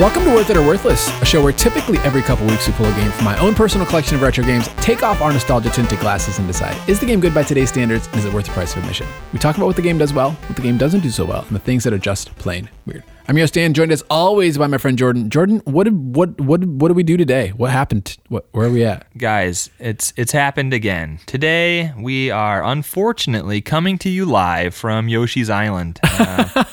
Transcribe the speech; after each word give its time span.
Welcome 0.00 0.24
to 0.24 0.30
Worth 0.30 0.48
It 0.48 0.56
or 0.56 0.66
Worthless, 0.66 1.10
a 1.20 1.26
show 1.26 1.42
where 1.42 1.52
typically 1.52 1.98
every 1.98 2.22
couple 2.22 2.46
weeks 2.46 2.66
we 2.66 2.72
pull 2.72 2.86
a 2.86 2.94
game 2.94 3.10
from 3.10 3.22
my 3.22 3.38
own 3.38 3.54
personal 3.54 3.86
collection 3.86 4.14
of 4.14 4.22
retro 4.22 4.42
games, 4.42 4.66
take 4.78 5.02
off 5.02 5.20
our 5.20 5.30
nostalgia 5.30 5.68
tinted 5.68 5.98
glasses, 5.98 6.38
and 6.38 6.46
decide 6.46 6.74
is 6.88 6.98
the 6.98 7.04
game 7.04 7.20
good 7.20 7.34
by 7.34 7.42
today's 7.42 7.68
standards 7.68 8.06
and 8.06 8.16
is 8.16 8.24
it 8.24 8.32
worth 8.32 8.46
the 8.46 8.52
price 8.52 8.72
of 8.72 8.78
admission? 8.78 9.06
We 9.34 9.38
talk 9.38 9.58
about 9.58 9.66
what 9.66 9.76
the 9.76 9.82
game 9.82 9.98
does 9.98 10.14
well, 10.14 10.30
what 10.30 10.56
the 10.56 10.62
game 10.62 10.78
doesn't 10.78 11.00
do 11.00 11.10
so 11.10 11.26
well, 11.26 11.42
and 11.42 11.50
the 11.50 11.60
things 11.60 11.84
that 11.84 11.92
are 11.92 11.98
just 11.98 12.34
plain 12.36 12.70
weird. 12.86 13.04
I'm 13.28 13.36
your 13.36 13.42
host 13.42 13.52
Dan, 13.52 13.74
joined 13.74 13.92
as 13.92 14.02
always 14.08 14.56
by 14.56 14.68
my 14.68 14.78
friend 14.78 14.96
Jordan. 14.96 15.28
Jordan, 15.28 15.60
what 15.66 15.84
did 15.84 16.16
what 16.16 16.40
what 16.40 16.64
what 16.64 16.88
did 16.88 16.96
we 16.96 17.02
do 17.02 17.18
today? 17.18 17.50
What 17.50 17.70
happened? 17.70 18.16
What 18.28 18.46
where 18.52 18.68
are 18.68 18.70
we 18.70 18.82
at? 18.82 19.06
Guys, 19.18 19.68
it's 19.78 20.14
it's 20.16 20.32
happened 20.32 20.72
again. 20.72 21.20
Today 21.26 21.92
we 21.98 22.30
are 22.30 22.64
unfortunately 22.64 23.60
coming 23.60 23.98
to 23.98 24.08
you 24.08 24.24
live 24.24 24.74
from 24.74 25.08
Yoshi's 25.10 25.50
Island. 25.50 26.00
Uh, 26.02 26.64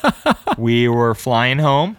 we 0.58 0.88
were 0.88 1.14
flying 1.14 1.59
home 1.59 1.98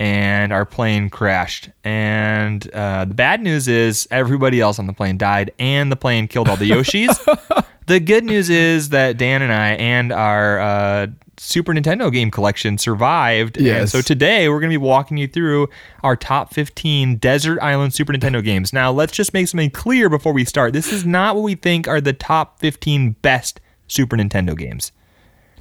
and 0.00 0.50
our 0.50 0.64
plane 0.64 1.10
crashed. 1.10 1.68
And 1.84 2.68
uh, 2.74 3.04
the 3.04 3.14
bad 3.14 3.42
news 3.42 3.68
is 3.68 4.08
everybody 4.10 4.58
else 4.60 4.78
on 4.78 4.86
the 4.86 4.94
plane 4.94 5.18
died, 5.18 5.52
and 5.58 5.92
the 5.92 5.96
plane 5.96 6.26
killed 6.26 6.48
all 6.48 6.56
the 6.56 6.68
Yoshis. 6.70 7.64
the 7.86 8.00
good 8.00 8.24
news 8.24 8.48
is 8.48 8.88
that 8.88 9.18
Dan 9.18 9.42
and 9.42 9.52
I 9.52 9.72
and 9.72 10.10
our 10.10 10.58
uh, 10.58 11.06
Super 11.36 11.74
Nintendo 11.74 12.10
game 12.10 12.30
collection 12.30 12.78
survived. 12.78 13.58
And 13.58 13.88
so 13.90 14.00
today 14.00 14.48
we're 14.48 14.60
going 14.60 14.70
to 14.70 14.78
be 14.78 14.84
walking 14.84 15.18
you 15.18 15.28
through 15.28 15.68
our 16.02 16.16
top 16.16 16.54
15 16.54 17.16
Desert 17.16 17.58
Island 17.60 17.92
Super 17.92 18.14
Nintendo 18.14 18.42
games. 18.42 18.72
Now, 18.72 18.90
let's 18.90 19.12
just 19.12 19.34
make 19.34 19.48
something 19.48 19.70
clear 19.70 20.08
before 20.08 20.32
we 20.32 20.46
start. 20.46 20.72
This 20.72 20.90
is 20.92 21.04
not 21.04 21.34
what 21.36 21.42
we 21.42 21.54
think 21.56 21.86
are 21.86 22.00
the 22.00 22.14
top 22.14 22.58
15 22.60 23.16
best 23.20 23.60
Super 23.86 24.16
Nintendo 24.16 24.56
games. 24.56 24.92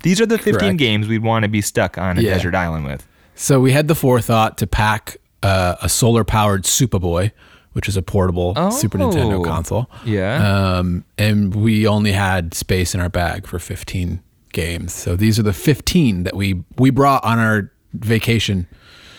These 0.02 0.22
are 0.22 0.25
the 0.25 0.38
15 0.38 0.59
Correct. 0.59 0.78
games 0.78 1.08
we'd 1.09 1.23
want 1.23 1.44
to 1.44 1.50
be 1.50 1.61
stuck 1.61 1.97
on 1.97 2.17
a 2.17 2.22
Yeah. 2.22 2.35
desert 2.35 2.56
island 2.56 2.85
with. 2.85 3.06
So 3.41 3.61
we 3.61 3.71
had 3.71 3.87
the 3.87 3.95
forethought 3.95 4.57
to 4.57 4.67
pack 4.67 5.15
uh, 5.41 5.75
a 5.81 5.87
solar 5.87 6.25
powered 6.25 6.63
Supaboy, 6.63 7.31
which 7.71 7.87
is 7.87 7.95
a 7.95 8.01
portable 8.01 8.53
Super 8.71 8.97
Nintendo 8.97 9.39
Oh. 9.39 9.43
console. 9.43 9.89
Yeah. 10.03 10.77
Um, 10.77 11.05
and 11.17 11.55
we 11.55 11.87
only 11.87 12.11
had 12.11 12.53
space 12.53 12.93
in 12.93 12.99
our 12.99 13.07
bag 13.07 13.47
for 13.47 13.57
15 13.57 14.21
games. 14.51 14.93
So 14.93 15.15
these 15.15 15.39
are 15.39 15.43
the 15.43 15.53
15 15.53 16.23
that 16.23 16.35
we 16.35 16.63
we 16.77 16.89
brought 16.89 17.23
on 17.23 17.39
our 17.39 17.71
vacation. 17.93 18.67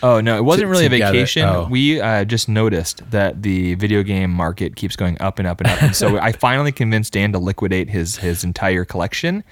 Oh 0.03 0.19
no, 0.21 0.37
it 0.37 0.43
wasn't 0.43 0.69
really 0.69 0.85
a 0.85 0.89
vacation. 0.89 1.43
Oh. 1.43 1.67
We 1.69 1.99
uh, 1.99 2.23
just 2.25 2.47
noticed 2.47 3.09
that 3.11 3.41
the 3.41 3.73
video 3.75 4.03
game 4.03 4.29
market 4.31 4.75
keeps 4.75 4.95
going 4.95 5.19
up 5.19 5.39
and 5.39 5.47
up 5.47 5.61
and 5.61 5.69
up, 5.69 5.81
and 5.81 5.95
so 5.95 6.17
I 6.29 6.31
finally 6.31 6.71
convinced 6.71 7.13
Dan 7.13 7.31
to 7.33 7.39
liquidate 7.39 7.89
his 7.89 8.17
his 8.17 8.43
entire 8.43 8.85
collection, 8.85 9.43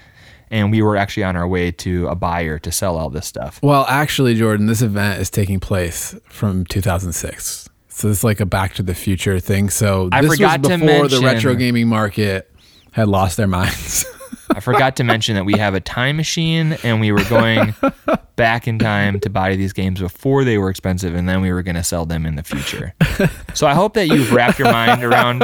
and 0.50 0.70
we 0.70 0.82
were 0.82 0.96
actually 0.96 1.24
on 1.24 1.36
our 1.36 1.46
way 1.46 1.70
to 1.70 2.08
a 2.08 2.14
buyer 2.14 2.58
to 2.58 2.72
sell 2.72 2.96
all 2.96 3.10
this 3.10 3.26
stuff. 3.26 3.60
Well, 3.62 3.86
actually, 3.88 4.34
Jordan, 4.34 4.66
this 4.66 4.82
event 4.82 5.20
is 5.20 5.30
taking 5.30 5.60
place 5.60 6.14
from 6.28 6.64
2006. 6.66 7.68
So 7.88 8.08
it's 8.08 8.24
like 8.24 8.40
a 8.40 8.46
Back 8.46 8.74
to 8.74 8.82
the 8.82 8.94
Future 8.94 9.38
thing. 9.40 9.70
So 9.70 10.08
I 10.10 10.22
this 10.22 10.32
forgot 10.32 10.60
was 10.60 10.70
to 10.70 10.78
before 10.78 11.08
the 11.08 11.20
retro 11.20 11.54
gaming 11.54 11.88
market 11.88 12.50
had 12.92 13.08
lost 13.08 13.36
their 13.36 13.46
minds. 13.46 14.04
I 14.50 14.60
forgot 14.60 14.96
to 14.96 15.04
mention 15.04 15.36
that 15.36 15.44
we 15.44 15.54
have 15.54 15.74
a 15.74 15.80
time 15.80 16.16
machine, 16.16 16.76
and 16.82 17.00
we 17.00 17.12
were 17.12 17.24
going 17.24 17.74
back 18.36 18.66
in 18.66 18.78
time 18.78 19.20
to 19.20 19.30
buy 19.30 19.54
these 19.54 19.72
games 19.72 20.00
before 20.00 20.42
they 20.44 20.58
were 20.58 20.70
expensive, 20.70 21.14
and 21.14 21.28
then 21.28 21.40
we 21.40 21.52
were 21.52 21.62
going 21.62 21.76
to 21.76 21.84
sell 21.84 22.04
them 22.04 22.26
in 22.26 22.34
the 22.36 22.42
future. 22.42 22.94
So 23.54 23.66
I 23.66 23.74
hope 23.74 23.94
that 23.94 24.06
you've 24.06 24.32
wrapped 24.32 24.58
your 24.58 24.72
mind 24.72 25.02
around 25.02 25.42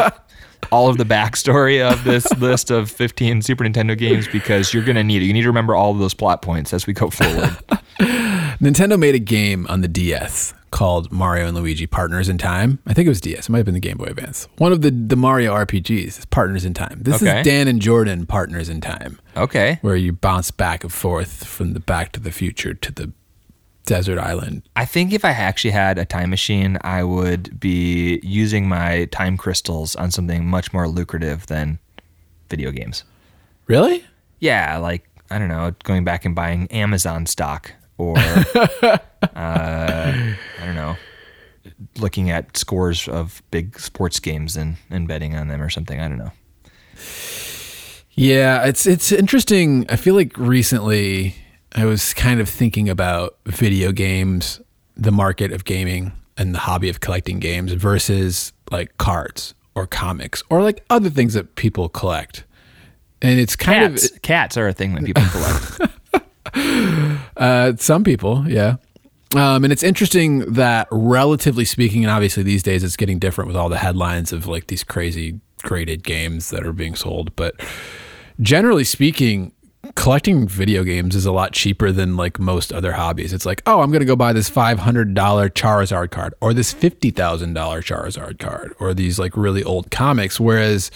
all 0.70 0.89
of 0.89 0.98
the 0.98 1.05
backstory 1.05 1.81
of 1.81 2.05
this 2.05 2.27
list 2.39 2.70
of 2.70 2.91
15 2.91 3.42
Super 3.42 3.64
Nintendo 3.64 3.97
games 3.97 4.27
because 4.28 4.72
you're 4.75 4.84
going 4.84 4.97
to 4.97 5.05
need 5.05 5.22
it. 5.22 5.27
You 5.27 5.33
need 5.33 5.42
to 5.42 5.48
remember 5.48 5.75
all 5.75 5.92
of 5.92 5.98
those 5.98 6.14
plot 6.14 6.42
points 6.42 6.72
as 6.72 6.86
we 6.86 6.92
go 6.92 7.11
forward. 7.11 7.56
Nintendo 8.60 8.99
made 8.99 9.15
a 9.15 9.19
game 9.21 9.66
on 9.69 9.81
the 9.81 9.88
DS 9.88 10.54
called 10.71 11.10
Mario 11.12 11.47
and 11.49 11.56
Luigi 11.56 11.87
Partners 11.87 12.28
in 12.28 12.38
Time. 12.38 12.78
I 12.87 12.93
think 12.93 13.06
it 13.06 13.10
was 13.10 13.21
DS. 13.21 13.49
It 13.49 13.53
might 13.53 13.59
have 13.59 13.65
been 13.66 13.75
the 13.75 13.81
Game 13.81 13.97
Boy 13.99 14.06
Advance. 14.06 14.49
One 14.59 14.72
of 14.72 14.82
the, 14.82 14.91
the 14.91 15.16
Mario 15.16 15.54
RPGs 15.54 16.19
is 16.19 16.25
Partners 16.27 16.65
in 16.65 16.75
Time. 16.75 16.98
This 17.03 17.22
Okay. 17.22 17.41
is 17.41 17.44
Dan 17.47 17.69
and 17.69 17.81
Jordan 17.81 18.27
Partners 18.27 18.69
in 18.69 18.81
Time, 18.81 19.19
Okay. 19.37 19.78
where 19.83 19.97
you 19.97 20.12
bounce 20.12 20.50
back 20.50 20.83
and 20.84 20.93
forth 20.93 21.44
from 21.44 21.72
the 21.72 21.81
Back 21.81 22.12
to 22.12 22.21
the 22.21 22.31
Future 22.33 22.75
to 22.75 22.93
the 22.93 23.12
desert 23.86 24.19
island. 24.19 24.62
I 24.76 24.84
think 24.84 25.12
if 25.12 25.24
I 25.24 25.30
actually 25.30 25.70
had 25.70 25.97
a 25.97 26.04
time 26.04 26.28
machine, 26.30 26.76
I 26.82 27.02
would 27.02 27.58
be 27.58 28.20
using 28.22 28.69
my 28.69 29.06
time 29.06 29.36
crystals 29.36 29.97
on 29.97 30.10
something 30.10 30.47
much 30.47 30.72
more 30.72 30.86
lucrative 30.86 31.47
than 31.47 31.78
video 32.50 32.70
games. 32.70 33.04
Really? 33.66 34.04
Yeah, 34.41 34.76
like 34.76 35.08
I 35.30 35.38
don't 35.38 35.48
know, 35.48 35.72
going 35.84 36.04
back 36.04 36.24
and 36.24 36.34
buying 36.34 36.70
Amazon 36.70 37.26
stock 37.26 37.72
or 37.98 38.19
uh, 38.82 38.98
I 39.34 40.36
don't 40.60 40.74
know, 40.74 40.97
looking 41.98 42.30
at 42.30 42.56
scores 42.56 43.08
of 43.08 43.42
big 43.50 43.80
sports 43.80 44.20
games 44.20 44.56
and, 44.56 44.76
and 44.91 45.08
betting 45.08 45.34
on 45.34 45.48
them 45.48 45.62
or 45.62 45.70
something. 45.70 45.98
I 45.98 46.08
don't 46.08 46.18
know. 46.18 46.32
Yeah, 48.12 48.64
it's 48.64 48.86
it's 48.86 49.12
interesting. 49.12 49.84
I 49.91 49.97
feel 49.97 50.14
like 50.14 50.36
recently 50.38 51.34
I 51.76 51.84
was 51.84 52.14
kind 52.14 52.41
of 52.41 52.48
thinking 52.48 52.88
about 52.88 53.37
video 53.44 53.92
games, 53.92 54.62
the 54.97 55.12
market 55.12 55.53
of 55.53 55.66
gaming 55.66 56.12
and 56.38 56.54
the 56.54 56.59
hobby 56.59 56.88
of 56.88 57.00
collecting 57.00 57.38
games 57.38 57.72
versus 57.72 58.54
like 58.70 58.97
cards 58.97 59.54
or 59.75 59.86
comics 59.86 60.42
or 60.48 60.62
like 60.62 60.82
other 60.88 61.10
things 61.10 61.34
that 61.34 61.54
people 61.54 61.91
collect. 61.91 62.44
And 63.20 63.38
it's 63.38 63.56
kind 63.56 63.92
Cats, 63.92 64.10
of 64.10 64.22
cats 64.22 64.56
are 64.56 64.69
a 64.69 64.72
thing 64.72 64.94
that 64.94 65.04
people 65.04 65.22
collect. 65.31 67.20
uh, 67.36 67.72
some 67.76 68.04
people, 68.04 68.48
yeah. 68.48 68.76
Um, 69.34 69.65
and 69.65 69.72
it's 69.72 69.82
interesting 69.82 70.50
that, 70.54 70.88
relatively 70.91 71.66
speaking, 71.66 72.04
and 72.04 72.10
obviously 72.10 72.42
these 72.42 72.62
days 72.62 72.84
it's 72.84 72.97
getting 72.97 73.19
different 73.19 73.48
with 73.48 73.56
all 73.56 73.69
the 73.69 73.76
headlines 73.76 74.32
of 74.32 74.47
like 74.47 74.69
these 74.69 74.82
crazy 74.82 75.41
graded 75.62 76.04
games 76.04 76.48
that 76.50 76.66
are 76.66 76.72
being 76.72 76.94
sold. 76.94 77.36
But 77.36 77.60
generally 78.41 78.84
speaking, 78.84 79.53
collecting 79.94 80.47
video 80.48 80.84
games 80.84 81.14
is 81.14 81.26
a 81.26 81.32
lot 81.32 81.52
cheaper 81.52 81.92
than 81.92 82.16
like 82.16 82.38
most 82.38 82.72
other 82.72 82.92
hobbies. 82.92 83.32
It's 83.32 83.47
like, 83.47 83.62
oh, 83.66 83.80
I'm 83.80 83.91
going 83.91 84.00
to 84.00 84.06
go 84.06 84.16
buy 84.16 84.32
this 84.32 84.50
$500 84.50 85.14
Charizard 85.14 86.10
card 86.10 86.34
or 86.41 86.52
this 86.52 86.74
$50,000 86.74 87.12
Charizard 87.54 88.38
card 88.38 88.74
or 88.78 88.94
these 88.94 89.19
like 89.19 89.36
really 89.36 89.62
old 89.62 89.91
comics. 89.91 90.41
Whereas 90.41 90.91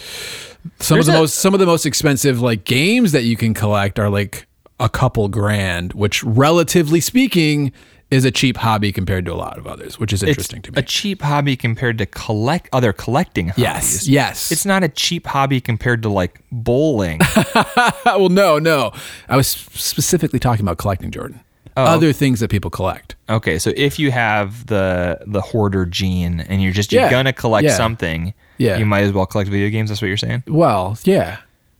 some 0.79 0.99
of 0.99 1.05
the 1.05 1.13
a- 1.13 1.19
most 1.19 1.35
some 1.35 1.53
of 1.53 1.59
the 1.59 1.65
most 1.65 1.85
expensive 1.85 2.41
like 2.41 2.63
games 2.65 3.11
that 3.11 3.23
you 3.23 3.37
can 3.37 3.53
collect 3.53 3.99
are 3.99 4.09
like 4.09 4.47
a 4.79 4.89
couple 4.89 5.27
grand, 5.27 5.93
which 5.93 6.23
relatively 6.23 6.99
speaking 6.99 7.71
is 8.11 8.25
a 8.25 8.31
cheap 8.31 8.57
hobby 8.57 8.91
compared 8.91 9.23
to 9.25 9.31
a 9.33 9.35
lot 9.35 9.57
of 9.57 9.65
others, 9.65 9.97
which 9.97 10.11
is 10.13 10.21
It's 10.21 10.29
interesting 10.29 10.61
to 10.63 10.71
me. 10.71 10.77
a 10.77 10.81
cheap 10.83 11.21
hobby 11.21 11.55
compared 11.55 11.97
to 11.99 12.05
collect 12.05 12.67
other 12.73 12.91
collecting 12.93 13.47
hobbies. 13.47 13.63
yes, 13.63 14.07
yes. 14.07 14.51
It's 14.51 14.65
not 14.65 14.83
a 14.83 14.89
cheap 14.89 15.25
hobby 15.27 15.61
compared 15.61 16.03
to 16.03 16.09
like 16.09 16.41
bowling. 16.51 17.19
well, 18.05 18.29
no, 18.29 18.59
no. 18.59 18.91
I 19.29 19.37
was 19.37 19.47
specifically 19.47 20.39
talking 20.39 20.63
about 20.65 20.77
collecting, 20.77 21.09
Jordan. 21.09 21.39
Oh. 21.77 21.85
Other 21.85 22.11
things 22.11 22.41
that 22.41 22.49
people 22.49 22.69
collect. 22.69 23.15
Okay, 23.29 23.57
so 23.57 23.71
if 23.77 23.97
you 23.97 24.11
have 24.11 24.65
the 24.67 25.19
the 25.25 25.39
hoarder 25.39 25.85
gene 25.85 26.41
and 26.41 26.61
you're 26.61 26.73
just 26.73 26.91
you're 26.91 27.03
Yeah, 27.03 27.09
gonna 27.09 27.31
collect 27.31 27.63
yeah. 27.63 27.77
something, 27.77 28.33
Yeah. 28.57 28.77
you 28.77 28.85
might 28.85 29.03
as 29.03 29.13
well 29.13 29.25
collect 29.25 29.49
video 29.49 29.69
games. 29.69 29.89
That's 29.89 30.01
what 30.01 30.09
you're 30.09 30.17
saying. 30.17 30.43
Well, 30.47 30.97
yeah, 31.05 31.37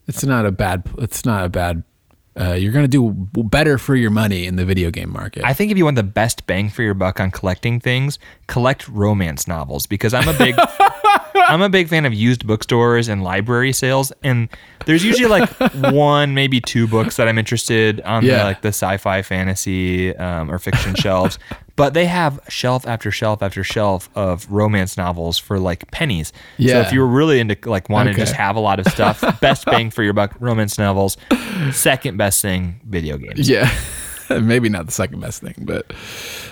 it's 0.08 0.24
not 0.24 0.46
a 0.46 0.52
bad. 0.52 0.84
It's 1.00 1.26
not 1.26 1.44
a 1.44 1.50
bad. 1.50 1.84
Uh, 2.40 2.54
you're 2.54 2.72
gonna 2.72 2.88
do 2.88 3.12
better 3.36 3.78
for 3.78 3.96
your 3.96 4.10
money 4.10 4.46
in 4.46 4.56
the 4.56 4.66
video 4.66 4.90
game 4.90 5.12
market. 5.12 5.44
I 5.44 5.54
think 5.54 5.72
if 5.72 5.78
you 5.78 5.86
want 5.86 5.96
the 5.98 6.04
best 6.04 6.48
bang 6.48 6.70
for 6.70 6.82
your 6.82 6.94
buck 6.94 7.20
on 7.20 7.30
collecting 7.32 7.80
things, 7.80 8.20
collect 8.48 8.88
romance 8.88 9.48
novels 9.48 9.86
because 9.86 10.14
I'm 10.14 10.30
a 10.30 10.38
big 10.38 10.56
I'm 11.50 11.62
a 11.62 11.70
big 11.70 11.88
fan 11.90 12.06
of 12.06 12.14
used 12.14 12.46
bookstores 12.48 13.08
and 13.08 13.24
library 13.24 13.74
sales 13.74 14.12
and 14.24 14.50
there's 14.86 15.04
usually 15.04 15.30
like 15.30 15.50
one 15.76 16.34
maybe 16.34 16.60
two 16.62 16.88
books 16.88 17.18
that 17.18 17.28
I'm 17.28 17.38
interested 17.38 18.02
on 18.02 18.24
Yeah. 18.26 18.40
the, 18.40 18.44
like 18.46 18.62
the 18.62 18.68
sci-fi 18.70 19.22
fantasy 19.22 20.16
um, 20.16 20.50
or 20.52 20.60
fiction 20.60 20.96
shelves 20.96 21.38
but 21.76 21.94
they 21.94 22.06
have 22.06 22.40
shelf 22.50 22.86
after 22.88 23.12
shelf 23.12 23.42
after 23.42 23.64
shelf 23.64 24.10
of 24.16 24.50
romance 24.52 24.98
novels 24.98 25.38
for 25.40 25.60
like 25.60 25.90
pennies 25.92 26.28
so 26.30 26.34
Yeah. 26.58 26.82
if 26.82 26.92
you 26.92 27.00
were 27.00 27.08
really 27.08 27.40
into 27.40 27.58
like 27.70 27.90
wanting 27.90 28.14
to 28.14 28.20
just 28.20 28.34
have 28.36 28.56
a 28.56 28.60
lot 28.60 28.80
of 28.80 28.88
stuff 28.88 29.22
best 29.42 29.66
bang 29.66 29.90
for 29.92 30.04
your 30.04 30.14
buck 30.14 30.34
romance 30.40 30.78
novels 30.78 31.18
second 31.72 32.18
best 32.18 32.42
thing 32.42 32.80
video 32.88 33.18
games 33.18 33.50
yeah, 33.50 33.72
maybe 34.30 34.70
not 34.70 34.86
the 34.86 34.92
second 34.92 35.20
best 35.20 35.42
thing, 35.42 35.56
but 35.60 35.92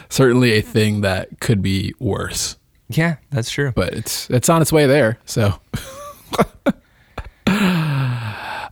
certainly 0.09 0.53
a 0.57 0.62
thing 0.62 1.01
that 1.01 1.39
could 1.39 1.62
be 1.62 1.94
worse. 2.00 2.57
Yeah 2.89 3.18
that's 3.30 3.50
true 3.51 3.71
but 3.75 3.94
it's 3.94 4.30
it's 4.30 4.50
on 4.50 4.62
its 4.62 4.71
way 4.74 4.86
there. 4.88 5.18
So, 5.25 5.53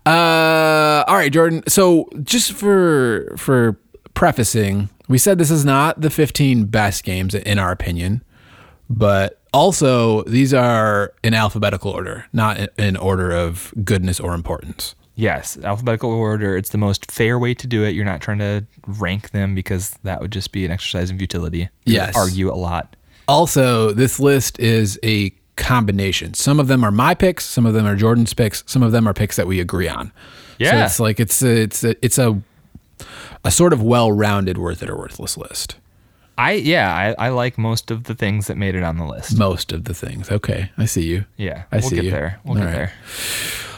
uh, 0.05 1.03
all 1.07 1.15
right, 1.15 1.31
Jordan. 1.31 1.63
So, 1.67 2.09
just 2.23 2.53
for 2.53 3.33
for 3.37 3.79
prefacing, 4.13 4.89
we 5.07 5.17
said 5.17 5.37
this 5.37 5.51
is 5.51 5.65
not 5.65 6.01
the 6.01 6.09
15 6.09 6.65
best 6.65 7.03
games 7.03 7.35
in 7.35 7.59
our 7.59 7.71
opinion, 7.71 8.23
but 8.89 9.41
also 9.53 10.23
these 10.23 10.53
are 10.53 11.13
in 11.23 11.33
alphabetical 11.33 11.91
order, 11.91 12.25
not 12.33 12.59
in- 12.77 12.97
order 12.97 13.31
of 13.31 13.73
goodness 13.83 14.19
or 14.19 14.33
importance. 14.33 14.95
Yes, 15.15 15.57
alphabetical 15.63 16.11
order. 16.11 16.55
It's 16.55 16.69
the 16.69 16.77
most 16.77 17.09
fair 17.11 17.39
way 17.39 17.55
to 17.55 17.65
do 17.65 17.83
it. 17.83 17.95
You're 17.95 18.05
not 18.05 18.21
trying 18.21 18.37
to 18.39 18.65
rank 18.85 19.31
them 19.31 19.55
because 19.55 19.91
that 20.03 20.21
would 20.21 20.31
just 20.31 20.51
be 20.51 20.63
an 20.63 20.69
exercise 20.71 21.09
in 21.09 21.17
futility. 21.17 21.69
You 21.85 21.95
Yes. 21.95 22.15
argue 22.15 22.51
a 22.51 22.55
lot. 22.55 22.95
Also, 23.27 23.91
this 23.91 24.19
list 24.19 24.59
is 24.59 24.99
a 25.03 25.31
combination. 25.55 26.33
Some 26.33 26.59
of 26.59 26.67
them 26.67 26.83
are 26.83 26.91
my 26.91 27.13
picks, 27.13 27.43
some 27.45 27.65
of 27.65 27.73
them 27.73 27.85
are 27.85 27.95
Jordan's 27.95 28.33
picks, 28.33 28.63
some 28.67 28.83
of 28.83 28.91
them 28.91 29.07
are 29.07 29.13
picks 29.13 29.35
that 29.35 29.47
we 29.47 29.59
agree 29.59 29.87
on. 29.89 30.11
Yeah. 30.59 30.71
So 30.71 30.85
it's 30.85 30.99
like 30.99 31.19
it's 31.19 31.41
a, 31.41 31.61
it's 31.61 31.83
a, 31.83 32.05
it's 32.05 32.17
a 32.17 32.41
a 33.43 33.51
sort 33.51 33.73
of 33.73 33.81
well-rounded 33.81 34.57
worth 34.57 34.81
it 34.81 34.89
or 34.89 34.97
worthless 34.97 35.37
list. 35.37 35.77
I 36.37 36.53
yeah, 36.53 36.93
I, 37.17 37.27
I 37.27 37.29
like 37.29 37.57
most 37.57 37.89
of 37.89 38.03
the 38.03 38.13
things 38.13 38.47
that 38.47 38.57
made 38.57 38.75
it 38.75 38.83
on 38.83 38.97
the 38.97 39.05
list. 39.05 39.37
Most 39.37 39.71
of 39.71 39.85
the 39.85 39.93
things. 39.93 40.29
Okay, 40.29 40.71
I 40.77 40.85
see 40.85 41.03
you. 41.05 41.25
Yeah, 41.35 41.63
I 41.71 41.77
we'll 41.77 41.89
see 41.89 41.95
get 41.95 42.05
you. 42.05 42.11
there. 42.11 42.39
We'll 42.43 42.57
All 42.57 42.63
get 42.63 42.65
right. 42.65 42.73
there. 42.73 42.93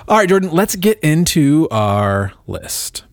All 0.07 0.17
right, 0.17 0.27
Jordan, 0.27 0.49
let's 0.51 0.75
get 0.75 0.99
into 0.99 1.67
our 1.71 2.33
list. 2.47 3.03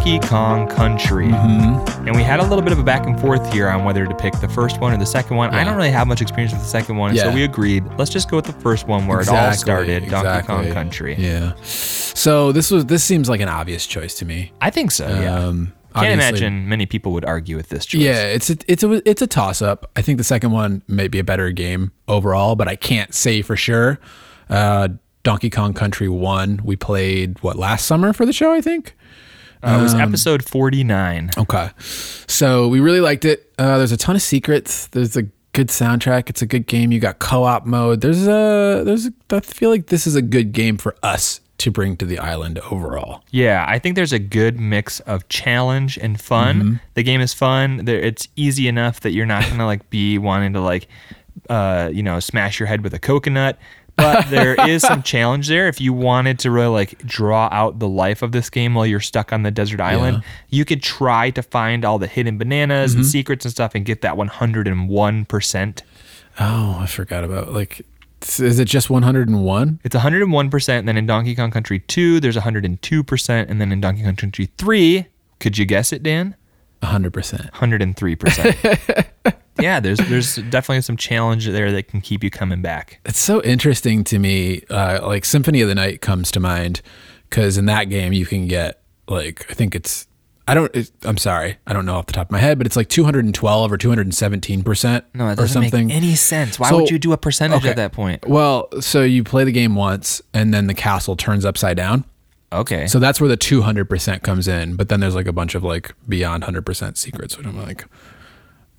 Donkey 0.00 0.26
Kong 0.28 0.66
Country. 0.66 1.26
Mm-hmm. 1.26 2.06
And 2.08 2.16
we 2.16 2.22
had 2.22 2.40
a 2.40 2.42
little 2.42 2.62
bit 2.62 2.72
of 2.72 2.78
a 2.78 2.82
back 2.82 3.04
and 3.04 3.20
forth 3.20 3.52
here 3.52 3.68
on 3.68 3.84
whether 3.84 4.06
to 4.06 4.14
pick 4.14 4.32
the 4.40 4.48
first 4.48 4.80
one 4.80 4.94
or 4.94 4.96
the 4.96 5.04
second 5.04 5.36
one. 5.36 5.52
I 5.52 5.62
don't 5.62 5.76
really 5.76 5.90
have 5.90 6.06
much 6.06 6.22
experience 6.22 6.54
with 6.54 6.62
the 6.62 6.68
second 6.68 6.96
one, 6.96 7.14
so 7.14 7.30
we 7.30 7.44
agreed. 7.44 7.84
Let's 7.98 8.10
just 8.10 8.30
go 8.30 8.36
with 8.36 8.46
the 8.46 8.54
first 8.54 8.88
one 8.88 9.06
where 9.06 9.20
it 9.20 9.28
all 9.28 9.52
started, 9.52 10.08
Donkey 10.08 10.46
Kong 10.46 10.72
Country. 10.72 11.16
Yeah. 11.18 11.52
So 11.64 12.50
this 12.50 12.70
was 12.70 12.86
this 12.86 13.04
seems 13.04 13.28
like 13.28 13.42
an 13.42 13.50
obvious 13.50 13.86
choice 13.86 14.14
to 14.20 14.24
me. 14.24 14.52
I 14.62 14.70
think 14.70 14.90
so. 14.90 15.06
Yeah. 15.06 15.34
Um, 15.34 15.74
Can't 15.94 16.06
obviously- 16.22 16.46
imagine 16.46 16.68
many 16.70 16.86
people 16.86 17.12
would 17.12 17.26
argue 17.26 17.56
with 17.56 17.68
this 17.68 17.84
choice. 17.84 18.00
Yeah, 18.00 18.24
it's 18.24 18.48
a, 18.48 18.56
it's 18.68 18.82
a 18.82 19.06
it's 19.06 19.20
a 19.20 19.26
toss 19.26 19.60
up. 19.60 19.90
I 19.96 20.00
think 20.00 20.16
the 20.16 20.24
second 20.24 20.52
one 20.52 20.82
may 20.88 21.08
be 21.08 21.18
a 21.18 21.24
better 21.24 21.50
game 21.50 21.92
overall, 22.08 22.56
but 22.56 22.68
I 22.68 22.76
can't 22.76 23.12
say 23.12 23.42
for 23.42 23.54
sure. 23.54 24.00
Uh, 24.48 24.88
Donkey 25.24 25.50
Kong 25.50 25.74
Country 25.74 26.08
one 26.08 26.58
we 26.64 26.74
played 26.74 27.42
what 27.42 27.58
last 27.58 27.84
summer 27.84 28.14
for 28.14 28.24
the 28.24 28.32
show, 28.32 28.50
I 28.54 28.62
think. 28.62 28.96
Uh, 29.62 29.78
it 29.78 29.82
was 29.82 29.94
Um, 29.94 30.00
episode 30.00 30.44
49. 30.44 31.30
Okay, 31.36 31.70
so 32.26 32.68
we 32.68 32.80
really 32.80 33.00
liked 33.00 33.24
it. 33.24 33.52
Uh, 33.58 33.78
there's 33.78 33.92
a 33.92 33.96
ton 33.96 34.16
of 34.16 34.22
secrets. 34.22 34.86
There's 34.88 35.16
a 35.16 35.24
good 35.52 35.68
soundtrack. 35.68 36.30
It's 36.30 36.42
a 36.42 36.46
good 36.46 36.66
game. 36.66 36.92
You 36.92 37.00
got 37.00 37.18
co-op 37.18 37.66
mode. 37.66 38.00
There's 38.00 38.26
a 38.26 38.82
there's 38.84 39.06
a, 39.06 39.12
I 39.30 39.40
feel 39.40 39.70
like 39.70 39.86
this 39.86 40.06
is 40.06 40.14
a 40.16 40.22
good 40.22 40.52
game 40.52 40.78
for 40.78 40.94
us 41.02 41.40
to 41.58 41.70
bring 41.70 41.94
to 41.98 42.06
the 42.06 42.18
island 42.18 42.58
overall. 42.70 43.22
Yeah, 43.32 43.66
I 43.68 43.78
think 43.78 43.94
there's 43.94 44.14
a 44.14 44.18
good 44.18 44.58
mix 44.58 45.00
of 45.00 45.28
challenge 45.28 45.98
and 45.98 46.18
fun. 46.18 46.56
Mm-hmm. 46.56 46.74
The 46.94 47.02
game 47.02 47.20
is 47.20 47.34
fun. 47.34 47.84
There, 47.84 48.00
it's 48.00 48.28
easy 48.36 48.66
enough 48.66 49.00
that 49.00 49.10
you're 49.12 49.26
not 49.26 49.46
gonna 49.50 49.66
like 49.66 49.90
be 49.90 50.16
wanting 50.16 50.54
to 50.54 50.60
like, 50.60 50.88
uh, 51.50 51.90
you 51.92 52.02
know, 52.02 52.18
smash 52.18 52.58
your 52.58 52.66
head 52.66 52.82
with 52.82 52.94
a 52.94 52.98
coconut. 52.98 53.58
But 54.00 54.30
there 54.30 54.54
is 54.68 54.82
some 54.82 55.02
challenge 55.02 55.48
there. 55.48 55.68
If 55.68 55.80
you 55.80 55.92
wanted 55.92 56.38
to 56.40 56.50
really 56.50 56.68
like 56.68 56.98
draw 57.06 57.48
out 57.52 57.78
the 57.78 57.88
life 57.88 58.22
of 58.22 58.32
this 58.32 58.50
game 58.50 58.74
while 58.74 58.86
you're 58.86 59.00
stuck 59.00 59.32
on 59.32 59.42
the 59.42 59.50
desert 59.50 59.80
island, 59.80 60.22
you 60.48 60.64
could 60.64 60.82
try 60.82 61.30
to 61.30 61.42
find 61.42 61.84
all 61.84 61.98
the 61.98 62.06
hidden 62.06 62.38
bananas 62.38 62.92
Mm-hmm. 62.92 63.00
and 63.00 63.06
secrets 63.06 63.44
and 63.44 63.52
stuff 63.52 63.74
and 63.74 63.84
get 63.84 64.02
that 64.02 64.16
101 64.16 65.24
percent. 65.26 65.82
Oh, 66.38 66.78
I 66.80 66.86
forgot 66.86 67.24
about 67.24 67.52
like. 67.52 67.84
Is 68.38 68.58
it 68.58 68.66
just 68.66 68.90
101? 68.90 69.80
It's 69.82 69.96
101%. 69.96 70.78
And 70.78 70.86
then 70.88 70.98
in 70.98 71.06
Donkey 71.06 71.34
Kong 71.34 71.50
Country 71.50 71.78
2, 71.80 72.20
there's 72.20 72.36
102%. 72.36 73.50
And 73.50 73.60
then 73.60 73.72
in 73.72 73.80
Donkey 73.80 74.02
Kong 74.02 74.14
Country 74.14 74.50
3, 74.58 75.06
could 75.38 75.56
you 75.56 75.64
guess 75.64 75.90
it, 75.90 76.02
Dan? 76.02 76.36
100%. 76.82 77.50
103%. 77.52 79.34
yeah, 79.60 79.80
there's 79.80 79.98
there's 79.98 80.36
definitely 80.36 80.82
some 80.82 80.96
challenge 80.96 81.46
there 81.46 81.70
that 81.72 81.88
can 81.88 82.00
keep 82.00 82.22
you 82.24 82.30
coming 82.30 82.62
back. 82.62 83.00
It's 83.04 83.18
so 83.20 83.42
interesting 83.42 84.04
to 84.04 84.18
me. 84.18 84.62
Uh, 84.70 85.00
like 85.06 85.24
Symphony 85.24 85.60
of 85.60 85.68
the 85.68 85.74
Night 85.74 86.00
comes 86.00 86.30
to 86.32 86.40
mind 86.40 86.82
because 87.28 87.56
in 87.58 87.66
that 87.66 87.84
game 87.84 88.12
you 88.12 88.26
can 88.26 88.46
get 88.48 88.82
like 89.08 89.46
I 89.50 89.54
think 89.54 89.74
it's 89.74 90.06
I 90.48 90.54
don't 90.54 90.74
it, 90.74 90.90
I'm 91.04 91.16
sorry 91.18 91.58
I 91.66 91.72
don't 91.72 91.86
know 91.86 91.94
off 91.96 92.06
the 92.06 92.12
top 92.12 92.26
of 92.26 92.32
my 92.32 92.38
head, 92.38 92.58
but 92.58 92.66
it's 92.66 92.76
like 92.76 92.88
212 92.88 93.72
or 93.72 93.76
217 93.78 94.62
percent 94.62 95.04
No, 95.14 95.26
or 95.26 95.34
doesn't 95.36 95.48
something. 95.62 95.86
make 95.88 95.96
any 95.96 96.14
sense. 96.16 96.58
Why 96.58 96.70
So- 96.70 96.80
would 96.80 96.90
you 96.90 96.98
do 96.98 97.12
a 97.12 97.16
percentage 97.18 97.58
okay. 97.60 97.70
at 97.70 97.76
that 97.76 97.92
point? 97.92 98.26
well, 98.28 98.68
so 98.80 99.02
you 99.02 99.22
play 99.22 99.44
the 99.44 99.52
game 99.52 99.74
once 99.76 100.20
and 100.34 100.52
then 100.52 100.66
the 100.66 100.74
castle 100.74 101.14
turns 101.16 101.44
upside 101.44 101.76
down. 101.76 102.04
Okay. 102.52 102.88
So 102.88 102.98
that's 102.98 103.20
where 103.20 103.28
the 103.28 103.36
200% 103.36 104.22
comes 104.24 104.48
in. 104.48 104.74
But 104.74 104.88
then 104.88 104.98
there's 104.98 105.14
like 105.14 105.28
a 105.28 105.32
bunch 105.32 105.54
of 105.54 105.62
like 105.62 105.94
beyond 106.08 106.42
100% 106.42 106.96
secrets, 106.96 107.38
which 107.38 107.46
I'm 107.46 107.56
like, 107.56 107.84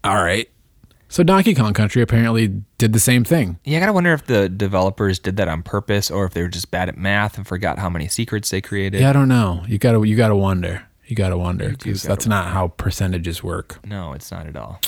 all 0.04 0.22
right. 0.22 0.50
So 1.12 1.24
Donkey 1.24 1.54
Kong 1.54 1.74
Country 1.74 2.02
apparently 2.02 2.64
did 2.78 2.94
the 2.94 3.00
same 3.00 3.26
thing. 3.26 3.60
yeah, 3.66 3.78
I 3.78 3.80
gotta 3.82 3.92
wonder 3.92 4.14
if 4.14 4.26
the 4.26 4.48
developers 4.48 5.20
did 5.20 5.36
that 5.36 5.50
on 5.50 5.62
purpose 5.62 6.10
or 6.10 6.24
if 6.24 6.34
they 6.34 6.42
were 6.42 6.48
just 6.48 6.72
bad 6.72 6.88
at 6.88 6.98
math 6.98 7.36
and 7.38 7.46
forgot 7.46 7.80
how 7.80 7.90
many 7.90 8.08
secrets 8.08 8.50
they 8.50 8.62
created. 8.62 9.02
Yeah, 9.02 9.10
I 9.10 9.14
don't 9.14 9.28
know. 9.28 9.66
You 9.68 9.78
gotta 9.78 10.08
you 10.08 10.16
gotta 10.16 10.38
wonder. 10.38 10.88
You 11.06 11.18
gotta 11.18 11.38
wonder 11.38 11.72
because 11.72 12.04
that's 12.04 12.28
not 12.28 12.54
how 12.54 12.70
percentages 12.70 13.44
work. 13.44 13.86
No, 13.86 14.14
it's 14.14 14.32
not 14.32 14.48
at 14.48 14.56
all. 14.56 14.80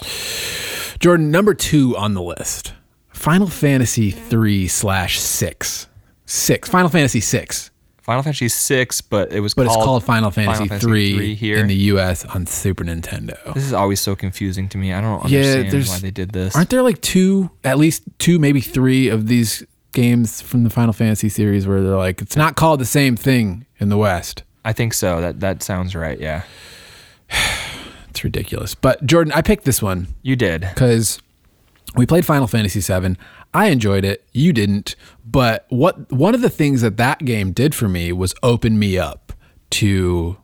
Jordan, 1.00 1.30
number 1.30 1.54
two 1.54 1.98
on 1.98 2.14
the 2.14 2.22
list, 2.22 2.72
Final 3.10 3.48
Fantasy 3.48 4.10
three 4.10 4.70
slash 4.70 5.20
six, 5.20 5.88
six. 6.26 6.70
Final 6.70 6.88
Fantasy 6.88 7.20
six, 7.20 7.70
Final 8.04 8.22
Fantasy 8.22 8.50
VI, 8.50 8.88
but 9.10 9.32
it 9.32 9.40
was 9.40 9.54
but 9.54 9.66
called 9.66 9.78
it's 9.78 9.86
called 9.86 10.04
Final 10.04 10.30
Fantasy, 10.30 10.68
three, 10.78 11.16
III 11.18 11.36
here. 11.36 11.58
in 11.58 11.68
the 11.68 11.76
U.S. 11.94 12.26
on 12.26 12.46
Super 12.46 12.84
Nintendo. 12.84 13.54
this 13.54 13.64
is 13.64 13.72
always 13.74 14.00
so 14.02 14.16
confusing 14.16 14.68
to 14.70 14.78
me. 14.78 14.92
I 14.94 15.00
don't 15.02 15.28
Yeah, 15.30 15.40
understand 15.40 15.72
there's- 15.72 15.90
why 15.90 16.00
they 16.00 16.12
did 16.12 16.32
this. 16.32 16.56
Aren't 16.56 16.70
there 16.70 16.82
like 16.82 17.00
two, 17.02 17.50
at 17.64 17.78
least 17.78 18.04
two, 18.20 18.40
maybe 18.40 18.60
three 18.62 19.08
of 19.08 19.28
these 19.28 19.64
games 19.94 20.42
from 20.42 20.64
the 20.64 20.70
Final 20.70 20.92
Fantasy 20.92 21.30
series 21.30 21.66
where 21.66 21.82
they're 21.82 21.96
like, 21.98 22.22
it's 22.22 22.36
not 22.36 22.56
called 22.56 22.80
the 22.82 22.86
same 22.86 23.16
thing 23.16 23.66
in 23.80 23.88
the 23.90 23.98
West? 23.98 24.44
I 24.66 24.74
think 24.74 24.94
so. 24.94 25.22
That 25.22 25.40
that 25.42 25.64
sounds 25.64 25.96
right. 25.96 26.20
Yeah, 26.20 26.44
It's 28.10 28.24
ridiculous. 28.24 28.76
But 28.76 29.06
Jordan, 29.06 29.34
I 29.34 29.42
picked 29.42 29.66
this 29.66 29.82
one 29.82 30.08
you 30.22 30.36
did. 30.36 30.62
because 30.62 31.20
we 31.96 32.06
played 32.06 32.26
Final 32.26 32.48
Fantasy 32.48 32.80
VII. 32.80 33.16
I 33.54 33.68
enjoyed 33.68 34.04
it. 34.04 34.26
You 34.32 34.54
didn't. 34.54 34.96
But 35.26 35.66
what 35.70 36.12
one 36.12 36.36
of 36.36 36.42
the 36.42 36.50
things 36.50 36.82
that 36.82 36.98
that 36.98 37.24
game 37.26 37.52
did 37.52 37.74
for 37.76 37.88
me 37.88 38.12
was 38.12 38.34
open 38.44 38.80
me 38.80 38.98
up 38.98 39.34
to 39.72 40.38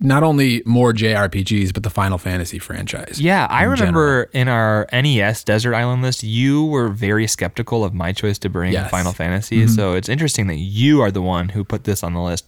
not 0.00 0.24
only 0.24 0.62
more 0.66 0.92
JRPGs 0.92 1.72
but 1.72 1.84
the 1.84 1.90
Final 1.90 2.18
Fantasy 2.18 2.58
franchise. 2.58 3.20
Yeah, 3.20 3.46
I 3.48 3.62
remember 3.62 4.24
in 4.32 4.48
our 4.48 4.88
NES 4.92 5.44
Desert 5.44 5.74
Island 5.74 6.02
list, 6.02 6.24
you 6.24 6.64
were 6.64 6.88
very 6.88 7.26
skeptical 7.28 7.84
of 7.84 7.94
my 7.94 8.12
choice 8.12 8.38
to 8.40 8.48
bring 8.48 8.72
Yes. 8.72 8.86
Mm-hmm. 8.86 8.90
Final 8.90 9.12
Fantasy. 9.12 9.66
So 9.68 9.92
it's 9.92 10.08
interesting 10.08 10.48
that 10.48 10.56
you 10.56 11.00
are 11.02 11.10
the 11.12 11.22
one 11.22 11.50
who 11.50 11.62
put 11.62 11.84
this 11.84 12.02
on 12.02 12.14
the 12.14 12.20
list. 12.20 12.46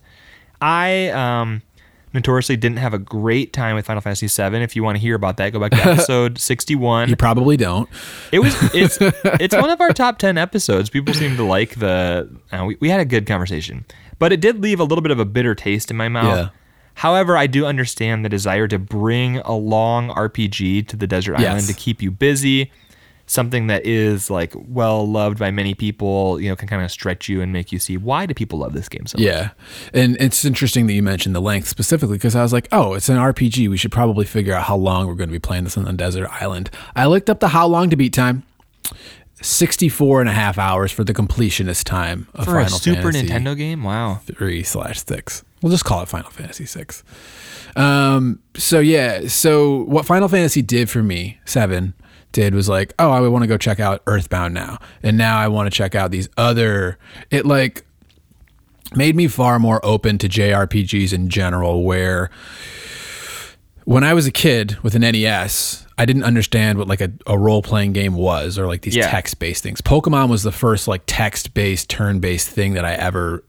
I 0.60 1.08
um, 1.10 1.62
notoriously 2.14 2.56
didn't 2.56 2.78
have 2.78 2.94
a 2.94 2.98
great 2.98 3.52
time 3.52 3.74
with 3.74 3.84
Final 3.86 4.00
Fantasy 4.00 4.28
VII. 4.28 4.56
If 4.62 4.74
you 4.76 4.82
want 4.82 4.96
to 4.96 5.00
hear 5.00 5.14
about 5.16 5.36
that, 5.38 5.50
go 5.52 5.60
back 5.60 5.72
to 5.72 5.76
episode 5.90 6.38
61. 6.38 7.08
You 7.10 7.16
probably 7.16 7.56
don't. 7.56 7.88
It 8.32 8.38
was 8.38 8.54
it's 8.74 8.96
it's 9.40 9.54
one 9.54 9.70
of 9.70 9.80
our 9.80 9.92
top 9.92 10.18
ten 10.18 10.38
episodes. 10.38 10.88
People 10.88 11.12
seem 11.14 11.36
to 11.36 11.44
like 11.44 11.74
the. 11.78 12.30
Uh, 12.52 12.64
we 12.66 12.76
we 12.80 12.88
had 12.88 13.00
a 13.00 13.04
good 13.04 13.26
conversation, 13.26 13.84
but 14.18 14.32
it 14.32 14.40
did 14.40 14.62
leave 14.62 14.80
a 14.80 14.84
little 14.84 15.02
bit 15.02 15.10
of 15.10 15.18
a 15.18 15.24
bitter 15.24 15.54
taste 15.54 15.90
in 15.90 15.96
my 15.96 16.08
mouth. 16.08 16.36
Yeah. 16.38 16.48
However, 16.96 17.36
I 17.36 17.48
do 17.48 17.66
understand 17.66 18.24
the 18.24 18.28
desire 18.28 18.68
to 18.68 18.78
bring 18.78 19.38
a 19.38 19.52
long 19.56 20.10
RPG 20.10 20.86
to 20.86 20.96
the 20.96 21.08
desert 21.08 21.40
Yes. 21.40 21.48
island 21.50 21.66
to 21.66 21.74
keep 21.74 22.00
you 22.00 22.12
busy. 22.12 22.70
Something 23.26 23.68
that 23.68 23.86
is 23.86 24.28
like 24.28 24.52
well 24.54 25.08
loved 25.08 25.38
by 25.38 25.50
many 25.50 25.74
people, 25.74 26.40
you 26.40 26.48
know, 26.48 26.56
can 26.56 26.68
kind 26.68 26.82
of 26.82 26.90
stretch 26.90 27.28
you 27.28 27.40
and 27.40 27.52
make 27.52 27.72
you 27.72 27.78
see 27.78 27.96
why 27.96 28.26
do 28.26 28.34
people 28.34 28.58
love 28.58 28.74
this 28.74 28.88
game 28.88 29.06
so 29.06 29.16
much. 29.16 29.24
Yeah. 29.24 29.50
And 29.92 30.16
it's 30.20 30.44
interesting 30.44 30.86
that 30.88 30.92
you 30.92 31.02
mentioned 31.02 31.34
the 31.34 31.40
length 31.40 31.68
specifically 31.68 32.16
because 32.16 32.36
I 32.36 32.42
was 32.42 32.52
like, 32.52 32.68
oh, 32.70 32.94
it's 32.94 33.08
an 33.08 33.16
RPG. 33.16 33.68
We 33.70 33.76
should 33.76 33.92
probably 33.92 34.26
figure 34.26 34.52
out 34.52 34.64
how 34.64 34.76
long 34.76 35.06
we're 35.06 35.14
going 35.14 35.28
to 35.30 35.32
be 35.32 35.38
playing 35.38 35.64
this 35.64 35.78
on 35.78 35.84
the 35.84 35.92
desert 35.94 36.28
island. 36.30 36.70
I 36.94 37.06
looked 37.06 37.30
up 37.30 37.40
the 37.40 37.48
how 37.48 37.66
long 37.66 37.90
to 37.90 37.96
beat 37.96 38.12
time 38.12 38.44
64 39.40 40.20
and 40.20 40.28
a 40.28 40.32
half 40.32 40.58
hours 40.58 40.90
for 40.92 41.04
the 41.04 41.12
completionist 41.12 41.84
time 41.84 42.28
of 42.34 42.46
For 42.46 42.58
a 42.58 42.64
Final 42.64 42.78
Super 42.78 43.12
Fantasy 43.12 43.26
Nintendo 43.26 43.56
game, 43.56 43.82
wow. 43.82 44.20
3 44.24 44.62
slash 44.62 45.04
6. 45.04 45.44
We'll 45.62 45.72
just 45.72 45.84
call 45.84 46.02
it 46.02 46.08
Final 46.08 46.30
Fantasy 46.30 46.66
6. 46.66 47.04
Um, 47.76 48.40
so 48.56 48.78
yeah, 48.80 49.26
so 49.26 49.82
what 49.84 50.06
Final 50.06 50.28
Fantasy 50.28 50.62
did 50.62 50.88
for 50.88 51.02
me, 51.02 51.40
seven, 51.44 51.94
did 52.34 52.54
was 52.54 52.68
like, 52.68 52.92
oh, 52.98 53.10
I 53.10 53.26
want 53.28 53.42
to 53.44 53.48
go 53.48 53.56
check 53.56 53.80
out 53.80 54.02
Earthbound 54.06 54.52
now, 54.52 54.78
and 55.02 55.16
now 55.16 55.38
I 55.38 55.48
want 55.48 55.72
to 55.72 55.76
check 55.76 55.94
out 55.94 56.10
these 56.10 56.28
other. 56.36 56.98
It 57.30 57.46
like 57.46 57.86
made 58.94 59.16
me 59.16 59.26
far 59.28 59.58
more 59.58 59.80
open 59.84 60.18
to 60.18 60.28
JRPGs 60.28 61.12
in 61.14 61.30
general, 61.30 61.82
where 61.84 62.30
when 63.84 64.04
I 64.04 64.14
was 64.14 64.26
a 64.26 64.30
kid 64.32 64.76
with 64.82 64.94
an 64.94 65.02
NES, 65.02 65.86
I 65.98 66.04
didn't 66.06 66.24
understand 66.24 66.78
what 66.78 66.88
like 66.88 67.00
a, 67.00 67.12
a 67.26 67.38
role 67.38 67.62
playing 67.62 67.92
game 67.92 68.14
was 68.14 68.58
or 68.58 68.66
like 68.66 68.82
these 68.82 68.96
Yeah. 68.96 69.10
text 69.10 69.38
based 69.38 69.62
things. 69.62 69.80
Pokemon 69.80 70.28
was 70.28 70.42
the 70.42 70.52
first 70.52 70.88
like 70.88 71.02
text 71.06 71.54
based, 71.54 71.88
turn 71.88 72.18
based 72.20 72.48
thing 72.48 72.74
that 72.74 72.84
I 72.84 72.94
ever 72.94 73.44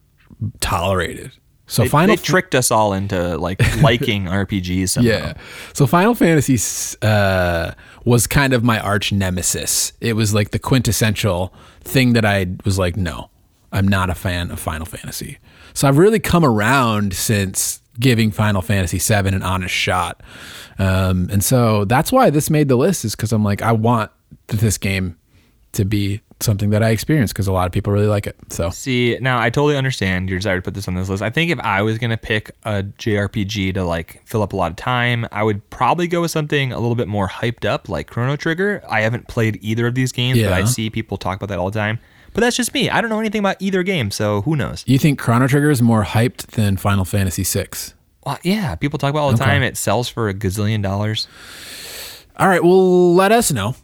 tolerated. 0.59 1.31
So 1.67 1.83
They, 1.83 1.89
Final 1.89 2.15
they 2.15 2.21
tricked 2.21 2.55
us 2.55 2.71
all 2.71 2.93
into 2.93 3.37
like 3.37 3.59
liking 3.81 4.25
RPGs. 4.25 4.89
Somehow. 4.89 5.09
yeah. 5.09 5.33
So 5.73 5.87
Final 5.87 6.15
Fantasy 6.15 6.57
uh, 7.01 7.71
was 8.03 8.27
kind 8.27 8.53
of 8.53 8.63
my 8.63 8.79
arch 8.79 9.11
nemesis. 9.11 9.93
It 9.99 10.13
was 10.13 10.33
like 10.33 10.51
the 10.51 10.59
quintessential 10.59 11.53
thing 11.81 12.13
that 12.13 12.25
I 12.25 12.47
was 12.65 12.77
like, 12.77 12.97
no, 12.97 13.29
I'm 13.71 13.87
not 13.87 14.09
a 14.09 14.15
fan 14.15 14.51
of 14.51 14.59
Final 14.59 14.85
Fantasy. 14.85 15.39
So 15.73 15.87
I've 15.87 15.97
really 15.97 16.19
come 16.19 16.45
around 16.45 17.13
since 17.13 17.81
giving 17.99 18.31
Final 18.31 18.61
Fantasy 18.61 18.99
VII 18.99 19.29
an 19.29 19.43
honest 19.43 19.73
shot. 19.73 20.21
Um, 20.77 21.29
and 21.31 21.43
so 21.43 21.85
that's 21.85 22.11
why 22.11 22.29
this 22.29 22.49
made 22.49 22.67
the 22.67 22.75
list 22.75 23.05
is 23.05 23.15
because 23.15 23.31
I'm 23.31 23.43
like, 23.43 23.61
I 23.61 23.71
want 23.71 24.11
this 24.47 24.77
game 24.77 25.17
to 25.73 25.85
be 25.85 26.21
something 26.41 26.69
that 26.71 26.83
I 26.83 26.89
experienced 26.89 27.33
because 27.33 27.47
a 27.47 27.51
lot 27.53 27.65
of 27.65 27.71
people 27.71 27.93
really 27.93 28.07
like 28.07 28.27
it. 28.27 28.35
So 28.49 28.69
See, 28.69 29.17
now 29.21 29.39
I 29.39 29.49
totally 29.49 29.77
understand 29.77 30.29
your 30.29 30.39
desire 30.39 30.57
to 30.57 30.61
put 30.61 30.73
this 30.73 30.87
on 30.87 30.95
this 30.95 31.09
list. 31.09 31.23
I 31.23 31.29
think 31.29 31.51
if 31.51 31.59
I 31.59 31.81
was 31.81 31.97
gonna 31.97 32.17
pick 32.17 32.51
a 32.63 32.83
JRPG 32.83 33.73
to 33.75 33.83
like 33.83 34.21
fill 34.25 34.41
up 34.41 34.53
a 34.53 34.55
lot 34.55 34.71
of 34.71 34.77
time, 34.77 35.27
I 35.31 35.43
would 35.43 35.67
probably 35.69 36.07
go 36.07 36.21
with 36.21 36.31
something 36.31 36.71
a 36.71 36.79
little 36.79 36.95
bit 36.95 37.07
more 37.07 37.27
hyped 37.27 37.65
up, 37.65 37.89
like 37.89 38.07
Chrono 38.07 38.35
Trigger. 38.35 38.83
I 38.89 39.01
haven't 39.01 39.27
played 39.27 39.59
either 39.61 39.87
of 39.87 39.95
these 39.95 40.11
games, 40.11 40.41
but 40.41 40.53
I 40.53 40.65
see 40.65 40.89
people 40.89 41.17
talk 41.17 41.37
about 41.37 41.49
that 41.49 41.59
all 41.59 41.71
the 41.71 41.79
time. 41.79 41.99
But 42.33 42.41
that's 42.41 42.57
just 42.57 42.73
me. 42.73 42.89
I 42.89 42.99
don't 42.99 43.09
know 43.09 43.21
anything 43.21 43.39
about 43.39 43.55
either 43.61 43.81
game, 43.81 44.11
so 44.11 44.41
who 44.41 44.57
knows? 44.57 44.83
you 44.85 44.99
think 44.99 45.17
Chrono 45.17 45.47
Trigger 45.47 45.69
is 45.71 45.81
more 45.81 46.03
hyped 46.03 46.47
than 46.47 46.75
Final 46.75 47.05
Fantasy 47.05 47.43
VI? 47.43 47.67
Well, 48.25 48.35
uh, 48.35 48.37
yeah, 48.43 48.75
people 48.75 48.99
talk 48.99 49.11
about 49.11 49.19
it 49.19 49.23
all 49.23 49.31
the 49.31 49.37
time. 49.37 49.63
It 49.63 49.77
sells 49.77 50.09
for 50.09 50.27
a 50.27 50.33
gazillion 50.33 50.81
dollars. 50.83 51.29
All 52.37 52.49
right, 52.49 52.61
well, 52.61 53.13
let 53.15 53.31
us 53.31 53.53
know 53.53 53.75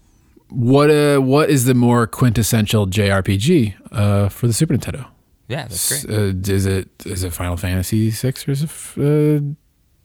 what 0.52 0.90
uh, 0.92 1.20
what 1.20 1.50
is 1.50 1.66
the 1.66 1.74
more 1.74 2.08
quintessential 2.08 2.88
JRPG 2.88 3.76
uh, 3.92 4.30
for 4.30 4.48
the 4.48 4.54
Super 4.54 4.76
Nintendo? 4.76 5.08
Yeah, 5.48 5.64
that's 5.68 6.04
great. 6.06 6.18
Uh, 6.18 6.52
is 6.54 6.66
it 6.66 6.90
is 7.06 7.24
it 7.24 7.34
Final 7.34 7.58
Fantasy 7.58 8.10
VI 8.10 8.30
or 8.48 8.52
is 8.52 8.64
it 8.64 8.70
f- 8.70 8.98
uh, 8.98 9.42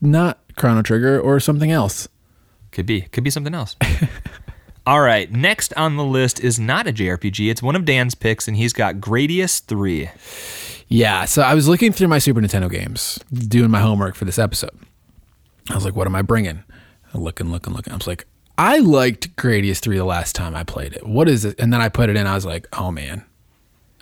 not 0.01 0.41
Chrono 0.57 0.83
Trigger 0.83 1.21
or 1.21 1.39
something 1.41 1.71
else? 1.71 2.09
Could 2.73 2.87
be. 2.87 3.03
Could 3.03 3.25
be 3.25 3.31
something 3.31 3.55
else. 3.55 3.77
All 4.87 5.01
right. 5.01 5.31
Next 5.33 5.73
on 5.75 5.97
the 5.97 6.05
list 6.05 6.41
is 6.41 6.61
not 6.61 6.87
a 6.87 6.93
JRPG. 6.93 7.51
It's 7.51 7.63
one 7.63 7.75
of 7.75 7.85
Dan's 7.85 8.15
picks, 8.15 8.47
and 8.47 8.57
he's 8.57 8.73
got 8.73 8.97
Gradius 8.97 9.61
3. 9.65 10.11
Yeah, 10.89 11.25
so 11.25 11.43
I 11.43 11.55
was 11.55 11.67
looking 11.67 11.93
through 11.93 12.09
my 12.09 12.19
Super 12.19 12.41
Nintendo 12.41 12.71
games, 12.71 13.19
doing 13.33 13.71
my 13.71 13.81
homework 13.81 14.15
for 14.15 14.25
this 14.25 14.39
episode. 14.39 14.79
I 15.71 15.75
was 15.75 15.85
like, 15.85 15.97
what 15.97 16.07
am 16.07 16.15
I 16.15 16.23
bringing? 16.23 16.63
I'm 17.13 17.23
looking, 17.23 17.51
looking, 17.51 17.73
looking. 17.73 17.93
I 17.93 17.97
was 17.97 18.07
like, 18.07 18.27
I 18.59 18.79
liked 18.79 19.35
Gradius 19.37 19.79
3 19.81 19.97
the 19.99 20.05
last 20.05 20.35
time 20.35 20.55
I 20.55 20.65
played 20.65 20.95
it. 20.95 21.07
What 21.07 21.29
is 21.29 21.45
it? 21.45 21.59
And 21.59 21.73
then 21.73 21.81
I 21.81 21.89
put 21.89 22.09
it 22.09 22.17
in. 22.17 22.27
I 22.27 22.35
was 22.35 22.47
like, 22.47 22.67
oh 22.73 22.91
man, 22.91 23.25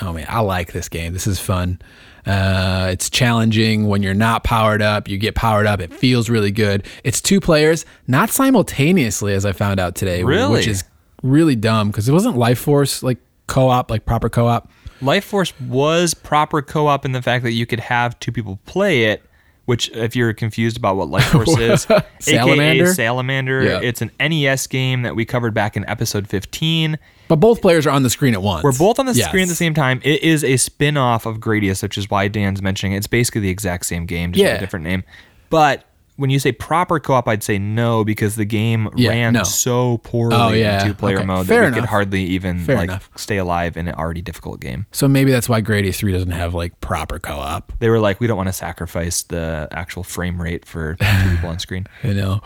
oh 0.00 0.12
man, 0.12 0.26
I 0.28 0.40
like 0.40 0.72
this 0.72 0.88
game. 0.88 1.12
This 1.12 1.26
is 1.26 1.40
fun. 1.40 1.80
Uh, 2.26 2.88
it's 2.90 3.10
challenging 3.10 3.86
when 3.86 4.02
you're 4.02 4.14
not 4.14 4.44
powered 4.44 4.80
up. 4.80 5.08
You 5.08 5.18
get 5.18 5.34
powered 5.34 5.66
up. 5.66 5.80
It 5.80 5.92
feels 5.92 6.30
really 6.30 6.50
good. 6.52 6.86
It's 7.02 7.20
two 7.20 7.40
players, 7.40 7.84
not 8.06 8.30
simultaneously, 8.30 9.34
as 9.34 9.44
I 9.44 9.52
found 9.52 9.78
out 9.80 9.94
today, 9.94 10.22
Really? 10.22 10.52
which 10.52 10.66
is 10.66 10.84
really 11.22 11.56
dumb 11.56 11.88
because 11.90 12.08
it 12.08 12.12
wasn't 12.12 12.36
Life 12.36 12.58
Force 12.60 13.02
like 13.02 13.18
co-op, 13.46 13.90
like 13.90 14.06
proper 14.06 14.28
co-op. 14.30 14.70
Life 15.02 15.24
Force 15.24 15.52
was 15.60 16.14
proper 16.14 16.62
co 16.62 16.86
op 16.86 17.04
in 17.04 17.12
the 17.12 17.20
fact 17.20 17.44
that 17.44 17.52
you 17.52 17.66
could 17.66 17.80
have 17.80 18.18
two 18.20 18.32
people 18.32 18.58
play 18.64 19.04
it, 19.04 19.22
which, 19.66 19.90
if 19.90 20.14
you're 20.14 20.32
confused 20.32 20.76
about 20.76 20.96
what 20.96 21.08
Life 21.08 21.24
Force 21.30 21.56
is, 21.58 21.86
Salamander? 22.20 22.84
AKA 22.84 22.92
Salamander, 22.92 23.62
Yeah. 23.64 23.80
it's 23.82 24.02
an 24.02 24.10
NES 24.20 24.66
game 24.66 25.02
that 25.02 25.16
we 25.16 25.24
covered 25.24 25.54
back 25.54 25.76
in 25.76 25.88
episode 25.88 26.28
15. 26.28 26.98
But 27.28 27.36
both 27.36 27.62
players 27.62 27.86
are 27.86 27.90
on 27.90 28.02
the 28.02 28.10
screen 28.10 28.34
at 28.34 28.42
once. 28.42 28.62
We're 28.62 28.72
both 28.76 28.98
on 28.98 29.06
the 29.06 29.14
Yes. 29.14 29.28
screen 29.28 29.44
at 29.44 29.48
the 29.48 29.54
same 29.54 29.72
time. 29.74 30.00
It 30.04 30.22
is 30.22 30.44
a 30.44 30.56
spin 30.58 30.96
off 30.98 31.24
of 31.24 31.38
Gradius, 31.38 31.82
which 31.82 31.96
is 31.96 32.10
why 32.10 32.28
Dan's 32.28 32.60
mentioning 32.60 32.92
it. 32.92 32.98
It's 32.98 33.06
basically 33.06 33.40
the 33.40 33.50
exact 33.50 33.86
same 33.86 34.04
game, 34.06 34.32
just 34.32 34.42
with 34.42 34.50
Yeah. 34.50 34.56
a 34.56 34.60
different 34.60 34.84
name. 34.84 35.04
But 35.48 35.84
when 36.16 36.30
you 36.30 36.38
say 36.38 36.52
proper 36.52 37.00
co 37.00 37.14
op, 37.14 37.26
I'd 37.28 37.42
say 37.42 37.58
no 37.58 38.04
because 38.04 38.36
the 38.36 38.44
game 38.44 38.88
Yeah, 38.96 39.10
ran 39.10 39.32
no. 39.32 39.42
so 39.42 39.98
poorly 39.98 40.36
Oh, 40.36 40.50
yeah. 40.50 40.80
in 40.82 40.86
two 40.88 40.94
player 40.94 41.16
Okay. 41.18 41.26
mode 41.26 41.46
Fair 41.46 41.62
that 41.62 41.74
we 41.74 41.80
could 41.80 41.88
hardly 41.88 42.22
even 42.24 42.60
Fair 42.60 42.76
like 42.76 42.88
enough. 42.90 43.10
stay 43.16 43.36
alive 43.38 43.76
in 43.76 43.88
an 43.88 43.94
already 43.96 44.22
difficult 44.22 44.60
game. 44.60 44.86
So 44.92 45.08
maybe 45.08 45.30
that's 45.32 45.48
why 45.48 45.60
Gradius 45.60 45.96
3 45.96 46.12
doesn't 46.12 46.30
have 46.30 46.54
like 46.54 46.80
proper 46.80 47.18
co-op. 47.18 47.72
They 47.80 47.88
were 47.88 47.98
like, 47.98 48.20
we 48.20 48.26
don't 48.28 48.36
want 48.36 48.48
to 48.48 48.52
sacrifice 48.52 49.22
the 49.24 49.68
actual 49.72 50.04
frame 50.04 50.40
rate 50.40 50.64
for 50.64 50.94
two 50.94 51.30
people 51.30 51.48
on 51.48 51.58
screen. 51.66 51.86
You 52.04 52.14
know. 52.14 52.40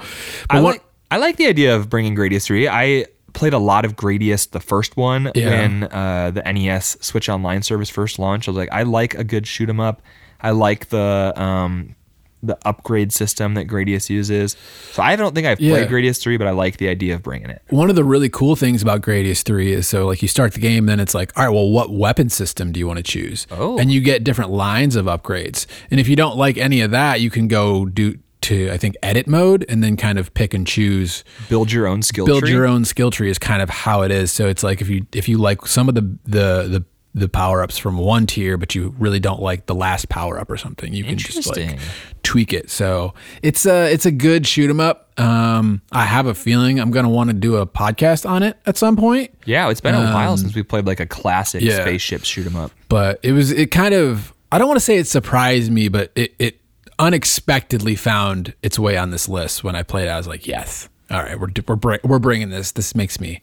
I 0.48 0.60
what- 0.60 0.72
like 0.74 0.84
I 1.10 1.16
like 1.18 1.36
the 1.36 1.46
idea 1.46 1.74
of 1.76 1.88
bringing 1.90 2.14
Gradius 2.16 2.44
3. 2.44 2.68
I 2.68 3.06
played 3.34 3.52
a 3.52 3.58
lot 3.58 3.84
of 3.84 3.96
Gradius, 3.96 4.50
the 4.50 4.60
first 4.60 4.96
one, 4.96 5.30
Yeah. 5.34 5.50
when 5.50 5.84
uh, 5.84 6.30
the 6.32 6.42
NES 6.42 6.96
Switch 7.00 7.28
Online 7.28 7.62
service 7.62 7.88
first 7.90 8.18
launched. 8.18 8.48
I 8.48 8.50
was 8.50 8.58
like, 8.58 8.68
I 8.72 8.82
like 8.82 9.14
a 9.14 9.24
good 9.24 9.46
shoot 9.46 9.68
'em 9.68 9.78
up. 9.80 10.00
I 10.40 10.50
like 10.50 10.88
the 10.88 11.32
um, 11.36 11.94
the 12.42 12.56
upgrade 12.64 13.12
system 13.12 13.54
that 13.54 13.66
Gradius 13.66 14.08
uses. 14.08 14.56
So 14.92 15.02
I 15.02 15.16
don't 15.16 15.34
think 15.34 15.46
I've 15.46 15.60
Yeah. 15.60 15.72
played 15.74 15.88
Gradius 15.88 16.20
3, 16.20 16.36
but 16.36 16.46
I 16.46 16.50
like 16.52 16.76
the 16.76 16.88
idea 16.88 17.14
of 17.16 17.22
bringing 17.22 17.50
it. 17.50 17.62
one 17.70 17.90
of 17.90 17.96
the 17.96 18.04
really 18.04 18.28
cool 18.28 18.54
things 18.56 18.80
about 18.82 19.00
Gradius 19.02 19.42
3 19.42 19.72
is 19.72 19.88
so 19.88 20.06
like 20.06 20.22
you 20.22 20.28
start 20.28 20.52
the 20.54 20.60
game 20.60 20.86
then 20.86 21.00
it's 21.00 21.14
like 21.14 21.36
all 21.36 21.44
right 21.44 21.52
well 21.52 21.68
what 21.68 21.90
weapon 21.92 22.28
system 22.28 22.70
do 22.72 22.78
you 22.78 22.86
want 22.86 22.98
to 22.98 23.02
choose 23.02 23.46
Oh. 23.50 23.78
and 23.78 23.90
you 23.92 24.00
get 24.00 24.22
different 24.24 24.50
lines 24.52 24.94
of 24.96 25.06
upgrades 25.06 25.66
and 25.90 25.98
if 25.98 26.08
you 26.08 26.14
don't 26.16 26.36
like 26.36 26.56
any 26.58 26.80
of 26.80 26.90
that 26.92 27.20
you 27.20 27.30
can 27.30 27.48
go 27.48 27.84
do 27.86 28.16
to 28.42 28.70
I 28.70 28.76
think 28.78 28.94
edit 29.02 29.26
mode 29.26 29.64
and 29.68 29.82
then 29.82 29.96
kind 29.96 30.16
of 30.18 30.32
pick 30.32 30.54
and 30.54 30.64
choose 30.66 31.24
Build 31.48 31.72
your 31.72 31.86
own 31.88 32.02
skill 32.02 32.24
build 32.24 32.42
tree. 32.44 32.52
your 32.52 32.66
own 32.66 32.84
skill 32.84 33.10
tree 33.10 33.30
is 33.30 33.38
kind 33.38 33.60
of 33.62 33.68
how 33.68 34.02
it 34.02 34.12
is 34.12 34.30
so 34.30 34.46
it's 34.46 34.62
like 34.62 34.80
if 34.80 34.88
you 34.88 35.06
if 35.12 35.28
you 35.28 35.38
like 35.38 35.66
some 35.66 35.88
of 35.88 35.94
the 35.96 36.02
the 36.24 36.68
the 36.68 36.84
the 37.14 37.28
power 37.28 37.62
ups 37.62 37.78
from 37.78 37.96
one 37.98 38.26
tier, 38.26 38.56
but 38.56 38.74
you 38.74 38.94
really 38.98 39.18
don't 39.18 39.40
like 39.42 39.66
the 39.66 39.74
last 39.74 40.08
power 40.08 40.38
up 40.38 40.50
or 40.50 40.56
something. 40.56 40.92
You 40.92 41.04
can 41.04 41.16
just 41.18 41.46
like 41.56 41.78
tweak 42.22 42.52
it. 42.52 42.70
So 42.70 43.14
it's 43.42 43.66
a 43.66 43.92
it's 43.92 44.06
a 44.06 44.10
good 44.12 44.46
shoot 44.46 44.68
'em 44.70 44.78
up. 44.80 45.10
Um, 45.18 45.80
I 45.90 46.04
have 46.04 46.26
a 46.26 46.34
feeling 46.34 46.78
I'm 46.78 46.90
gonna 46.90 47.08
want 47.08 47.30
to 47.30 47.34
do 47.34 47.56
a 47.56 47.66
podcast 47.66 48.28
on 48.28 48.42
it 48.42 48.56
at 48.66 48.76
some 48.76 48.94
point. 48.96 49.32
Yeah, 49.46 49.68
it's 49.70 49.80
been 49.80 49.94
a 49.94 50.12
while 50.12 50.36
since 50.36 50.54
we 50.54 50.62
played 50.62 50.86
like 50.86 51.00
a 51.00 51.06
classic 51.06 51.62
Um, 51.62 51.68
yeah. 51.68 51.80
spaceship 51.80 52.24
shoot 52.24 52.46
'em 52.46 52.56
up. 52.56 52.70
but 52.88 53.18
it 53.22 53.32
was 53.32 53.50
it 53.50 53.70
kind 53.70 53.94
of 53.94 54.32
I 54.52 54.58
don't 54.58 54.68
want 54.68 54.78
to 54.78 54.84
say 54.84 54.96
it 54.98 55.06
surprised 55.06 55.72
me, 55.72 55.88
but 55.88 56.12
it 56.14 56.34
it 56.38 56.60
unexpectedly 57.00 57.96
found 57.96 58.54
its 58.62 58.78
way 58.78 58.96
on 58.96 59.10
this 59.10 59.28
list 59.28 59.64
when 59.64 59.74
I 59.74 59.82
played. 59.82 60.06
it. 60.06 60.10
I 60.10 60.16
was 60.18 60.26
like, 60.28 60.46
yes, 60.46 60.88
all 61.10 61.22
right, 61.22 61.38
we're 61.40 61.48
we're 61.66 61.98
we're 62.04 62.18
bringing 62.18 62.50
this. 62.50 62.72
This 62.72 62.94
makes 62.94 63.18
me 63.18 63.40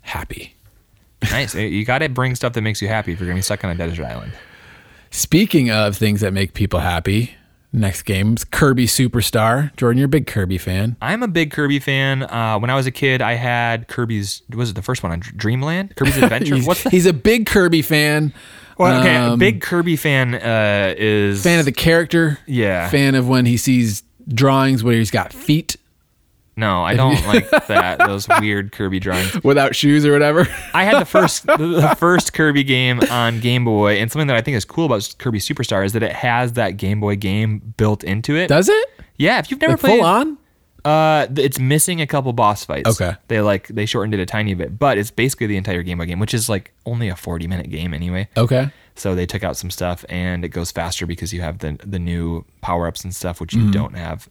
happy. 0.00 0.54
Nice. 1.30 1.54
You 1.54 1.84
got 1.84 1.98
to 1.98 2.08
bring 2.08 2.34
stuff 2.34 2.52
that 2.54 2.62
makes 2.62 2.82
you 2.82 2.88
happy 2.88 3.12
if 3.12 3.20
you're 3.20 3.26
going 3.26 3.36
to 3.36 3.38
be 3.38 3.42
stuck 3.42 3.64
on 3.64 3.70
a 3.70 3.74
desert 3.74 4.04
island. 4.04 4.32
Speaking 5.10 5.70
of 5.70 5.96
things 5.96 6.20
that 6.22 6.32
make 6.32 6.54
people 6.54 6.80
happy, 6.80 7.34
next 7.72 8.02
game's 8.02 8.44
Kirby 8.44 8.86
Superstar. 8.86 9.74
Jordan, 9.76 9.98
you're 9.98 10.06
a 10.06 10.08
big 10.08 10.26
Kirby 10.26 10.58
fan. 10.58 10.96
I'm 11.02 11.22
a 11.22 11.28
big 11.28 11.50
Kirby 11.50 11.78
fan. 11.80 12.22
Uh, 12.22 12.58
when 12.58 12.70
I 12.70 12.74
was 12.74 12.86
a 12.86 12.90
kid, 12.90 13.20
I 13.20 13.34
had 13.34 13.88
Kirby's. 13.88 14.42
Was 14.54 14.70
it 14.70 14.72
the 14.74 14.82
first 14.82 15.02
one 15.02 15.12
on 15.12 15.20
Dreamland? 15.20 15.94
Kirby's 15.96 16.16
Adventure. 16.22 16.54
He's, 16.56 16.66
What's 16.66 16.82
the? 16.84 16.90
he's 16.90 17.06
a 17.06 17.12
big 17.12 17.46
Kirby 17.46 17.82
fan. 17.82 18.32
Well, 18.78 19.00
okay, 19.00 19.16
a 19.16 19.32
Um, 19.32 19.38
big 19.38 19.60
Kirby 19.60 19.96
fan 19.96 20.34
uh, 20.34 20.94
is 20.96 21.42
fan 21.42 21.58
of 21.58 21.66
the 21.66 21.72
character. 21.72 22.38
Yeah. 22.46 22.88
Fan 22.88 23.14
of 23.14 23.28
when 23.28 23.44
he 23.44 23.58
sees 23.58 24.02
drawings 24.28 24.82
where 24.82 24.94
he's 24.96 25.10
got 25.10 25.32
feet 25.32 25.76
No, 26.62 26.84
I 26.84 26.94
don't 26.94 27.26
like 27.26 27.50
that. 27.50 27.98
Those 27.98 28.28
weird 28.40 28.70
Kirby 28.70 29.00
drawings. 29.00 29.42
without 29.44 29.74
shoes 29.74 30.06
or 30.06 30.12
whatever. 30.12 30.46
I 30.72 30.84
had 30.84 31.00
the 31.00 31.04
first 31.18 31.44
the- 31.46 31.96
first 31.98 32.32
Kirby 32.34 32.62
game 32.62 33.00
on 33.10 33.40
Game 33.40 33.64
Boy, 33.64 33.96
and 33.98 34.10
something 34.12 34.28
that 34.28 34.36
I 34.36 34.42
think 34.42 34.56
is 34.56 34.64
cool 34.64 34.86
about 34.86 35.12
Kirby 35.18 35.40
Superstar 35.40 35.84
is 35.84 35.92
that 35.94 36.02
it 36.04 36.12
has 36.12 36.52
that 36.52 36.76
Game 36.76 37.00
Boy 37.00 37.16
game 37.16 37.74
built 37.76 38.04
into 38.04 38.36
it. 38.36 38.46
Does 38.46 38.68
it? 38.68 38.88
yeah, 39.16 39.38
if 39.40 39.50
you've 39.50 39.60
never 39.60 39.72
Like 39.72 39.80
played, 39.80 39.98
full 39.98 40.06
on? 40.06 40.38
Uh, 40.84 41.26
it's 41.36 41.58
missing 41.58 42.00
a 42.00 42.06
couple 42.06 42.32
boss 42.32 42.64
fights. 42.64 43.00
Okay. 43.00 43.16
They 43.28 43.40
like 43.40 43.68
they 43.68 43.86
shortened 43.86 44.14
it 44.14 44.20
a 44.20 44.26
tiny 44.26 44.54
bit, 44.54 44.78
but 44.78 44.98
it's 44.98 45.10
basically 45.10 45.46
the 45.46 45.56
entire 45.56 45.82
Game 45.82 45.98
Boy 45.98 46.06
game, 46.06 46.18
which 46.18 46.34
is 46.34 46.48
like 46.48 46.72
only 46.86 47.08
a 47.08 47.16
40 47.16 47.46
minute 47.46 47.70
game 47.70 47.94
anyway. 47.94 48.28
Okay. 48.36 48.70
So 48.94 49.14
they 49.14 49.24
took 49.24 49.42
out 49.42 49.56
some 49.56 49.70
stuff 49.70 50.04
and 50.08 50.44
it 50.44 50.48
goes 50.48 50.70
faster 50.70 51.06
because 51.06 51.32
you 51.32 51.40
have 51.40 51.58
the 51.58 51.78
the 51.84 51.98
new 51.98 52.44
power-ups 52.60 53.04
and 53.04 53.14
stuff 53.14 53.40
which 53.40 53.54
you 53.54 53.70
don't 53.70 53.94
have. 53.94 54.28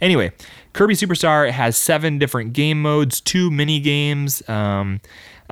Anyway, 0.00 0.32
Kirby 0.72 0.94
Superstar 0.94 1.50
has 1.50 1.76
seven 1.76 2.18
different 2.18 2.52
game 2.52 2.80
modes, 2.80 3.20
two 3.20 3.50
mini 3.50 3.80
games, 3.80 4.46
um, 4.48 5.00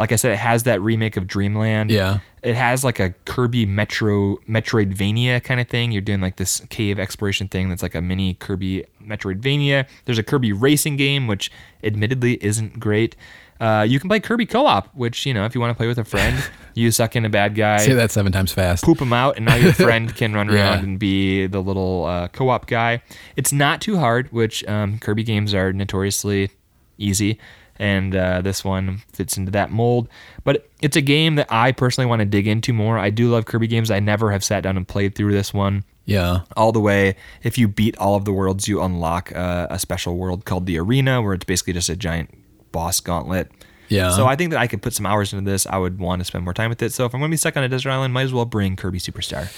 Like 0.03 0.11
I 0.11 0.17
said, 0.17 0.33
it 0.33 0.39
has 0.39 0.65
that 0.65 0.81
remake 0.83 1.17
of 1.17 1.29
Dreamland. 1.29 1.91
Yeah. 1.93 2.19
It 2.43 2.57
has 2.57 2.83
like 2.83 2.99
a 2.99 3.11
Kirby 3.25 3.67
Metro 3.67 4.37
Metroidvania 4.49 5.43
kind 5.45 5.61
of 5.61 5.69
thing. 5.69 5.93
You're 5.93 6.03
doing 6.03 6.21
like 6.21 6.37
this 6.37 6.59
cave 6.71 6.99
exploration 6.99 7.47
thing 7.47 7.69
that's 7.69 7.85
like 7.85 7.95
a 7.95 8.03
mini 8.03 8.35
Kirby 8.35 8.85
Metroidvania. 9.01 9.87
There's 10.05 10.19
a 10.19 10.25
Kirby 10.25 10.53
racing 10.53 10.97
game, 10.97 11.29
which 11.29 11.53
admittedly 11.85 12.43
isn't 12.45 12.81
great. 12.81 13.15
Uh, 13.61 13.83
you 13.89 14.01
can 14.01 14.09
play 14.09 14.19
Kirby 14.19 14.45
co-op, 14.45 14.93
which 14.93 15.25
you 15.25 15.33
know 15.33 15.45
if 15.45 15.55
you 15.55 15.61
want 15.61 15.71
to 15.71 15.77
play 15.77 15.87
with 15.87 15.99
a 15.99 16.05
friend, 16.05 16.43
you 16.75 16.91
suck 16.91 17.15
in 17.15 17.25
a 17.25 17.31
bad 17.31 17.55
guy, 17.55 17.77
Say 17.79 17.93
that 17.95 18.11
seven 18.11 18.33
times 18.33 18.53
fast. 18.53 18.83
poop 18.83 19.01
him 19.01 19.13
out, 19.13 19.37
and 19.37 19.47
now 19.47 19.55
your 19.55 19.73
friend 19.73 20.13
can 20.17 20.33
run 20.35 20.49
Yeah. 20.49 20.55
around 20.73 20.83
and 20.85 20.99
be 20.99 21.47
the 21.47 21.63
little 21.63 22.07
uh, 22.07 22.27
co-op 22.27 22.67
guy. 22.67 23.03
It's 23.37 23.53
not 23.53 23.81
too 23.81 23.99
hard, 23.99 24.33
which 24.33 24.65
um, 24.67 24.99
Kirby 24.99 25.23
games 25.23 25.55
are 25.55 25.73
notoriously 25.73 26.51
easy, 26.99 27.39
and 27.83 28.15
uh, 28.15 28.41
this 28.41 28.65
one 28.65 29.03
fits 29.13 29.37
into 29.37 29.51
that 29.51 29.71
mold. 29.71 30.09
But 30.45 30.69
it's 30.81 30.97
a 30.97 31.01
game 31.03 31.35
that 31.35 31.49
I 31.51 31.73
personally 31.73 32.07
want 32.09 32.21
to 32.21 32.25
dig 32.27 32.47
into 32.47 32.73
more. 32.73 32.97
I 32.99 33.11
do 33.11 33.29
love 33.29 33.45
Kirby 33.45 33.67
games. 33.67 33.91
I 33.91 33.99
never 34.01 34.31
have 34.31 34.45
sat 34.45 34.63
down 34.63 34.77
and 34.77 34.87
played 34.87 35.15
through 35.17 35.33
this 35.33 35.53
one 35.53 35.85
Yeah. 36.05 36.41
all 36.57 36.71
the 36.73 36.81
way. 36.81 37.17
If 37.43 37.59
you 37.59 37.67
beat 37.69 37.97
all 37.99 38.15
of 38.15 38.25
the 38.25 38.33
worlds, 38.33 38.69
you 38.69 38.81
unlock 38.81 39.33
uh, 39.35 39.67
a 39.69 39.79
special 39.79 40.17
world 40.17 40.45
called 40.45 40.67
the 40.67 40.79
Arena, 40.79 41.21
where 41.21 41.35
it's 41.35 41.45
basically 41.45 41.73
just 41.73 41.89
a 41.89 41.97
giant 41.97 42.31
boss 42.71 43.01
gauntlet. 43.01 43.51
Yeah. 43.89 44.11
So 44.11 44.27
I 44.27 44.37
think 44.37 44.53
that 44.53 44.61
I 44.61 44.69
could 44.69 44.81
put 44.81 44.95
some 44.95 45.05
hours 45.05 45.33
into 45.35 45.51
this. 45.51 45.67
I 45.67 45.77
would 45.77 45.99
want 45.99 46.21
to 46.21 46.25
spend 46.25 46.45
more 46.45 46.55
time 46.55 46.71
with 46.71 46.81
it. 46.83 46.93
So 46.95 47.05
if 47.05 47.13
I'm 47.15 47.21
going 47.21 47.31
to 47.31 47.35
be 47.35 47.37
stuck 47.37 47.57
on 47.59 47.63
a 47.65 47.69
desert 47.69 47.91
island, 47.91 48.15
might 48.15 48.23
as 48.23 48.33
well 48.33 48.47
bring 48.47 48.75
Kirby 48.77 48.99
Superstar. 49.01 49.49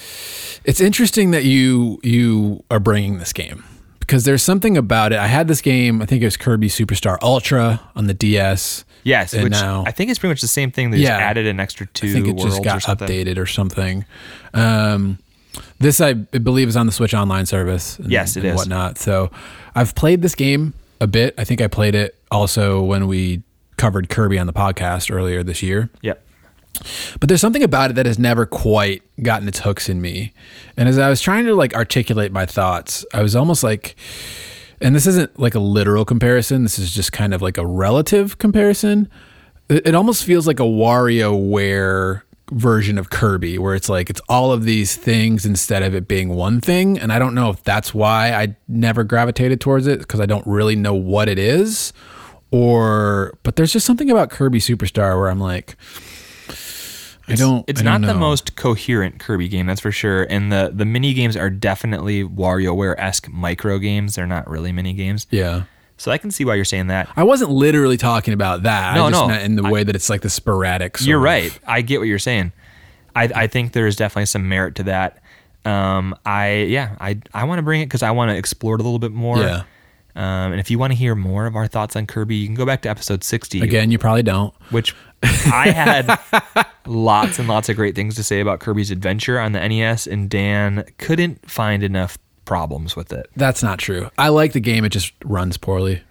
It's 0.64 0.80
interesting 0.80 1.30
that 1.32 1.44
you 1.44 2.00
you 2.02 2.64
are 2.70 2.80
bringing 2.80 3.18
this 3.18 3.32
game 3.32 3.62
because 4.06 4.24
there's 4.24 4.42
something 4.42 4.76
about 4.76 5.12
it. 5.12 5.18
I 5.18 5.26
had 5.26 5.48
this 5.48 5.60
game. 5.60 6.00
I 6.02 6.06
think 6.06 6.22
it 6.22 6.26
was 6.26 6.36
Kirby 6.36 6.68
Superstar 6.68 7.18
Ultra 7.22 7.80
on 7.96 8.06
the 8.06 8.14
DS. 8.14 8.84
Yes, 9.02 9.34
And 9.34 9.44
which 9.44 9.52
now- 9.52 9.84
I 9.86 9.90
think 9.90 10.10
it's 10.10 10.18
pretty 10.18 10.30
much 10.32 10.40
the 10.40 10.48
same 10.48 10.70
thing. 10.70 10.90
They 10.90 10.98
Yeah. 10.98 11.10
just 11.10 11.20
added 11.22 11.46
an 11.46 11.60
extra 11.60 11.86
two 11.86 12.08
I 12.08 12.12
think 12.12 12.28
it 12.28 12.38
just 12.38 12.62
got 12.64 12.76
or 12.88 12.94
updated 12.96 13.36
or 13.38 13.46
something. 13.46 14.04
Um, 14.54 15.18
this 15.78 16.00
I 16.00 16.14
believe 16.14 16.68
is 16.68 16.76
on 16.76 16.86
the 16.86 16.92
Switch 16.92 17.14
Online 17.14 17.46
service. 17.46 17.98
And, 17.98 18.10
Yes, 18.10 18.36
it 18.36 18.44
and 18.44 18.54
is. 18.54 18.56
Whatnot. 18.56 18.98
So 18.98 19.30
I've 19.74 19.94
played 19.94 20.22
this 20.22 20.34
game 20.34 20.74
a 21.00 21.06
bit. 21.06 21.34
I 21.36 21.44
think 21.44 21.60
I 21.60 21.66
played 21.68 21.94
it 21.94 22.14
also 22.30 22.82
when 22.82 23.06
we 23.06 23.42
covered 23.76 24.08
Kirby 24.08 24.38
on 24.38 24.46
the 24.46 24.52
podcast 24.52 25.14
earlier 25.14 25.42
this 25.42 25.62
year. 25.62 25.90
Yep. 26.02 26.24
But 27.20 27.28
there's 27.28 27.40
something 27.40 27.62
about 27.62 27.90
it 27.90 27.94
that 27.94 28.06
has 28.06 28.18
never 28.18 28.46
quite 28.46 29.02
gotten 29.22 29.48
its 29.48 29.60
hooks 29.60 29.88
in 29.88 30.00
me. 30.00 30.32
And 30.76 30.88
as 30.88 30.98
I 30.98 31.08
was 31.08 31.20
trying 31.20 31.44
to 31.46 31.54
like 31.54 31.74
articulate 31.74 32.32
my 32.32 32.46
thoughts, 32.46 33.06
I 33.14 33.22
was 33.22 33.36
almost 33.36 33.62
like 33.62 33.96
and 34.80 34.94
this 34.94 35.06
isn't 35.06 35.38
like 35.38 35.54
a 35.54 35.60
literal 35.60 36.04
comparison, 36.04 36.62
this 36.62 36.78
is 36.78 36.92
just 36.92 37.12
kind 37.12 37.32
of 37.32 37.40
like 37.40 37.56
a 37.56 37.66
relative 37.66 38.38
comparison. 38.38 39.08
It, 39.70 39.94
almost 39.94 40.24
feels 40.24 40.46
like 40.46 40.60
a 40.60 40.64
WarioWare 40.64 42.20
version 42.50 42.98
of 42.98 43.08
Kirby 43.08 43.58
where 43.58 43.74
it's 43.74 43.88
like 43.88 44.10
it's 44.10 44.20
all 44.28 44.52
of 44.52 44.64
these 44.64 44.94
things 44.94 45.46
instead 45.46 45.82
of 45.82 45.94
it 45.94 46.06
being 46.06 46.28
one 46.28 46.60
thing 46.60 46.98
and 46.98 47.10
I 47.10 47.18
don't 47.18 47.34
know 47.34 47.48
if 47.48 47.62
that's 47.62 47.94
why 47.94 48.32
I 48.32 48.54
never 48.68 49.02
gravitated 49.02 49.62
towards 49.62 49.86
it 49.86 50.00
because 50.00 50.20
I 50.20 50.26
don't 50.26 50.46
really 50.46 50.76
know 50.76 50.92
what 50.92 51.30
it 51.30 51.38
is 51.38 51.94
or 52.50 53.38
but 53.42 53.56
there's 53.56 53.72
just 53.72 53.86
something 53.86 54.10
about 54.10 54.28
Kirby 54.28 54.58
Superstar 54.58 55.18
where 55.18 55.30
I'm 55.30 55.40
like 55.40 55.76
I 57.28 57.34
don't. 57.36 57.64
It's 57.68 57.80
I 57.80 57.84
don't 57.84 58.02
not 58.02 58.06
the 58.12 58.18
most 58.18 58.54
coherent 58.56 59.18
Kirby 59.18 59.48
game, 59.48 59.66
that's 59.66 59.80
for 59.80 59.90
sure. 59.92 60.24
And 60.24 60.52
the 60.52 60.70
the 60.74 60.84
mini 60.84 61.14
games 61.14 61.36
are 61.36 61.50
definitely 61.50 62.22
WarioWare 62.24 62.94
esque 62.98 63.28
micro 63.30 63.78
games. 63.78 64.14
They're 64.16 64.26
not 64.26 64.48
really 64.48 64.72
mini 64.72 64.92
games. 64.92 65.26
Yeah, 65.30 65.62
So 65.96 66.10
I 66.12 66.18
can 66.18 66.30
see 66.30 66.44
why 66.44 66.54
you're 66.56 66.64
saying 66.66 66.88
that. 66.88 67.08
I 67.16 67.22
wasn't 67.22 67.50
literally 67.50 67.96
talking 67.96 68.34
about 68.34 68.64
that. 68.64 68.94
No, 68.94 69.06
I 69.06 69.10
just 69.10 69.22
no. 69.22 69.28
meant 69.28 69.44
in 69.44 69.56
the 69.56 69.62
way 69.70 69.84
that 69.84 69.94
it's 69.96 70.10
like 70.10 70.20
the 70.20 70.28
sporadic. 70.30 70.98
sort 70.98 71.08
You're 71.08 71.18
of- 71.18 71.24
right. 71.24 71.58
I 71.66 71.80
get 71.82 71.98
what 72.00 72.08
you're 72.08 72.18
saying. 72.18 72.52
I, 73.16 73.24
I 73.34 73.46
think 73.46 73.72
there's 73.72 73.96
definitely 73.96 74.26
some 74.26 74.48
merit 74.48 74.74
to 74.76 74.82
that. 74.84 75.22
Um, 75.64 76.14
I 76.26 76.52
yeah, 76.68 76.96
I 77.00 77.20
I 77.32 77.44
want 77.44 77.58
to 77.58 77.62
bring 77.62 77.80
it 77.80 77.86
because 77.86 78.02
I 78.02 78.10
want 78.10 78.30
to 78.32 78.36
explore 78.36 78.74
it 78.74 78.80
a 78.80 78.84
little 78.84 78.98
bit 78.98 79.12
more. 79.12 79.38
Yeah. 79.38 79.62
Um, 80.16 80.52
and 80.52 80.60
if 80.60 80.70
you 80.70 80.78
want 80.78 80.92
to 80.92 80.96
hear 80.96 81.14
more 81.16 81.46
of 81.46 81.56
our 81.56 81.66
thoughts 81.66 81.96
on 81.96 82.06
Kirby, 82.06 82.36
you 82.36 82.46
can 82.46 82.54
go 82.54 82.64
back 82.64 82.82
to 82.82 82.88
episode 82.88 83.24
60, 83.24 83.62
Again, 83.62 83.90
you 83.90 83.98
probably 83.98 84.22
don't. 84.22 84.54
which 84.70 84.94
I 85.52 85.70
had 85.70 86.66
lots 86.86 87.38
and 87.38 87.48
lots 87.48 87.68
of 87.68 87.76
great 87.76 87.94
things 87.94 88.14
to 88.16 88.22
say 88.22 88.40
about 88.40 88.60
Kirby's 88.60 88.90
Adventure 88.90 89.38
on 89.38 89.52
the 89.52 89.66
NES, 89.66 90.06
and 90.06 90.28
Dan 90.28 90.84
couldn't 90.98 91.50
find 91.50 91.82
enough 91.82 92.18
problems 92.44 92.94
with 92.94 93.12
it. 93.12 93.30
That's 93.36 93.62
not 93.62 93.78
true. 93.78 94.10
I 94.18 94.28
like 94.28 94.52
the 94.52 94.60
game. 94.60 94.84
It 94.84 94.90
just 94.90 95.12
runs 95.24 95.56
poorly. 95.56 96.02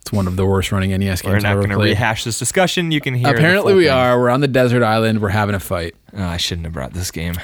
It's 0.00 0.12
one 0.12 0.26
of 0.26 0.36
the 0.36 0.46
worst 0.46 0.72
running 0.72 0.90
NES 0.90 1.20
games 1.20 1.32
We're 1.32 1.40
not 1.40 1.56
going 1.56 1.68
to 1.68 1.76
rehash 1.76 2.24
this 2.24 2.38
discussion. 2.38 2.90
You 2.90 3.00
can 3.00 3.14
hear. 3.14 3.34
Apparently, 3.34 3.74
we 3.74 3.84
thing. 3.84 3.92
are. 3.92 4.18
We're 4.18 4.30
on 4.30 4.40
the 4.40 4.48
desert 4.48 4.82
island. 4.82 5.20
We're 5.20 5.28
having 5.28 5.54
a 5.54 5.60
fight. 5.60 5.94
Oh, 6.14 6.24
I 6.24 6.38
shouldn't 6.38 6.64
have 6.64 6.72
brought 6.72 6.94
this 6.94 7.10
game. 7.10 7.34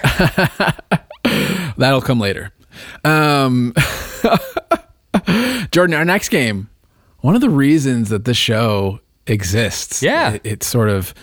That'll 1.76 2.00
come 2.00 2.20
later. 2.20 2.52
Um, 3.04 3.74
Jordan, 5.70 5.94
our 5.94 6.04
next 6.04 6.30
game. 6.30 6.70
One 7.20 7.34
of 7.34 7.40
the 7.40 7.50
reasons 7.50 8.08
that 8.10 8.24
this 8.24 8.36
show 8.36 9.00
exists, 9.26 10.02
Yeah. 10.02 10.32
it, 10.34 10.40
it 10.44 10.62
sort 10.62 10.88
of 10.88 11.14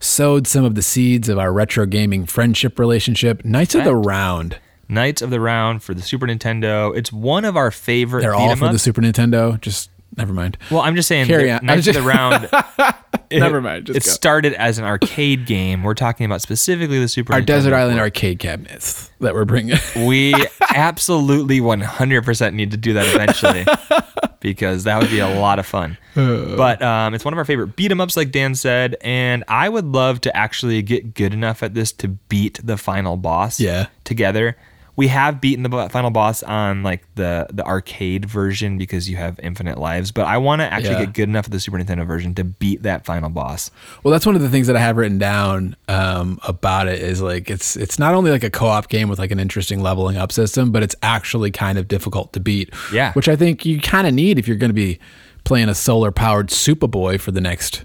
sowed 0.00 0.46
some 0.46 0.64
of 0.64 0.74
the 0.74 0.82
seeds 0.82 1.28
of 1.28 1.38
our 1.38 1.52
retro 1.52 1.86
gaming 1.86 2.26
friendship 2.26 2.78
relationship. 2.78 3.44
Knights 3.44 3.74
of 3.74 3.84
the 3.84 3.94
Round. 3.96 4.58
Knights 4.88 5.20
of 5.22 5.30
the 5.30 5.40
Round 5.40 5.82
for 5.82 5.94
the 5.94 6.02
Super 6.02 6.26
Nintendo. 6.26 6.96
It's 6.96 7.12
one 7.12 7.44
of 7.44 7.56
our 7.56 7.70
favorite. 7.70 8.20
They're 8.22 8.34
all 8.34 8.54
for 8.56 8.68
the. 8.70 8.78
Super 8.78 9.00
Nintendo. 9.00 9.60
Just 9.60 9.90
never 10.16 10.32
mind. 10.32 10.58
Well, 10.70 10.80
I'm 10.82 10.94
just 10.94 11.08
saying. 11.08 11.26
Carry 11.26 11.50
on. 11.50 11.64
Knights 11.66 11.88
I'm 11.88 11.96
of 11.96 12.02
the 12.02 12.08
Round. 12.08 12.48
it- 13.30 13.40
Never 13.40 13.60
mind, 13.60 13.86
just 13.86 13.96
it 13.96 14.04
go. 14.04 14.10
started 14.10 14.52
as 14.54 14.78
an 14.78 14.84
arcade 14.84 15.46
game. 15.46 15.82
We're 15.82 15.94
talking 15.94 16.24
about 16.26 16.40
specifically 16.42 17.00
the 17.00 17.08
Super. 17.08 17.32
Our 17.32 17.40
Nintendo 17.40 17.46
desert 17.46 17.74
island 17.74 17.98
arcade 17.98 18.38
cabinets 18.38 19.10
that 19.20 19.34
we're 19.34 19.44
bringing. 19.44 19.76
We 19.96 20.32
absolutely 20.74 21.58
100% 21.60 22.54
need 22.54 22.70
to 22.70 22.76
do 22.76 22.92
that 22.92 23.06
eventually 23.12 23.64
because 24.54 24.84
that 24.84 25.00
would 25.00 25.10
be 25.10 25.18
a 25.18 25.28
lot 25.28 25.58
of 25.58 25.66
fun. 25.66 25.98
But 26.16 26.80
um, 26.80 27.12
it's 27.14 27.24
one 27.26 27.34
of 27.34 27.38
our 27.38 27.44
favorite 27.44 27.76
beat 27.76 27.90
'em 27.90 28.00
ups, 28.00 28.16
like 28.16 28.30
Dan 28.30 28.54
said, 28.54 28.96
and 29.02 29.44
I 29.48 29.68
would 29.68 29.84
love 29.84 30.22
to 30.22 30.34
actually 30.34 30.80
get 30.80 31.12
good 31.12 31.34
enough 31.34 31.62
at 31.62 31.74
this 31.74 31.92
to 31.92 32.08
beat 32.08 32.58
the 32.64 32.78
final 32.78 33.18
boss. 33.18 33.60
Yeah. 33.60 33.88
Together. 34.04 34.56
We 34.96 35.08
have 35.08 35.40
beaten 35.42 35.62
the 35.62 35.88
final 35.90 36.10
boss 36.10 36.42
on 36.42 36.82
like 36.82 37.02
the 37.16 37.46
the 37.52 37.64
arcade 37.66 38.24
version 38.24 38.78
because 38.78 39.08
you 39.10 39.16
have 39.18 39.38
infinite 39.42 39.76
lives, 39.78 40.10
but 40.10 40.26
I 40.26 40.38
want 40.38 40.60
to 40.62 40.72
actually 40.72 40.94
Yeah. 40.94 41.04
get 41.04 41.12
good 41.12 41.28
enough 41.28 41.44
at 41.44 41.50
the 41.52 41.60
Super 41.60 41.76
Nintendo 41.78 42.06
version 42.06 42.34
to 42.36 42.44
beat 42.44 42.82
that 42.84 43.04
final 43.04 43.28
boss. 43.28 43.70
Well, 44.02 44.10
that's 44.12 44.24
one 44.24 44.36
of 44.36 44.42
the 44.42 44.48
things 44.48 44.66
that 44.68 44.76
I 44.76 44.80
have 44.80 44.96
written 44.96 45.18
down 45.18 45.76
um, 45.88 46.38
about 46.48 46.88
it 46.88 47.00
is 47.00 47.20
like 47.20 47.50
it's 47.50 47.76
it's 47.76 47.98
not 47.98 48.14
only 48.14 48.30
like 48.30 48.42
a 48.42 48.48
co-op 48.50 48.88
game 48.88 49.08
with 49.10 49.18
like 49.18 49.30
an 49.30 49.38
interesting 49.38 49.82
leveling 49.82 50.16
up 50.16 50.32
system, 50.32 50.72
but 50.72 50.82
it's 50.82 50.96
actually 51.02 51.50
kind 51.50 51.76
of 51.78 51.88
difficult 51.88 52.32
to 52.32 52.40
beat. 52.40 52.72
Yeah. 52.92 53.12
which 53.12 53.28
I 53.28 53.36
think 53.36 53.66
you 53.66 53.80
kind 53.80 54.06
of 54.06 54.14
need 54.14 54.38
if 54.38 54.48
you're 54.48 54.56
going 54.56 54.70
to 54.70 54.74
be 54.74 54.98
playing 55.44 55.68
a 55.68 55.74
solar 55.74 56.10
powered 56.10 56.48
Supaboy 56.48 57.20
for 57.20 57.32
the 57.32 57.40
next 57.40 57.84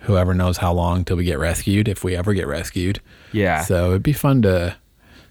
whoever 0.00 0.32
knows 0.34 0.56
how 0.58 0.72
long 0.72 1.04
till 1.04 1.16
we 1.16 1.24
get 1.24 1.38
rescued, 1.38 1.86
if 1.88 2.02
we 2.02 2.16
ever 2.16 2.32
get 2.32 2.46
rescued. 2.46 3.00
Yeah. 3.32 3.62
So 3.62 3.90
it'd 3.90 4.02
be 4.02 4.12
fun 4.12 4.40
to. 4.42 4.76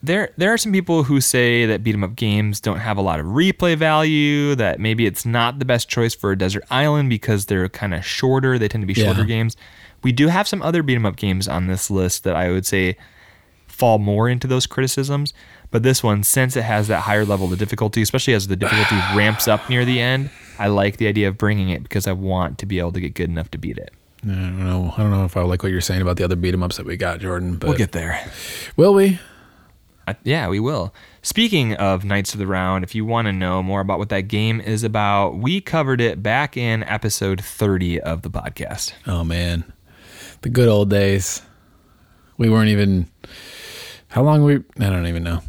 There 0.06 0.30
there 0.38 0.52
are 0.54 0.58
some 0.58 0.72
people 0.72 1.04
who 1.04 1.20
say 1.22 1.66
that 1.66 1.84
beat 1.84 1.94
'em 1.96 2.04
up 2.04 2.16
games 2.16 2.60
don't 2.60 2.80
have 2.80 2.98
a 2.98 3.02
lot 3.02 3.20
of 3.20 3.26
replay 3.28 3.76
value 3.78 4.56
that 4.56 4.80
maybe 4.80 5.06
it's 5.06 5.26
not 5.26 5.60
the 5.60 5.66
best 5.66 5.90
choice 5.90 6.14
for 6.16 6.32
a 6.32 6.38
desert 6.38 6.64
island 6.72 7.10
because 7.10 7.46
they're 7.46 7.68
kind 7.70 7.94
of 7.94 8.06
shorter 8.06 8.58
they 8.60 8.68
tend 8.68 8.82
to 8.82 8.88
be 8.88 8.94
shorter 8.94 9.22
Yeah. 9.22 9.26
games 9.28 9.58
we 10.04 10.12
do 10.12 10.28
have 10.28 10.48
some 10.48 10.62
other 10.62 10.84
beat 10.84 10.96
'em 10.96 11.06
up 11.06 11.16
games 11.16 11.48
on 11.48 11.68
this 11.68 11.90
list 11.90 12.24
that 12.24 12.36
i 12.36 12.50
would 12.52 12.66
say 12.66 12.96
fall 13.68 13.98
more 14.00 14.30
into 14.30 14.48
those 14.48 14.66
criticisms 14.68 15.34
but 15.72 15.84
this 15.84 16.02
one 16.04 16.24
since 16.24 16.56
it 16.56 16.64
has 16.64 16.88
that 16.88 17.02
higher 17.02 17.26
level 17.26 17.52
of 17.52 17.60
difficulty 17.60 18.02
especially 18.02 18.34
as 18.34 18.48
the 18.48 18.56
difficulty 18.56 18.96
ramps 19.16 19.48
up 19.48 19.70
near 19.70 19.84
the 19.86 20.00
end 20.00 20.30
i 20.60 20.68
like 20.68 20.98
the 20.98 21.08
idea 21.08 21.28
of 21.28 21.38
bringing 21.38 21.70
it 21.70 21.84
because 21.84 22.08
i 22.08 22.12
want 22.12 22.58
to 22.58 22.66
be 22.66 22.80
able 22.80 22.92
to 22.92 23.00
get 23.02 23.14
good 23.14 23.30
enough 23.30 23.50
to 23.52 23.58
beat 23.58 23.78
it 23.78 23.92
I 24.24 24.30
don't 24.30 24.58
know. 24.66 24.92
I 24.98 25.02
don't 25.04 25.12
know 25.12 25.24
if 25.26 25.38
I 25.38 25.42
like 25.44 25.62
what 25.62 25.72
you're 25.72 25.82
saying 25.82 26.02
about 26.02 26.18
the 26.18 26.24
other 26.24 26.36
beat 26.36 26.52
'em 26.56 26.64
ups 26.64 26.78
that 26.78 26.86
we 26.88 26.98
got, 26.98 27.20
Jordan. 27.20 27.58
But 27.58 27.68
we'll 27.70 27.78
get 27.78 27.92
there 27.92 28.20
will 28.76 28.92
we? 28.96 29.20
Uh, 30.08 30.14
yeah, 30.24 30.48
we 30.48 30.60
will. 30.60 30.94
Speaking 31.22 31.74
of 31.74 32.06
Knights 32.06 32.34
of 32.34 32.40
the 32.40 32.46
Round, 32.48 32.84
if 32.84 32.94
you 32.94 33.06
want 33.06 33.26
to 33.28 33.32
know 33.32 33.64
more 33.64 33.82
about 33.82 33.98
what 33.98 34.10
that 34.10 34.22
game 34.22 34.62
is 34.62 34.84
about, 34.84 35.38
we 35.38 35.62
covered 35.62 36.00
it 36.00 36.22
back 36.22 36.56
in 36.56 36.84
episode 36.84 37.44
30 37.44 38.00
of 38.02 38.22
the 38.22 38.30
podcast. 38.30 38.94
Oh 39.08 39.24
man, 39.24 39.72
the 40.42 40.50
good 40.50 40.68
old 40.70 40.90
days. 40.90 41.42
We 42.38 42.50
weren't 42.50 42.70
even. 42.70 43.10
How 44.10 44.22
long 44.24 44.44
we? 44.44 44.58
I 44.80 44.90
don't 44.90 45.08
even 45.08 45.24
know. 45.24 45.42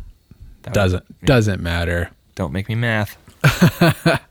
That 0.62 0.72
Doesn't 0.74 1.24
doesn't 1.24 1.60
matter. 1.62 2.10
Don't 2.34 2.52
make 2.52 2.68
me 2.68 2.74
math. 2.74 3.16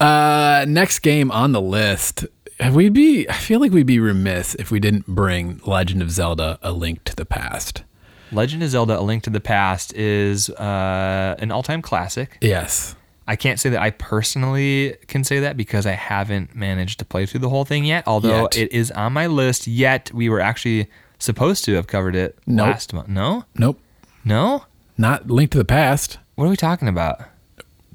Uh, 0.00 0.64
next 0.68 0.98
game 0.98 1.30
on 1.30 1.52
the 1.52 1.60
list. 1.60 2.26
We'd 2.72 2.92
be. 2.92 3.28
I 3.28 3.32
feel 3.34 3.60
like 3.60 3.72
we'd 3.72 3.86
be 3.86 4.00
remiss 4.00 4.54
if 4.56 4.70
we 4.70 4.80
didn't 4.80 5.06
bring 5.06 5.60
Legend 5.64 6.02
of 6.02 6.10
Zelda: 6.10 6.58
A 6.62 6.72
Link 6.72 7.04
to 7.04 7.16
the 7.16 7.24
Past. 7.24 7.84
Legend 8.34 8.62
of 8.62 8.70
Zelda: 8.70 8.98
A 8.98 9.02
Link 9.02 9.22
to 9.24 9.30
the 9.30 9.40
Past 9.40 9.92
is 9.94 10.50
uh, 10.50 11.36
an 11.38 11.50
all-time 11.50 11.82
classic. 11.82 12.38
Yes. 12.40 12.94
I 13.26 13.36
can't 13.36 13.58
say 13.58 13.70
that 13.70 13.80
I 13.80 13.90
personally 13.90 14.96
can 15.06 15.24
say 15.24 15.40
that 15.40 15.56
because 15.56 15.86
I 15.86 15.92
haven't 15.92 16.54
managed 16.54 16.98
to 16.98 17.06
play 17.06 17.24
through 17.24 17.40
the 17.40 17.48
whole 17.48 17.64
thing 17.64 17.84
yet. 17.86 18.04
Although 18.06 18.42
Yet. 18.42 18.56
it 18.58 18.72
is 18.72 18.90
on 18.90 19.14
my 19.14 19.26
list. 19.28 19.66
Yet 19.66 20.12
we 20.12 20.28
were 20.28 20.40
actually 20.40 20.88
supposed 21.18 21.64
to 21.64 21.74
have 21.74 21.86
covered 21.86 22.14
it 22.16 22.38
Nope. 22.46 22.66
last 22.66 22.92
month. 22.92 23.08
No, 23.08 23.44
Nope. 23.56 23.80
no. 24.24 24.66
Not 24.98 25.28
Link 25.30 25.50
to 25.52 25.58
the 25.58 25.64
Past. 25.64 26.18
What 26.34 26.44
are 26.44 26.50
we 26.50 26.56
talking 26.56 26.86
about? 26.86 27.22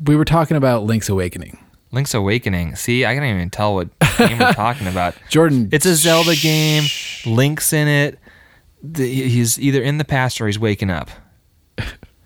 We 0.04 0.16
were 0.16 0.26
talking 0.26 0.58
about 0.58 0.84
Link's 0.86 1.10
Awakening. 1.10 1.64
Link's 1.92 2.14
Awakening. 2.16 2.76
See, 2.76 3.06
I 3.06 3.14
can't 3.14 3.26
even 3.26 3.50
tell 3.52 3.76
what 3.76 3.90
game 4.18 4.40
we're 4.40 4.54
talking 4.54 4.88
about. 4.88 5.14
Jordan, 5.30 5.70
It's 5.72 5.86
a 5.86 5.96
Zelda 5.96 6.36
game. 6.36 6.84
Link's 7.26 7.72
in 7.72 7.88
it. 7.88 8.18
The, 8.82 9.06
he's 9.06 9.60
either 9.60 9.82
in 9.82 9.98
the 9.98 10.06
past 10.06 10.40
or 10.40 10.48
he's 10.48 10.60
waking 10.60 10.90
up. 10.90 11.10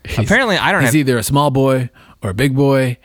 he's, 0.06 0.20
apparently, 0.20 0.58
I 0.58 0.72
don't 0.72 0.82
know. 0.82 0.88
he's 0.88 0.94
have. 0.94 0.96
either 1.08 1.18
a 1.18 1.24
small 1.24 1.50
boy 1.52 1.90
or 2.22 2.30
a 2.30 2.34
big 2.34 2.56
boy. 2.56 2.98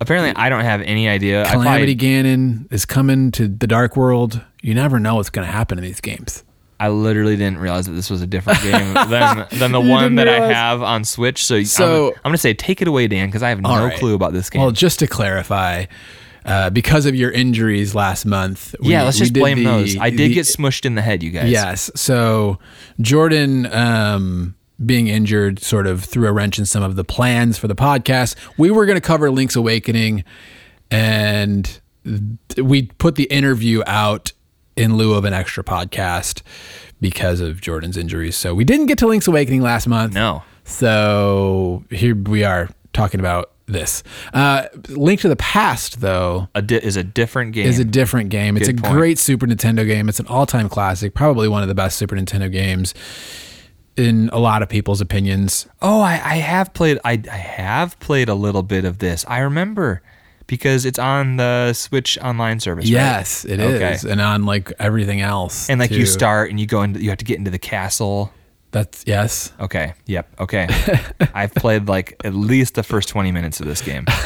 Apparently, 0.00 0.32
I 0.34 0.48
don't 0.48 0.64
have 0.64 0.80
any 0.82 1.08
idea. 1.08 1.44
Calamity 1.50 1.94
probably- 1.94 2.08
Ganon 2.08 2.72
is 2.72 2.84
coming 2.84 3.30
to 3.32 3.46
the 3.46 3.66
Dark 3.66 3.96
World. 3.96 4.40
You 4.60 4.74
never 4.74 4.98
know 4.98 5.16
what's 5.16 5.30
going 5.30 5.46
to 5.46 5.52
happen 5.52 5.78
in 5.78 5.84
these 5.84 6.00
games. 6.00 6.42
I 6.80 6.88
literally 6.88 7.36
didn't 7.36 7.58
realize 7.58 7.86
that 7.86 7.92
this 7.92 8.10
was 8.10 8.22
a 8.22 8.26
different 8.26 8.60
game 8.62 8.94
than 8.94 9.46
than 9.52 9.70
the 9.70 9.80
one 9.80 10.16
that 10.16 10.28
I 10.28 10.40
have 10.52 10.82
on 10.82 11.04
Switch. 11.04 11.44
So, 11.44 11.62
So- 11.62 12.08
I'm, 12.08 12.14
I'm 12.16 12.22
gonna 12.30 12.38
say 12.38 12.54
take 12.54 12.82
it 12.82 12.88
away, 12.88 13.06
Dan, 13.06 13.28
because 13.28 13.44
I 13.44 13.50
have 13.50 13.60
no 13.60 13.84
right. 13.86 13.96
clue 13.98 14.14
about 14.16 14.32
this 14.32 14.50
game. 14.50 14.60
Well, 14.62 14.72
just 14.72 14.98
to 14.98 15.06
clarify, 15.06 15.84
uh, 16.44 16.70
because 16.70 17.06
of 17.06 17.14
your 17.14 17.30
injuries 17.30 17.94
last 17.94 18.24
month, 18.26 18.74
we- 18.80 18.90
yeah, 18.90 19.02
let's 19.04 19.18
just 19.18 19.32
blame 19.32 19.58
the- 19.58 19.64
those. 19.64 19.96
I 19.98 20.10
did 20.10 20.30
the- 20.30 20.34
get 20.34 20.46
smushed 20.46 20.84
in 20.84 20.94
the 20.94 21.02
head, 21.02 21.22
you 21.22 21.30
guys. 21.30 21.50
Yes. 21.50 21.90
So 21.94 22.58
Jordan 23.00 23.66
um, 23.72 24.54
being 24.84 25.06
injured 25.08 25.60
sort 25.60 25.86
of 25.86 26.04
threw 26.04 26.26
a 26.26 26.32
wrench 26.32 26.58
in 26.58 26.66
some 26.66 26.82
of 26.82 26.96
the 26.96 27.04
plans 27.04 27.58
for 27.58 27.68
the 27.68 27.74
podcast. 27.76 28.34
We 28.58 28.70
were 28.70 28.86
going 28.86 28.96
to 28.96 29.00
cover 29.06 29.30
Link's 29.30 29.54
Awakening, 29.56 30.24
and 30.90 31.80
we 32.56 32.82
put 32.98 33.14
the 33.14 33.24
interview 33.24 33.82
out 33.86 34.32
in 34.76 34.96
lieu 34.96 35.14
of 35.14 35.24
an 35.24 35.32
extra 35.32 35.62
podcast 35.62 36.42
because 37.00 37.40
of 37.40 37.60
Jordan's 37.60 37.96
injuries. 37.96 38.36
So 38.36 38.54
we 38.54 38.64
didn't 38.64 38.86
get 38.86 38.98
to 38.98 39.06
Link's 39.06 39.28
Awakening 39.28 39.60
last 39.62 39.86
month. 39.86 40.14
No. 40.14 40.42
So 40.64 41.84
here 41.90 42.14
we 42.14 42.44
are 42.44 42.68
talking 42.92 43.20
about 43.20 43.52
this. 43.72 44.02
Uh, 44.32 44.64
Link 44.88 45.20
to 45.20 45.28
the 45.28 45.36
Past, 45.36 46.00
though, 46.00 46.48
A 46.54 46.62
di- 46.62 46.76
is 46.76 46.96
a 46.96 47.04
different 47.04 47.52
game. 47.52 47.66
is 47.66 47.78
a 47.78 47.84
different 47.84 48.30
game. 48.30 48.56
It's 48.56 48.68
a 48.68 48.74
point. 48.74 48.92
great 48.94 49.18
Super 49.18 49.46
Nintendo 49.46 49.86
game. 49.86 50.08
It's 50.08 50.20
an 50.20 50.26
all-time 50.26 50.68
classic, 50.68 51.14
probably 51.14 51.48
one 51.48 51.62
of 51.62 51.68
the 51.68 51.74
best 51.74 51.96
Super 51.98 52.16
Nintendo 52.16 52.50
games 52.50 52.94
in 53.96 54.30
a 54.32 54.38
lot 54.38 54.62
of 54.62 54.68
people's 54.68 55.00
opinions. 55.00 55.66
Oh, 55.82 56.00
I, 56.00 56.12
I 56.12 56.36
have 56.36 56.72
played. 56.72 56.98
I, 57.04 57.22
I 57.30 57.36
have 57.36 57.98
played 58.00 58.28
a 58.28 58.34
little 58.34 58.62
bit 58.62 58.84
of 58.84 58.98
this. 58.98 59.24
I 59.28 59.40
remember 59.40 60.00
because 60.46 60.84
it's 60.84 60.98
on 60.98 61.36
the 61.36 61.72
Switch 61.72 62.18
online 62.22 62.58
service. 62.60 62.84
right? 62.84 62.90
Yes, 62.92 63.44
it 63.44 63.60
is, 63.60 63.74
Okay. 64.04 64.10
and 64.12 64.20
on 64.20 64.44
like 64.44 64.72
everything 64.78 65.20
else. 65.20 65.68
And 65.70 65.78
like 65.80 65.90
you 65.90 66.06
start 66.06 66.50
and 66.50 66.58
you 66.58 66.66
go 66.66 66.82
into 66.82 67.02
you 67.02 67.08
have 67.10 67.18
to 67.18 67.24
get 67.24 67.38
into 67.38 67.50
the 67.50 67.58
castle. 67.58 68.32
That's 68.72 69.04
yes. 69.06 69.52
Okay. 69.60 69.94
Yep. 70.06 70.40
Okay. 70.40 70.66
I've 71.34 71.54
played 71.54 71.88
like 71.88 72.16
at 72.24 72.34
least 72.34 72.74
the 72.74 72.82
first 72.82 73.08
twenty 73.08 73.30
minutes 73.30 73.60
of 73.60 73.66
this 73.66 73.80
game. 73.80 74.06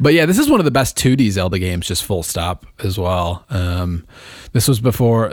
But 0.00 0.14
yeah, 0.14 0.24
this 0.26 0.38
is 0.38 0.48
one 0.48 0.60
of 0.60 0.64
the 0.64 0.70
best 0.70 0.96
2D 0.96 1.30
Zelda 1.32 1.58
games, 1.58 1.86
just 1.86 2.04
full 2.04 2.22
stop 2.22 2.64
as 2.82 2.96
well. 2.98 3.44
Um, 3.50 4.06
this 4.52 4.68
was 4.68 4.80
before. 4.80 5.30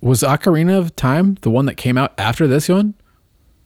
Was 0.00 0.22
Ocarina 0.22 0.78
of 0.78 0.94
Time 0.96 1.36
the 1.42 1.50
one 1.50 1.66
that 1.66 1.74
came 1.74 1.98
out 1.98 2.14
after 2.16 2.46
this 2.46 2.68
one? 2.68 2.94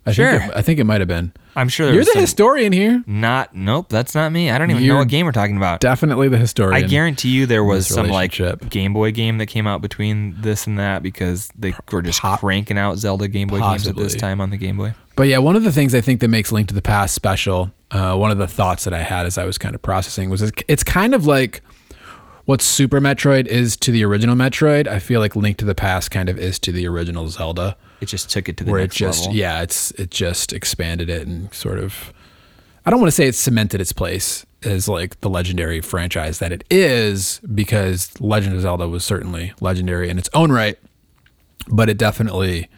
I 0.07 0.12
Sure. 0.12 0.38
Think 0.38 0.51
it, 0.53 0.57
I 0.57 0.62
think 0.62 0.81
it 0.81 0.85
might 0.85 1.01
have 1.01 1.07
been. 1.09 1.33
I'm 1.59 1.68
sure 1.68 1.92
You're 1.92 2.05
the 2.05 2.21
historian 2.21 2.73
here. 2.73 3.03
not. 3.07 3.55
Nope. 3.55 3.88
That's 3.88 4.14
not 4.14 4.31
me. 4.33 4.51
I 4.51 4.59
don't 4.59 4.71
even 4.71 4.83
know 4.83 4.87
You're 4.87 4.99
what 4.99 5.09
game 5.09 5.27
we're 5.27 5.33
talking 5.33 5.57
about. 5.57 5.81
Definitely 5.81 6.29
the 6.29 6.38
historian. 6.38 6.75
I 6.75 6.77
historian. 6.79 6.90
guarantee 6.90 7.31
you 7.31 7.47
there 7.47 7.64
was 7.64 7.88
this 7.88 7.94
some 7.97 8.07
like 8.09 8.38
relationship. 8.38 8.71
Game 8.71 8.92
Boy 8.92 9.11
game 9.12 9.38
that 9.38 9.47
came 9.47 9.66
out 9.66 9.83
between 9.83 10.40
this 10.40 10.66
and 10.66 10.79
that 10.79 11.03
because 11.03 11.51
they 11.59 11.75
were 11.90 12.03
just 12.03 12.23
cranking 12.23 12.79
out 12.79 12.99
Zelda 12.99 13.27
Game 13.29 13.49
Boy 13.49 13.61
games 13.61 13.87
at 13.88 13.97
this 13.97 14.05
Possibly. 14.14 14.21
time 14.21 14.40
on 14.40 14.51
the 14.51 14.57
Game 14.57 14.77
Boy. 14.77 14.94
But 15.16 15.25
yeah, 15.25 15.38
one 15.38 15.57
of 15.57 15.64
the 15.64 15.73
things 15.73 15.94
I 15.97 16.01
think 16.01 16.21
that 16.21 16.29
makes 16.29 16.53
Link 16.53 16.68
to 16.68 16.75
the 16.75 16.83
Past 16.83 17.12
special, 17.14 17.73
uh, 17.90 18.16
one 18.16 18.31
of 18.31 18.38
the 18.38 18.47
thoughts 18.47 18.85
that 18.85 18.94
I 18.94 19.03
had 19.03 19.27
as 19.27 19.37
I 19.37 19.44
was 19.44 19.59
kind 19.59 19.75
of 19.75 19.83
processing 19.83 20.31
was 20.31 20.42
it's, 20.42 20.62
it's 20.68 20.85
kind 20.85 21.12
of 21.12 21.27
like 21.27 21.61
what 22.49 22.63
Super 22.63 22.99
Metroid 22.99 23.47
is 23.47 23.77
to 23.77 23.93
the 23.93 24.03
original 24.05 24.35
Metroid. 24.35 24.87
I 24.89 25.01
feel 25.01 25.21
like 25.21 25.37
Link 25.37 25.59
to 25.59 25.67
the 25.67 25.75
Past 25.75 26.11
kind 26.11 26.31
of 26.31 26.39
is 26.39 26.59
to 26.61 26.73
the 26.73 26.89
original 26.89 27.29
Zelda, 27.29 27.77
It 28.01 28.07
just 28.07 28.31
took 28.31 28.49
it 28.49 28.57
to 28.57 28.65
the 28.65 28.71
where 28.71 28.81
it 28.81 28.85
next 28.85 28.97
just 28.97 29.21
level. 29.27 29.37
yeah, 29.37 29.61
it's 29.61 29.91
it 29.93 30.11
just 30.11 30.55
expanded 30.55 31.11
it 31.11 31.27
and 31.29 31.53
sort 31.53 31.79
of. 31.79 32.11
I 32.87 32.91
don't 32.91 33.01
want 33.01 33.09
to 33.09 33.15
say 33.15 33.27
it 33.29 33.35
cemented 33.35 33.83
its 33.83 33.93
place 33.93 34.47
as 34.63 34.89
like 34.89 35.21
the 35.21 35.29
legendary 35.29 35.83
franchise 35.83 36.39
that 36.39 36.51
it 36.51 36.65
is 36.71 37.39
because 37.55 38.19
Legend 38.19 38.57
of 38.57 38.63
Zelda 38.63 38.89
was 38.89 39.05
certainly 39.05 39.53
legendary 39.61 40.09
in 40.09 40.17
its 40.19 40.31
own 40.33 40.51
right, 40.51 40.79
but 41.71 41.91
it 41.91 41.99
definitely 41.99 42.71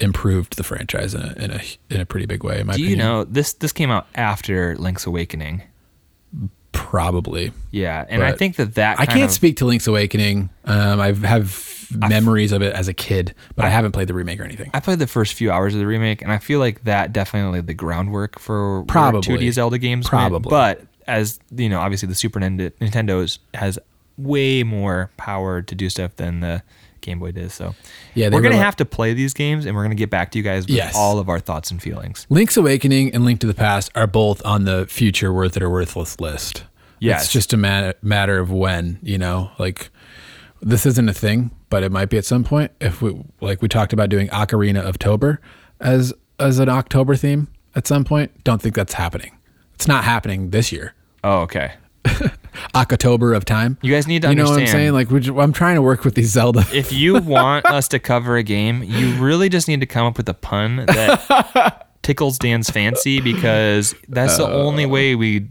improved 0.00 0.56
the 0.56 0.64
franchise 0.64 1.14
in 1.14 1.20
a 1.20 1.32
in 1.38 1.50
a 1.52 1.60
in 1.88 2.00
a 2.00 2.04
pretty 2.04 2.26
big 2.26 2.42
way. 2.42 2.62
In 2.62 2.66
my 2.66 2.72
Do 2.74 2.80
you 2.80 2.88
opinion. 2.88 3.06
know 3.06 3.22
this? 3.22 3.52
This 3.52 3.70
came 3.70 3.92
out 3.92 4.08
after 4.16 4.76
Link's 4.76 5.06
Awakening. 5.06 5.62
Probably. 6.72 7.52
Yeah, 7.70 8.04
and 8.08 8.22
I 8.22 8.32
think 8.32 8.56
that 8.56 8.74
that 8.76 8.98
I 9.00 9.06
can't 9.06 9.24
of- 9.24 9.30
speak 9.32 9.56
to 9.58 9.64
Link's 9.66 9.86
Awakening. 9.86 10.48
Um, 10.64 11.00
I 11.00 11.12
have 11.12 11.86
memories 11.96 12.52
of 12.52 12.62
it 12.62 12.72
as 12.74 12.88
a 12.88 12.94
kid, 12.94 13.34
but 13.56 13.64
I 13.64 13.70
haven't 13.70 13.92
played 13.92 14.08
the 14.08 14.14
remake 14.14 14.40
or 14.40 14.44
anything. 14.44 14.70
I 14.74 14.80
played 14.80 14.98
the 14.98 15.06
first 15.06 15.34
few 15.34 15.50
hours 15.50 15.74
of 15.74 15.80
the 15.80 15.86
remake, 15.86 16.22
and 16.22 16.30
I 16.30 16.38
feel 16.38 16.58
like 16.60 16.84
that 16.84 17.12
definitely 17.12 17.52
laid 17.58 17.66
the 17.66 17.74
groundwork 17.74 18.38
for 18.38 18.84
Probably. 18.84 19.20
two 19.22 19.38
D 19.38 19.50
Zelda 19.50 19.78
games. 19.78 20.04
went. 20.04 20.10
Probably. 20.30 20.50
but 20.50 20.82
as 21.06 21.40
you 21.54 21.68
know, 21.68 21.80
obviously 21.80 22.08
the 22.08 22.14
Super 22.14 22.40
Nint- 22.40 22.72
Nintendo 22.80 23.38
has 23.54 23.78
way 24.18 24.62
more 24.62 25.10
power 25.16 25.62
to 25.62 25.74
do 25.74 25.88
stuff 25.88 26.14
than 26.16 26.40
the 26.40 26.62
Game 27.08 27.18
Boy 27.18 27.32
did. 27.32 27.50
So 27.50 27.74
Yeah, 28.14 28.28
we're 28.28 28.40
gonna 28.40 28.56
like- 28.56 28.64
have 28.64 28.76
to 28.76 28.84
play 28.84 29.14
these 29.14 29.34
games, 29.34 29.66
and 29.66 29.74
we're 29.74 29.82
gonna 29.82 29.94
get 29.94 30.10
back 30.10 30.30
to 30.32 30.38
you 30.38 30.44
guys 30.44 30.66
with 30.66 30.76
Yes. 30.76 30.94
all 30.94 31.18
of 31.18 31.28
our 31.28 31.40
thoughts 31.40 31.70
and 31.70 31.82
feelings. 31.82 32.26
Link's 32.30 32.56
Awakening 32.56 33.14
and 33.14 33.24
Link 33.24 33.40
to 33.40 33.46
the 33.46 33.54
Past 33.54 33.90
are 33.94 34.06
both 34.06 34.40
on 34.44 34.64
the 34.64 34.86
future 34.86 35.32
worth 35.32 35.56
it 35.56 35.62
or 35.62 35.70
worthless 35.70 36.20
list. 36.20 36.64
Yes. 37.00 37.24
It's 37.24 37.32
just 37.32 37.52
a 37.52 37.56
ma- 37.56 37.92
matter 38.02 38.38
of 38.38 38.50
when, 38.50 38.98
you 39.02 39.18
know, 39.18 39.50
like 39.58 39.90
this 40.60 40.84
isn't 40.86 41.08
a 41.08 41.12
thing, 41.14 41.50
but 41.70 41.82
it 41.84 41.92
might 41.92 42.08
be 42.10 42.18
at 42.18 42.24
some 42.24 42.42
point. 42.44 42.72
If 42.80 43.00
we 43.02 43.16
like 43.40 43.62
we 43.62 43.68
talked 43.68 43.92
about 43.92 44.08
doing 44.08 44.28
Ocarina 44.28 44.80
of 44.80 44.98
Tober 44.98 45.40
as 45.80 46.12
as 46.40 46.58
an 46.58 46.68
October 46.68 47.14
theme 47.16 47.48
at 47.76 47.86
some 47.86 48.04
point. 48.04 48.44
Don't 48.44 48.60
think 48.62 48.74
that's 48.74 48.94
happening. 48.94 49.32
It's 49.74 49.86
not 49.88 50.02
happening 50.04 50.50
this 50.50 50.72
year. 50.72 50.94
Oh, 51.22 51.40
okay. 51.42 51.72
October 52.74 53.34
of 53.34 53.44
time. 53.44 53.78
You 53.82 53.92
guys 53.92 54.06
need 54.06 54.22
to 54.22 54.28
you 54.28 54.34
know 54.34 54.44
what 54.44 54.50
I'm 54.50 54.54
understand. 54.58 54.78
saying? 54.78 54.92
Like 54.92 55.10
we 55.10 55.20
ju- 55.20 55.40
I'm 55.40 55.52
trying 55.52 55.76
to 55.76 55.82
work 55.82 56.04
with 56.04 56.14
these 56.14 56.30
Zelda. 56.30 56.64
if 56.72 56.92
you 56.92 57.14
want 57.20 57.66
us 57.66 57.88
to 57.88 57.98
cover 57.98 58.36
a 58.36 58.42
game, 58.42 58.82
you 58.82 59.14
really 59.14 59.48
just 59.48 59.68
need 59.68 59.80
to 59.80 59.86
come 59.86 60.06
up 60.06 60.16
with 60.16 60.28
a 60.28 60.34
pun 60.34 60.76
that 60.86 61.86
tickles 62.02 62.38
Dan's 62.38 62.70
fancy 62.70 63.20
because 63.20 63.94
that's 64.08 64.36
the 64.38 64.48
only 64.50 64.86
way 64.86 65.14
we 65.14 65.46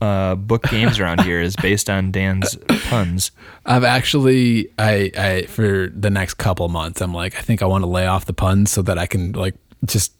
uh, 0.00 0.34
book 0.36 0.62
games 0.70 0.98
around 0.98 1.20
here 1.22 1.40
is 1.40 1.54
based 1.56 1.90
on 1.90 2.10
Dan's 2.10 2.56
puns. 2.88 3.30
I've 3.66 3.84
actually 3.84 4.70
I 4.78 5.10
I 5.16 5.42
for 5.48 5.88
the 5.94 6.08
next 6.10 6.34
couple 6.34 6.68
months 6.68 7.00
I'm 7.02 7.12
like 7.12 7.36
I 7.36 7.40
think 7.40 7.62
I 7.62 7.66
want 7.66 7.82
to 7.82 7.88
lay 7.88 8.06
off 8.06 8.24
the 8.24 8.32
puns 8.32 8.70
so 8.70 8.80
that 8.82 8.96
I 8.98 9.06
can 9.06 9.32
like 9.32 9.54
just 9.84 10.12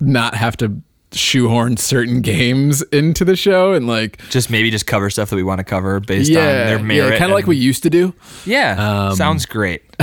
not 0.00 0.34
have 0.34 0.56
to 0.58 0.80
shoehorn 1.14 1.76
certain 1.76 2.20
games 2.20 2.82
into 2.82 3.24
the 3.24 3.36
show 3.36 3.72
and 3.72 3.86
like 3.86 4.20
Just 4.30 4.50
maybe 4.50 4.70
just 4.70 4.86
cover 4.86 5.08
stuff 5.10 5.30
that 5.30 5.36
we 5.36 5.42
want 5.42 5.58
to 5.60 5.64
cover 5.64 6.00
based 6.00 6.30
yeah, 6.30 6.40
on 6.40 6.46
their 6.66 6.78
merit. 6.78 7.12
yeah 7.12 7.18
kind 7.18 7.30
of 7.30 7.34
like 7.36 7.46
we 7.46 7.56
used 7.56 7.82
to 7.84 7.90
do. 7.90 8.14
Yeah, 8.44 9.08
Um, 9.10 9.16
sounds 9.16 9.46
great. 9.46 9.82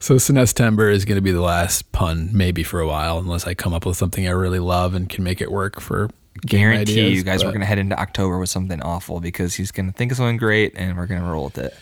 So 0.00 0.16
Sinestember 0.16 0.92
is 0.92 1.06
going 1.06 1.16
to 1.16 1.22
be 1.22 1.30
the 1.32 1.40
last 1.40 1.90
pun 1.92 2.28
maybe 2.30 2.62
for 2.62 2.78
a 2.80 2.86
while 2.86 3.16
unless 3.18 3.46
I 3.46 3.54
come 3.54 3.72
up 3.72 3.86
with 3.86 3.96
something 3.96 4.28
I 4.28 4.32
really 4.32 4.58
love 4.58 4.92
and 4.94 5.08
can 5.08 5.24
make 5.24 5.40
it 5.40 5.50
work 5.50 5.80
for 5.80 6.10
Guarantee 6.44 6.92
ideas, 7.00 7.14
you 7.18 7.22
guys 7.22 7.40
but- 7.42 7.46
we're 7.48 7.52
gonna 7.52 7.64
head 7.64 7.78
into 7.78 7.98
October 7.98 8.38
with 8.38 8.50
something 8.50 8.82
awful 8.82 9.20
because 9.20 9.54
he's 9.54 9.70
gonna 9.70 9.92
think 9.92 10.10
of 10.10 10.18
something 10.18 10.36
great 10.36 10.74
and 10.76 10.96
we're 10.98 11.06
gonna 11.06 11.24
roll 11.30 11.44
with 11.44 11.56
it. 11.58 11.74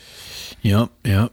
Yep, 0.61 0.91
yep. 1.05 1.33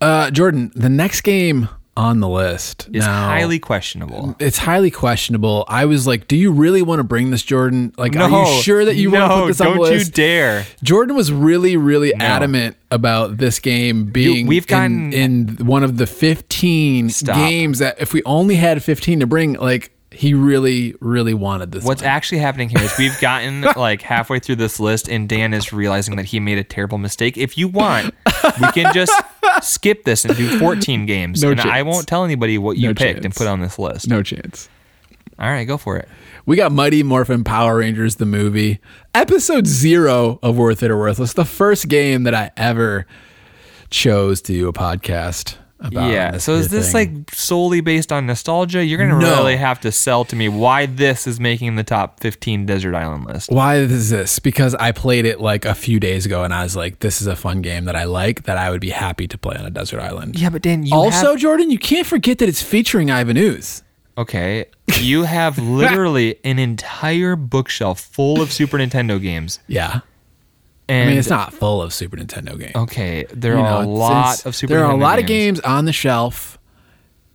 Uh, 0.00 0.30
Jordan, 0.30 0.72
the 0.74 0.88
next 0.88 1.20
game 1.20 1.68
on 1.96 2.20
the 2.20 2.28
list 2.28 2.88
It's 2.92 3.04
now- 3.04 3.26
highly 3.28 3.58
questionable. 3.58 4.34
It's 4.38 4.56
highly 4.58 4.90
questionable. 4.90 5.64
I 5.68 5.84
was 5.84 6.06
like, 6.06 6.26
"Do 6.26 6.36
you 6.36 6.50
really 6.50 6.80
want 6.80 7.00
to 7.00 7.04
bring 7.04 7.30
this, 7.30 7.42
Jordan? 7.42 7.92
Like, 7.98 8.16
are 8.16 8.30
you 8.30 8.62
sure 8.62 8.84
that 8.86 8.96
you 8.96 9.10
want 9.10 9.24
to 9.24 9.28
no, 9.28 9.40
put 9.42 9.46
this 9.48 9.60
on 9.60 9.74
the 9.74 9.80
list? 9.80 9.92
don't 9.92 9.98
you 10.06 10.12
dare. 10.28 10.66
Jordan 10.82 11.14
was 11.14 11.30
really, 11.30 11.76
really 11.76 12.14
adamant 12.14 12.76
about 12.90 13.36
this 13.36 13.58
game 13.58 14.06
being 14.06 14.46
we've 14.46 14.64
in- 14.64 14.68
gotten- 14.68 15.12
in, 15.12 15.48
one 15.66 15.82
of 15.84 15.98
the 15.98 16.06
15 16.06 17.10
Stop. 17.10 17.36
games 17.36 17.78
that 17.80 17.96
if 18.00 18.14
we 18.14 18.22
only 18.24 18.54
had 18.56 18.82
15 18.82 19.20
to 19.20 19.26
bring, 19.26 19.52
like 19.54 19.90
he 20.12 20.34
really, 20.34 20.94
really 21.00 21.34
wanted 21.34 21.72
this. 21.72 21.84
What's 21.84 22.02
one. 22.02 22.10
actually 22.10 22.38
happening 22.38 22.68
here 22.68 22.80
is 22.80 22.96
we've 22.98 23.18
gotten 23.20 23.62
like 23.76 24.02
halfway 24.02 24.38
through 24.38 24.56
this 24.56 24.78
list, 24.78 25.08
and 25.08 25.28
Dan 25.28 25.54
is 25.54 25.72
realizing 25.72 26.16
that 26.16 26.26
he 26.26 26.40
made 26.40 26.58
a 26.58 26.64
terrible 26.64 26.98
mistake. 26.98 27.36
If 27.36 27.56
you 27.58 27.68
want, 27.68 28.14
we 28.60 28.72
can 28.72 28.92
just 28.92 29.12
skip 29.62 30.04
this 30.04 30.24
and 30.24 30.36
do 30.36 30.58
14 30.58 31.06
games, 31.06 31.42
No 31.42 31.50
and 31.50 31.60
I 31.60 31.82
won't 31.82 32.06
tell 32.06 32.24
anybody 32.24 32.58
what 32.58 32.76
you 32.76 32.88
No 32.88 32.94
picked 32.94 33.24
and 33.24 33.34
put 33.34 33.46
on 33.46 33.60
this 33.60 33.78
list. 33.78 34.08
no 34.08 34.22
chance. 34.22 34.68
All 35.38 35.48
right, 35.50 35.64
go 35.64 35.76
for 35.76 35.96
it. 35.96 36.08
We 36.46 36.56
got 36.56 36.72
Mighty 36.72 37.02
Morphin 37.02 37.42
Power 37.42 37.78
Rangers 37.78 38.16
the 38.16 38.26
movie, 38.26 38.80
episode 39.14 39.66
zero 39.66 40.38
of 40.42 40.56
Worth 40.56 40.82
It 40.82 40.90
or 40.90 40.98
Worthless, 40.98 41.32
the 41.32 41.44
first 41.44 41.88
game 41.88 42.24
that 42.24 42.34
I 42.34 42.50
ever 42.56 43.06
chose 43.90 44.40
to 44.42 44.52
do 44.52 44.68
a 44.68 44.72
podcast 44.72 45.56
about. 45.84 46.10
yeah. 46.10 46.38
So 46.38 46.54
is 46.54 46.68
this 46.68 46.92
thing. 46.92 47.24
like 47.24 47.34
solely 47.34 47.80
based 47.80 48.12
on 48.12 48.26
nostalgia? 48.26 48.84
You're 48.84 48.98
gonna 48.98 49.18
No. 49.18 49.36
really 49.36 49.56
have 49.56 49.80
to 49.80 49.92
sell 49.92 50.24
to 50.26 50.36
me 50.36 50.48
why 50.48 50.86
this 50.86 51.26
is 51.26 51.38
making 51.40 51.76
the 51.76 51.84
top 51.84 52.20
15 52.20 52.66
desert 52.66 52.94
island 52.94 53.24
list. 53.26 53.50
Why 53.50 53.76
is 53.76 54.10
this? 54.10 54.38
Because 54.38 54.74
I 54.76 54.92
played 54.92 55.24
it 55.26 55.40
like 55.40 55.64
a 55.64 55.74
few 55.74 55.98
days 56.00 56.24
ago 56.26 56.44
and 56.44 56.52
I 56.54 56.62
was 56.62 56.76
like, 56.76 57.00
this 57.00 57.20
is 57.20 57.26
a 57.26 57.36
fun 57.36 57.62
game 57.62 57.84
that 57.86 57.96
I 57.96 58.04
like 58.04 58.44
that 58.44 58.56
I 58.56 58.70
would 58.70 58.80
be 58.80 58.90
happy 58.90 59.26
to 59.28 59.38
play 59.38 59.56
on 59.56 59.64
a 59.66 59.70
desert 59.70 60.00
island. 60.00 60.38
Yeah, 60.38 60.50
but 60.50 60.62
Dan, 60.62 60.84
you 60.86 60.94
also, 60.94 61.30
have, 61.32 61.38
Jordan, 61.38 61.70
you 61.70 61.78
can't 61.78 62.06
forget 62.06 62.38
that 62.38 62.48
it's 62.48 62.62
featuring 62.62 63.10
Ivan 63.10 63.36
Ooze. 63.36 63.82
okay, 64.18 64.66
you 65.00 65.22
have 65.24 65.58
literally 65.82 66.36
an 66.44 66.58
entire 66.58 67.34
bookshelf 67.36 68.00
full 68.00 68.40
of 68.42 68.52
Super 68.52 68.76
Nintendo 68.78 69.20
games, 69.20 69.58
Yeah. 69.68 70.00
And 70.88 71.04
I 71.08 71.10
mean, 71.10 71.18
it's 71.18 71.28
not 71.30 71.52
full 71.54 71.80
of 71.82 71.92
Super 71.94 72.16
Nintendo 72.16 72.58
games. 72.58 72.74
Okay, 72.74 73.24
there 73.32 73.54
You 73.54 73.60
are 73.60 73.82
know, 73.84 73.88
a 73.88 73.90
lot 73.90 74.44
of 74.46 74.54
Super. 74.54 74.74
Nintendo. 74.74 74.76
There 74.76 74.84
are 74.84 74.90
a 74.92 74.94
Nintendo 74.94 75.00
lot 75.00 75.18
of 75.18 75.26
games 75.26 75.60
on 75.60 75.84
the 75.84 75.92
shelf. 75.92 76.58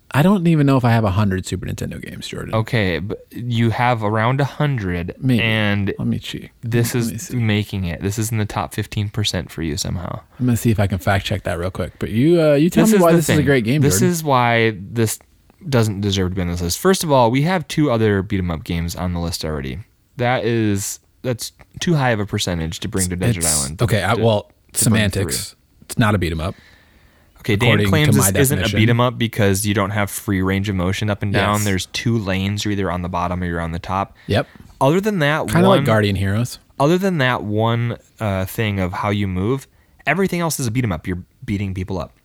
I 0.09 0.21
don't 0.23 0.47
even 0.47 0.65
know 0.65 0.77
if 0.77 0.85
I 0.85 0.91
have 0.91 1.03
a 1.03 1.11
hundred 1.11 1.45
Super 1.45 1.65
Nintendo 1.65 2.01
games, 2.01 2.27
Jordan. 2.29 2.55
Okay, 2.55 2.99
but 2.99 3.25
you 3.31 3.71
have 3.71 4.03
around 4.03 4.39
a 4.39 4.45
hundred, 4.45 5.13
and 5.29 5.93
Let 5.99 6.07
me 6.07 6.17
check. 6.17 6.51
this 6.61 6.95
Let 6.95 7.13
is 7.13 7.27
see. 7.27 7.35
making 7.35 7.83
it. 7.83 8.01
This 8.01 8.17
is 8.17 8.31
in 8.31 8.37
the 8.37 8.45
top 8.45 8.73
fifteen 8.73 9.09
percent 9.09 9.51
for 9.51 9.61
you 9.63 9.75
somehow. 9.75 10.21
I'm 10.39 10.45
gonna 10.45 10.55
see 10.57 10.71
if 10.71 10.79
I 10.79 10.87
can 10.87 10.97
fact 10.97 11.25
check 11.25 11.43
that 11.43 11.59
real 11.59 11.71
quick. 11.71 11.93
But 11.99 12.11
you, 12.11 12.41
uh, 12.41 12.53
you 12.53 12.69
tell 12.69 12.85
this 12.85 12.93
me 12.95 12.99
why 13.01 13.11
this 13.13 13.27
is 13.29 13.37
a 13.37 13.43
great 13.43 13.65
game. 13.65 13.81
This 13.81 13.95
Jordan. 13.95 14.09
is 14.09 14.23
why 14.23 14.77
this 14.79 15.19
doesn't 15.67 15.99
deserve 16.01 16.29
to 16.31 16.35
be 16.35 16.41
on 16.41 16.47
this 16.47 16.61
list. 16.61 16.79
First 16.79 17.03
of 17.03 17.11
all, 17.11 17.29
we 17.29 17.41
have 17.41 17.67
two 17.67 17.91
other 17.91 18.21
beat 18.21 18.39
'em 18.39 18.49
up 18.49 18.63
games 18.63 18.95
on 18.95 19.13
the 19.13 19.19
list 19.19 19.43
already. 19.43 19.79
That 20.15 20.45
is 20.45 20.99
that's 21.21 21.51
too 21.79 21.95
high 21.95 22.11
of 22.11 22.19
a 22.19 22.25
percentage 22.25 22.79
to 22.81 22.87
bring 22.87 23.09
to 23.09 23.15
Desert 23.15 23.39
It's- 23.39 23.57
Island. 23.59 23.81
Okay, 23.81 24.01
I, 24.03 24.13
well, 24.15 24.51
to 24.73 24.83
semantics. 24.83 25.55
It's 25.81 25.97
not 25.97 26.15
a 26.15 26.17
beat 26.17 26.31
'em 26.31 26.41
up. 26.41 26.55
Okay, 27.39 27.55
Dan 27.55 27.85
claims 27.85 28.15
this 28.15 28.33
my 28.33 28.39
isn't 28.39 28.59
a 28.73 28.75
beat 28.75 28.89
'em 28.89 28.99
up 28.99 29.17
because 29.17 29.65
you 29.65 29.73
don't 29.73 29.91
have 29.91 30.09
free 30.11 30.41
range 30.41 30.67
of 30.67 30.75
motion 30.75 31.09
up 31.09 31.23
and 31.23 31.31
down. 31.31 31.55
Yes. 31.57 31.63
There's 31.63 31.85
two 31.87 32.17
lanes. 32.17 32.65
You're 32.65 32.73
either 32.73 32.91
on 32.91 33.03
the 33.03 33.09
bottom 33.09 33.41
or 33.41 33.45
you're 33.45 33.61
on 33.61 33.71
the 33.71 33.79
top. 33.79 34.15
Yep. 34.27 34.47
Other 34.81 34.99
than 34.99 35.19
that, 35.19 35.47
Kind 35.47 35.65
of 35.65 35.69
like 35.69 35.85
Guardian 35.85 36.17
Heroes. 36.17 36.59
other 36.79 36.97
than 36.97 37.19
that 37.19 37.43
one 37.43 37.97
uh, 38.19 38.45
thing 38.45 38.79
of 38.79 38.91
how 38.91 39.09
you 39.11 39.27
move, 39.27 39.65
everything 40.05 40.41
else 40.41 40.59
is 40.59 40.67
a 40.67 40.71
beat 40.71 40.83
'em 40.83 40.91
up. 40.91 41.07
You're 41.07 41.23
beating 41.45 41.73
people 41.73 41.99
up. 41.99 42.17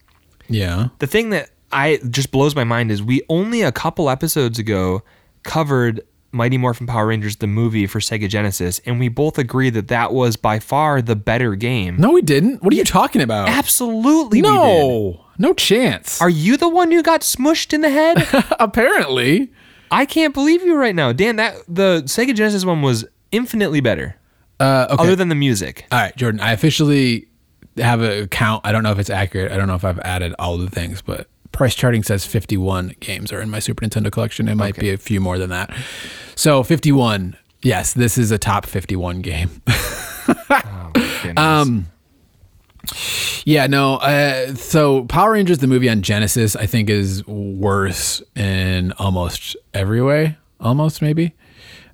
Yeah. 0.48 0.88
The 0.98 1.06
thing 1.06 1.30
that 1.30 1.50
I 1.70 2.00
just 2.10 2.32
blows 2.32 2.56
my 2.56 2.64
mind 2.64 2.90
is 2.90 3.00
we 3.02 3.22
only 3.28 3.62
a 3.62 3.70
couple 3.72 4.10
episodes 4.10 4.58
ago 4.58 5.02
covered 5.44 6.00
Mighty 6.32 6.56
Morphin 6.58 6.86
Power 6.86 7.06
Rangers 7.06 7.36
the 7.36 7.46
movie 7.46 7.86
for 7.86 7.98
Sega 8.00 8.28
Genesis, 8.28 8.80
and 8.86 8.98
we 8.98 9.08
both 9.08 9.38
agreed 9.38 9.70
that 9.74 9.88
that 9.88 10.12
was 10.12 10.36
by 10.36 10.58
far 10.58 11.02
the 11.02 11.14
better 11.16 11.54
game. 11.54 11.96
No, 11.98 12.12
we 12.12 12.22
didn't. 12.22 12.62
What 12.62 12.72
are 12.72 12.76
you 12.76 12.84
talking 12.84 13.20
about? 13.22 13.48
Absolutely, 13.48 14.38
we 14.40 14.48
did. 14.48 14.54
no, 14.54 15.24
no 15.38 15.52
chance. 15.52 16.20
Are 16.22 16.30
you 16.30 16.56
the 16.56 16.68
one 16.68 16.90
who 16.90 17.02
got 17.02 17.20
smushed 17.20 17.72
in 17.72 17.80
the 17.82 17.90
head? 17.90 18.26
Apparently. 18.60 19.52
I 19.90 20.06
can't 20.06 20.32
believe 20.32 20.62
you 20.62 20.74
right 20.74 20.94
now, 20.94 21.12
Dan. 21.12 21.36
That 21.36 21.56
the 21.68 22.02
Sega 22.06 22.34
Genesis 22.34 22.64
one 22.64 22.80
was 22.82 23.04
infinitely 23.30 23.80
better, 23.80 24.16
Uh, 24.58 24.86
okay. 24.90 25.02
other 25.02 25.16
than 25.16 25.28
the 25.28 25.34
music. 25.34 25.86
All 25.92 25.98
right, 25.98 26.16
Jordan. 26.16 26.40
I 26.40 26.52
officially 26.52 27.28
have 27.76 28.00
a 28.02 28.26
count. 28.28 28.66
I 28.66 28.72
don't 28.72 28.82
know 28.82 28.92
if 28.92 28.98
it's 28.98 29.10
accurate. 29.10 29.52
I 29.52 29.56
don't 29.56 29.68
know 29.68 29.74
if 29.74 29.84
I've 29.84 29.98
added 30.00 30.34
all 30.38 30.56
the 30.56 30.70
things, 30.70 31.02
but 31.02 31.28
PriceCharting 31.52 32.04
says 32.04 32.24
51 32.26 32.94
games 33.00 33.32
are 33.32 33.40
in 33.40 33.50
my 33.50 33.58
Super 33.58 33.84
Nintendo 33.84 34.10
collection. 34.10 34.48
It 34.48 34.54
might 34.56 34.76
be 34.76 34.90
a 34.90 34.96
few 34.98 35.20
more 35.20 35.38
than 35.38 35.50
that. 35.50 35.74
So 36.34 36.62
51. 36.62 37.36
Yes, 37.62 37.92
this 37.92 38.18
is 38.18 38.30
a 38.30 38.38
top 38.38 38.66
51 38.66 39.20
game. 39.22 39.62
Oh. 40.54 40.92
Um, 41.36 41.86
yeah, 43.44 43.66
no. 43.66 43.96
Uh, 43.96 44.54
so 44.54 45.04
Power 45.06 45.32
Rangers, 45.32 45.58
the 45.58 45.66
movie 45.66 45.88
on 45.88 46.02
Genesis, 46.02 46.54
I 46.54 46.66
think 46.66 46.88
is 46.90 47.26
worse 47.26 48.22
in 48.36 48.92
almost 48.98 49.56
every 49.74 50.00
way. 50.02 50.36
Almost, 50.60 51.02
maybe. 51.02 51.34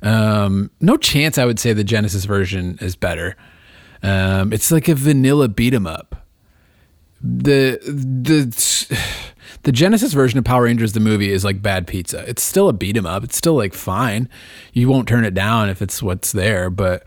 Um, 0.02 0.70
no 0.80 0.96
chance 0.96 1.38
I 1.38 1.44
would 1.46 1.58
say 1.58 1.72
the 1.72 1.84
Genesis 1.84 2.24
version 2.26 2.78
is 2.80 2.96
better. 2.96 3.36
Um, 4.02 4.52
it's 4.52 4.70
like 4.70 4.88
a 4.88 4.94
vanilla 4.94 5.48
beat 5.48 5.74
'em 5.74 5.86
up. 5.86 6.26
The 7.20 7.78
the 7.82 8.44
the 9.64 9.72
Genesis 9.72 10.12
version 10.12 10.38
of 10.38 10.44
Power 10.44 10.64
Rangers 10.64 10.92
the 10.92 11.00
movie 11.00 11.30
is 11.32 11.44
like 11.44 11.60
bad 11.62 11.86
pizza. 11.86 12.24
It's 12.28 12.42
still 12.42 12.68
a 12.68 12.72
beat 12.72 12.96
'em 12.96 13.06
up. 13.06 13.24
It's 13.24 13.36
still 13.36 13.54
like 13.56 13.74
fine. 13.74 14.28
You 14.72 14.88
won't 14.88 15.08
turn 15.08 15.24
it 15.24 15.34
down 15.34 15.68
if 15.68 15.82
it's 15.82 16.02
what's 16.02 16.32
there, 16.32 16.70
but 16.70 17.04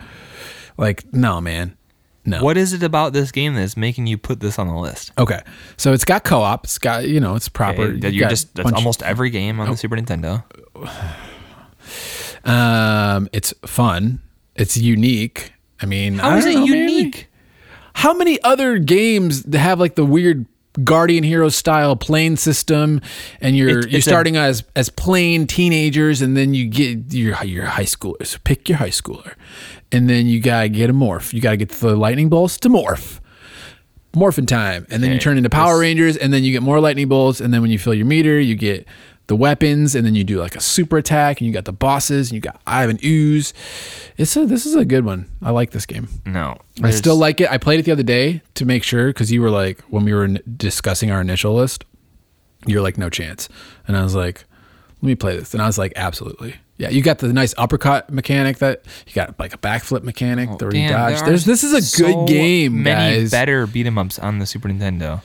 like 0.78 1.12
no, 1.14 1.40
man. 1.42 1.78
No. 2.24 2.44
what 2.44 2.56
is 2.56 2.72
it 2.74 2.84
about 2.84 3.14
this 3.14 3.32
game 3.32 3.56
that's 3.56 3.76
making 3.76 4.06
you 4.06 4.16
put 4.16 4.42
this 4.42 4.60
on 4.60 4.68
the 4.68 4.76
list? 4.76 5.12
Okay, 5.18 5.42
so 5.76 5.92
it's 5.92 6.06
got 6.06 6.24
co-op. 6.24 6.66
It's 6.66 6.78
got 6.78 7.08
you 7.08 7.20
know 7.20 7.34
it's 7.36 7.50
proper. 7.50 7.82
Okay, 7.84 8.10
you're 8.10 8.30
just 8.30 8.54
that's 8.54 8.72
almost 8.72 9.02
every 9.02 9.32
game 9.32 9.60
on 9.60 9.70
the 9.72 9.76
Super 9.78 9.96
Nintendo. 9.98 10.44
Um, 12.44 13.30
it's 13.34 13.54
fun. 13.66 14.20
It's 14.56 14.78
unique. 14.78 15.54
I 15.82 15.86
mean, 15.86 16.20
I 16.20 16.32
How 16.32 16.38
is 16.38 16.46
don't 16.46 16.54
it 16.54 16.56
know, 16.58 16.66
maybe- 16.68 16.78
unique? 16.94 17.28
How 17.94 18.14
many 18.14 18.42
other 18.44 18.78
games 18.78 19.44
have 19.54 19.80
like 19.80 19.96
the 19.96 20.06
weird 20.06 20.46
Guardian 20.84 21.24
Hero 21.24 21.50
style 21.50 21.96
plane 21.96 22.38
system, 22.38 23.02
and 23.42 23.58
you're 23.58 23.70
It's- 23.70 23.86
you're 23.92 23.98
it's 23.98 24.08
a- 24.08 24.10
starting 24.10 24.38
as 24.38 24.64
as 24.76 24.90
plain 24.90 25.46
teenagers, 25.48 26.22
and 26.22 26.38
then 26.38 26.54
you 26.54 26.66
get 26.68 27.14
your 27.14 27.38
your 27.44 27.66
high 27.66 27.84
schoolers. 27.84 28.38
Pick 28.44 28.70
your 28.70 28.78
high 28.78 28.90
schooler, 28.90 29.34
and 29.92 30.10
then 30.10 30.28
you 30.28 30.40
gotta 30.40 30.70
get 30.70 30.90
a 30.90 30.94
morph. 30.94 31.34
You 31.34 31.42
gotta 31.42 31.58
get 31.58 31.70
the 31.70 31.96
lightning 31.96 32.30
bolts 32.30 32.58
to 32.60 32.70
morph. 32.70 33.20
Morphin 34.14 34.46
time, 34.46 34.86
and 34.90 35.02
then 35.02 35.14
you 35.14 35.20
turn 35.20 35.38
into 35.38 35.50
Power 35.50 35.80
Rangers, 35.80 36.18
and 36.18 36.34
then 36.34 36.44
you 36.44 36.52
get 36.52 36.62
more 36.62 36.82
lightning 36.82 37.08
bolts, 37.08 37.40
and 37.40 37.54
then 37.54 37.62
when 37.62 37.72
you 37.72 37.80
fill 37.80 37.94
your 37.94 38.06
meter, 38.06 38.38
you 38.42 38.56
get 38.56 38.86
the 39.32 39.36
weapons, 39.38 39.96
and 39.96 40.06
then 40.06 40.14
you 40.14 40.26
do 40.26 40.42
like 40.42 40.58
a 40.58 40.60
super 40.60 40.98
attack, 40.98 41.40
and 41.40 41.48
you 41.48 41.54
got 41.54 41.64
the 41.64 41.72
bosses, 41.72 42.30
and 42.30 42.36
you 42.36 42.42
got 42.42 42.60
Ivan 42.68 43.00
Ooze. 43.02 43.54
It's 44.18 44.36
a 44.36 44.46
this 44.46 44.66
is 44.66 44.76
a 44.76 44.84
good 44.84 45.06
one. 45.06 45.30
I 45.42 45.52
like 45.52 45.72
this 45.72 45.86
game. 45.86 46.10
No, 46.26 46.58
I 46.84 46.92
still 46.92 47.16
like 47.16 47.40
it. 47.40 47.50
I 47.50 47.58
played 47.58 47.80
it 47.80 47.84
the 47.84 47.94
other 47.94 48.04
day 48.04 48.42
to 48.56 48.66
make 48.66 48.84
sure 48.84 49.08
because 49.08 49.32
you 49.32 49.42
were 49.42 49.50
like 49.50 49.80
when 49.84 50.04
we 50.04 50.14
were 50.14 50.28
discussing 50.28 51.12
our 51.12 51.22
initial 51.22 51.54
list, 51.56 51.86
you're 52.66 52.82
like 52.82 52.98
no 52.98 53.10
chance, 53.10 53.48
and 53.88 53.96
I 53.96 54.04
was 54.04 54.16
like, 54.16 54.44
let 55.02 55.08
me 55.08 55.16
play 55.16 55.38
this, 55.38 55.54
and 55.54 55.64
I 55.64 55.66
was 55.66 55.78
like, 55.78 55.94
absolutely, 55.96 56.56
yeah. 56.76 56.90
You 56.90 57.02
got 57.02 57.20
the 57.20 57.32
nice 57.32 57.54
uppercut 57.58 58.10
mechanic 58.12 58.58
that 58.58 58.84
you 59.08 59.14
got 59.14 59.40
like 59.40 59.54
a 59.54 59.58
backflip 59.58 60.04
mechanic, 60.04 60.50
the 60.58 60.66
Oh, 60.66 60.72
Dan, 60.72 60.90
there 60.92 61.26
There's 61.28 61.46
this 61.46 61.64
is 61.64 61.72
a 61.72 61.82
so 61.82 62.04
good 62.04 62.28
game, 62.28 62.84
Many 62.84 63.22
guys. 63.22 63.32
better 63.32 63.66
beat 63.66 63.86
'em 63.88 63.98
ups 63.98 64.20
on 64.20 64.40
the 64.40 64.46
Super 64.46 64.68
Nintendo. 64.68 65.22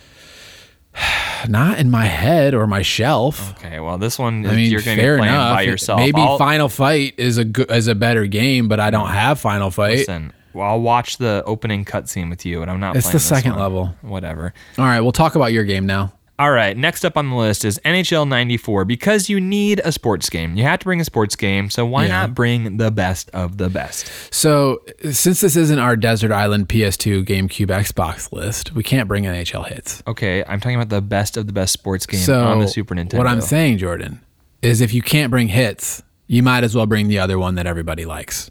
Not 1.49 1.79
in 1.79 1.91
my 1.91 2.07
head 2.07 2.55
or 2.55 2.67
my 2.67 2.83
shelf. 2.83 3.53
Okay, 3.59 3.81
well 3.81 3.99
this 3.99 4.19
one 4.19 4.47
I 4.47 4.55
mean, 4.55 4.71
you're 4.71 4.81
going 4.83 4.97
to 4.97 5.03
be 5.03 5.07
fair 5.07 5.19
playing 5.19 5.35
enough. 5.35 5.57
by 5.57 5.63
yourself. 5.63 6.01
Maybe 6.01 6.21
I'll, 6.21 6.39
Final 6.39 6.69
Fight 6.69 7.15
is 7.19 7.39
a 7.39 7.45
good 7.45 7.71
is 7.71 7.89
a 7.89 7.95
better 7.95 8.27
game, 8.27 8.69
but 8.69 8.81
I 8.81 8.91
don't 8.91 9.09
mm. 9.09 9.15
have 9.15 9.39
Final 9.39 9.71
Fight. 9.71 9.99
listen, 9.99 10.33
well, 10.57 10.71
I'll 10.71 10.81
watch 10.81 11.19
the 11.19 11.43
opening 11.45 11.85
cutscene 11.85 12.31
with 12.31 12.47
you, 12.47 12.63
and 12.63 12.71
I'm 12.71 12.81
not. 12.81 12.97
It's 12.97 13.11
the 13.11 13.21
second 13.21 13.53
one. 13.53 13.61
level. 13.61 13.95
Whatever. 14.01 14.55
All 14.79 14.87
right, 14.87 15.01
we'll 15.01 15.13
talk 15.13 15.35
about 15.35 15.53
your 15.53 15.65
game 15.65 15.85
now. 15.85 16.13
All 16.39 16.51
right, 16.53 16.77
next 16.77 17.03
up 17.03 17.17
on 17.17 17.31
the 17.31 17.35
list 17.37 17.65
is 17.65 17.81
NHL 17.83 18.29
94 18.29 18.85
because 18.85 19.31
you 19.31 19.41
need 19.41 19.81
a 19.85 19.91
sports 19.91 20.29
game. 20.29 20.55
You 20.55 20.65
have 20.65 20.81
to 20.81 20.85
bring 20.85 21.01
a 21.01 21.05
sports 21.05 21.35
game, 21.35 21.71
so 21.71 21.87
why 21.87 22.03
Yeah. 22.05 22.09
not 22.21 22.35
bring 22.35 22.77
the 22.77 22.91
best 22.91 23.31
of 23.31 23.57
the 23.57 23.71
best? 23.71 24.11
So, 24.35 24.83
since 25.11 25.41
this 25.41 25.57
isn't 25.57 25.79
our 25.79 25.97
Desert 25.97 26.33
Island 26.33 26.69
PS2 26.69 27.25
GameCube 27.25 27.69
Xbox 27.69 28.33
list, 28.33 28.75
we 28.75 28.83
can't 28.83 29.09
bring 29.09 29.25
NHL 29.25 29.63
Hitz. 29.67 30.03
Okay, 30.07 30.45
I'm 30.47 30.61
talking 30.61 30.77
about 30.77 30.91
the 30.91 31.01
best 31.01 31.39
of 31.39 31.47
the 31.47 31.55
best 31.55 31.73
sports 31.73 32.05
game 32.05 32.21
So, 32.21 32.45
on 32.45 32.59
the 32.59 32.69
Super 32.69 32.95
Nintendo. 32.95 33.17
what 33.17 33.27
I'm 33.27 33.41
saying, 33.41 33.79
Jordan, 33.79 34.21
is 34.61 34.83
if 34.83 34.93
you 34.93 35.01
can't 35.01 35.31
bring 35.31 35.49
Hitz, 35.49 36.03
you 36.27 36.43
might 36.43 36.65
as 36.65 36.75
well 36.75 36.85
bring 36.87 37.09
the 37.09 37.19
other 37.19 37.39
one 37.39 37.55
that 37.55 37.67
everybody 37.67 38.05
likes 38.05 38.51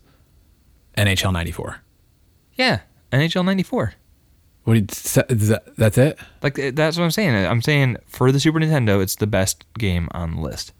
NHL 0.98 1.32
94. 1.34 1.82
Yeah, 2.54 2.80
NHL 3.12 3.45
94. 3.45 3.93
What 4.65 4.73
do 4.73 4.80
you, 4.80 4.86
is 4.89 5.47
that, 5.49 5.75
that's 5.78 5.97
it? 5.97 6.17
Like 6.41 6.58
eh, 6.58 6.71
that's 6.73 6.97
what 6.97 7.04
I'm 7.04 7.12
saying. 7.12 7.34
I'm 7.36 7.62
saying 7.62 7.97
for 8.08 8.32
the 8.32 8.39
Super 8.39 8.60
Nintendo, 8.60 9.01
it's 9.01 9.15
the 9.15 9.28
best 9.28 9.63
game 9.78 10.10
on 10.12 10.36
the 10.36 10.41
list. 10.41 10.73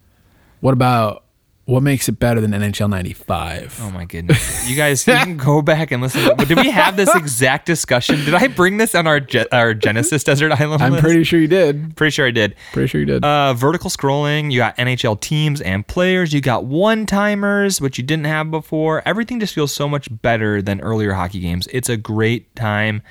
What 0.60 0.74
about 0.74 1.24
what 1.65 1.82
makes 1.82 2.10
it 2.10 2.13
better 2.19 2.41
than 2.41 2.52
NHL 2.52 2.89
95? 2.89 3.80
Oh 3.84 3.91
my 3.91 4.06
goodness! 4.06 4.67
You 4.67 4.76
guys 4.76 5.06
you 5.06 5.13
can 5.13 5.38
go 5.38 5.62
back 5.62 5.91
and 5.91 6.02
listen. 6.02 6.36
Did 6.38 6.58
we 6.58 6.71
have 6.71 6.95
this 6.98 7.13
exact 7.13 7.67
discussion? 7.67 8.26
Did 8.26 8.34
I 8.34 8.48
bring 8.48 8.78
this 8.78 8.95
on 8.95 9.06
our 9.06 9.19
Ge- 9.19 9.45
our 9.52 9.76
Genesis 9.76 10.24
Desert 10.24 10.52
Island? 10.52 10.82
I'm 10.82 10.93
list? 10.93 11.04
pretty 11.04 11.24
sure 11.24 11.39
you 11.39 11.48
did. 11.48 11.95
pretty 11.95 12.10
sure 12.12 12.26
I 12.26 12.32
did. 12.32 12.56
Pretty 12.74 12.88
sure 12.88 13.00
you 13.02 13.06
did. 13.06 13.24
Uh, 13.24 13.54
vertical 13.54 13.91
scrolling. 13.91 14.52
You 14.52 14.58
got 14.58 14.78
NHL 14.78 15.21
teams 15.21 15.62
and 15.62 15.86
players. 15.86 16.34
You 16.34 16.41
got 16.41 16.65
one 16.65 17.06
timers, 17.06 17.80
which 17.80 18.00
you 18.00 18.04
didn't 18.04 18.26
have 18.26 18.50
before. 18.50 19.04
Everything 19.06 19.39
just 19.39 19.54
feels 19.54 19.71
so 19.71 19.88
much 19.88 20.08
better 20.24 20.60
than 20.62 20.82
earlier 20.82 21.13
hockey 21.13 21.39
games. 21.39 21.67
It's 21.71 21.89
a 21.89 21.98
great 21.98 22.56
time. 22.56 23.04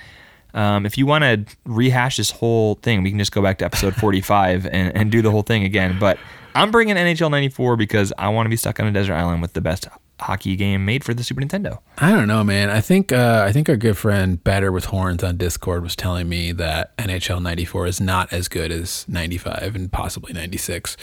Um, 0.54 0.86
if 0.86 0.96
you 0.96 1.04
want 1.04 1.24
to 1.24 1.44
rehash 1.64 2.16
this 2.16 2.30
whole 2.30 2.76
thing, 2.76 3.02
we 3.02 3.10
can 3.10 3.18
just 3.18 3.32
go 3.32 3.42
back 3.42 3.58
to 3.58 3.64
episode 3.64 3.94
45 3.96 4.66
and, 4.66 4.96
and 4.96 5.10
do 5.10 5.20
the 5.20 5.30
whole 5.30 5.42
thing 5.42 5.64
again. 5.64 5.98
But 5.98 6.18
I'm 6.54 6.70
bringing 6.70 6.94
NHL 6.94 7.30
94 7.30 7.76
because 7.76 8.12
I 8.16 8.28
want 8.28 8.46
to 8.46 8.50
be 8.50 8.56
stuck 8.56 8.78
on 8.78 8.86
a 8.86 8.92
desert 8.92 9.14
island 9.14 9.42
with 9.42 9.54
the 9.54 9.60
best 9.60 9.88
hockey 10.20 10.54
game 10.54 10.84
made 10.84 11.02
for 11.02 11.12
the 11.12 11.24
Super 11.24 11.40
Nintendo. 11.40 11.80
I 11.98 12.12
don't 12.12 12.28
know, 12.28 12.44
man. 12.44 12.70
I 12.70 12.80
think 12.80 13.12
uh, 13.12 13.44
I 13.46 13.52
think 13.52 13.68
our 13.68 13.76
good 13.76 13.98
friend 13.98 14.42
Better 14.42 14.70
with 14.70 14.86
Horns 14.86 15.24
on 15.24 15.36
Discord 15.36 15.82
was 15.82 15.96
telling 15.96 16.28
me 16.28 16.52
that 16.52 16.96
NHL 16.96 17.42
'94 17.42 17.86
is 17.86 18.00
not 18.00 18.32
as 18.32 18.48
good 18.48 18.70
as 18.70 19.04
'95 19.08 19.74
and 19.74 19.90
possibly 19.90 20.32
'96. 20.32 20.96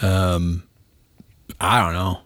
Um, 0.00 0.64
I 1.60 1.82
don't 1.82 1.92
know. 1.92 2.20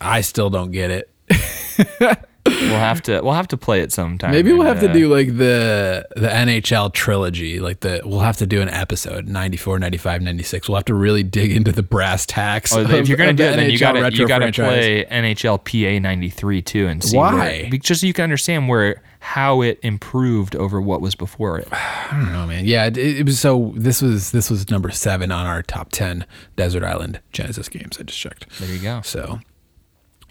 I 0.00 0.20
still 0.22 0.48
don't 0.48 0.70
get 0.70 0.90
it. 0.90 1.10
We'll 2.60 2.78
have 2.78 3.02
to 3.02 3.20
we'll 3.22 3.34
have 3.34 3.48
to 3.48 3.56
play 3.56 3.80
it 3.80 3.92
sometime. 3.92 4.30
Maybe 4.30 4.52
we'll 4.52 4.66
have 4.66 4.80
to 4.80 4.90
uh, 4.90 4.92
do 4.92 5.08
like 5.08 5.28
the 5.36 6.06
the 6.16 6.28
NHL 6.28 6.92
trilogy, 6.92 7.60
like 7.60 7.80
the 7.80 8.00
we'll 8.04 8.20
have 8.20 8.36
to 8.38 8.46
do 8.46 8.60
an 8.60 8.68
episode 8.68 9.28
94, 9.28 9.78
95, 9.78 10.22
96. 10.22 10.68
We'll 10.68 10.76
have 10.76 10.84
to 10.86 10.94
really 10.94 11.22
dig 11.22 11.52
into 11.52 11.72
the 11.72 11.82
brass 11.82 12.26
tacks. 12.26 12.72
Oh, 12.74 12.80
if 12.80 13.08
you're 13.08 13.16
gonna 13.16 13.32
do 13.32 13.44
the 13.44 13.52
it, 13.52 13.56
then 13.56 13.70
you 13.70 13.78
got 13.78 13.92
to 13.92 14.12
you 14.12 14.26
got 14.26 14.38
to 14.38 14.52
play 14.52 15.04
NHL 15.04 15.58
PA 15.64 16.00
'93 16.00 16.62
too, 16.62 16.86
and 16.86 17.02
see 17.02 17.16
Why? 17.16 17.68
where, 17.70 17.78
just 17.78 18.00
so 18.00 18.06
you 18.06 18.12
can 18.12 18.24
understand 18.24 18.68
where 18.68 19.02
how 19.22 19.62
it 19.62 19.78
improved 19.84 20.56
over 20.56 20.80
what 20.80 21.00
was 21.00 21.14
before 21.14 21.56
it. 21.56 21.68
I 21.72 22.08
don't 22.10 22.32
know, 22.32 22.44
man. 22.44 22.64
Yeah, 22.64 22.86
it, 22.86 22.98
it 22.98 23.24
was 23.24 23.38
so. 23.38 23.72
This 23.76 24.02
was 24.02 24.32
this 24.32 24.50
was 24.50 24.68
number 24.68 24.90
seven 24.90 25.30
on 25.30 25.46
our 25.46 25.62
top 25.62 25.90
ten 25.92 26.26
Desert 26.56 26.82
Island 26.82 27.20
Genesis 27.32 27.68
games. 27.68 27.98
I 28.00 28.02
just 28.02 28.18
checked. 28.18 28.48
There 28.58 28.68
you 28.68 28.80
go. 28.80 29.00
So, 29.02 29.40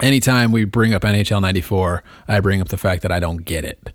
anytime 0.01 0.51
we 0.51 0.65
bring 0.65 0.93
up 0.93 1.03
NHL 1.03 1.41
'94, 1.41 2.03
I 2.27 2.39
bring 2.39 2.61
up 2.61 2.69
the 2.69 2.77
fact 2.77 3.01
that 3.03 3.11
I 3.11 3.19
don't 3.19 3.43
get 3.45 3.65
it. 3.65 3.91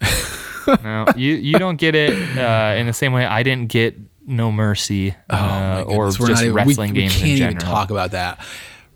No, 0.84 1.06
you 1.16 1.34
you 1.34 1.58
don't 1.58 1.74
get 1.76 1.96
it 1.96 2.12
uh, 2.38 2.76
in 2.78 2.86
the 2.86 2.92
same 2.92 3.12
way 3.12 3.26
I 3.26 3.42
didn't 3.42 3.66
get 3.68 3.96
No 4.28 4.52
Mercy 4.52 5.12
Oh, 5.28 5.36
uh, 5.36 5.84
or. 5.88 6.04
We're 6.20 6.28
just 6.28 6.42
even- 6.44 6.54
wrestling 6.54 6.92
we, 6.94 7.00
games 7.00 7.14
we 7.16 7.20
can't 7.30 7.40
in 7.40 7.46
even 7.48 7.58
talk 7.58 7.90
about 7.90 8.12
that. 8.12 8.38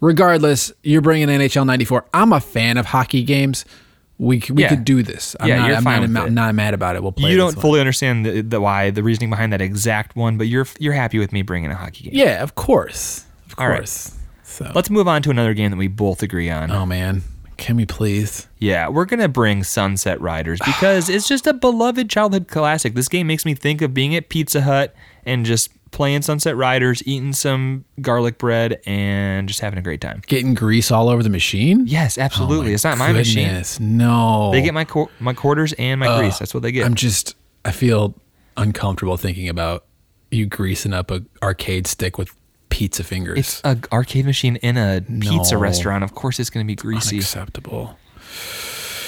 Regardless, 0.00 0.72
you're 0.84 1.00
bringing 1.00 1.26
NHL 1.26 1.66
'94. 1.66 2.04
I'm 2.14 2.32
a 2.32 2.38
fan 2.38 2.76
of 2.76 2.86
hockey 2.86 3.24
games. 3.24 3.64
We 4.18 4.44
we 4.48 4.62
Yeah. 4.62 4.68
could 4.68 4.84
do 4.84 5.02
this. 5.02 5.34
I'm 5.40 5.48
Yeah, 5.48 5.58
not, 5.58 5.66
you're 5.66 5.76
I'm 5.78 5.82
fine 5.82 6.12
not, 6.12 6.30
not, 6.30 6.54
mad 6.54 6.72
about 6.72 6.94
it. 6.94 7.02
We'll 7.02 7.10
play. 7.10 7.32
You 7.32 7.36
don't 7.36 7.56
one. 7.56 7.60
fully 7.62 7.80
understand 7.80 8.24
the, 8.24 8.42
the 8.42 8.60
why 8.60 8.90
the 8.90 9.02
reasoning 9.02 9.30
behind 9.30 9.52
that 9.52 9.60
exact 9.60 10.14
one, 10.14 10.38
but 10.38 10.46
you're 10.46 10.68
you're 10.78 10.92
happy 10.92 11.18
with 11.18 11.32
me 11.32 11.42
bringing 11.42 11.72
a 11.72 11.74
hockey 11.74 12.04
game. 12.04 12.12
Yeah, 12.14 12.44
of 12.44 12.54
course, 12.54 13.24
of 13.46 13.56
All 13.58 13.68
right. 13.68 13.80
So, 14.48 14.70
Let's 14.74 14.90
move 14.90 15.08
on 15.08 15.22
to 15.22 15.30
another 15.30 15.54
game 15.54 15.72
that 15.72 15.76
we 15.76 15.88
both 15.88 16.22
agree 16.22 16.48
on. 16.50 16.70
oh 16.70 16.86
man, 16.86 17.22
can 17.56 17.76
we 17.76 17.84
please? 17.84 18.46
Yeah, 18.58 18.88
we're 18.88 19.04
gonna 19.04 19.28
bring 19.28 19.64
Sunset 19.64 20.20
Riders 20.20 20.60
because 20.64 21.08
it's 21.08 21.26
just 21.28 21.46
a 21.46 21.52
beloved 21.52 22.08
childhood 22.08 22.46
classic. 22.48 22.94
This 22.94 23.08
game 23.08 23.26
makes 23.26 23.44
me 23.44 23.54
think 23.54 23.82
of 23.82 23.92
being 23.92 24.14
at 24.14 24.28
Pizza 24.28 24.62
Hut 24.62 24.94
and 25.24 25.44
just 25.44 25.70
playing 25.90 26.22
Sunset 26.22 26.56
Riders, 26.56 27.02
eating 27.06 27.32
some 27.32 27.84
garlic 28.00 28.38
bread, 28.38 28.80
and 28.86 29.48
just 29.48 29.60
having 29.60 29.78
a 29.78 29.82
great 29.82 30.00
time. 30.00 30.22
Getting 30.26 30.54
grease 30.54 30.90
all 30.90 31.08
over 31.08 31.22
the 31.22 31.30
machine? 31.30 31.84
Yes, 31.86 32.16
oh, 32.16 32.22
absolutely. 32.22 32.70
Oh 32.70 32.74
it's 32.74 32.84
not 32.84 32.98
my 32.98 33.12
machine. 33.12 33.62
No, 33.80 34.50
They 34.52 34.62
get 34.62 34.74
my 34.74 34.84
qu- 34.84 35.10
my 35.18 35.32
quarters 35.32 35.72
and 35.74 35.98
my 36.00 36.18
grease. 36.18 36.38
That's 36.38 36.54
what 36.54 36.62
they 36.62 36.70
get. 36.72 36.86
I'm 36.86 36.94
just. 36.94 37.34
I 37.64 37.72
feel 37.72 38.14
uncomfortable 38.56 39.16
thinking 39.16 39.48
about 39.48 39.84
you 40.30 40.46
greasing 40.46 40.92
up 40.92 41.10
a 41.10 41.22
arcade 41.42 41.86
stick 41.86 42.16
with 42.16 42.30
pizza 42.76 43.02
fingers. 43.02 43.38
it's 43.38 43.60
an 43.64 43.82
arcade 43.90 44.26
machine 44.26 44.56
in 44.56 44.76
a 44.76 45.00
pizza 45.20 45.54
No. 45.54 45.60
restaurant. 45.60 46.04
Of 46.04 46.14
course, 46.14 46.38
it's 46.38 46.50
going 46.50 46.64
to 46.66 46.68
be 46.70 46.76
greasy. 46.76 47.16
unacceptable. 47.16 47.96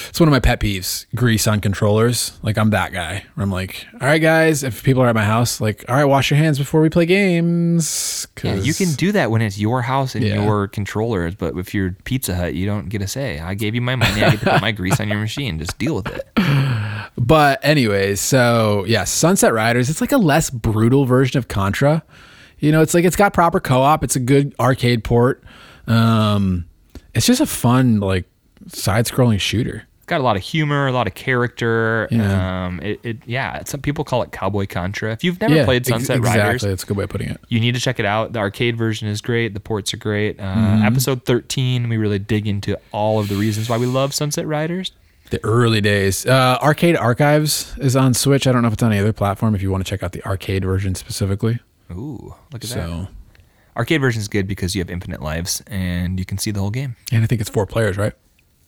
It's 0.08 0.18
one 0.18 0.26
of 0.28 0.32
my 0.32 0.40
pet 0.40 0.58
peeves. 0.58 1.04
Grease 1.14 1.46
on 1.46 1.60
controllers. 1.60 2.32
Like 2.42 2.56
I'm 2.56 2.70
that 2.70 2.92
guy. 2.92 3.24
Where 3.34 3.44
I'm 3.44 3.52
like, 3.52 3.86
all 4.00 4.08
right, 4.08 4.18
guys. 4.20 4.62
If 4.64 4.82
people 4.82 5.02
are 5.02 5.06
at 5.08 5.14
my 5.14 5.22
house, 5.24 5.60
like, 5.60 5.84
all 5.86 5.94
right, 5.96 6.06
wash 6.06 6.30
your 6.30 6.38
hands 6.38 6.58
before 6.58 6.80
we 6.80 6.88
play 6.88 7.04
games. 7.04 8.26
Yeah, 8.42 8.54
you 8.54 8.72
can 8.72 8.92
do 8.94 9.12
that 9.12 9.30
when 9.30 9.42
it's 9.42 9.58
your 9.58 9.82
house 9.82 10.14
and 10.14 10.24
Yeah. 10.24 10.42
your 10.42 10.66
controllers, 10.66 11.34
but 11.34 11.54
if 11.58 11.74
you're 11.74 11.94
Pizza 12.04 12.34
Hut, 12.34 12.54
you 12.54 12.64
don't 12.66 12.88
get 12.88 13.02
a 13.02 13.06
say. 13.06 13.38
I 13.38 13.52
gave 13.54 13.74
you 13.74 13.82
my 13.82 13.96
money. 13.96 14.24
I 14.24 14.30
get 14.30 14.40
to 14.40 14.50
put 14.52 14.62
my 14.62 14.72
grease 14.72 14.98
on 14.98 15.08
your 15.08 15.18
machine. 15.20 15.58
Just 15.58 15.78
deal 15.78 15.94
with 15.94 16.06
it. 16.06 16.26
But 17.16 17.58
anyways, 17.64 18.20
so 18.20 18.84
yeah, 18.86 19.04
Sunset 19.04 19.52
Riders. 19.52 19.90
It's 19.90 20.00
like 20.00 20.12
a 20.12 20.18
less 20.18 20.50
brutal 20.50 21.04
version 21.04 21.36
of 21.36 21.48
Contra. 21.48 22.02
You 22.60 22.72
know, 22.72 22.82
it's 22.82 22.94
like 22.94 23.04
it's 23.04 23.16
got 23.16 23.32
proper 23.32 23.60
co-op. 23.60 24.02
It's 24.04 24.16
a 24.16 24.20
good 24.20 24.54
arcade 24.58 25.04
port. 25.04 25.42
Um, 25.86 26.66
it's 27.14 27.26
just 27.26 27.40
a 27.40 27.46
fun 27.46 28.00
like 28.00 28.24
side-scrolling 28.66 29.40
shooter. 29.40 29.84
got 30.06 30.20
a 30.20 30.24
lot 30.24 30.36
of 30.36 30.42
humor, 30.42 30.86
a 30.86 30.92
lot 30.92 31.06
of 31.06 31.14
character. 31.14 32.08
Yeah. 32.10 32.66
Um, 32.66 32.80
it, 32.80 33.00
it 33.02 33.16
yeah, 33.26 33.62
some 33.64 33.80
people 33.80 34.04
call 34.04 34.22
it 34.22 34.32
Cowboy 34.32 34.66
Contra. 34.66 35.12
If 35.12 35.22
you've 35.24 35.40
never 35.40 35.54
yeah, 35.54 35.64
played 35.64 35.82
ex- 35.82 35.88
Sunset 35.88 36.18
exactly. 36.18 36.42
Riders, 36.42 36.62
That's 36.62 36.82
a 36.82 36.86
good 36.86 36.96
way 36.96 37.04
of 37.04 37.10
putting 37.10 37.28
it. 37.30 37.40
you 37.48 37.60
need 37.60 37.74
to 37.74 37.80
check 37.80 37.98
it 37.98 38.04
out. 38.06 38.32
The 38.32 38.38
arcade 38.40 38.76
version 38.76 39.08
is 39.08 39.20
great. 39.20 39.54
The 39.54 39.60
ports 39.60 39.94
are 39.94 39.98
great. 39.98 40.38
Uh, 40.40 40.42
Mm-hmm. 40.44 40.84
Episode 40.86 41.24
13, 41.24 41.88
we 41.88 41.96
really 41.96 42.18
dig 42.18 42.46
into 42.46 42.76
all 42.92 43.18
of 43.20 43.28
the 43.28 43.36
reasons 43.36 43.68
why 43.68 43.76
we 43.78 43.86
love 43.86 44.12
Sunset 44.14 44.46
Riders. 44.46 44.92
The 45.30 45.42
early 45.44 45.80
days. 45.82 46.24
Uh, 46.24 46.56
Arcade 46.62 46.96
Archives 46.96 47.76
is 47.78 47.94
on 47.96 48.14
Switch. 48.14 48.46
I 48.46 48.52
don't 48.52 48.62
know 48.62 48.68
if 48.68 48.74
it's 48.74 48.82
on 48.82 48.92
any 48.92 49.00
other 49.00 49.12
platform. 49.12 49.54
If 49.54 49.60
you 49.62 49.70
want 49.70 49.84
to 49.84 49.88
check 49.90 50.02
out 50.02 50.12
the 50.12 50.24
arcade 50.26 50.64
version 50.64 50.94
specifically, 50.94 51.58
Ooh, 51.90 52.34
look 52.52 52.64
at 52.64 52.70
that. 52.70 53.08
Arcade 53.76 54.00
version 54.00 54.20
is 54.20 54.28
good 54.28 54.46
because 54.48 54.74
you 54.74 54.80
have 54.80 54.90
infinite 54.90 55.22
lives 55.22 55.62
and 55.68 56.18
you 56.18 56.24
can 56.24 56.36
see 56.36 56.50
the 56.50 56.60
whole 56.60 56.70
game. 56.70 56.96
and 57.12 57.22
I 57.22 57.26
think 57.26 57.40
it's 57.40 57.50
four 57.50 57.64
players, 57.66 57.96
right? 57.96 58.12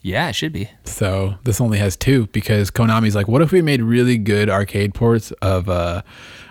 Yeah, 0.03 0.29
it 0.29 0.35
should 0.35 0.53
be. 0.53 0.71
So 0.85 1.35
this 1.45 1.61
only 1.61 1.79
has 1.79 1.97
two 1.97 2.27
because 2.29 2.71
Konami's 2.71 3.15
like, 3.15 3.29
what 3.29 3.43
if 3.43 3.53
we 3.53 3.61
made 3.61 3.83
really 3.83 4.17
good 4.17 4.49
arcade 4.49 4.95
ports 4.95 5.31
of 5.43 5.69
uh, 5.69 6.03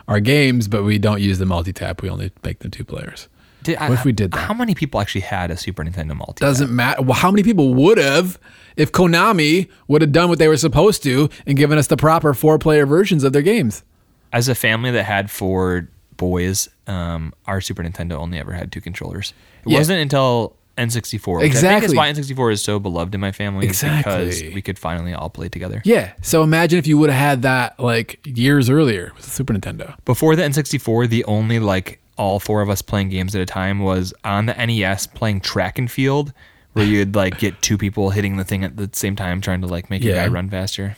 our 0.08 0.20
games, 0.20 0.68
but 0.68 0.84
we 0.84 1.00
don't 1.00 1.22
use 1.22 1.40
the 1.40 1.46
multi 1.46 1.74
tap? 1.74 2.02
We 2.04 2.10
only 2.10 2.32
make 2.44 2.60
them 2.60 2.70
two 2.70 2.84
players. 2.84 3.28
Did, 3.64 3.80
What 3.80 3.92
if 3.92 4.06
we 4.06 4.12
did 4.12 4.32
that? 4.32 4.40
How 4.40 4.54
many 4.54 4.76
people 4.76 5.02
actually 5.02 5.22
had 5.22 5.52
a 5.52 5.58
Super 5.58 5.84
Nintendo 5.84 6.16
multi? 6.16 6.40
Doesn't 6.42 6.74
matter. 6.74 7.02
Well, 7.02 7.16
how 7.18 7.32
many 7.32 7.44
people 7.44 7.74
would 7.74 7.98
have 7.98 8.38
if 8.78 8.92
Konami 8.92 9.68
would 9.88 10.02
have 10.02 10.12
done 10.12 10.30
what 10.30 10.38
they 10.40 10.48
were 10.48 10.56
supposed 10.58 11.02
to 11.04 11.30
and 11.48 11.58
given 11.58 11.78
us 11.78 11.88
the 11.88 11.98
proper 11.98 12.34
four 12.34 12.60
player 12.60 12.86
versions 12.86 13.24
of 13.24 13.34
their 13.34 13.42
games? 13.42 13.84
As 14.32 14.48
a 14.48 14.56
family 14.56 14.92
that 14.92 15.04
had 15.04 15.32
four 15.32 15.90
boys, 16.20 16.70
um, 16.86 17.34
our 17.48 17.60
Super 17.62 17.82
Nintendo 17.84 18.12
only 18.14 18.38
ever 18.38 18.54
had 18.54 18.72
two 18.72 18.82
controllers. 18.82 19.34
It 19.66 19.72
Yeah. 19.72 19.80
wasn't 19.80 20.00
until 20.02 20.56
N64. 20.78 21.40
Which 21.40 21.52
I 21.52 21.54
think 21.54 21.56
Exactly. 21.84 21.98
why 21.98 22.10
N64 22.10 22.52
is 22.54 22.62
so 22.62 22.78
beloved 22.80 23.14
in 23.16 23.20
my 23.22 23.32
family. 23.32 23.68
is 23.68 23.82
Because 23.82 24.42
we 24.54 24.62
could 24.62 24.78
finally 24.78 25.14
all 25.14 25.30
play 25.30 25.50
together. 25.50 25.82
Yeah. 25.84 26.12
So 26.22 26.44
imagine 26.44 26.78
if 26.78 26.86
you 26.88 26.98
would 27.00 27.10
have 27.10 27.20
had 27.20 27.42
that 27.42 27.80
like 27.80 28.20
years 28.26 28.70
earlier 28.70 29.12
with 29.16 29.26
the 29.26 29.32
Super 29.32 29.54
Nintendo. 29.54 29.96
Before 30.06 30.36
the 30.36 30.44
N64, 30.44 31.08
the 31.10 31.26
only 31.26 31.60
like 31.60 32.00
all 32.18 32.40
four 32.40 32.62
of 32.62 32.70
us 32.70 32.82
playing 32.82 33.10
games 33.10 33.34
at 33.36 33.42
a 33.42 33.46
time 33.46 33.80
was 33.80 34.14
on 34.24 34.46
the 34.46 34.54
NES 34.66 35.08
playing 35.08 35.40
track 35.42 35.80
and 35.80 35.90
field, 35.90 36.32
where 36.74 36.86
you'd 36.86 37.16
like 37.16 37.40
get 37.40 37.62
two 37.62 37.78
people 37.78 38.12
hitting 38.12 38.38
the 38.38 38.44
thing 38.46 38.64
at 38.64 38.78
the 38.78 38.90
same 38.94 39.16
time, 39.16 39.42
trying 39.42 39.62
to 39.62 39.68
like 39.68 39.90
make 39.90 40.02
a 40.04 40.08
Yeah. 40.08 40.16
guy 40.16 40.28
run 40.28 40.50
faster. 40.50 40.96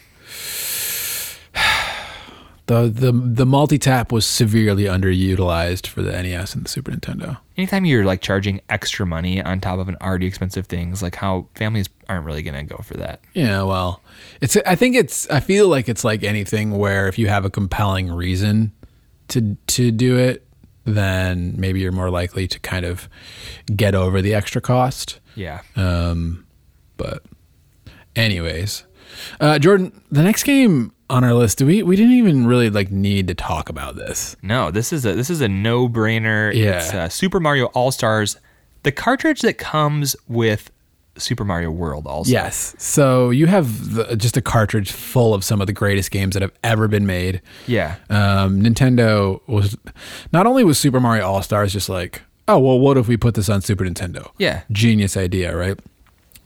The 2.71 2.87
the 2.87 3.11
the 3.11 3.45
multi 3.45 3.77
tap 3.77 4.13
was 4.13 4.25
severely 4.25 4.85
underutilized 4.85 5.87
for 5.87 6.01
the 6.01 6.13
NES 6.13 6.55
and 6.55 6.63
the 6.63 6.69
Super 6.69 6.91
Nintendo. 6.91 7.37
Anytime 7.57 7.83
you're 7.83 8.05
like 8.05 8.21
charging 8.21 8.61
extra 8.69 9.05
money 9.05 9.41
on 9.41 9.59
top 9.59 9.77
of 9.77 9.89
an 9.89 9.97
already 10.01 10.25
expensive 10.25 10.67
things, 10.67 11.03
like 11.03 11.15
how 11.15 11.49
families 11.55 11.89
aren't 12.07 12.25
really 12.25 12.41
gonna 12.41 12.63
go 12.63 12.77
for 12.77 12.93
that. 12.93 13.19
Yeah, 13.33 13.63
well, 13.63 14.01
it's. 14.39 14.55
I 14.65 14.75
think 14.75 14.95
it's. 14.95 15.29
I 15.29 15.41
feel 15.41 15.67
like 15.67 15.89
it's 15.89 16.05
like 16.05 16.23
anything 16.23 16.77
where 16.77 17.09
if 17.09 17.19
you 17.19 17.27
have 17.27 17.43
a 17.43 17.49
compelling 17.49 18.09
reason 18.09 18.71
to 19.27 19.57
to 19.67 19.91
do 19.91 20.17
it, 20.17 20.47
then 20.85 21.55
maybe 21.57 21.81
you're 21.81 21.91
more 21.91 22.09
likely 22.09 22.47
to 22.47 22.59
kind 22.61 22.85
of 22.85 23.09
get 23.75 23.95
over 23.95 24.21
the 24.21 24.33
extra 24.33 24.61
cost. 24.61 25.19
Yeah. 25.35 25.59
Um, 25.75 26.45
but, 26.95 27.25
anyways, 28.15 28.85
uh, 29.41 29.59
Jordan, 29.59 30.01
the 30.09 30.23
next 30.23 30.43
game 30.43 30.93
on 31.11 31.23
our 31.23 31.33
list, 31.33 31.57
do 31.57 31.65
we 31.65 31.83
we 31.83 31.95
didn't 31.95 32.13
even 32.13 32.47
really 32.47 32.69
like 32.69 32.89
need 32.89 33.27
to 33.27 33.35
talk 33.35 33.69
about 33.69 33.95
this. 33.95 34.35
No, 34.41 34.71
this 34.71 34.93
is 34.93 35.05
a 35.05 35.13
this 35.13 35.29
is 35.29 35.41
a 35.41 35.47
no 35.47 35.87
brainer. 35.89 36.53
Yeah. 36.53 36.77
It's 36.77 36.93
uh, 36.93 37.09
Super 37.09 37.39
Mario 37.39 37.65
All 37.67 37.91
Stars, 37.91 38.37
the 38.83 38.91
cartridge 38.91 39.41
that 39.41 39.57
comes 39.57 40.15
with 40.27 40.71
Super 41.17 41.43
Mario 41.43 41.69
World. 41.69 42.07
Also, 42.07 42.31
Yes. 42.31 42.75
So 42.77 43.29
you 43.29 43.47
have 43.47 43.93
the, 43.93 44.15
just 44.15 44.37
a 44.37 44.41
cartridge 44.41 44.91
full 44.91 45.33
of 45.33 45.43
some 45.43 45.59
of 45.59 45.67
the 45.67 45.73
greatest 45.73 46.11
games 46.11 46.33
that 46.33 46.41
have 46.41 46.53
ever 46.63 46.87
been 46.87 47.05
made. 47.05 47.41
yeah, 47.67 47.97
um, 48.09 48.61
Nintendo 48.61 49.41
was 49.47 49.77
not 50.31 50.47
only 50.47 50.63
was 50.63 50.79
Super 50.79 50.99
Mario 50.99 51.27
All 51.27 51.43
Stars 51.43 51.73
just 51.73 51.89
like, 51.89 52.21
oh 52.47 52.57
well, 52.57 52.79
what 52.79 52.97
if 52.97 53.07
we 53.07 53.17
put 53.17 53.35
this 53.35 53.49
on 53.49 53.61
Super 53.61 53.83
Nintendo? 53.83 54.31
yeah. 54.37 54.63
Genius 54.71 55.17
idea, 55.17 55.55
right? 55.55 55.77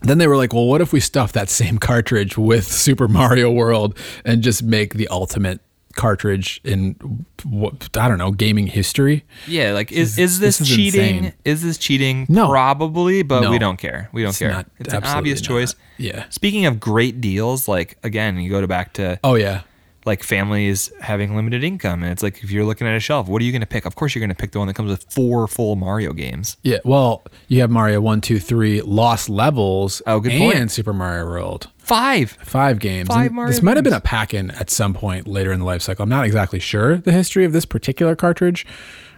Then 0.05 0.17
they 0.19 0.27
were 0.27 0.37
like, 0.37 0.53
well, 0.53 0.65
what 0.67 0.81
if 0.81 0.93
we 0.93 0.99
stuff 0.99 1.31
that 1.33 1.49
same 1.49 1.77
cartridge 1.77 2.37
with 2.37 2.65
Super 2.71 3.07
Mario 3.07 3.51
World 3.51 3.97
and 4.23 4.41
just 4.41 4.63
make 4.63 4.93
the 4.95 5.07
ultimate 5.09 5.59
cartridge 5.95 6.59
in 6.65 7.25
what 7.43 7.87
I 7.97 8.09
don't 8.09 8.17
know 8.17 8.31
gaming 8.31 8.67
history. 8.67 9.23
Yeah, 9.47 9.71
like 9.71 9.93
is 9.93 10.17
is 10.19 10.39
this, 10.39 10.59
this 10.59 10.61
is 10.69 10.75
cheating? 10.75 11.15
insane. 11.19 11.33
Is 11.45 11.61
this 11.63 11.77
cheating? 11.77 12.25
No. 12.27 12.49
Probably, 12.49 13.23
but 13.23 13.41
No. 13.41 13.51
we 13.51 13.59
don't 13.59 13.77
care. 13.77 14.09
We 14.11 14.21
don't 14.21 14.31
It's 14.31 14.39
care. 14.39 14.51
not- 14.51 14.67
it's 14.77 14.93
an 14.93 15.03
obvious 15.05 15.41
not. 15.41 15.47
choice. 15.47 15.75
Yeah. 15.97 16.25
Speaking 16.31 16.65
of 16.65 16.81
great 16.81 17.21
deals, 17.21 17.69
like 17.69 17.97
again, 18.03 18.37
you 18.39 18.49
go 18.49 18.59
to 18.59 18.67
back 18.67 18.91
to 18.93 19.17
Oh 19.23 19.35
yeah. 19.35 19.61
Like 20.05 20.23
families 20.23 20.91
having 21.01 21.35
limited 21.35 21.63
income, 21.63 22.03
and 22.03 22.11
it's 22.11 22.21
like 22.23 22.43
if 22.43 22.51
you're 22.51 22.65
looking 22.65 22.87
at 22.87 22.95
a 22.95 22.99
shelf, 22.99 23.27
what 23.27 23.41
are 23.41 23.45
you 23.45 23.51
going 23.51 23.61
to 23.61 23.67
pick? 23.67 23.85
Of 23.85 23.95
course, 23.95 24.13
you're 24.15 24.21
going 24.21 24.29
to 24.29 24.35
pick 24.35 24.51
the 24.51 24.59
one 24.59 24.67
that 24.67 24.75
comes 24.75 24.89
with 24.89 25.05
four 25.11 25.47
full 25.47 25.75
Mario 25.75 26.13
games. 26.13 26.57
Yeah, 26.63 26.77
well, 26.85 27.23
you 27.47 27.61
have 27.61 27.69
Mario 27.71 28.01
1, 28.01 28.21
2, 28.21 28.39
3, 28.39 28.81
Lost 28.81 29.29
Levels, 29.29 30.01
Oh, 30.07 30.19
good 30.19 30.31
and 30.33 30.53
point. 30.53 30.71
Super 30.71 30.93
Mario 30.93 31.25
World. 31.25 31.69
Five. 31.77 32.31
Five 32.31 32.79
games. 32.79 33.07
Five 33.07 33.27
And 33.27 33.35
Mario 33.35 33.51
this 33.51 33.61
might 33.61 33.77
have 33.77 33.83
been 33.83 33.93
a 33.93 34.01
pack-in 34.01 34.51
at 34.51 34.69
some 34.69 34.93
point 34.93 35.27
later 35.27 35.51
in 35.51 35.59
the 35.59 35.65
life 35.65 35.81
cycle. 35.81 36.03
I'm 36.03 36.09
not 36.09 36.25
exactly 36.25 36.59
sure 36.59 36.97
the 36.97 37.11
history 37.11 37.45
of 37.45 37.53
this 37.53 37.65
particular 37.65 38.15
cartridge. 38.15 38.65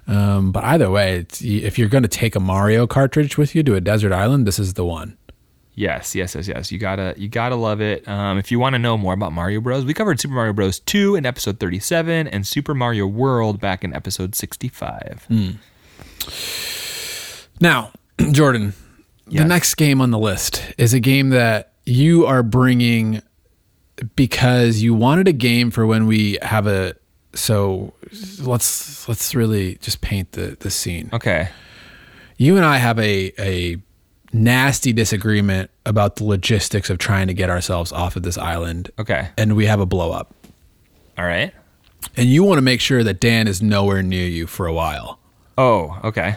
Um, 0.08 0.52
but 0.54 0.64
either 0.64 0.90
way, 0.90 1.18
it's, 1.18 1.42
if 1.42 1.78
you're 1.78 1.90
going 1.90 2.04
to 2.04 2.10
take 2.10 2.36
a 2.36 2.40
Mario 2.40 2.88
cartridge 2.88 3.38
with 3.38 3.56
you 3.56 3.64
to 3.64 3.76
a 3.76 3.82
desert 3.82 4.14
island, 4.14 4.48
this 4.48 4.58
is 4.60 4.74
the 4.76 4.86
one. 4.86 5.18
Yes, 5.80 6.16
yes, 6.16 6.34
yes, 6.34 6.48
yes. 6.48 6.72
You 6.72 6.80
gotta, 6.80 7.14
you 7.18 7.28
gotta 7.30 7.56
love 7.56 7.82
it. 7.82 8.08
Um, 8.08 8.40
if 8.40 8.52
you 8.52 8.58
want 8.58 8.74
to 8.74 8.80
know 8.80 8.98
more 8.98 9.14
about 9.14 9.32
Mario 9.32 9.62
Bros, 9.62 9.86
we 9.86 9.94
covered 9.94 10.20
Super 10.20 10.34
Mario 10.34 10.52
Bros. 10.52 10.80
Two 10.80 11.14
in 11.16 11.24
episode 11.24 11.60
thirty-seven, 11.60 12.28
and 12.28 12.48
Super 12.48 12.74
Mario 12.74 13.06
World 13.06 13.60
back 13.62 13.84
in 13.84 13.94
episode 13.94 14.34
sixty-five. 14.34 15.26
Hmm. 15.28 15.52
Now, 17.60 17.92
Jordan, 18.32 18.74
Yes. 19.30 19.44
the 19.44 19.48
next 19.48 19.76
game 19.76 20.02
on 20.02 20.10
the 20.12 20.18
list 20.20 20.64
is 20.80 20.94
a 20.94 21.00
game 21.00 21.30
that 21.30 21.74
you 21.86 22.26
are 22.26 22.42
bringing 22.44 23.22
because 24.16 24.82
you 24.82 24.94
wanted 24.94 25.28
a 25.28 25.34
game 25.34 25.70
for 25.70 25.86
when 25.86 26.08
we 26.08 26.38
have 26.42 26.66
a. 26.66 26.96
So 27.34 27.94
let's 28.42 29.08
let's 29.08 29.36
really 29.36 29.76
just 29.76 30.02
paint 30.02 30.32
the 30.32 30.58
the 30.60 30.72
scene. 30.72 31.10
Okay. 31.14 31.50
You 32.38 32.56
and 32.58 32.66
I 32.66 32.78
have 32.78 32.98
a 33.00 33.32
a 33.38 33.78
nasty 34.34 34.94
disagreement 34.94 35.70
about 35.86 36.18
the 36.18 36.24
logistics 36.24 36.90
of 36.90 36.98
trying 36.98 37.28
to 37.28 37.34
get 37.34 37.50
ourselves 37.50 37.92
off 37.92 38.16
of 38.16 38.24
this 38.24 38.38
island, 38.38 38.92
Okay. 39.00 39.30
and 39.38 39.56
we 39.56 39.66
have 39.66 39.80
a 39.80 39.86
blow 39.86 40.12
up. 40.12 40.34
All 41.18 41.26
right. 41.26 41.54
And 42.16 42.30
you 42.30 42.44
want 42.44 42.58
to 42.58 42.62
make 42.62 42.80
sure 42.82 43.04
that 43.04 43.20
Dan 43.20 43.48
is 43.48 43.62
nowhere 43.62 44.04
near 44.04 44.28
you 44.28 44.48
for 44.48 44.68
a 44.68 44.74
while. 44.74 45.20
Oh, 45.58 46.00
okay. 46.04 46.36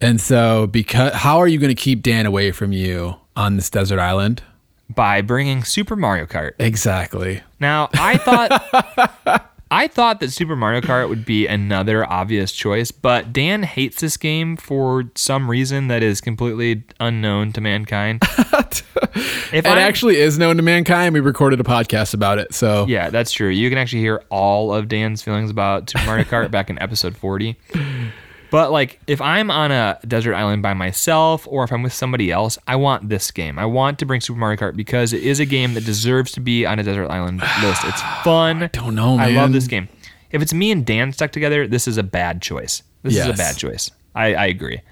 And 0.00 0.20
so, 0.20 0.66
because 0.66 1.12
how 1.12 1.38
are 1.38 1.46
you 1.46 1.58
going 1.58 1.74
to 1.74 1.80
keep 1.80 2.02
Dan 2.02 2.26
away 2.26 2.50
from 2.50 2.72
you 2.72 3.16
on 3.36 3.56
this 3.56 3.70
desert 3.70 3.98
island? 4.00 4.42
By 4.88 5.20
bringing 5.22 5.64
Super 5.64 5.96
Mario 5.96 6.26
Kart. 6.26 6.52
Exactly. 6.58 7.42
Now, 7.60 7.88
I 7.94 8.16
thought 8.18 9.51
I 9.72 9.88
thought 9.88 10.20
that 10.20 10.30
Super 10.30 10.54
Mario 10.54 10.82
Kart 10.82 11.08
would 11.08 11.24
be 11.24 11.46
another 11.46 12.04
obvious 12.04 12.52
choice, 12.52 12.90
but 12.90 13.32
Dan 13.32 13.62
hates 13.62 14.02
this 14.02 14.18
game 14.18 14.54
for 14.58 15.04
some 15.14 15.48
reason 15.48 15.88
that 15.88 16.02
is 16.02 16.20
completely 16.20 16.82
unknown 17.00 17.54
to 17.54 17.62
mankind. 17.62 18.20
if 18.30 19.50
It 19.50 19.64
I 19.64 19.80
actually 19.80 20.16
is 20.18 20.38
known 20.38 20.58
to 20.58 20.62
mankind. 20.62 21.14
We 21.14 21.20
recorded 21.20 21.58
a 21.58 21.64
podcast 21.64 22.12
about 22.12 22.38
it. 22.38 22.52
So, 22.52 22.84
Yeah, 22.86 23.08
that's 23.08 23.32
true. 23.32 23.48
You 23.48 23.70
can 23.70 23.78
actually 23.78 24.02
hear 24.02 24.22
all 24.28 24.74
of 24.74 24.88
Dan's 24.88 25.22
feelings 25.22 25.48
about 25.48 25.88
Super 25.88 26.04
Mario 26.04 26.24
Kart 26.24 26.50
back 26.50 26.68
in 26.68 26.78
episode 26.78 27.16
40. 27.16 27.56
But 28.52 28.70
like 28.70 29.00
if 29.06 29.22
I'm 29.22 29.50
on 29.50 29.72
a 29.72 29.98
desert 30.06 30.34
island 30.34 30.62
by 30.62 30.74
myself 30.74 31.48
or 31.48 31.64
if 31.64 31.72
I'm 31.72 31.82
with 31.82 31.94
somebody 31.94 32.30
else, 32.30 32.58
I 32.68 32.76
want 32.76 33.08
this 33.08 33.30
game. 33.30 33.58
I 33.58 33.64
want 33.64 33.98
to 34.00 34.04
bring 34.04 34.20
Super 34.20 34.38
Mario 34.38 34.58
Kart 34.58 34.76
because 34.76 35.14
it 35.14 35.22
is 35.22 35.40
a 35.40 35.46
game 35.46 35.72
that 35.72 35.86
deserves 35.86 36.32
to 36.32 36.40
be 36.40 36.66
on 36.66 36.78
a 36.78 36.82
desert 36.82 37.08
island 37.08 37.40
list. 37.62 37.82
It's 37.84 38.02
fun. 38.22 38.62
I 38.62 38.66
don't 38.66 38.94
know, 38.94 39.18
I 39.18 39.30
love 39.30 39.54
this 39.54 39.66
game. 39.66 39.88
If 40.30 40.42
it's 40.42 40.52
me 40.52 40.70
and 40.70 40.84
Dan 40.84 41.14
stuck 41.14 41.32
together, 41.32 41.66
this 41.66 41.88
is 41.88 41.96
a 41.96 42.02
bad 42.02 42.42
choice. 42.42 42.82
This 43.02 43.16
is 43.16 43.26
a 43.26 43.32
bad 43.32 43.56
choice. 43.56 43.90
I, 44.14 44.34
I 44.34 44.46
agree. 44.46 44.82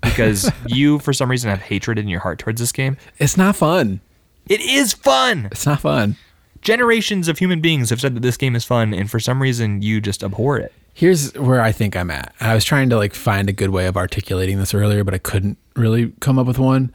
Because 0.00 0.50
you, 0.66 0.98
for 0.98 1.12
some 1.12 1.30
reason, 1.30 1.50
have 1.50 1.60
hatred 1.60 1.98
in 1.98 2.08
your 2.08 2.20
heart 2.20 2.38
towards 2.38 2.58
this 2.58 2.72
game. 2.72 2.96
it's 3.18 3.36
not 3.36 3.54
fun. 3.54 4.00
It 4.48 4.62
is 4.62 4.94
fun 4.94 5.48
It's 5.52 5.66
not 5.66 5.80
fun. 5.80 6.16
Generations 6.62 7.28
of 7.28 7.38
human 7.38 7.60
beings 7.60 7.90
have 7.90 8.00
said 8.00 8.14
that 8.14 8.20
this 8.20 8.36
game 8.36 8.54
is 8.54 8.64
fun 8.64 8.92
and 8.92 9.10
for 9.10 9.18
some 9.18 9.40
reason 9.40 9.82
you 9.82 10.00
just 10.00 10.22
abhor 10.22 10.58
it 10.58 10.72
Here's 11.00 11.32
where 11.34 11.62
I 11.62 11.72
think 11.72 11.96
I'm 11.96 12.10
at. 12.10 12.34
I 12.40 12.54
was 12.54 12.64
trying 12.64 12.90
to 12.90 12.96
like 12.96 13.14
find 13.14 13.48
a 13.48 13.52
good 13.52 13.70
way 13.70 13.86
of 13.86 13.96
articulating 13.96 14.58
this 14.58 14.74
earlier, 14.74 15.04
but 15.04 15.14
I 15.14 15.18
couldn't 15.18 15.58
really 15.76 16.12
come 16.20 16.38
up 16.38 16.46
with 16.46 16.58
one. 16.58 16.92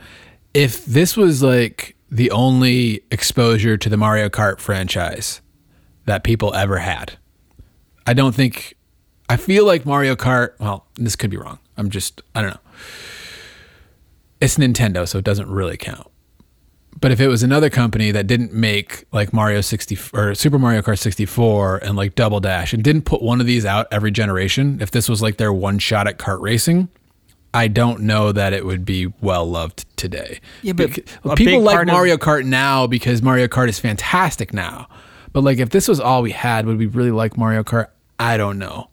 If 0.54 0.86
this 0.86 1.18
was 1.18 1.42
like 1.42 1.96
the 2.12 2.32
only 2.32 3.04
exposure 3.10 3.78
to 3.78 3.90
the 3.90 3.98
Mario 3.98 4.30
Kart 4.30 4.60
franchise 4.60 5.42
that 6.06 6.24
people 6.24 6.54
ever 6.54 6.78
had, 6.78 7.14
I 8.06 8.14
don't 8.14 8.36
think 8.36 8.76
I 9.28 9.38
feel 9.38 9.66
like 9.66 9.86
Mario 9.86 10.16
Kart, 10.16 10.52
well, 10.60 10.86
this 10.96 11.16
could 11.16 11.32
be 11.32 11.38
wrong. 11.38 11.60
I'm 11.78 11.90
just 11.90 12.22
I 12.36 12.42
don't 12.42 12.52
know. 12.52 12.60
It's 14.42 14.58
Nintendo, 14.58 15.08
so 15.08 15.18
it 15.18 15.26
doesn't 15.26 15.50
really 15.50 15.78
count. 15.78 16.08
But 17.02 17.12
if 17.12 17.20
it 17.20 17.28
was 17.28 17.44
another 17.44 17.70
company 17.70 18.12
that 18.12 18.26
didn't 18.26 18.54
make 18.54 19.06
like 19.12 19.34
Mario 19.34 19.62
60 19.62 19.98
or 20.14 20.34
Super 20.34 20.58
Mario 20.58 20.82
Kart 20.82 20.98
64 20.98 21.78
and 21.80 21.96
like 21.98 22.16
Double 22.16 22.40
Dash 22.40 22.74
and 22.74 22.84
didn't 22.84 23.04
put 23.04 23.22
one 23.22 23.42
of 23.42 23.48
these 23.48 23.66
out 23.66 23.88
every 23.92 24.12
generation, 24.12 24.78
if 24.82 24.92
this 24.92 25.10
was 25.10 25.22
like 25.22 25.38
their 25.38 25.52
one 25.52 25.78
shot 25.78 26.08
at 26.08 26.18
kart 26.18 26.40
racing, 26.42 26.88
I 27.54 27.68
don't 27.68 28.02
know 28.02 28.32
that 28.32 28.54
it 28.54 28.66
would 28.66 28.86
be 28.86 29.08
well 29.22 29.46
loved 29.46 29.86
today. 29.98 30.40
Yeah, 30.62 30.74
but 30.74 30.96
Bec- 30.96 31.06
a 31.26 31.36
people 31.36 31.62
like 31.62 31.76
part 31.76 31.88
of- 31.90 31.94
Mario 31.94 32.18
Kart 32.18 32.46
now 32.46 32.88
because 32.88 33.22
Mario 33.22 33.48
Kart 33.48 33.68
is 33.70 33.78
fantastic 33.80 34.54
now. 34.54 34.88
But 35.34 35.44
like 35.44 35.58
if 35.60 35.70
this 35.72 35.88
was 35.90 36.00
all 36.00 36.22
we 36.22 36.32
had, 36.32 36.66
would 36.66 36.78
we 36.78 36.86
really 36.86 37.12
like 37.12 37.38
Mario 37.38 37.64
Kart? 37.64 37.88
I 38.20 38.38
don't 38.38 38.58
know. 38.58 38.90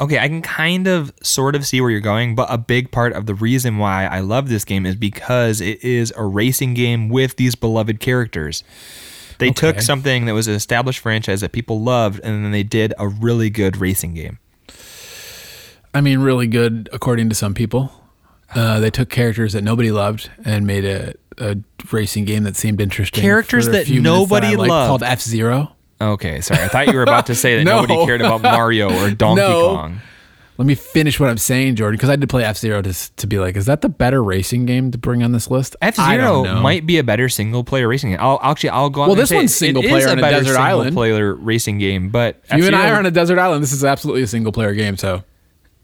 Okay 0.00 0.18
i 0.18 0.28
can 0.28 0.42
kind 0.42 0.86
of 0.86 1.12
sort 1.22 1.54
of 1.54 1.66
see 1.66 1.80
where 1.80 1.90
you're 1.90 2.00
going 2.00 2.34
but 2.34 2.46
a 2.50 2.58
big 2.58 2.90
part 2.90 3.12
of 3.12 3.26
the 3.26 3.34
reason 3.34 3.78
why 3.78 4.06
i 4.06 4.20
love 4.20 4.48
this 4.48 4.64
game 4.64 4.86
is 4.86 4.94
because 4.94 5.60
it 5.60 5.82
is 5.84 6.12
a 6.16 6.24
racing 6.24 6.74
game 6.74 7.08
with 7.08 7.36
these 7.36 7.54
beloved 7.54 8.00
characters 8.00 8.64
they 9.38 9.50
took 9.50 9.80
something 9.80 10.26
that 10.26 10.34
was 10.34 10.48
an 10.48 10.54
established 10.54 10.98
franchise 10.98 11.40
that 11.40 11.52
people 11.52 11.80
loved 11.80 12.20
and 12.22 12.44
then 12.44 12.52
they 12.52 12.62
did 12.62 12.92
a 12.98 13.08
really 13.08 13.48
good 13.48 13.76
racing 13.76 14.14
game 14.14 14.38
I 15.92 16.00
mean, 16.00 16.20
really 16.20 16.46
good 16.46 16.88
according 16.92 17.28
to 17.30 17.34
some 17.34 17.54
people. 17.54 17.92
Uh, 18.54 18.80
they 18.80 18.90
took 18.90 19.08
characters 19.08 19.52
that 19.52 19.62
nobody 19.62 19.90
loved 19.90 20.30
and 20.44 20.66
made 20.66 20.84
a, 20.84 21.14
a 21.38 21.56
racing 21.92 22.24
game 22.24 22.44
that 22.44 22.56
seemed 22.56 22.80
interesting. 22.80 23.20
Characters 23.22 23.68
that 23.68 23.88
nobody 23.88 24.56
liked 24.56 24.70
loved. 24.70 24.88
called 24.88 25.02
F 25.02 25.20
Zero. 25.20 25.76
Okay 26.00 26.40
sorry 26.40 26.62
i 26.62 26.68
thought 26.68 26.86
you 26.88 26.94
were 26.94 27.02
about 27.02 27.26
to 27.26 27.34
say 27.34 27.56
that 27.56 27.64
No. 27.70 27.82
nobody 27.82 28.04
cared 28.06 28.20
about 28.20 28.42
mario 28.42 28.90
or 29.02 29.10
donkey 29.14 29.42
No. 29.42 29.74
kong 29.76 30.00
Let 30.58 30.66
me 30.66 30.74
finish 30.74 31.18
what 31.18 31.30
I'm 31.30 31.38
saying, 31.38 31.76
Jordan, 31.76 31.96
because 31.96 32.10
I 32.10 32.16
did 32.16 32.28
play 32.28 32.44
F 32.44 32.58
Zero 32.58 32.82
to 32.82 32.90
s- 32.90 33.08
to 33.16 33.26
be 33.26 33.38
like, 33.38 33.56
is 33.56 33.64
that 33.64 33.80
the 33.80 33.88
better 33.88 34.22
racing 34.22 34.66
game 34.66 34.90
to 34.90 34.98
bring 34.98 35.22
on 35.22 35.32
this 35.32 35.50
list? 35.50 35.74
F 35.80 35.98
I 35.98 36.16
Zero 36.16 36.42
know. 36.42 36.60
might 36.60 36.84
be 36.84 36.98
a 36.98 37.02
better 37.02 37.30
single 37.30 37.64
player 37.64 37.88
racing 37.88 38.10
game. 38.10 38.18
I'll 38.20 38.38
actually 38.42 38.68
I'll 38.68 38.90
go. 38.90 39.00
out 39.00 39.04
Well, 39.08 39.12
and 39.12 39.20
this 39.22 39.30
say 39.30 39.36
one's 39.36 39.52
it 39.52 39.54
single 39.54 39.82
is 39.82 39.88
player 39.88 40.08
on 40.10 40.18
a 40.18 40.20
better 40.20 40.36
desert 40.40 40.48
single 40.56 40.62
island. 40.62 40.92
player 40.94 41.34
racing 41.34 41.78
game, 41.78 42.10
but 42.10 42.42
You 42.54 42.66
and 42.66 42.76
I 42.76 42.80
F-Zero- 42.80 42.94
are 42.94 42.98
on 42.98 43.06
a 43.06 43.10
desert 43.10 43.38
island. 43.38 43.62
This 43.62 43.72
is 43.72 43.86
absolutely 43.86 44.20
a 44.20 44.26
single 44.26 44.52
player 44.52 44.74
game. 44.74 44.98
So 44.98 45.22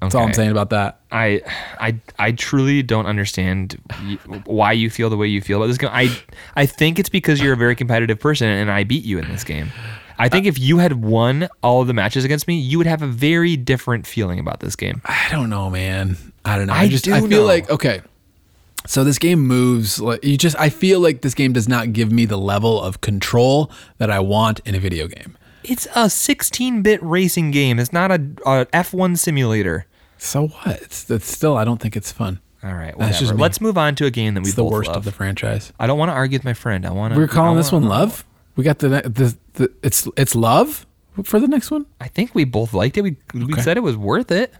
that's 0.03 0.15
all 0.15 0.21
I'm 0.25 0.27
Okay. 0.27 0.35
saying 0.35 0.51
about 0.51 0.69
that. 0.69 1.01
I, 1.11 1.41
I, 1.81 1.99
I 2.19 2.33
truly 2.33 2.83
don't 2.83 3.07
understand 3.07 3.81
y- 4.03 4.19
why 4.45 4.73
you 4.73 4.91
feel 4.91 5.09
the 5.09 5.17
way 5.17 5.27
you 5.27 5.41
feel 5.41 5.57
about 5.57 5.69
this 5.69 5.79
game. 5.79 5.89
I, 5.91 6.15
I 6.55 6.67
think 6.67 6.99
it's 6.99 7.09
because 7.09 7.41
you're 7.41 7.55
a 7.55 7.57
very 7.57 7.77
competitive 7.77 8.21
person, 8.21 8.47
and 8.47 8.71
I 8.71 8.85
beat 8.85 9.05
you 9.07 9.19
in 9.19 9.27
this 9.29 9.43
game. 9.43 9.71
I 10.19 10.29
think 10.29 10.47
uh, 10.47 10.49
if 10.49 10.59
you 10.59 10.79
had 10.79 11.03
won 11.03 11.49
all 11.63 11.81
of 11.83 11.87
the 11.87 11.95
matches 11.95 12.25
against 12.25 12.49
me, 12.49 12.59
you 12.59 12.79
would 12.79 12.87
have 12.87 13.03
a 13.03 13.07
very 13.07 13.57
different 13.57 14.07
feeling 14.07 14.39
about 14.39 14.61
this 14.61 14.77
game. 14.77 15.03
I 15.05 15.29
don't 15.31 15.51
know, 15.51 15.69
man. 15.71 16.17
I 16.45 16.57
don't 16.57 16.69
know. 16.69 16.73
I, 16.73 16.83
I 16.83 16.89
just 16.89 17.05
do 17.05 17.13
I 17.15 17.21
feel 17.21 17.29
know. 17.29 17.45
like 17.45 17.69
okay. 17.71 18.01
So 18.87 19.03
this 19.03 19.19
game 19.19 19.41
moves 19.41 20.01
like 20.01 20.23
you 20.25 20.37
just 20.39 20.57
I 20.59 20.69
feel 20.69 21.01
like 21.01 21.23
this 21.23 21.35
game 21.35 21.53
does 21.53 21.69
not 21.69 21.93
give 21.93 22.13
me 22.13 22.25
the 22.25 22.39
level 22.39 22.81
of 22.81 23.01
control 23.01 23.71
that 23.99 24.11
I 24.11 24.21
want 24.21 24.61
in 24.65 24.75
a 24.75 24.79
video 24.79 25.09
game. 25.09 25.37
It's 25.65 25.87
a 25.87 26.07
16-bit 26.07 27.03
racing 27.03 27.51
game. 27.51 27.81
It's 27.81 27.93
not 27.93 28.13
a, 28.13 28.15
a 28.47 28.67
F1 28.67 29.19
simulator. 29.19 29.87
So 30.17 30.47
what? 30.47 30.81
It's, 30.83 31.11
it's 31.11 31.27
still 31.27 31.57
I 31.57 31.65
don't 31.65 31.81
think 31.81 31.97
it's 31.97 32.13
fun. 32.13 32.39
All 32.63 32.73
right, 32.73 32.95
That's 32.97 32.99
whatever. 32.99 33.19
just 33.19 33.35
me. 33.35 33.41
Let's 33.43 33.61
move 33.61 33.77
on 33.77 33.97
to 33.97 34.07
a 34.07 34.11
game 34.11 34.35
that 34.35 34.43
we 34.43 34.49
It's 34.49 34.55
the 34.57 34.63
both 34.63 34.73
worst 34.73 34.89
love. 34.89 34.99
of 34.99 35.05
the 35.05 35.13
franchise. 35.13 35.73
I 35.79 35.87
don't 35.89 35.99
want 35.99 36.09
to 36.11 36.15
argue 36.15 36.37
with 36.39 36.45
my 36.45 36.55
friend. 36.55 36.87
I 36.87 36.91
want 36.91 37.15
to. 37.15 37.19
We're 37.21 37.27
calling 37.29 37.57
this 37.57 37.71
one 37.73 37.83
love. 37.85 38.25
We 38.57 38.65
got 38.65 38.79
the, 38.79 38.89
the 38.89 39.37
the 39.55 39.73
it's 39.83 40.09
it's 40.17 40.35
love 40.35 40.87
for 41.25 41.39
the 41.39 41.47
next 41.49 41.71
one. 41.71 41.87
I 42.01 42.09
think 42.09 42.35
we 42.35 42.45
both 42.45 42.73
liked 42.75 42.97
it. 42.97 43.03
We 43.03 43.17
we 43.35 43.45
Okay. 43.53 43.61
said 43.63 43.77
it 43.77 43.83
was 43.83 43.97
worth 43.97 44.31
it. 44.31 44.53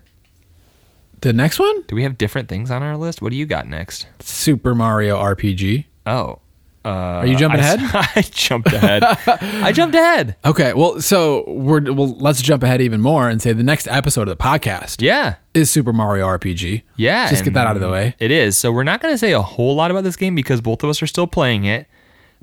The 1.23 1.33
next 1.33 1.59
one, 1.59 1.83
Do 1.89 1.97
we 1.97 2.03
have 2.03 2.19
different 2.19 2.49
things 2.49 2.71
on 2.71 2.83
our 2.83 2.97
list? 2.97 3.23
What 3.23 3.31
do 3.31 3.37
you 3.37 3.47
got 3.47 3.67
next? 3.67 4.07
Super 4.21 4.75
Mario 4.75 5.17
RPG. 5.17 5.87
Oh, 6.05 6.41
uh, 6.85 6.89
Are 6.89 7.27
you 7.27 7.37
jumping 7.37 7.59
I, 7.61 7.73
ahead? 7.75 7.81
I 8.17 8.21
jumped 8.31 8.71
ahead. 8.73 9.03
I 9.03 9.73
jumped 9.73 9.95
ahead. 9.97 10.37
Okay, 10.45 10.73
well, 10.75 11.01
so 11.01 11.43
we're 11.51 11.81
well. 11.93 12.15
Let's 12.19 12.43
jump 12.43 12.63
ahead 12.63 12.81
even 12.83 13.01
more 13.01 13.29
and 13.31 13.41
say 13.43 13.53
the 13.55 13.63
next 13.65 13.89
episode 13.89 14.29
of 14.29 14.37
the 14.39 14.43
podcast 14.43 15.01
Yeah, 15.01 15.37
is 15.55 15.71
Super 15.71 15.93
Mario 15.95 16.27
RPG. 16.29 16.83
yeah. 16.97 17.29
just 17.31 17.45
get 17.45 17.55
that 17.55 17.67
out 17.67 17.77
of 17.77 17.83
the 17.83 17.91
way. 17.91 18.15
It 18.19 18.31
is. 18.31 18.57
So 18.59 18.71
we're 18.71 18.85
not 18.85 19.01
going 19.01 19.13
to 19.15 19.19
say 19.19 19.33
a 19.33 19.43
whole 19.43 19.75
lot 19.75 19.91
about 19.91 20.05
this 20.05 20.17
game 20.17 20.35
because 20.35 20.61
both 20.61 20.85
of 20.85 20.91
us 20.91 21.03
are 21.03 21.07
still 21.09 21.27
playing 21.27 21.65
it. 21.65 21.87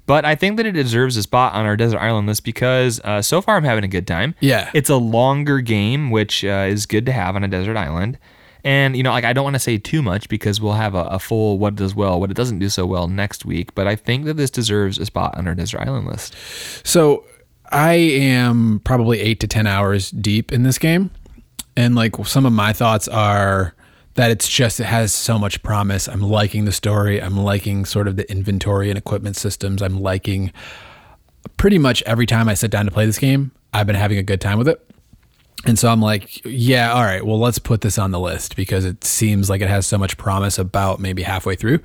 But 0.06 0.26
I 0.26 0.36
think 0.36 0.58
that 0.58 0.66
it 0.66 0.74
deserves 0.74 1.16
a 1.16 1.24
spot 1.24 1.54
on 1.54 1.66
our 1.66 1.78
desert 1.78 2.00
island 2.00 2.28
list 2.28 2.44
because 2.44 3.00
uh, 3.02 3.22
so 3.22 3.42
far 3.42 3.56
I'm 3.56 3.64
having 3.64 3.84
a 3.84 3.88
good 3.88 4.06
time. 4.06 4.36
Yeah. 4.42 4.70
it's 4.74 4.90
a 4.90 4.98
longer 4.98 5.62
game, 5.62 6.12
which 6.12 6.44
uh, 6.44 6.66
is 6.68 6.86
good 6.86 7.06
to 7.06 7.12
have 7.12 7.36
on 7.36 7.44
a 7.44 7.48
desert 7.48 7.78
island. 7.78 8.18
And 8.66 8.96
you 8.96 9.04
know, 9.04 9.12
like 9.12 9.26
I 9.26 9.34
don't 9.34 9.44
want 9.44 9.56
to 9.56 9.60
say 9.60 9.78
too 9.78 10.02
much 10.02 10.30
because 10.30 10.62
we'll 10.62 10.74
have 10.74 10.96
a, 10.96 11.04
a 11.04 11.20
full 11.20 11.58
what 11.58 11.76
does 11.76 11.96
well, 11.96 12.20
what 12.20 12.32
it 12.32 12.38
doesn't 12.38 12.60
do 12.60 12.70
so 12.70 12.86
well 12.86 13.08
next 13.08 13.46
week. 13.46 13.76
But 13.76 13.88
I 13.88 13.96
think 13.96 14.26
that 14.26 14.36
this 14.36 14.50
deserves 14.50 14.98
a 14.98 15.06
spot 15.06 15.38
on 15.38 15.48
our 15.48 15.56
desert 15.56 15.82
island 15.82 16.08
list. 16.08 16.36
So 16.86 17.26
I 17.72 17.94
am 17.94 18.82
probably 18.84 19.20
eight 19.20 19.40
to 19.42 19.48
10 19.48 19.68
hours 19.68 20.12
deep 20.12 20.52
in 20.52 20.64
this 20.64 20.78
game. 20.78 21.12
And 21.76 21.96
like 21.96 22.16
some 22.26 22.46
of 22.46 22.54
my 22.54 22.72
thoughts 22.72 23.08
are 23.08 23.74
that 24.16 24.32
it's 24.32 24.48
just, 24.48 24.80
it 24.80 24.86
has 24.86 25.14
so 25.14 25.40
much 25.40 25.64
promise. 25.64 26.08
I'm 26.08 26.22
liking 26.22 26.66
the 26.66 26.72
story. 26.72 27.22
I'm 27.22 27.38
liking 27.38 27.86
sort 27.86 28.08
of 28.08 28.16
the 28.16 28.30
inventory 28.32 28.90
and 28.90 28.98
equipment 28.98 29.36
systems. 29.36 29.82
I'm 29.82 30.00
liking 30.00 30.52
pretty 31.58 31.78
much 31.78 32.04
every 32.04 32.26
time 32.26 32.48
I 32.48 32.54
sit 32.54 32.72
down 32.72 32.86
to 32.86 32.92
play 32.92 33.06
this 33.06 33.18
game, 33.18 33.52
I've 33.74 33.88
been 33.88 33.96
having 33.96 34.18
a 34.18 34.24
good 34.24 34.40
time 34.40 34.58
with 34.58 34.68
it. 34.68 34.86
And 35.66 35.80
so 35.80 35.90
I'm 35.90 36.02
like, 36.02 36.42
yeah, 36.46 36.92
all 36.92 37.04
right, 37.04 37.26
well, 37.26 37.40
let's 37.40 37.58
put 37.58 37.82
this 37.82 37.98
on 37.98 38.12
the 38.12 38.20
list 38.20 38.56
because 38.56 38.84
it 38.86 39.04
seems 39.04 39.50
like 39.50 39.62
it 39.62 39.70
has 39.70 39.86
so 39.88 39.98
much 39.98 40.18
promise 40.18 40.60
about 40.60 41.00
maybe 41.00 41.24
halfway 41.24 41.56
through. 41.56 41.80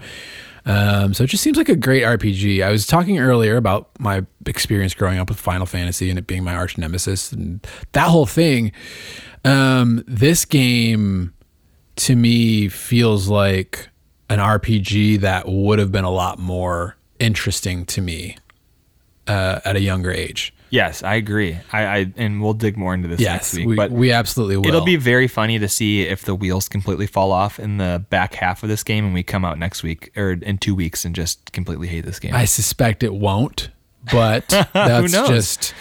Um, 0.66 1.14
so 1.14 1.24
it 1.24 1.28
just 1.28 1.42
seems 1.42 1.56
like 1.56 1.68
a 1.68 1.76
great 1.76 2.02
RPG. 2.02 2.62
I 2.62 2.70
was 2.70 2.86
talking 2.86 3.18
earlier 3.18 3.56
about 3.56 3.88
my 3.98 4.26
experience 4.46 4.94
growing 4.94 5.18
up 5.18 5.28
with 5.28 5.38
Final 5.38 5.64
Fantasy 5.64 6.10
and 6.10 6.18
it 6.18 6.26
being 6.26 6.44
my 6.44 6.54
arch 6.54 6.76
nemesis 6.76 7.32
and 7.32 7.66
that 7.92 8.08
whole 8.08 8.26
thing. 8.26 8.72
Um, 9.44 10.04
this 10.06 10.44
game 10.44 11.32
to 11.98 12.16
me 12.16 12.68
feels 12.68 13.28
like 13.28 13.88
an 14.28 14.38
RPG 14.38 15.20
that 15.20 15.48
would 15.48 15.78
have 15.78 15.92
been 15.92 16.04
a 16.04 16.10
lot 16.10 16.38
more 16.38 16.96
interesting 17.18 17.84
to 17.86 18.00
me 18.00 18.36
uh, 19.26 19.60
at 19.64 19.76
a 19.76 19.80
younger 19.80 20.10
age. 20.10 20.54
Yes, 20.70 21.02
I 21.02 21.14
agree. 21.14 21.58
I, 21.72 21.86
I 21.86 22.12
and 22.16 22.42
we'll 22.42 22.52
dig 22.52 22.76
more 22.76 22.92
into 22.92 23.08
this 23.08 23.20
Yes, 23.20 23.54
next 23.54 23.54
week. 23.56 23.66
we, 23.68 23.76
but 23.76 23.90
we 23.90 24.12
absolutely 24.12 24.58
will. 24.58 24.66
It'll 24.66 24.84
be 24.84 24.96
very 24.96 25.26
funny 25.26 25.58
to 25.58 25.68
see 25.68 26.02
if 26.02 26.22
the 26.22 26.34
wheels 26.34 26.68
completely 26.68 27.06
fall 27.06 27.32
off 27.32 27.58
in 27.58 27.78
the 27.78 28.04
back 28.10 28.34
half 28.34 28.62
of 28.62 28.68
this 28.68 28.82
game 28.84 29.06
and 29.06 29.14
we 29.14 29.22
come 29.22 29.44
out 29.46 29.58
next 29.58 29.82
week 29.82 30.12
or 30.16 30.32
in 30.32 30.58
two 30.58 30.74
weeks 30.74 31.06
and 31.06 31.14
just 31.14 31.52
completely 31.52 31.88
hate 31.88 32.04
this 32.04 32.18
game. 32.18 32.34
I 32.34 32.44
suspect 32.44 33.02
it 33.02 33.14
won't, 33.14 33.70
but 34.12 34.46
that's 34.74 35.12
just 35.12 35.72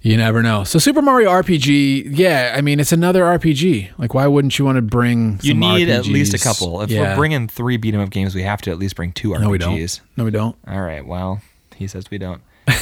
you 0.00 0.16
never 0.16 0.42
know. 0.42 0.64
So 0.64 0.78
Super 0.78 1.02
Mario 1.02 1.30
RPG, 1.30 2.16
yeah, 2.16 2.54
I 2.56 2.60
mean 2.60 2.80
it's 2.80 2.92
another 2.92 3.22
RPG. 3.22 3.90
Like 3.98 4.14
why 4.14 4.26
wouldn't 4.26 4.58
you 4.58 4.64
want 4.64 4.76
to 4.76 4.82
bring 4.82 5.38
you 5.42 5.54
need 5.54 5.88
at 5.88 6.06
least 6.06 6.34
a 6.34 6.38
couple. 6.38 6.80
If 6.82 6.90
Yeah. 6.90 7.10
we're 7.10 7.16
bringing 7.16 7.48
three 7.48 7.76
beat 7.76 7.94
'em 7.94 8.00
up 8.00 8.10
games, 8.10 8.34
we 8.34 8.42
have 8.42 8.60
to 8.62 8.70
at 8.70 8.78
least 8.78 8.96
bring 8.96 9.12
two 9.12 9.30
RPGs. 9.34 9.40
No 9.40 9.50
we 9.50 9.58
don't. 9.58 10.00
No 10.16 10.24
we 10.24 10.30
don't. 10.30 10.56
All 10.66 10.80
right. 10.82 11.06
Well, 11.06 11.40
he 11.76 11.86
says 11.86 12.10
we 12.10 12.18
don't. 12.18 12.40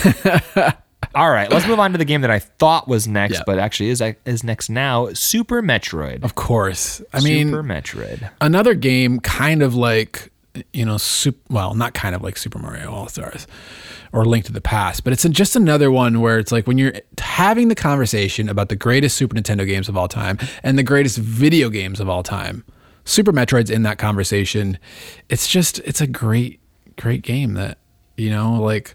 All 1.15 1.31
right. 1.31 1.51
Let's 1.51 1.67
move 1.67 1.79
on 1.79 1.93
to 1.93 1.99
the 1.99 2.05
game 2.05 2.21
that 2.23 2.31
I 2.31 2.39
thought 2.41 2.89
was 2.89 3.07
next, 3.09 3.35
Yeah. 3.35 3.43
but 3.47 3.59
actually 3.59 3.91
is 3.91 4.03
is 4.25 4.45
next 4.45 4.69
now. 4.69 5.09
Super 5.15 5.63
Metroid. 5.63 6.23
Of 6.25 6.35
course. 6.35 7.01
I 7.13 7.21
mean 7.21 7.49
Super 7.49 7.63
Metroid. 7.63 8.31
another 8.41 8.75
game 8.75 9.21
kind 9.21 9.63
of 9.63 9.75
like 9.75 10.31
you 10.73 10.85
know 10.85 10.99
super, 10.99 11.39
well 11.51 11.75
not 11.75 11.95
kind 11.95 12.15
of 12.15 12.23
like 12.23 12.37
super 12.37 12.59
mario 12.59 12.91
all 12.93 13.09
stars 13.09 13.47
or 14.13 14.25
link 14.25 14.45
to 14.45 14.53
the 14.53 14.61
past 14.61 15.05
but 15.05 15.13
it's 15.13 15.25
just 15.25 15.57
another 15.57 15.91
one 15.91 16.21
where 16.21 16.39
it's 16.39 16.53
like 16.53 16.67
when 16.67 16.79
you're 16.79 16.95
having 17.19 17.69
the 17.69 17.75
conversation 17.75 18.49
about 18.49 18.69
the 18.69 18.77
greatest 18.77 19.17
super 19.17 19.35
nintendo 19.35 19.67
games 19.67 19.89
of 19.89 19.97
all 19.97 20.09
time 20.09 20.39
and 20.63 20.79
the 20.79 20.83
greatest 20.83 21.19
video 21.19 21.69
games 21.69 22.01
of 22.01 22.09
all 22.09 22.23
time 22.23 22.65
super 23.07 23.33
metroid's 23.33 23.71
in 23.71 23.85
that 23.85 23.97
conversation. 23.97 24.79
It's 25.31 25.49
just 25.49 25.79
it's 25.81 26.03
a 26.03 26.07
great 26.07 26.61
great 26.97 27.23
game 27.23 27.55
that 27.55 27.79
you 28.17 28.29
know 28.29 28.61
like 28.61 28.95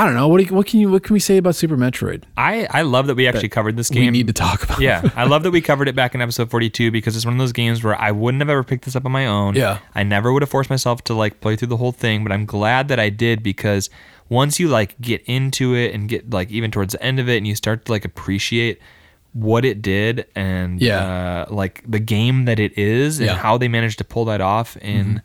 i 0.00 0.04
don't 0.04 0.14
know 0.14 0.28
what, 0.28 0.38
do 0.38 0.44
you, 0.44 0.54
what 0.54 0.66
can 0.66 0.80
you 0.80 0.88
what 0.90 1.02
can 1.02 1.12
we 1.14 1.20
say 1.20 1.36
about 1.38 1.54
super 1.54 1.76
metroid 1.76 2.22
I 2.36 2.66
I 2.70 2.82
love 2.82 3.06
that 3.08 3.14
we 3.16 3.26
actually 3.26 3.48
covered 3.48 3.76
this 3.76 3.90
game. 3.90 4.04
we 4.06 4.10
need 4.10 4.26
to 4.28 4.32
talk 4.32 4.62
about 4.62 4.80
yeah, 4.80 5.08
I 5.16 5.24
love 5.24 5.42
that 5.42 5.50
we 5.50 5.60
covered 5.70 5.88
it 5.88 5.96
back 5.96 6.14
in 6.14 6.20
episode 6.22 6.50
42 6.50 6.90
because 6.90 7.16
it's 7.16 7.24
one 7.24 7.34
of 7.34 7.38
those 7.38 7.52
games 7.52 7.82
where 7.82 7.98
I 8.00 8.10
wouldn't 8.12 8.40
have 8.40 8.48
ever 8.48 8.62
picked 8.64 8.84
this 8.84 8.94
up 8.96 9.04
on 9.04 9.12
my 9.12 9.26
own. 9.26 9.54
Yeah. 9.56 9.78
I 9.94 10.02
never 10.04 10.32
would 10.32 10.42
have 10.42 10.48
forced 10.50 10.70
myself 10.70 11.02
to 11.04 11.14
like 11.14 11.40
play 11.40 11.56
through 11.56 11.68
the 11.68 11.76
whole 11.76 11.92
thing, 11.92 12.22
but 12.22 12.30
I'm 12.32 12.46
glad 12.46 12.88
that 12.88 13.00
I 13.00 13.08
did 13.10 13.42
because 13.42 13.90
once 14.28 14.60
you 14.60 14.68
like 14.68 14.98
get 15.00 15.22
into 15.26 15.74
it 15.74 15.94
and 15.94 16.08
get 16.08 16.30
like 16.30 16.50
even 16.50 16.70
towards 16.70 16.92
the 16.92 17.02
end 17.02 17.18
of 17.18 17.28
it 17.28 17.36
and 17.38 17.46
you 17.46 17.54
start 17.54 17.84
to 17.86 17.92
like 17.92 18.04
appreciate 18.04 18.80
what 19.32 19.64
it 19.64 19.82
did 19.82 20.26
and 20.34 20.80
Yeah. 20.80 21.44
uh, 21.48 21.54
like 21.54 21.82
the 21.90 21.98
game 22.00 22.44
that 22.46 22.58
it 22.60 22.76
is 22.78 23.18
and 23.18 23.26
Yeah. 23.26 23.32
Mm-hmm. 23.34 23.42
how 23.42 23.58
they 23.58 23.68
managed 23.68 23.98
to 23.98 24.04
pull 24.04 24.24
that 24.26 24.40
off 24.40 24.76
in 24.78 25.22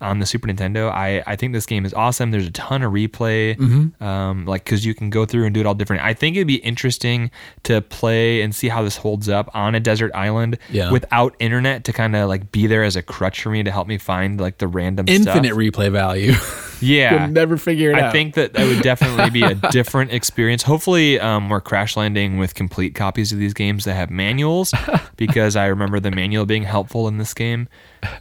on 0.00 0.18
the 0.18 0.26
Super 0.26 0.48
Nintendo. 0.48 0.90
I, 0.90 1.22
I 1.26 1.36
think 1.36 1.52
this 1.52 1.66
game 1.66 1.84
is 1.84 1.94
awesome. 1.94 2.30
There's 2.30 2.46
a 2.46 2.50
ton 2.52 2.82
of 2.82 2.92
replay, 2.92 3.56
Mm-hmm. 3.56 4.02
um, 4.02 4.44
like 4.46 4.64
because 4.64 4.84
you 4.84 4.94
can 4.94 5.10
go 5.10 5.24
through 5.24 5.44
and 5.44 5.54
do 5.54 5.60
it 5.60 5.66
all 5.66 5.74
different. 5.74 6.02
I 6.04 6.14
think 6.14 6.36
it'd 6.36 6.46
be 6.46 6.56
interesting 6.56 7.30
to 7.64 7.80
play 7.80 8.42
and 8.42 8.54
see 8.54 8.68
how 8.68 8.82
this 8.82 8.96
holds 8.96 9.28
up 9.28 9.48
on 9.54 9.74
a 9.74 9.80
desert 9.80 10.10
island 10.14 10.58
Yeah. 10.70 10.90
without 10.90 11.34
internet 11.38 11.84
to 11.84 11.92
kind 11.92 12.14
of 12.16 12.28
like 12.28 12.52
be 12.52 12.66
there 12.66 12.84
as 12.84 12.96
a 12.96 13.02
crutch 13.02 13.42
for 13.42 13.50
me 13.50 13.62
to 13.62 13.70
help 13.70 13.86
me 13.88 13.98
find 13.98 14.40
like 14.40 14.58
the 14.58 14.68
random 14.68 15.06
infinite 15.08 15.46
stuff. 15.48 15.58
replay 15.58 15.90
value 15.90 16.32
Yeah, 16.82 17.24
You'll 17.24 17.32
never 17.32 17.56
figure 17.56 17.90
it 17.92 17.96
I 17.96 18.02
out 18.02 18.12
think 18.12 18.34
that 18.34 18.52
that 18.52 18.66
would 18.66 18.82
definitely 18.82 19.30
be 19.30 19.42
a 19.42 19.54
different 19.70 20.12
experience. 20.12 20.62
Hopefully, 20.62 21.18
um, 21.18 21.48
we're 21.48 21.62
crash 21.62 21.96
landing 21.96 22.36
with 22.36 22.54
complete 22.54 22.94
copies 22.94 23.32
of 23.32 23.38
these 23.38 23.54
games 23.54 23.86
that 23.86 23.94
have 23.94 24.10
manuals, 24.10 24.74
because 25.16 25.56
I 25.56 25.66
remember 25.68 26.00
the 26.00 26.10
manual 26.10 26.44
being 26.44 26.64
helpful 26.64 27.08
in 27.08 27.16
this 27.16 27.32
game. 27.32 27.68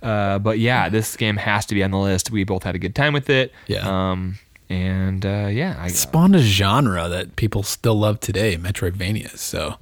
Uh, 0.02 0.40
but 0.40 0.60
yeah, 0.60 0.90
this 0.90 1.16
game 1.16 1.38
has 1.38 1.66
to 1.66 1.76
be 1.76 1.84
on 1.84 1.92
the 1.92 1.98
list. 1.98 2.32
We 2.32 2.44
both 2.44 2.64
had 2.64 2.76
a 2.76 2.80
good 2.80 2.96
time 2.96 3.14
with 3.14 3.30
it. 3.30 3.52
Yeah. 3.68 4.12
Um, 4.12 4.38
and 4.70 5.26
uh, 5.26 5.48
yeah, 5.52 5.76
I, 5.80 5.90
spawned 5.90 6.36
a 6.36 6.40
genre 6.40 7.08
that 7.08 7.36
people 7.36 7.64
still 7.64 7.96
love 7.96 8.20
today, 8.20 8.58
Metroidvania. 8.58 9.38
So, 9.38 9.76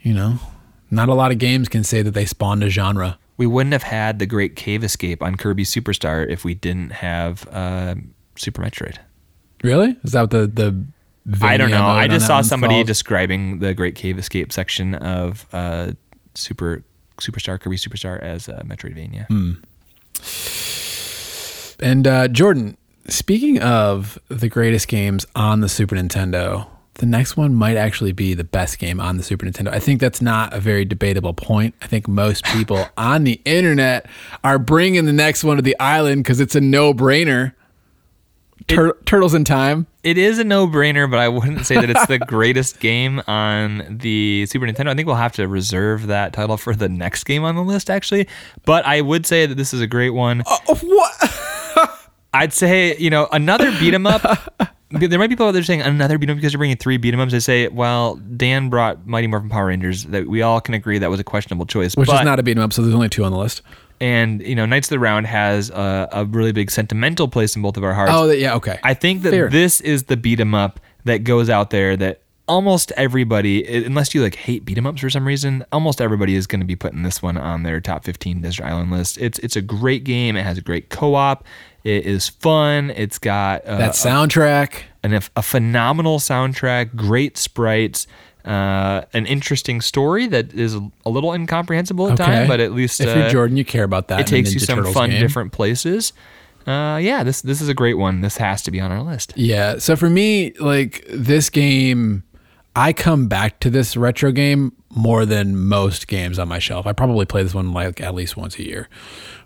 you 0.00 0.14
know, 0.14 0.38
not 0.90 1.08
a 1.08 1.14
lot 1.14 1.32
of 1.32 1.38
games 1.38 1.68
can 1.68 1.84
say 1.84 2.02
that 2.02 2.12
they 2.12 2.24
spawned 2.24 2.62
a 2.62 2.70
genre. 2.70 3.18
we 3.36 3.46
wouldn't 3.46 3.72
have 3.72 3.84
had 3.84 4.18
the 4.18 4.26
great 4.26 4.56
cave 4.56 4.84
escape 4.84 5.22
on 5.22 5.36
Kirby 5.36 5.64
Superstar 5.64 6.28
if 6.28 6.44
we 6.44 6.54
didn't 6.54 6.90
have 6.90 7.48
uh, 7.50 7.94
Super 8.36 8.62
Metroid. 8.62 8.98
Really? 9.62 9.96
Is 10.04 10.12
that 10.12 10.30
the 10.30 10.46
the? 10.46 10.84
I 11.42 11.56
don't 11.56 11.70
know. 11.70 11.84
I 11.84 12.08
just 12.08 12.26
saw 12.26 12.40
somebody 12.40 12.76
called? 12.76 12.86
describing 12.86 13.58
the 13.58 13.74
Great 13.74 13.94
Cave 13.94 14.18
Escape 14.18 14.50
section 14.50 14.94
of 14.94 15.46
uh, 15.52 15.92
Super 16.34 16.84
Superstar 17.20 17.60
Kirby 17.60 17.76
Superstar 17.76 18.20
as 18.20 18.48
uh, 18.48 18.62
Metroidvania. 18.64 19.26
Hmm. 19.28 19.54
And 21.80 22.06
uh, 22.06 22.28
Jordan, 22.28 22.76
speaking 23.06 23.60
of 23.60 24.18
the 24.28 24.48
greatest 24.48 24.88
games 24.88 25.26
on 25.36 25.60
the 25.60 25.68
Super 25.68 25.94
Nintendo, 25.94 26.66
the 26.94 27.06
next 27.06 27.36
one 27.36 27.54
might 27.54 27.76
actually 27.76 28.10
be 28.12 28.34
the 28.34 28.44
best 28.44 28.78
game 28.78 29.00
on 29.00 29.16
the 29.16 29.22
Super 29.22 29.46
Nintendo. 29.46 29.68
I 29.68 29.78
think 29.78 30.00
that's 30.00 30.20
not 30.20 30.52
a 30.52 30.60
very 30.60 30.84
debatable 30.84 31.32
point. 31.32 31.74
I 31.80 31.86
think 31.86 32.08
most 32.08 32.44
people 32.46 32.86
on 32.96 33.24
the 33.24 33.40
internet 33.44 34.06
are 34.42 34.58
bringing 34.58 35.04
the 35.04 35.12
next 35.12 35.44
one 35.44 35.56
to 35.56 35.62
the 35.62 35.78
island 35.78 36.24
because 36.24 36.40
it's 36.40 36.56
a 36.56 36.60
no-brainer. 36.60 37.52
Tur- 38.66 38.96
Turtles 39.06 39.34
in 39.34 39.44
Time. 39.44 39.86
It 40.08 40.16
is 40.16 40.38
a 40.38 40.44
no-brainer, 40.44 41.10
but 41.10 41.18
I 41.18 41.28
wouldn't 41.28 41.66
say 41.66 41.74
that 41.74 41.90
it's 41.90 42.06
the 42.06 42.18
greatest 42.26 42.80
game 42.80 43.20
on 43.26 43.98
the 44.00 44.46
Super 44.46 44.64
Nintendo. 44.64 44.88
I 44.88 44.94
think 44.94 45.04
we'll 45.04 45.16
have 45.16 45.32
to 45.32 45.46
reserve 45.46 46.06
that 46.06 46.32
title 46.32 46.56
for 46.56 46.74
the 46.74 46.88
next 46.88 47.24
game 47.24 47.44
on 47.44 47.56
the 47.56 47.62
list, 47.62 47.90
actually. 47.90 48.26
But 48.64 48.86
I 48.86 49.02
would 49.02 49.26
say 49.26 49.44
that 49.44 49.56
this 49.56 49.74
is 49.74 49.82
a 49.82 49.86
great 49.86 50.10
one. 50.10 50.44
Oh, 50.46 50.78
what? 50.82 52.00
I'd 52.32 52.54
say, 52.54 52.96
you 52.96 53.10
know, 53.10 53.28
another 53.32 53.70
beat 53.78 53.92
'em 53.92 54.06
up. 54.06 54.22
there 54.90 55.18
might 55.18 55.26
be 55.26 55.34
people 55.34 55.46
out 55.46 55.52
there 55.52 55.62
saying 55.62 55.82
another 55.82 56.16
beat 56.16 56.30
'em 56.30 56.36
up 56.36 56.38
because 56.38 56.54
you're 56.54 56.58
bringing 56.58 56.78
three 56.78 56.96
beat 56.96 57.12
'em 57.12 57.20
ups. 57.20 57.34
I 57.34 57.38
say, 57.38 57.68
well, 57.68 58.14
Dan 58.16 58.70
brought 58.70 59.06
Mighty 59.06 59.26
Morphin 59.26 59.50
Power 59.50 59.66
Rangers. 59.66 60.04
That 60.04 60.26
we 60.26 60.40
all 60.40 60.62
can 60.62 60.72
agree 60.72 60.96
that 61.00 61.10
was 61.10 61.20
a 61.20 61.24
questionable 61.24 61.66
choice. 61.66 61.94
Which 61.96 62.06
but, 62.08 62.20
is 62.20 62.24
not 62.24 62.38
a 62.38 62.42
beat 62.42 62.56
'em 62.56 62.62
up, 62.64 62.72
so 62.72 62.80
there's 62.80 62.94
only 62.94 63.10
two 63.10 63.24
on 63.24 63.32
the 63.32 63.38
list. 63.38 63.60
And 64.00 64.42
you 64.42 64.54
know, 64.54 64.66
Knights 64.66 64.86
of 64.88 64.90
the 64.90 64.98
Round 64.98 65.26
has 65.26 65.70
a, 65.70 66.08
a 66.12 66.24
really 66.24 66.52
big 66.52 66.70
sentimental 66.70 67.28
place 67.28 67.56
in 67.56 67.62
both 67.62 67.76
of 67.76 67.84
our 67.84 67.94
hearts. 67.94 68.12
Oh, 68.14 68.30
yeah, 68.30 68.54
okay. 68.54 68.78
I 68.82 68.94
think 68.94 69.22
that 69.22 69.30
Fair. 69.30 69.48
this 69.48 69.80
is 69.80 70.04
the 70.04 70.16
beat 70.16 70.40
'em 70.40 70.54
up 70.54 70.80
that 71.04 71.24
goes 71.24 71.48
out 71.50 71.70
there 71.70 71.96
that 71.96 72.20
almost 72.46 72.92
everybody, 72.96 73.84
unless 73.84 74.14
you 74.14 74.22
like 74.22 74.34
hate 74.34 74.64
beat 74.64 74.78
'em 74.78 74.86
ups 74.86 75.00
for 75.00 75.10
some 75.10 75.26
reason, 75.26 75.64
almost 75.72 76.00
everybody 76.00 76.34
is 76.34 76.46
going 76.46 76.60
to 76.60 76.66
be 76.66 76.76
putting 76.76 77.02
this 77.02 77.22
one 77.22 77.36
on 77.36 77.62
their 77.62 77.80
top 77.80 78.04
15 78.04 78.40
Desert 78.40 78.64
Island 78.64 78.90
list. 78.90 79.18
It's 79.18 79.38
it's 79.40 79.56
a 79.56 79.62
great 79.62 80.04
game. 80.04 80.36
It 80.36 80.44
has 80.44 80.58
a 80.58 80.62
great 80.62 80.88
co-op. 80.90 81.44
It 81.84 82.04
is 82.06 82.28
fun. 82.28 82.90
It's 82.90 83.18
got 83.18 83.64
uh, 83.64 83.78
that 83.78 83.92
soundtrack. 83.92 84.82
an, 85.02 85.20
a 85.36 85.42
phenomenal 85.42 86.18
soundtrack, 86.18 86.96
great 86.96 87.38
sprites, 87.38 88.06
uh, 88.44 89.02
an 89.12 89.26
interesting 89.26 89.80
story 89.80 90.26
that 90.28 90.54
is 90.54 90.74
a 90.74 91.10
little 91.10 91.32
incomprehensible 91.32 92.06
at 92.08 92.14
Okay. 92.20 92.24
times, 92.24 92.48
but 92.48 92.60
at 92.60 92.72
least 92.72 93.00
if 93.00 93.08
uh, 93.08 93.18
you're 93.18 93.28
Jordan, 93.30 93.56
you 93.56 93.64
care 93.64 93.84
about 93.84 94.08
that. 94.08 94.20
it 94.20 94.26
takes 94.26 94.54
you 94.54 94.60
some 94.60 94.78
Turtles 94.78 94.94
fun, 94.94 95.10
game. 95.10 95.20
different 95.20 95.52
places. 95.52 96.12
Uh, 96.66 96.98
yeah, 96.98 97.22
this 97.24 97.40
this 97.42 97.60
is 97.60 97.68
a 97.68 97.74
great 97.74 97.94
one. 97.98 98.20
This 98.20 98.36
has 98.36 98.62
to 98.64 98.70
be 98.70 98.80
on 98.80 98.92
our 98.92 99.02
list. 99.02 99.32
Yeah. 99.36 99.78
So 99.78 99.96
for 99.96 100.10
me, 100.10 100.52
like 100.60 101.04
this 101.08 101.48
game, 101.50 102.24
I 102.76 102.92
come 102.92 103.26
back 103.28 103.58
to 103.60 103.70
this 103.70 103.96
retro 103.96 104.32
game 104.32 104.72
more 104.90 105.24
than 105.26 105.56
most 105.56 106.08
games 106.08 106.38
on 106.38 106.48
my 106.48 106.58
shelf. 106.58 106.86
I 106.86 106.92
probably 106.92 107.24
play 107.26 107.42
this 107.42 107.54
one 107.54 107.72
like 107.72 108.00
at 108.00 108.14
least 108.14 108.36
once 108.36 108.58
a 108.58 108.64
year, 108.64 108.88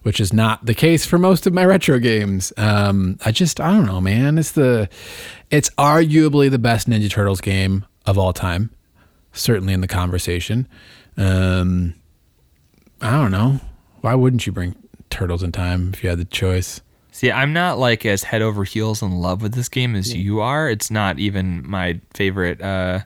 which 0.03 0.19
is 0.21 0.33
not 0.33 0.67
the 0.67 0.75
case 0.75 1.05
for 1.07 1.19
most 1.19 1.47
of 1.47 1.53
my 1.55 1.65
retro 1.65 1.99
games. 1.99 2.53
Um, 2.57 3.19
I 3.25 3.31
just 3.31 3.61
I 3.61 3.71
don't 3.73 3.87
know, 3.87 4.01
man. 4.01 4.37
It's 4.39 4.53
the 4.53 4.89
it's 5.51 5.71
arguably 5.71 6.51
the 6.51 6.59
best 6.59 6.89
Ninja 6.89 7.11
Turtles 7.11 7.41
game 7.41 7.85
of 8.05 8.19
all 8.19 8.33
time, 8.33 8.71
certainly 9.33 9.73
in 9.73 9.81
the 9.81 9.89
conversation. 9.89 10.67
Um, 11.17 11.95
I 13.01 13.11
don't 13.13 13.31
know. 13.31 13.61
Why 14.01 14.15
wouldn't 14.15 14.47
you 14.47 14.53
bring 14.53 14.77
Turtles 15.11 15.43
in 15.43 15.53
Time 15.53 15.91
if 15.93 16.03
you 16.03 16.11
had 16.11 16.19
the 16.19 16.25
choice? 16.25 16.81
See, 17.11 17.31
I'm 17.31 17.53
not 17.53 17.79
like 17.79 18.07
as 18.07 18.23
head 18.25 18.41
over 18.43 18.65
heels 18.65 19.03
in 19.03 19.13
love 19.13 19.43
with 19.43 19.55
this 19.55 19.69
game 19.69 19.95
as 19.95 20.15
you 20.15 20.41
are. 20.41 20.71
It's 20.71 20.91
not 20.91 21.19
even 21.19 21.69
my 21.69 22.01
favorite 22.15 22.63
uh, 22.63 23.01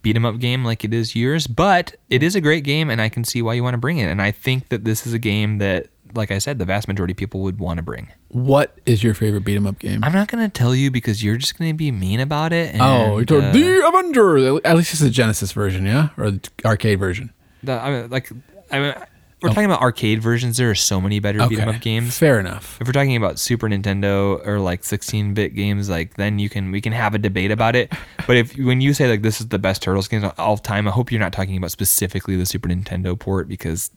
beat 0.00 0.16
'em 0.16 0.24
up 0.24 0.38
game 0.38 0.64
like 0.64 0.84
it 0.84 0.94
is 0.94 1.14
yours, 1.14 1.46
but 1.46 1.94
it 2.08 2.22
is 2.22 2.34
a 2.34 2.40
great 2.40 2.64
game, 2.64 2.88
and 2.88 3.00
I 3.00 3.08
can 3.10 3.24
see 3.24 3.42
why 3.42 3.54
you 3.54 3.62
want 3.62 3.74
to 3.74 3.78
bring 3.78 3.98
it. 3.98 4.06
And 4.06 4.22
I 4.22 4.30
think 4.30 4.70
that 4.70 4.84
this 4.84 5.06
is 5.06 5.12
a 5.12 5.18
game 5.18 5.58
that, 5.58 5.88
like 6.14 6.30
I 6.30 6.38
said, 6.38 6.58
the 6.58 6.64
vast 6.64 6.88
majority 6.88 7.12
of 7.12 7.16
people 7.16 7.40
would 7.42 7.58
want 7.58 7.78
to 7.78 7.82
bring. 7.82 8.08
What 8.28 8.78
is 8.86 9.02
your 9.02 9.14
favorite 9.14 9.44
beat 9.44 9.56
'em 9.56 9.66
up 9.66 9.78
game? 9.78 10.02
I'm 10.04 10.12
not 10.12 10.28
gonna 10.28 10.48
tell 10.48 10.74
you 10.74 10.90
because 10.90 11.22
you're 11.22 11.36
just 11.36 11.58
gonna 11.58 11.74
be 11.74 11.90
mean 11.90 12.20
about 12.20 12.52
it. 12.52 12.72
And, 12.72 12.82
oh, 12.82 13.16
you're 13.18 13.24
told 13.26 13.44
uh, 13.44 13.52
the 13.52 13.86
Avenger. 13.86 14.60
At 14.66 14.76
least 14.76 14.92
it's 14.92 15.00
the 15.00 15.10
Genesis 15.10 15.52
version, 15.52 15.86
yeah, 15.86 16.08
or 16.16 16.30
the 16.32 16.40
arcade 16.64 16.98
version. 16.98 17.30
the- 17.62 17.72
I 17.80 17.90
mean, 17.90 18.10
like, 18.10 18.30
I 18.70 18.78
mean, 18.80 18.94
we're 19.42 19.48
talking 19.48 19.64
about 19.64 19.80
arcade 19.80 20.22
versions. 20.22 20.56
There 20.56 20.70
are 20.70 20.74
so 20.76 21.00
many 21.00 21.18
better 21.18 21.46
beat 21.48 21.58
'em 21.58 21.68
up 21.68 21.80
games. 21.80 22.16
Fair 22.16 22.38
enough. 22.38 22.78
if 22.80 22.86
we're 22.86 22.92
talking 22.92 23.16
about 23.16 23.40
Super 23.40 23.68
Nintendo 23.68 24.40
or 24.46 24.60
like 24.60 24.82
16-bit 24.82 25.54
games, 25.56 25.88
like 25.90 26.14
then 26.14 26.38
you 26.38 26.48
can 26.48 26.70
we 26.70 26.80
can 26.80 26.92
have 26.92 27.14
a 27.14 27.18
debate 27.18 27.50
about 27.50 27.74
it. 27.76 27.92
But 28.28 28.36
if 28.36 28.56
when 28.56 28.80
you 28.80 28.94
say 28.94 29.08
like 29.10 29.22
this 29.22 29.40
is 29.40 29.48
the 29.48 29.58
best 29.58 29.82
Turtles 29.82 30.06
game 30.06 30.22
of 30.22 30.32
all 30.38 30.56
time, 30.56 30.86
I 30.86 30.92
hope 30.92 31.10
you're 31.10 31.18
not 31.20 31.32
talking 31.32 31.56
about 31.56 31.72
specifically 31.72 32.36
the 32.36 32.46
Super 32.46 32.68
Nintendo 32.68 33.18
port 33.18 33.48
because 33.48 33.90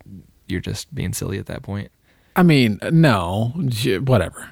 you're 0.48 0.62
just 0.62 0.94
being 0.96 1.14
silly 1.14 1.38
at 1.38 1.46
that 1.46 1.62
point. 1.62 1.90
I 2.36 2.44
mean, 2.44 2.80
no, 2.92 3.54
whatever. 4.06 4.50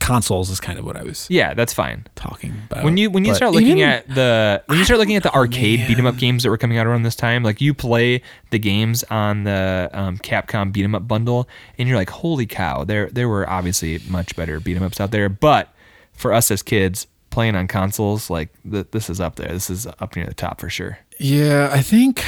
Consoles 0.00 0.50
is 0.50 0.60
kind 0.60 0.78
of 0.78 0.84
what 0.84 0.96
I 0.96 1.02
was 1.02 1.26
Yeah, 1.30 1.54
that's 1.54 1.72
fine. 1.72 2.06
talking 2.14 2.52
about. 2.70 2.84
When 2.84 2.96
you 2.98 3.10
when 3.10 3.24
you 3.24 3.34
start 3.34 3.52
looking 3.52 3.78
even- 3.78 3.88
at 3.88 4.06
the 4.12 4.62
when 4.66 4.78
you 4.78 4.84
start 4.84 4.98
looking 5.00 5.16
at 5.16 5.22
the 5.22 5.32
arcade 5.32 5.86
beat 5.86 5.98
'em 5.98 6.04
up 6.04 6.18
games 6.18 6.42
that 6.42 6.50
were 6.50 6.58
coming 6.58 6.76
out 6.76 6.86
around 6.86 7.04
this 7.04 7.14
time, 7.16 7.42
like 7.42 7.60
you 7.62 7.72
play 7.72 8.20
the 8.50 8.58
games 8.58 9.02
on 9.04 9.44
the 9.44 9.88
um, 9.94 10.18
Capcom 10.18 10.72
beat 10.72 10.84
'em 10.84 10.94
up 10.94 11.08
bundle, 11.08 11.48
and 11.78 11.88
you're 11.88 11.96
like, 11.96 12.10
holy 12.10 12.44
cow! 12.44 12.84
There 12.84 13.08
there 13.08 13.28
were 13.28 13.48
obviously 13.48 14.00
much 14.08 14.36
better 14.36 14.60
beat 14.60 14.76
'em 14.76 14.82
ups 14.82 15.00
out 15.00 15.10
there, 15.10 15.28
but 15.30 15.72
for 16.12 16.34
us 16.34 16.50
as 16.50 16.62
kids 16.62 17.06
playing 17.30 17.54
on 17.54 17.66
consoles, 17.68 18.28
like 18.28 18.50
th- 18.70 18.88
this 18.90 19.08
is 19.08 19.20
up 19.20 19.36
there. 19.36 19.48
This 19.48 19.70
is 19.70 19.86
up 19.86 20.16
near 20.16 20.26
the 20.26 20.34
top 20.34 20.60
for 20.60 20.68
sure. 20.68 20.98
yeah, 21.20 21.70
I 21.72 21.80
think, 21.82 22.22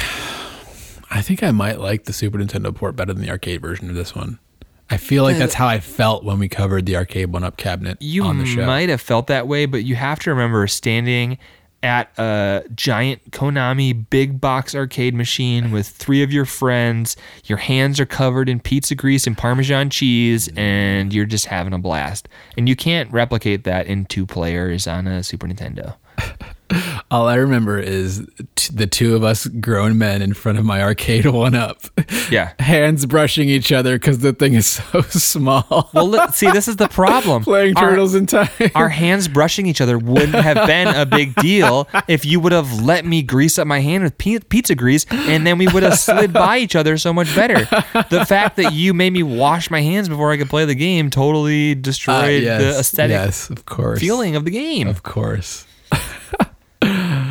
I 1.11 1.21
think 1.21 1.43
I 1.43 1.51
might 1.51 1.79
like 1.79 2.05
the 2.05 2.13
Super 2.13 2.37
Nintendo 2.39 2.73
port 2.73 2.95
better 2.95 3.13
than 3.13 3.21
the 3.21 3.29
arcade 3.29 3.61
version 3.61 3.89
of 3.89 3.95
this 3.95 4.15
one. 4.15 4.39
I 4.91 4.97
feel 4.97 5.23
like 5.23 5.37
that's 5.37 5.53
how 5.53 5.67
I 5.67 5.79
felt 5.79 6.23
when 6.25 6.37
we 6.37 6.49
covered 6.49 6.85
the 6.85 6.97
arcade 6.97 7.31
one 7.31 7.43
up 7.45 7.55
cabinet 7.57 7.97
You 8.01 8.23
on 8.25 8.37
the 8.37 8.45
show. 8.45 8.65
might 8.65 8.89
have 8.89 8.99
felt 9.01 9.27
that 9.27 9.47
way, 9.47 9.65
but 9.65 9.83
you 9.83 9.95
have 9.95 10.19
to 10.19 10.29
remember 10.29 10.67
standing 10.67 11.37
at 11.83 12.11
a 12.19 12.63
giant 12.75 13.31
Konami 13.31 14.05
big 14.09 14.39
box 14.39 14.75
arcade 14.75 15.15
machine 15.15 15.71
with 15.71 15.87
three 15.87 16.21
of 16.21 16.31
your 16.31 16.45
friends. 16.45 17.15
Your 17.45 17.57
hands 17.57 17.99
are 17.99 18.05
covered 18.05 18.49
in 18.49 18.59
pizza 18.59 18.93
grease 18.93 19.25
and 19.25 19.37
Parmesan 19.37 19.89
cheese, 19.89 20.49
and 20.55 21.13
you're 21.13 21.25
just 21.25 21.47
having 21.47 21.73
a 21.73 21.79
blast. 21.79 22.27
And 22.57 22.69
you 22.69 22.75
can't 22.75 23.11
replicate 23.11 23.63
that 23.63 23.87
in 23.87 24.05
two 24.05 24.25
players 24.25 24.85
on 24.87 25.07
a 25.07 25.23
Super 25.23 25.47
Nintendo. 25.47 25.95
All 27.11 27.27
I 27.27 27.35
remember 27.35 27.77
is 27.79 28.25
t- 28.55 28.73
the 28.73 28.87
two 28.87 29.15
of 29.15 29.23
us 29.23 29.47
grown 29.47 29.97
men 29.97 30.21
in 30.21 30.33
front 30.33 30.57
of 30.57 30.65
my 30.65 30.81
arcade 30.81 31.25
one 31.27 31.55
up. 31.55 31.81
Yeah. 32.29 32.53
Hands 32.59 33.05
brushing 33.05 33.49
each 33.49 33.71
other 33.71 33.97
because 33.97 34.19
the 34.19 34.33
thing 34.33 34.53
is 34.53 34.67
so 34.91 35.01
small. 35.01 35.89
Well, 35.93 36.07
look, 36.07 36.33
see, 36.33 36.49
this 36.51 36.67
is 36.67 36.77
the 36.77 36.87
problem. 36.87 37.43
Playing 37.43 37.75
Our- 37.77 37.89
turtles 37.91 38.15
in 38.15 38.25
time. 38.27 38.49
our 38.75 38.89
hands 38.89 39.27
brushing 39.27 39.65
each 39.67 39.81
other 39.81 39.97
wouldn't 39.97 40.33
have 40.35 40.67
been 40.67 40.87
a 40.87 41.05
big 41.05 41.35
deal 41.35 41.87
if 42.07 42.25
you 42.25 42.39
would 42.39 42.51
have 42.51 42.81
let 42.81 43.05
me 43.05 43.21
grease 43.21 43.57
up 43.59 43.67
my 43.67 43.79
hand 43.79 44.03
with 44.03 44.17
pi- 44.17 44.39
pizza 44.49 44.75
grease 44.75 45.05
and 45.11 45.45
then 45.45 45.57
we 45.57 45.67
would 45.67 45.83
have 45.83 45.97
slid 45.99 46.31
by 46.33 46.57
each 46.57 46.75
other 46.75 46.97
so 46.97 47.13
much 47.13 47.33
better. 47.35 47.65
The 48.09 48.25
fact 48.27 48.57
that 48.57 48.73
you 48.73 48.93
made 48.93 49.13
me 49.13 49.23
wash 49.23 49.69
my 49.69 49.81
hands 49.81 50.07
before 50.09 50.31
I 50.31 50.37
could 50.37 50.49
play 50.49 50.65
the 50.65 50.75
game 50.75 51.09
totally 51.09 51.71
Uh, 51.71 51.75
destroyed 51.75 52.43
the 52.43 52.77
aesthetic 52.79 53.11
Yes, 53.15 53.49
of 53.49 53.65
course. 53.65 53.99
feeling 53.99 54.35
of 54.35 54.45
the 54.45 54.51
game. 54.51 54.87
Of 54.87 55.03
course. 55.03 55.65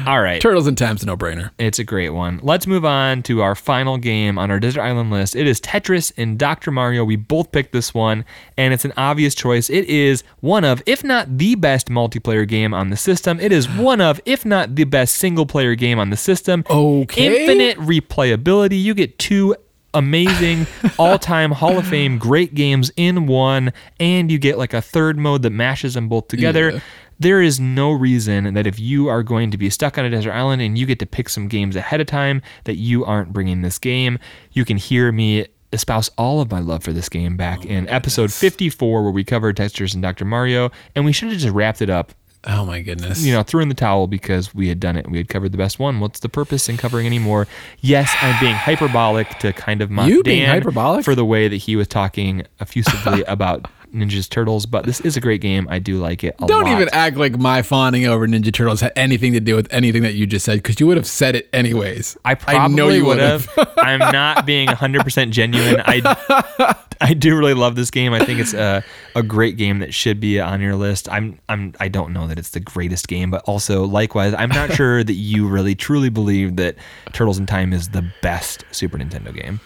All 0.07 0.21
right. 0.21 0.41
Turtles 0.41 0.67
in 0.67 0.77
Time's 0.77 1.03
a 1.03 1.07
no 1.07 1.17
brainer. 1.17 1.51
It's 1.59 1.79
a 1.79 1.85
great 1.85 2.11
one. 2.11 2.41
Let's 2.43 2.67
move 2.67 2.85
on 2.85 3.23
to 3.25 3.43
our 3.43 3.55
final 3.55 3.99
game 3.99 4.39
on 4.39 4.51
our 4.51 4.61
Desert 4.61 4.83
Island 4.83 5.11
list. 5.11 5.37
It 5.37 5.47
is 5.47 5.61
Tetris 5.61 6.13
and 6.17 6.39
Dr. 6.39 6.71
Mario. 6.71 7.05
We 7.05 7.17
both 7.17 7.53
picked 7.53 7.73
this 7.73 7.93
one, 7.95 8.25
and 8.57 8.73
it's 8.75 8.85
an 8.85 8.93
obvious 8.97 9.35
choice. 9.35 9.71
It 9.71 9.85
is 9.87 10.23
one 10.41 10.65
of, 10.65 10.83
if 10.87 11.05
not 11.05 11.39
the 11.39 11.55
best 11.55 11.89
multiplayer 11.89 12.47
game 12.47 12.75
on 12.75 12.91
the 12.91 12.97
system, 12.97 13.41
it 13.41 13.53
is 13.53 13.69
one 13.77 14.01
of, 14.01 14.21
if 14.25 14.45
not 14.45 14.75
the 14.75 14.85
best 14.85 15.17
single 15.17 15.47
player 15.47 15.75
game 15.75 15.99
on 15.99 16.11
the 16.11 16.17
system. 16.17 16.65
Okay. 16.69 17.47
Infinite 17.47 17.79
replayability. 17.79 18.81
You 18.81 18.95
get 18.95 19.19
two 19.19 19.57
amazing 19.95 20.67
all-time 20.99 21.51
Hall 21.51 21.79
of 21.79 21.87
Fame 21.87 22.19
great 22.19 22.55
games 22.55 22.91
in 22.97 23.27
one, 23.27 23.73
and 23.99 24.31
you 24.31 24.39
get 24.39 24.59
like 24.59 24.73
a 24.75 24.83
third 24.83 25.19
mode 25.19 25.43
that 25.43 25.51
mashes 25.51 25.95
them 25.95 26.09
both 26.09 26.29
together. 26.29 26.71
Yeah. 26.71 26.81
There 27.21 27.41
is 27.43 27.61
no 27.61 27.93
reason 27.93 28.55
that 28.55 28.67
if 28.67 28.81
you 28.81 29.09
are 29.09 29.23
going 29.23 29.51
to 29.51 29.59
be 29.59 29.69
stuck 29.71 29.99
on 29.99 30.05
a 30.07 30.11
desert 30.11 30.33
island 30.33 30.63
and 30.63 30.77
you 30.79 30.87
get 30.87 30.99
to 31.01 31.07
pick 31.07 31.29
some 31.29 31.49
games 31.49 31.77
ahead 31.77 32.01
of 32.01 32.07
time 32.07 32.41
that 32.65 32.77
you 32.77 33.05
aren't 33.05 33.33
bringing 33.33 33.61
this 33.63 33.79
game. 33.79 34.19
You 34.53 34.65
can 34.65 34.79
hear 34.79 35.13
me 35.13 35.47
espouse 35.73 36.11
all 36.19 36.41
of 36.41 36.51
my 36.51 36.59
love 36.59 36.83
for 36.83 36.93
this 36.93 37.09
game 37.09 37.37
back 37.37 37.61
oh 37.63 37.69
in 37.69 37.89
episode 37.89 38.33
54 38.33 39.03
where 39.05 39.13
we 39.13 39.23
covered 39.23 39.57
Tetris 39.57 39.95
and 39.95 40.03
Dr. 40.03 40.25
Mario 40.25 40.71
and 40.97 41.05
we 41.05 41.13
should 41.13 41.29
have 41.31 41.39
just 41.39 41.55
wrapped 41.55 41.81
it 41.81 41.89
up 41.91 42.13
Oh 42.45 42.65
my 42.65 42.81
goodness. 42.81 43.23
you 43.23 43.35
know, 43.35 43.43
threw 43.43 43.61
in 43.61 43.69
the 43.69 43.75
towel 43.75 44.07
because 44.07 44.55
we 44.55 44.69
had 44.69 44.81
done 44.81 44.97
it. 44.97 45.11
We 45.11 45.19
had 45.19 45.29
covered 45.29 45.53
the 45.53 45.59
best 45.59 45.79
one. 45.79 46.01
What's 46.01 46.21
the 46.21 46.29
purpose 46.31 46.71
in 46.71 46.79
covering 46.79 47.05
any 47.05 47.19
more? 47.19 47.47
Yes, 47.81 48.11
I'm 48.23 48.41
being 48.41 48.55
hyperbolic 48.55 49.29
to 49.41 49.53
kind 49.53 49.83
of 49.83 49.91
mock 49.91 50.09
You 50.09 50.23
being 50.23 50.41
Dan 50.47 50.49
hyperbolic? 50.49 51.05
for 51.05 51.15
the 51.15 51.27
way 51.27 51.49
that 51.49 51.57
he 51.59 51.77
was 51.77 51.87
talking 51.87 52.45
effusively 52.59 53.23
about 53.29 53.69
Ninja's 53.93 54.29
Turtles, 54.29 54.67
but 54.67 54.85
this 54.87 55.01
is 55.01 55.17
a 55.17 55.21
great 55.21 55.41
game. 55.41 55.67
I 55.71 55.79
do 55.79 55.99
like 55.99 56.25
it 56.25 56.35
a 56.41 56.47
Don't 56.47 56.65
lot. 56.65 56.73
even 56.73 56.89
act 56.93 57.17
like 57.17 57.39
my 57.39 57.63
fawning 57.63 58.07
over 58.07 58.27
Ninja 58.27 58.53
Turtles 58.53 58.81
had 58.81 58.93
anything 58.97 59.33
to 59.33 59.41
do 59.41 59.57
with 59.57 59.73
anything 59.73 60.03
that 60.03 60.15
you 60.15 60.27
just 60.27 60.45
said 60.45 60.59
because 60.59 60.81
you 60.81 60.87
would 60.87 60.97
have 60.97 61.07
said 61.07 61.37
it 61.37 61.49
anyways. 61.53 62.17
I 62.25 62.35
probably 62.35 62.77
know 62.77 62.89
you 62.89 63.05
would 63.07 63.19
have. 63.19 63.49
I'm 63.79 63.99
not 63.99 64.47
being 64.47 64.69
100% 64.69 65.31
genuine. 65.31 65.83
I, 65.85 66.77
I 67.01 67.15
do 67.15 67.37
really 67.37 67.55
love 67.55 67.77
this 67.77 67.91
game. 67.91 68.13
I 68.13 68.25
think 68.25 68.41
it's 68.41 68.55
a, 68.55 68.85
a 69.15 69.23
great 69.23 69.57
game 69.57 69.79
that 69.79 69.95
should 69.95 70.21
be 70.21 70.39
on 70.39 70.61
your 70.61 70.77
list. 70.77 71.09
I'm 71.11 71.39
I'm 71.49 71.75
I 71.81 71.89
don't 71.89 72.13
know 72.13 72.27
that 72.27 72.39
it's 72.39 72.51
the 72.51 72.61
greatest 72.61 73.09
game, 73.09 73.31
but 73.31 73.43
also 73.47 73.85
likewise, 73.85 74.35
I'm 74.35 74.51
not 74.51 74.73
sure 74.75 75.03
that 75.03 75.15
you 75.15 75.49
really 75.49 75.75
truly 75.75 76.11
believe 76.11 76.57
that 76.57 76.77
Turtles 77.13 77.39
in 77.39 77.47
Time 77.47 77.73
is 77.73 77.89
the 77.89 78.05
best 78.23 78.65
Super 78.71 78.99
Nintendo 78.99 79.35
game. 79.35 79.61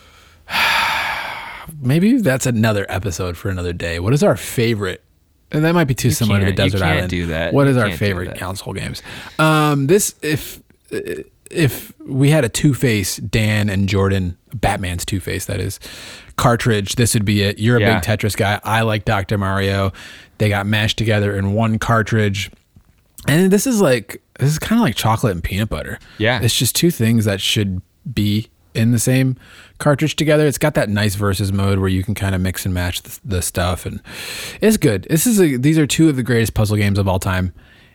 Maybe 1.84 2.18
that's 2.18 2.46
another 2.46 2.86
episode 2.88 3.36
for 3.36 3.48
another 3.50 3.72
day. 3.72 4.00
What 4.00 4.12
is 4.14 4.22
our 4.22 4.36
favorite? 4.36 5.02
And 5.52 5.64
that 5.64 5.74
might 5.74 5.84
be 5.84 5.94
too 5.94 6.10
similar 6.10 6.40
to 6.40 6.46
you 6.46 6.52
Desert 6.52 6.78
can't 6.78 6.90
Island. 6.96 7.10
do 7.10 7.26
that. 7.26 7.52
What 7.52 7.68
You 7.68 7.78
our 7.78 7.90
favorite 7.92 8.36
console 8.38 8.72
games? 8.72 9.02
Um, 9.38 9.86
this 9.86 10.14
if 10.22 10.60
if 11.50 11.92
we 12.00 12.30
had 12.30 12.44
a 12.44 12.48
Two 12.48 12.74
Face 12.74 13.18
Dan 13.18 13.68
and 13.68 13.88
Jordan 13.88 14.36
Batman's 14.54 15.04
Two 15.04 15.20
Face 15.20 15.44
that 15.46 15.60
is 15.60 15.78
cartridge, 16.36 16.96
this 16.96 17.14
would 17.14 17.24
be 17.24 17.42
it. 17.42 17.58
You're 17.58 17.76
a 17.76 17.80
Yeah. 17.80 18.00
big 18.00 18.02
Tetris 18.02 18.36
guy. 18.36 18.60
I 18.64 18.80
like 18.80 19.04
Doctor 19.04 19.38
Mario. 19.38 19.92
They 20.38 20.48
got 20.48 20.66
mashed 20.66 20.98
together 20.98 21.36
in 21.36 21.52
one 21.52 21.78
cartridge. 21.78 22.50
And 23.28 23.50
this 23.52 23.66
is 23.66 23.80
like 23.80 24.20
this 24.40 24.50
is 24.50 24.58
kind 24.58 24.80
of 24.80 24.84
like 24.84 24.96
chocolate 24.96 25.32
and 25.32 25.44
peanut 25.44 25.68
butter. 25.68 25.98
Yeah. 26.18 26.40
It's 26.42 26.58
just 26.58 26.74
two 26.74 26.90
things 26.90 27.24
that 27.26 27.40
should 27.40 27.80
be 28.12 28.48
in 28.74 28.90
the 28.92 28.98
same 28.98 29.36
cartridge 29.78 30.16
together. 30.16 30.46
It's 30.46 30.58
got 30.58 30.74
that 30.74 30.88
nice 30.88 31.14
versus 31.14 31.52
mode 31.52 31.78
where 31.78 31.88
you 31.88 32.02
can 32.04 32.14
kind 32.14 32.34
of 32.34 32.40
mix 32.40 32.64
and 32.64 32.74
match 32.74 33.02
the, 33.02 33.20
the 33.24 33.42
stuff, 33.42 33.86
and 33.86 34.00
it's 34.60 34.76
good. 34.76 35.06
This 35.10 35.26
is 35.26 35.40
a, 35.40 35.56
these 35.56 35.78
are 35.78 35.86
two 35.86 36.08
of 36.08 36.16
the 36.16 36.22
greatest 36.22 36.54
puzzle 36.54 36.76
games 36.76 36.98
of 36.98 37.06
all 37.08 37.18
time, 37.18 37.52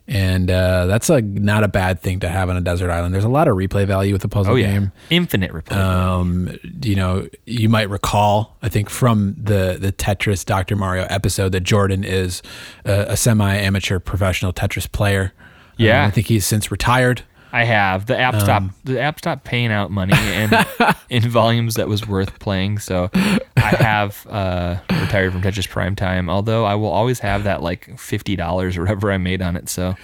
and 0.08 0.50
uh, 0.50 0.88
that's 0.88 1.10
a 1.10 1.22
not 1.22 1.64
a 1.64 1.68
bad 1.68 2.00
thing 2.02 2.20
to 2.22 2.30
have 2.30 2.50
on 2.50 2.58
a 2.58 2.62
desert 2.62 2.90
island. 2.90 3.14
There's 3.14 3.24
a 3.24 3.30
lot 3.30 3.48
of 3.48 3.56
replay 3.56 3.86
value 3.86 4.14
with 4.14 4.22
the 4.24 4.28
puzzle 4.30 4.54
Oh 4.54 4.56
yeah, 4.56 4.72
game. 4.72 4.92
infinite 5.10 5.52
replay. 5.52 5.76
Um, 5.76 6.58
you 6.84 6.96
know, 6.96 7.28
you 7.46 7.70
might 7.70 7.90
recall, 7.90 8.58
I 8.62 8.70
think, 8.70 8.90
from 8.90 9.36
the 9.38 9.78
the 9.80 9.92
Tetris 9.92 10.44
Dr. 10.46 10.76
Mario 10.76 11.06
episode 11.10 11.52
that 11.52 11.62
Jordan 11.62 12.04
is 12.04 12.42
a, 12.86 13.08
a 13.10 13.18
semi-amateur 13.18 14.00
professional 14.00 14.52
Tetris 14.54 14.92
player. 14.92 15.34
Yeah. 15.78 16.02
Um, 16.04 16.08
I 16.08 16.12
think 16.12 16.28
he's 16.28 16.46
since 16.46 16.72
retired. 16.72 17.22
I 17.52 17.64
have 17.64 18.06
the 18.06 18.18
app 18.18 18.36
um, 18.36 18.40
stopped. 18.40 18.86
The 18.86 19.00
app 19.00 19.18
stopped 19.20 19.44
paying 19.44 19.72
out 19.72 19.92
money 19.92 20.14
in 20.34 20.52
in 21.10 21.30
volumes 21.30 21.76
that 21.76 21.88
was 21.88 22.08
worth 22.08 22.38
playing. 22.40 22.80
So 22.80 23.10
I 23.14 23.76
have 23.80 24.26
uh, 24.30 24.78
retired 24.90 25.34
from 25.34 25.42
Tetris 25.42 25.68
Prime 25.68 25.96
Time. 25.96 26.30
Although 26.30 26.66
I 26.66 26.76
will 26.76 26.90
always 26.90 27.20
have 27.20 27.44
that 27.46 27.62
like 27.64 27.98
fifty 28.00 28.36
dollars 28.36 28.78
or 28.78 28.82
whatever 28.82 29.12
I 29.12 29.18
made 29.18 29.42
on 29.42 29.56
it. 29.56 29.70
So 29.70 29.96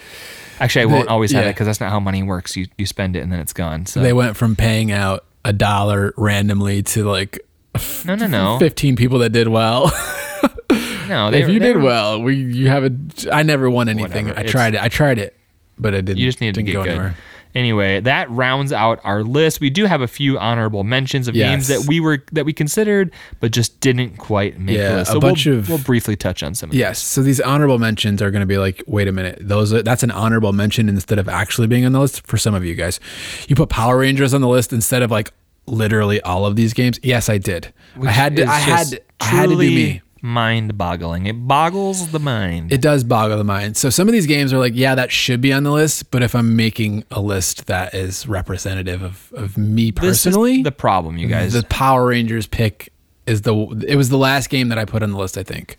Actually, 0.60 0.84
I 0.84 0.86
won't 0.86 1.10
always 1.10 1.32
have 1.34 1.44
yeah. 1.44 1.50
it 1.50 1.54
because 1.54 1.68
that's 1.68 1.82
not 1.82 1.92
how 1.92 2.00
money 2.00 2.24
works. 2.24 2.56
You 2.56 2.68
you 2.78 2.86
spend 2.86 3.16
it 3.16 3.20
and 3.20 3.32
then 3.32 3.40
it's 3.40 3.54
gone. 3.54 3.86
So 3.86 4.02
They 4.02 4.14
went 4.14 4.38
from 4.38 4.56
paying 4.56 4.92
out 4.92 5.26
a 5.44 5.54
dollar 5.54 6.14
randomly 6.18 6.82
to 6.82 7.04
like 7.04 7.40
no, 8.06 8.16
no, 8.16 8.26
no, 8.28 8.58
15 8.60 8.96
people 8.96 9.20
that 9.20 9.32
did 9.32 9.50
well. 9.50 9.88
no. 11.08 11.30
They, 11.32 11.44
if 11.44 11.50
you 11.50 11.60
did 11.60 11.76
were- 11.76 11.82
well, 11.84 12.22
we 12.22 12.36
you 12.36 12.70
have 12.70 12.86
a. 12.86 12.92
I 13.32 13.44
never 13.44 13.70
won 13.70 13.90
anything. 13.90 14.28
Whatever, 14.28 14.40
I 14.40 14.44
it's- 14.44 14.52
tried 14.52 14.76
it. 14.76 14.82
I 14.82 14.88
tried 14.88 15.18
it, 15.20 15.36
but 15.78 15.94
I 15.94 16.02
didn't. 16.02 16.18
You 16.18 16.26
just 16.28 16.40
needed 16.42 16.56
to 16.56 16.64
get 16.64 16.74
go 16.74 16.84
good. 16.84 16.90
anywhere. 16.92 17.16
Anyway, 17.56 18.02
that 18.02 18.30
rounds 18.30 18.74
out 18.74 19.00
our 19.06 19.24
list. 19.24 19.62
We 19.62 19.70
do 19.70 19.86
have 19.86 20.02
a 20.02 20.08
few 20.08 20.38
honorable 20.38 20.84
mentions 20.84 21.28
of 21.30 21.34
games 21.36 21.70
Yes. 21.70 21.80
that 21.80 21.88
we 21.88 22.00
were 22.02 22.22
that 22.34 22.46
we 22.46 22.52
considered, 22.52 23.12
but 23.40 23.52
just 23.52 23.80
didn't 23.80 24.18
quite 24.18 24.60
make 24.60 24.76
Yeah, 24.78 24.90
the 24.90 24.96
list. 24.98 25.10
a 25.10 25.14
So 25.14 25.20
bunch 25.22 25.46
we'll, 25.46 25.60
of- 25.60 25.70
we'll 25.70 25.78
briefly 25.78 26.16
touch 26.18 26.44
on 26.44 26.54
some. 26.54 26.70
of 26.72 26.76
Yes. 26.76 27.00
So 27.02 27.24
these 27.24 27.40
honorable 27.40 27.80
mentions 27.80 28.22
are 28.22 28.30
going 28.30 28.42
to 28.42 28.46
be 28.46 28.58
like, 28.58 28.84
wait 28.88 29.08
a 29.08 29.12
minute, 29.14 29.38
those 29.42 29.74
are, 29.74 29.82
that's 29.82 30.04
an 30.04 30.12
honorable 30.12 30.52
mention 30.52 30.90
instead 30.90 31.18
of 31.18 31.30
actually 31.30 31.68
being 31.68 31.86
on 31.86 31.94
the 31.94 32.00
list 32.02 32.28
for 32.28 32.38
some 32.38 32.54
of 32.54 32.66
you 32.66 32.76
guys. 32.76 33.00
You 33.48 33.56
put 33.56 33.70
Power 33.70 33.98
Rangers 34.00 34.34
on 34.34 34.42
the 34.42 34.50
list 34.50 34.74
instead 34.74 35.02
of 35.02 35.10
like 35.10 35.32
literally 35.66 36.22
all 36.22 36.46
of 36.46 36.56
these 36.58 36.74
games. 36.74 37.00
Yes, 37.04 37.30
I 37.30 37.38
did. 37.38 37.74
I 38.04 38.12
had 38.12 38.36
to. 38.36 38.46
I 38.46 38.56
had. 38.60 39.00
I 39.22 39.26
had 39.26 39.44
to 39.44 39.56
do 39.56 39.56
truly 39.56 40.02
me. 40.26 40.34
Mind-boggling. 40.34 41.26
It 41.28 41.48
boggles 41.48 42.12
the 42.12 42.20
mind. 42.20 42.72
It 42.72 42.82
does 42.82 43.04
boggle 43.04 43.38
the 43.38 43.44
mind. 43.44 43.78
So 43.78 43.90
some 43.90 44.08
of 44.08 44.12
these 44.12 44.26
games 44.26 44.52
are 44.54 44.58
like, 44.58 44.74
yeah, 44.76 44.96
that 44.96 45.12
should 45.12 45.42
be 45.42 45.54
on 45.54 45.64
the 45.64 45.72
list. 45.72 46.12
But 46.12 46.24
if 46.24 46.36
I'm 46.36 46.56
making 46.56 47.04
a 47.12 47.22
list 47.22 47.68
that 47.68 47.94
is 47.94 48.28
representative 48.28 49.02
of, 49.02 49.32
of 49.36 49.58
me 49.58 49.92
personally, 49.92 50.64
the 50.64 50.72
problem, 50.72 51.18
you 51.18 51.28
guys. 51.28 51.54
the 51.54 51.64
Power 51.64 52.08
Rangers 52.08 52.48
pick 52.48 52.92
is 53.26 53.42
the 53.42 53.56
it 53.88 53.96
was 53.96 54.10
the 54.10 54.18
last 54.18 54.50
game 54.50 54.70
that 54.70 54.78
I 54.78 54.86
put 54.86 55.04
on 55.04 55.12
the 55.12 55.18
list, 55.18 55.38
I 55.38 55.44
think. 55.44 55.78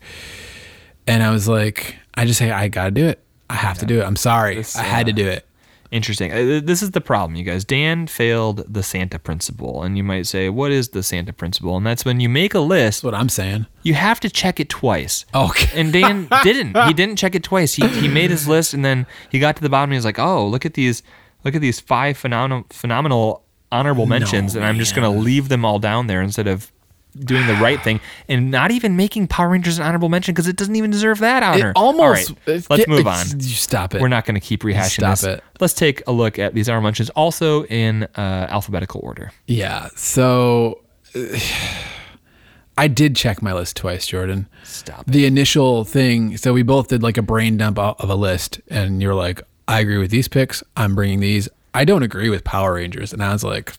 And 1.07 1.23
I 1.23 1.31
was 1.31 1.47
like, 1.47 1.95
I 2.15 2.25
just 2.25 2.39
say 2.39 2.51
I 2.51 2.67
gotta 2.67 2.91
do 2.91 3.05
it. 3.05 3.23
I 3.49 3.55
have 3.55 3.77
to 3.79 3.85
do 3.85 3.99
it. 4.01 4.03
I'm 4.03 4.17
sorry. 4.17 4.55
This, 4.55 4.75
I 4.75 4.83
had 4.83 5.05
to 5.07 5.13
uh, 5.13 5.15
do 5.15 5.27
it. 5.27 5.45
Interesting. 5.91 6.31
Uh, 6.33 6.59
This 6.63 6.81
is 6.83 6.91
the 6.91 7.01
problem, 7.01 7.35
you 7.37 7.43
guys. 7.43 7.63
Dan 7.63 8.07
failed 8.07 8.65
the 8.73 8.83
Santa 8.83 9.19
principle, 9.19 9.83
and 9.83 9.97
you 9.97 10.03
might 10.03 10.27
say, 10.27 10.49
"What 10.49 10.71
is 10.71 10.89
the 10.89 11.01
Santa 11.01 11.31
principle?" 11.33 11.77
And 11.77 11.85
that's 11.85 12.03
when 12.03 12.19
you 12.19 12.27
make 12.29 12.53
a 12.53 12.59
list, 12.59 12.97
That's 13.01 13.03
what 13.05 13.13
I'm 13.15 13.29
saying. 13.29 13.67
you 13.83 13.93
have 13.93 14.19
to 14.21 14.29
check 14.29 14.59
it 14.59 14.67
twice. 14.69 15.25
Okay. 15.33 15.69
And 15.79 15.93
Dan 15.93 16.27
didn't. 16.43 16.75
He 16.87 16.93
didn't 16.93 17.15
check 17.15 17.35
it 17.35 17.43
twice. 17.43 17.75
He 17.75 17.87
he 17.87 18.07
made 18.07 18.29
his 18.31 18.47
list, 18.47 18.73
and 18.73 18.83
then 18.83 19.05
he 19.31 19.39
got 19.39 19.55
to 19.55 19.61
the 19.61 19.69
bottom. 19.69 19.89
and 19.89 19.93
He 19.93 19.97
was 19.97 20.05
like, 20.05 20.19
"Oh, 20.19 20.45
look 20.47 20.65
at 20.65 20.73
these, 20.73 21.03
look 21.45 21.55
at 21.55 21.61
these 21.61 21.79
five 21.79 22.17
phenomenal 22.17 22.65
phenomenal 22.69 23.43
honorable 23.71 24.05
mentions," 24.05 24.55
and 24.55 24.65
I'm 24.65 24.77
just 24.77 24.93
gonna 24.95 25.09
leave 25.11 25.47
them 25.49 25.63
all 25.65 25.79
down 25.79 26.07
there 26.07 26.21
instead 26.21 26.47
of 26.47 26.71
doing 27.19 27.47
the 27.47 27.55
right 27.55 27.81
thing 27.83 27.99
and 28.27 28.51
not 28.51 28.71
even 28.71 28.95
making 28.95 29.27
Power 29.27 29.49
Rangers 29.49 29.79
an 29.79 29.85
honorable 29.85 30.09
mention 30.09 30.33
because 30.33 30.47
it 30.47 30.55
doesn't 30.55 30.75
even 30.75 30.91
deserve 30.91 31.19
that 31.19 31.43
honor. 31.43 31.69
It 31.69 31.73
almost. 31.75 32.31
All 32.31 32.37
right, 32.45 32.69
let's 32.69 32.87
move 32.87 33.07
on. 33.07 33.25
You 33.39 33.41
stop 33.41 33.95
it. 33.95 34.01
We're 34.01 34.07
not 34.07 34.25
going 34.25 34.35
to 34.35 34.41
keep 34.41 34.63
rehashing 34.63 35.01
Stop 35.01 35.19
this. 35.19 35.23
it. 35.23 35.43
Let's 35.59 35.73
take 35.73 36.03
a 36.07 36.11
look 36.11 36.39
at 36.39 36.53
these 36.53 36.69
honorable 36.69 36.85
mentions 36.87 37.09
also 37.11 37.65
in 37.65 38.03
uh, 38.15 38.47
alphabetical 38.49 39.01
order. 39.03 39.31
Yeah. 39.47 39.89
So 39.95 40.81
I 42.77 42.87
did 42.87 43.15
check 43.15 43.41
my 43.41 43.53
list 43.53 43.75
twice, 43.77 44.05
Jordan. 44.05 44.47
Stop. 44.63 45.05
The 45.07 45.25
initial 45.25 45.83
thing. 45.83 46.37
So 46.37 46.53
we 46.53 46.61
both 46.63 46.89
did 46.89 47.01
like 47.01 47.17
a 47.17 47.23
brain 47.23 47.57
dump 47.57 47.79
of 47.79 48.09
a 48.09 48.15
list, 48.15 48.61
and 48.67 49.01
you're 49.01 49.15
like, 49.15 49.41
I 49.67 49.79
agree 49.79 49.97
with 49.97 50.11
these 50.11 50.27
picks. 50.27 50.63
I'm 50.75 50.95
bringing 50.95 51.19
these. 51.19 51.49
I 51.73 51.85
don't 51.85 52.03
agree 52.03 52.29
with 52.29 52.43
Power 52.43 52.75
Rangers, 52.75 53.13
and 53.13 53.23
I 53.23 53.33
was 53.33 53.43
like, 53.43 53.73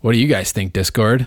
what 0.00 0.12
do 0.12 0.18
you 0.18 0.28
guys 0.28 0.52
think, 0.52 0.72
Discord? 0.72 1.26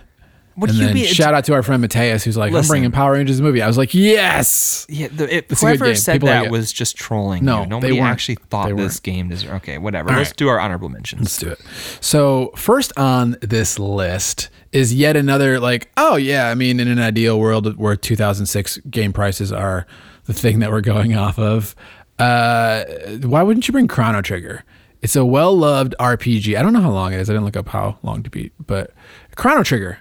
Would 0.60 0.70
and 0.72 0.80
you 0.80 0.86
then 0.86 0.93
be? 0.93 1.05
shout 1.05 1.34
out 1.34 1.45
to 1.45 1.53
our 1.53 1.64
friend 1.64 1.82
Mateus, 1.82 2.24
who's 2.24 2.38
like, 2.38 2.51
Listen. 2.51 2.66
I'm 2.66 2.74
bringing 2.74 2.91
Power 2.91 3.14
Rangers 3.14 3.38
the 3.38 3.43
movie. 3.43 3.62
I 3.62 3.68
was 3.68 3.78
like, 3.78 3.93
yes. 3.93 4.86
yeah, 4.89 5.07
the, 5.07 5.24
it, 5.34 5.45
It's 5.49 5.62
a 5.62 5.66
good 5.66 5.70
whoever 5.70 5.86
game. 5.86 5.95
said 5.95 6.14
People 6.14 6.28
that 6.30 6.45
it. 6.45 6.51
was 6.51 6.72
just 6.74 6.95
trolling 6.97 7.45
No, 7.45 7.60
you. 7.60 7.64
they 7.66 7.70
Nobody 7.70 7.93
weren't. 7.99 8.12
actually 8.12 8.36
thought 8.49 8.66
They 8.68 8.74
this 8.74 8.95
weren't. 8.95 9.03
game 9.03 9.30
deserved. 9.30 9.53
Okay, 9.55 9.78
whatever. 9.78 10.10
Let's 10.10 10.30
right. 10.30 10.36
do 10.38 10.47
our 10.49 10.60
honorable 10.60 10.89
mentions. 10.89 11.22
Let's 11.22 11.38
do 11.38 11.49
it. 11.49 11.60
So 12.01 12.51
first 12.55 12.91
on 12.97 13.38
this 13.41 13.80
list 13.80 14.49
is 14.72 14.93
yet 14.93 15.16
another 15.16 15.60
like, 15.60 15.89
oh 15.97 16.16
yeah, 16.16 16.49
I 16.49 16.55
mean, 16.55 16.80
in 16.80 16.88
an 16.88 16.99
ideal 16.99 17.39
world 17.39 17.78
where 17.78 17.95
2006 17.95 18.78
game 18.89 19.14
prices 19.14 19.51
are 19.51 19.88
the 20.26 20.34
thing 20.34 20.60
that 20.60 20.70
we're 20.72 20.82
going 20.82 21.16
off 21.16 21.39
of, 21.39 21.76
uh, 22.20 22.84
why 23.24 23.41
wouldn't 23.43 23.68
you 23.68 23.72
bring 23.72 23.88
Chrono 23.88 24.22
Trigger? 24.22 24.64
It's 25.01 25.16
a 25.16 25.24
well-loved 25.26 25.95
RPG. 25.99 26.57
I 26.57 26.62
don't 26.62 26.74
know 26.74 26.82
how 26.82 26.91
long 26.91 27.14
it 27.14 27.20
is. 27.22 27.30
I 27.30 27.34
didn't 27.34 27.45
look 27.45 27.55
up 27.55 27.70
how 27.70 27.97
long 28.03 28.22
to 28.24 28.30
beat, 28.30 28.51
but 28.68 28.91
Chrono 29.38 29.64
Trigger. 29.64 29.99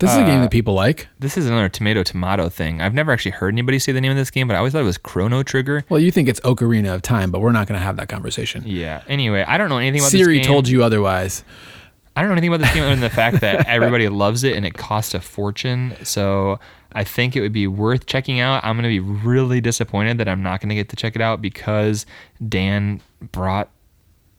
This 0.00 0.10
is 0.10 0.16
a 0.16 0.22
Uh, 0.22 0.26
game 0.26 0.40
that 0.40 0.50
people 0.50 0.74
like. 0.74 1.08
This 1.20 1.36
is 1.38 1.46
another 1.46 1.68
tomato 1.68 2.02
tomato 2.02 2.48
thing. 2.48 2.80
I've 2.82 2.94
never 2.94 3.12
actually 3.12 3.30
heard 3.32 3.54
anybody 3.54 3.78
say 3.78 3.92
the 3.92 4.00
name 4.00 4.10
of 4.10 4.16
this 4.16 4.30
game, 4.30 4.48
but 4.48 4.54
I 4.54 4.58
always 4.58 4.72
thought 4.72 4.82
it 4.82 4.84
was 4.84 4.98
Chrono 4.98 5.42
Trigger. 5.42 5.84
Well, 5.88 6.00
you 6.00 6.10
think 6.10 6.28
it's 6.28 6.40
Ocarina 6.40 6.94
of 6.94 7.02
Time, 7.02 7.30
but 7.30 7.40
we're 7.40 7.52
not 7.52 7.66
going 7.68 7.78
to 7.78 7.84
have 7.84 7.96
that 7.96 8.08
conversation. 8.08 8.64
Yeah. 8.66 9.02
Anyway, 9.08 9.44
I 9.46 9.56
don't 9.56 9.68
know 9.68 9.78
anything 9.78 10.00
about 10.00 10.10
Siri 10.10 10.20
this 10.20 10.26
game. 10.26 10.42
Siri 10.44 10.52
told 10.54 10.68
you 10.68 10.82
otherwise. 10.82 11.44
I 12.16 12.20
don't 12.20 12.28
know 12.28 12.34
anything 12.34 12.50
about 12.54 12.60
this 12.64 12.72
game 12.74 12.82
other 12.84 12.92
than 12.92 13.00
the 13.00 13.10
fact 13.10 13.40
that 13.40 13.66
everybody 13.68 14.08
loves 14.08 14.44
it 14.44 14.56
and 14.56 14.64
it 14.64 14.74
costs 14.74 15.14
a 15.14 15.20
fortune. 15.20 15.94
So 16.04 16.60
I 16.92 17.02
think 17.02 17.34
it 17.34 17.40
would 17.40 17.52
be 17.52 17.66
worth 17.66 18.06
checking 18.06 18.38
out. 18.38 18.64
I'm 18.64 18.76
going 18.76 18.84
to 18.84 18.88
be 18.88 19.00
really 19.00 19.60
disappointed 19.60 20.18
that 20.18 20.28
I'm 20.28 20.42
not 20.42 20.60
going 20.60 20.68
to 20.68 20.76
get 20.76 20.88
to 20.90 20.96
check 20.96 21.16
it 21.16 21.22
out 21.22 21.42
because 21.42 22.06
Dan 22.48 23.00
brought 23.32 23.68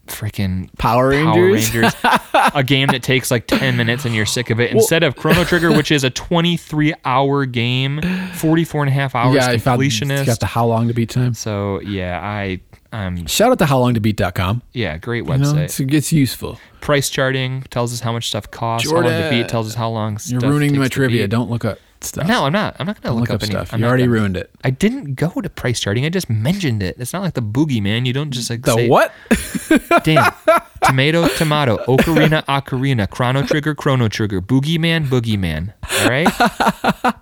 freaking 0.07 0.69
Power 0.77 1.09
Rangers? 1.09 1.73
Rangers, 1.73 1.93
a 2.53 2.63
game 2.63 2.87
that 2.87 3.03
takes 3.03 3.31
like 3.31 3.47
10 3.47 3.75
minutes 3.77 4.05
and 4.05 4.13
you're 4.15 4.25
sick 4.25 4.49
of 4.49 4.59
it 4.59 4.71
instead 4.71 5.03
of 5.03 5.15
Chrono 5.15 5.43
Trigger, 5.43 5.71
which 5.71 5.91
is 5.91 6.03
a 6.03 6.09
23 6.09 6.93
hour 7.03 7.45
game, 7.45 8.01
44 8.33 8.83
and 8.83 8.89
a 8.89 8.93
half 8.93 9.15
hours 9.15 9.35
yeah, 9.35 9.53
completionist. 9.55 10.19
you 10.19 10.25
got 10.25 10.39
the 10.39 10.45
how 10.45 10.65
long 10.65 10.87
to 10.87 10.93
beat 10.93 11.09
time. 11.09 11.33
so 11.33 11.79
yeah, 11.81 12.19
I, 12.21 12.59
um, 12.91 13.25
Shout 13.25 13.51
out 13.51 13.59
to 13.59 13.65
howlongtobeat.com. 13.65 14.61
yeah, 14.73 14.97
great 14.97 15.25
You 15.25 15.37
know, 15.37 15.53
website. 15.53 15.63
it's, 15.65 15.79
it's 15.79 16.13
useful. 16.13 16.59
PriceCharting 16.81 17.67
tells 17.67 17.91
us 17.91 17.99
how 17.99 18.11
much 18.11 18.27
stuff 18.27 18.49
costs. 18.51 18.89
how 18.89 18.95
long 18.97 19.03
to 19.05 19.29
beat 19.29 19.49
tells 19.49 19.67
us 19.67 19.75
how 19.75 19.89
long 19.89 20.17
You're 20.25 20.39
ruining 20.39 20.77
my 20.77 20.87
trivia. 20.87 21.27
Don't 21.27 21.49
look 21.49 21.65
up 21.65 21.79
stuff. 22.05 22.27
No, 22.27 22.45
I'm 22.45 22.53
not. 22.53 22.75
I'm 22.79 22.85
not 22.87 23.01
going 23.01 23.13
to 23.13 23.19
look, 23.19 23.29
look 23.29 23.35
up 23.35 23.43
any. 23.43 23.51
stuff. 23.51 23.73
I'm 23.73 23.79
You 23.81 23.85
already 23.87 24.03
gonna- 24.03 24.13
ruined 24.13 24.37
it. 24.37 24.49
I 24.63 24.69
didn't 24.69 25.15
go 25.15 25.29
to 25.29 25.49
PriceCharting. 25.49 26.05
I 26.05 26.09
just 26.09 26.29
mentioned 26.29 26.81
it. 26.83 26.95
It's 26.99 27.13
not 27.13 27.21
like 27.21 27.33
the 27.33 27.41
boogeyman. 27.41 28.05
You 28.05 28.13
don't 28.13 28.31
just 28.31 28.49
like 28.49 28.61
The 28.63 28.73
say, 28.75 28.89
what? 28.89 29.11
Damn. 30.03 30.31
tomato, 30.83 31.27
tomato, 31.29 31.77
ocarina, 31.85 32.43
ocarina, 32.45 33.09
chrono 33.09 33.41
trigger, 33.43 33.73
chrono 33.75 34.07
trigger, 34.07 34.41
boogeyman, 34.41 35.07
boogeyman. 35.07 35.73
All 36.01 36.09
right. 36.09 37.15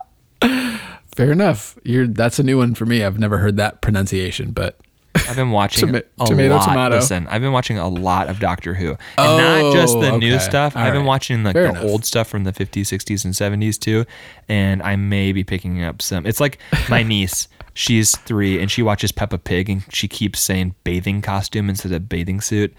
Fair 1.15 1.31
enough. 1.31 1.77
You're 1.83 2.07
that's 2.07 2.39
a 2.39 2.43
new 2.43 2.57
one 2.57 2.73
for 2.75 2.85
me. 2.85 3.03
I've 3.03 3.19
never 3.19 3.37
heard 3.37 3.55
that 3.57 3.81
pronunciation, 3.81 4.51
but 4.51 4.79
I've 5.15 5.35
been 5.35 5.51
watching 5.51 5.87
Toma- 5.87 6.03
a 6.19 6.25
tomato, 6.25 6.55
lot. 6.55 6.65
tomato. 6.67 6.95
Listen, 6.95 7.27
I've 7.27 7.41
been 7.41 7.51
watching 7.51 7.77
a 7.77 7.87
lot 7.87 8.29
of 8.29 8.39
Doctor 8.39 8.73
Who, 8.73 8.89
and 8.89 8.97
not 9.17 9.61
oh, 9.61 9.73
just 9.73 9.99
the 9.99 10.11
Oh, 10.11 10.17
new 10.17 10.39
stuff. 10.39 10.75
All 10.75 10.81
I've 10.81 10.93
been 10.93 11.05
watching 11.05 11.43
like 11.43 11.53
Fair 11.53 11.63
the 11.63 11.69
enough. 11.69 11.83
old 11.83 12.05
stuff 12.05 12.27
from 12.27 12.43
the 12.45 12.51
50s, 12.51 12.81
60s, 12.81 13.23
and 13.25 13.33
70s 13.33 13.79
too. 13.79 14.05
And 14.49 14.81
I 14.81 14.95
may 14.95 15.31
be 15.31 15.43
picking 15.43 15.83
up 15.83 16.01
some. 16.01 16.25
It's 16.25 16.39
like 16.39 16.57
my 16.89 17.03
niece. 17.15 17.47
She's 17.75 18.15
three, 18.19 18.59
and 18.59 18.69
she 18.69 18.81
watches 18.83 19.11
Peppa 19.11 19.37
Pig, 19.39 19.69
and 19.69 19.83
she 19.93 20.07
keeps 20.07 20.39
saying 20.39 20.75
bathing 20.83 21.21
costume 21.21 21.69
instead 21.69 21.91
of 21.91 22.07
bathing 22.09 22.39
suit. 22.41 22.73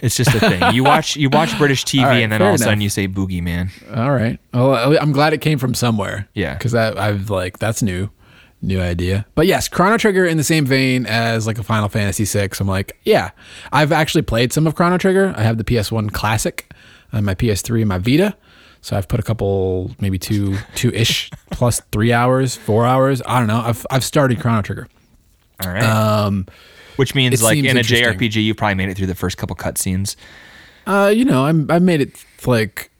It's 0.00 0.16
just 0.16 0.34
a 0.34 0.40
thing. 0.40 0.62
You 0.74 0.82
watch 0.84 1.16
you 1.16 1.28
watch 1.30 1.56
British 1.58 1.84
TV, 1.84 2.04
right, 2.04 2.22
and 2.22 2.32
then 2.32 2.42
all 2.42 2.48
of 2.48 2.54
a 2.54 2.58
sudden 2.58 2.80
you 2.80 2.88
say 2.88 3.06
boogeyman. 3.08 3.70
all 3.96 4.10
right. 4.10 4.38
Well, 4.52 4.96
I'm 5.00 5.12
glad 5.12 5.32
it 5.32 5.38
came 5.42 5.58
from 5.58 5.74
somewhere. 5.74 6.28
Yeah. 6.34 6.54
because 6.54 6.74
I've 6.74 7.30
like 7.30 7.58
that's 7.58 7.82
new, 7.82 8.08
new 8.62 8.80
idea. 8.80 9.26
But 9.34 9.46
yes, 9.46 9.68
Chrono 9.68 9.98
Trigger 9.98 10.24
in 10.24 10.36
the 10.36 10.44
same 10.44 10.64
vein 10.64 11.04
as 11.06 11.46
like 11.46 11.58
a 11.58 11.62
Final 11.62 11.88
Fantasy 11.88 12.24
VI. 12.24 12.50
I'm 12.60 12.68
like, 12.68 12.98
yeah, 13.04 13.30
I've 13.72 13.92
actually 13.92 14.22
played 14.22 14.52
some 14.52 14.66
of 14.66 14.74
Chrono 14.74 14.98
Trigger. 14.98 15.34
I 15.36 15.42
have 15.42 15.58
the 15.58 15.64
PS1 15.64 16.12
Classic, 16.12 16.70
and 17.10 17.26
my 17.26 17.34
PS3, 17.34 17.80
and 17.80 17.88
my 17.88 17.98
Vita. 17.98 18.34
So 18.80 18.96
I've 18.96 19.06
put 19.06 19.20
a 19.20 19.22
couple, 19.22 19.92
maybe 20.00 20.18
two, 20.18 20.56
two 20.74 20.90
ish 20.90 21.30
plus 21.50 21.80
three 21.92 22.12
hours, 22.12 22.56
four 22.56 22.86
hours. 22.86 23.22
I 23.26 23.38
don't 23.38 23.48
know. 23.48 23.60
I've 23.60 23.86
I've 23.90 24.04
started 24.04 24.40
Chrono 24.40 24.62
Trigger. 24.62 24.88
All 25.64 25.70
right. 25.70 25.82
Um, 25.84 26.46
Which 26.96 27.14
means 27.14 27.42
like 27.42 27.58
in 27.58 27.76
a. 27.76 27.80
JRPG, 27.80 28.42
you 28.42 28.54
probably 28.54 28.74
made 28.74 28.88
it 28.88 28.96
through 28.96 29.06
the 29.06 29.14
first 29.14 29.36
couple 29.36 29.54
cutscenes. 29.56 30.16
uh, 30.86 31.12
you 31.14 31.24
know, 31.24 31.44
I'm 31.46 31.70
I 31.70 31.78
made 31.78 32.00
it 32.00 32.24
like 32.46 32.90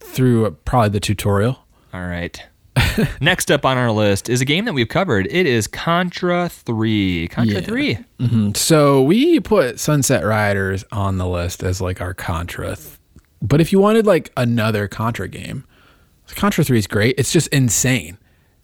through 0.00 0.50
probably 0.64 0.90
the 0.90 1.00
tutorial. 1.00 1.58
All 1.92 2.06
right. 2.06 2.42
Next 3.20 3.50
up 3.50 3.64
on 3.64 3.76
our 3.78 3.90
list 3.90 4.28
is 4.28 4.40
a 4.40 4.44
game 4.44 4.64
that 4.66 4.72
we've 4.74 4.88
covered. 4.88 5.26
It 5.30 5.46
is 5.46 5.66
Contra 5.66 6.48
3. 6.48 7.28
Contra 7.28 7.60
Yeah. 7.60 7.66
3. 7.66 7.98
Mhm. 8.20 8.56
So 8.56 9.02
we 9.02 9.40
put 9.40 9.78
Sunset 9.80 10.24
Riders 10.24 10.84
on 10.92 11.18
the 11.18 11.26
list 11.26 11.62
as 11.62 11.80
like 11.80 12.00
our 12.00 12.14
Contra. 12.14 12.76
th- 12.76 12.88
But 13.42 13.60
if 13.60 13.72
you 13.72 13.78
wanted 13.80 14.06
like 14.06 14.30
another 14.36 14.88
Contra 14.88 15.28
game, 15.28 15.64
Contra 16.34 16.62
3 16.64 16.78
is 16.78 16.86
great. 16.86 17.14
It's 17.18 17.32
just 17.32 17.48
insane. 17.48 18.18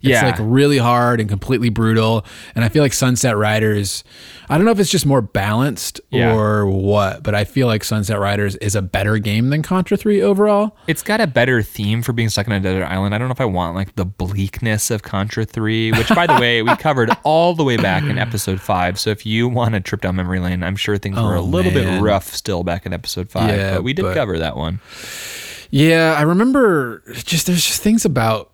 It's 0.05 0.11
Yeah. 0.11 0.27
like 0.27 0.37
really 0.39 0.77
hard 0.77 1.19
and 1.19 1.29
completely 1.31 1.71
brutal. 1.71 2.27
And 2.55 2.63
I 2.63 2.69
feel 2.69 2.83
like 2.83 2.93
Sunset 2.93 3.37
Riders, 3.39 4.05
I 4.51 4.57
don't 4.59 4.67
know 4.67 4.71
if 4.71 4.79
it's 4.79 4.91
just 4.91 5.07
more 5.07 5.23
balanced 5.23 5.99
Yeah. 6.11 6.35
or 6.35 6.67
what, 6.67 7.23
but 7.23 7.35
I 7.35 7.45
feel 7.45 7.67
like 7.69 7.83
Sunset 7.85 8.19
Riders 8.21 8.57
is 8.57 8.75
a 8.77 8.83
better 8.83 9.17
game 9.17 9.49
than 9.49 9.63
Contra 9.63 9.97
3 9.97 10.21
overall. 10.21 10.77
It's 10.87 11.03
got 11.03 11.23
a 11.23 11.27
better 11.27 11.63
theme 11.63 12.03
for 12.03 12.13
being 12.13 12.29
stuck 12.29 12.47
on 12.49 12.53
a 12.53 12.61
desert 12.61 12.85
island. 12.85 13.15
I 13.15 13.19
don't 13.19 13.29
know 13.29 13.33
if 13.33 13.41
I 13.41 13.47
want 13.47 13.75
like 13.77 13.97
the 13.97 14.05
bleakness 14.05 14.91
of 14.91 15.03
Contra 15.03 15.47
3, 15.47 15.93
which 15.93 16.09
by 16.09 16.27
the 16.27 16.35
way, 16.41 16.61
we 16.63 16.77
covered 16.77 17.11
all 17.23 17.55
the 17.55 17.65
way 17.65 17.79
back 17.79 18.03
in 18.03 18.19
episode 18.19 18.61
5. 18.61 19.01
So 19.01 19.09
if 19.09 19.25
you 19.25 19.49
want 19.49 19.75
a 19.75 19.81
trip 19.81 20.03
down 20.03 20.17
memory 20.17 20.39
lane, 20.41 20.63
I'm 20.63 20.77
sure 20.77 20.99
things 20.99 21.17
oh, 21.19 21.25
were 21.25 21.35
a 21.37 21.41
Oh, 21.41 21.45
little 21.45 21.73
bit 21.73 22.03
rough 22.03 22.35
still 22.35 22.63
back 22.63 22.85
in 22.85 22.93
episode 22.93 23.31
5, 23.31 23.49
Yeah, 23.49 23.75
but 23.77 23.85
we 23.85 23.95
did 23.95 24.03
but- 24.03 24.15
cover 24.15 24.39
that 24.39 24.57
one. 24.57 24.81
Yeah, 25.71 26.15
I 26.17 26.23
remember 26.23 27.03
just 27.25 27.47
there's 27.47 27.65
just 27.67 27.83
things 27.83 28.05
about 28.05 28.51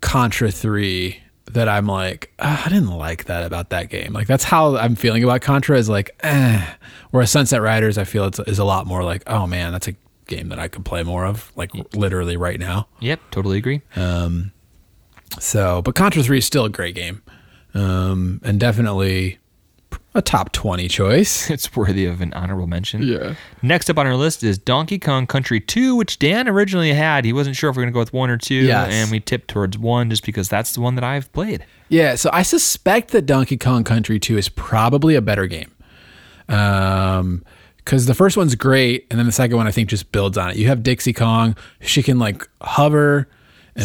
Contra 0.00 0.50
3 0.50 1.20
that 1.52 1.68
I'm 1.68 1.86
like, 1.86 2.32
"Ah, 2.38 2.62
I 2.66 2.68
didn't 2.68 2.90
like 2.90 3.24
that 3.24 3.44
about 3.44 3.70
that 3.70 3.88
game. 3.88 4.12
Like 4.12 4.26
that's 4.26 4.44
how 4.44 4.76
I'm 4.76 4.94
feeling 4.94 5.24
about 5.24 5.40
Contra 5.40 5.78
is 5.78 5.88
like, 5.88 6.10
eh. 6.20 6.64
Whereas 7.10 7.30
Sunset 7.30 7.62
Riders, 7.62 7.96
I 7.96 8.04
feel 8.04 8.26
it's 8.26 8.38
is 8.40 8.58
a 8.58 8.64
lot 8.64 8.86
more 8.86 9.02
like, 9.02 9.22
oh 9.26 9.46
man, 9.46 9.72
that's 9.72 9.88
a 9.88 9.94
game 10.26 10.50
that 10.50 10.58
I 10.58 10.68
could 10.68 10.84
play 10.84 11.02
more 11.02 11.24
of, 11.24 11.50
like 11.56 11.70
literally 11.94 12.36
right 12.36 12.60
now. 12.60 12.86
Yep, 13.00 13.20
totally 13.30 13.58
agree. 13.58 13.80
Um, 13.96 14.52
So, 15.40 15.80
but 15.82 15.94
Contra 15.94 16.22
3 16.22 16.38
is 16.38 16.44
still 16.46 16.64
a 16.66 16.70
great 16.70 16.94
game. 16.94 17.22
Um, 17.74 18.40
and 18.44 18.58
definitely 18.58 19.38
a 20.14 20.22
top 20.22 20.52
20 20.52 20.88
choice. 20.88 21.48
It's 21.58 21.74
worthy 21.76 22.04
of 22.06 22.20
an 22.20 22.32
honorable 22.34 22.66
mention. 22.66 23.02
Yeah. 23.02 23.34
Next 23.62 23.88
up 23.90 23.98
on 23.98 24.06
our 24.06 24.16
list 24.16 24.42
is 24.42 24.58
Donkey 24.58 24.98
Kong 24.98 25.26
Country 25.26 25.60
2, 25.60 25.94
which 25.96 26.18
Dan 26.18 26.48
originally 26.48 26.92
had. 26.92 27.24
He 27.24 27.32
wasn't 27.32 27.56
sure 27.56 27.70
if 27.70 27.76
we 27.76 27.82
are 27.82 27.84
going 27.84 27.92
to 27.92 27.94
go 27.94 28.00
with 28.00 28.12
one 28.12 28.30
or 28.30 28.36
two, 28.38 28.54
Yes. 28.54 28.90
and 28.92 29.10
we 29.10 29.20
tipped 29.20 29.48
towards 29.48 29.78
one 29.78 30.10
just 30.10 30.24
because 30.24 30.48
that's 30.48 30.72
the 30.74 30.80
one 30.80 30.94
that 30.96 31.04
I've 31.04 31.32
played. 31.32 31.64
Yeah, 31.88 32.16
so 32.16 32.30
I 32.32 32.42
suspect 32.42 33.10
that 33.12 33.22
Donkey 33.26 33.56
Kong 33.56 33.84
Country 33.84 34.18
2 34.18 34.36
is 34.38 34.48
probably 34.48 35.14
a 35.14 35.22
better 35.22 35.46
game. 35.46 35.70
Um 36.48 37.42
because 37.78 38.04
the 38.04 38.14
first 38.14 38.36
one's 38.36 38.54
great, 38.54 39.06
and 39.10 39.18
then 39.18 39.24
the 39.24 39.32
second 39.32 39.56
one 39.56 39.66
I 39.66 39.70
think 39.70 39.88
just 39.88 40.12
builds 40.12 40.36
on 40.36 40.50
it. 40.50 40.56
You 40.56 40.66
have 40.66 40.82
Dixie 40.82 41.14
Kong; 41.14 41.56
she 41.80 42.02
can 42.02 42.18
like 42.18 42.46
hover 42.60 43.28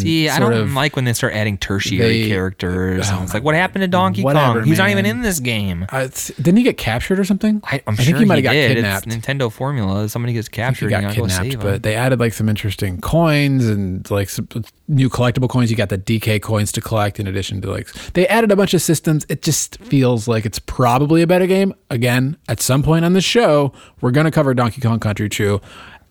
See, 0.01 0.29
I 0.29 0.39
don't 0.39 0.53
of 0.53 0.73
like 0.73 0.95
when 0.95 1.05
they 1.05 1.13
start 1.13 1.33
adding 1.33 1.57
tertiary 1.57 2.23
They- 2.23 2.27
characters. 2.29 3.07
Oh 3.11 3.21
it's 3.23 3.33
like, 3.33 3.43
what 3.43 3.55
happened 3.55 3.81
to 3.81 3.87
Donkey 3.87 4.23
Whatever, 4.23 4.59
Kong? 4.59 4.67
He's 4.67 4.77
not 4.77 4.89
even 4.89 5.05
in 5.05 5.21
this 5.21 5.39
game. 5.39 5.85
Uh, 5.89 6.07
didn't 6.37 6.57
he 6.57 6.63
get 6.63 6.77
captured 6.77 7.19
or 7.19 7.23
something? 7.25 7.61
I, 7.63 7.81
I'm 7.87 7.95
think 7.95 8.09
sure 8.09 8.19
he 8.19 8.25
might 8.25 8.35
have 8.35 8.43
got 8.43 8.53
did. 8.53 8.75
kidnapped. 8.75 9.07
It's 9.07 9.15
Nintendo 9.15 9.51
formula. 9.51 10.09
Somebody 10.09 10.33
gets 10.33 10.47
he 10.47 10.51
captured. 10.53 10.89
got 10.89 11.03
and 11.03 11.15
you 11.15 11.21
gotta 11.23 11.33
go 11.33 11.43
kidnapped, 11.43 11.63
but 11.63 11.75
him. 11.75 11.81
they 11.81 11.95
added 11.95 12.19
like 12.19 12.33
some 12.33 12.49
interesting 12.49 13.01
coins 13.01 13.67
and 13.67 14.09
like 14.09 14.29
some 14.29 14.47
new 14.87 15.09
collectible 15.09 15.49
coins. 15.49 15.69
You 15.71 15.77
got 15.77 15.89
the 15.89 15.97
DK 15.97 16.41
coins 16.41 16.71
to 16.73 16.81
collect 16.81 17.19
in 17.19 17.27
addition 17.27 17.61
to 17.61 17.69
like 17.71 17.91
they 18.13 18.27
added 18.27 18.51
a 18.51 18.55
bunch 18.55 18.73
of 18.73 18.81
systems. 18.81 19.25
It 19.29 19.41
just 19.41 19.77
feels 19.79 20.27
like 20.27 20.45
it's 20.45 20.59
probably 20.59 21.21
a 21.21 21.27
better 21.27 21.47
game. 21.47 21.73
Again, 21.89 22.37
at 22.47 22.59
some 22.61 22.83
point 22.83 23.05
on 23.05 23.13
the 23.13 23.21
show, 23.21 23.73
we're 24.01 24.11
gonna 24.11 24.31
cover 24.31 24.53
Donkey 24.53 24.81
Kong 24.81 24.99
Country 24.99 25.29
2. 25.29 25.61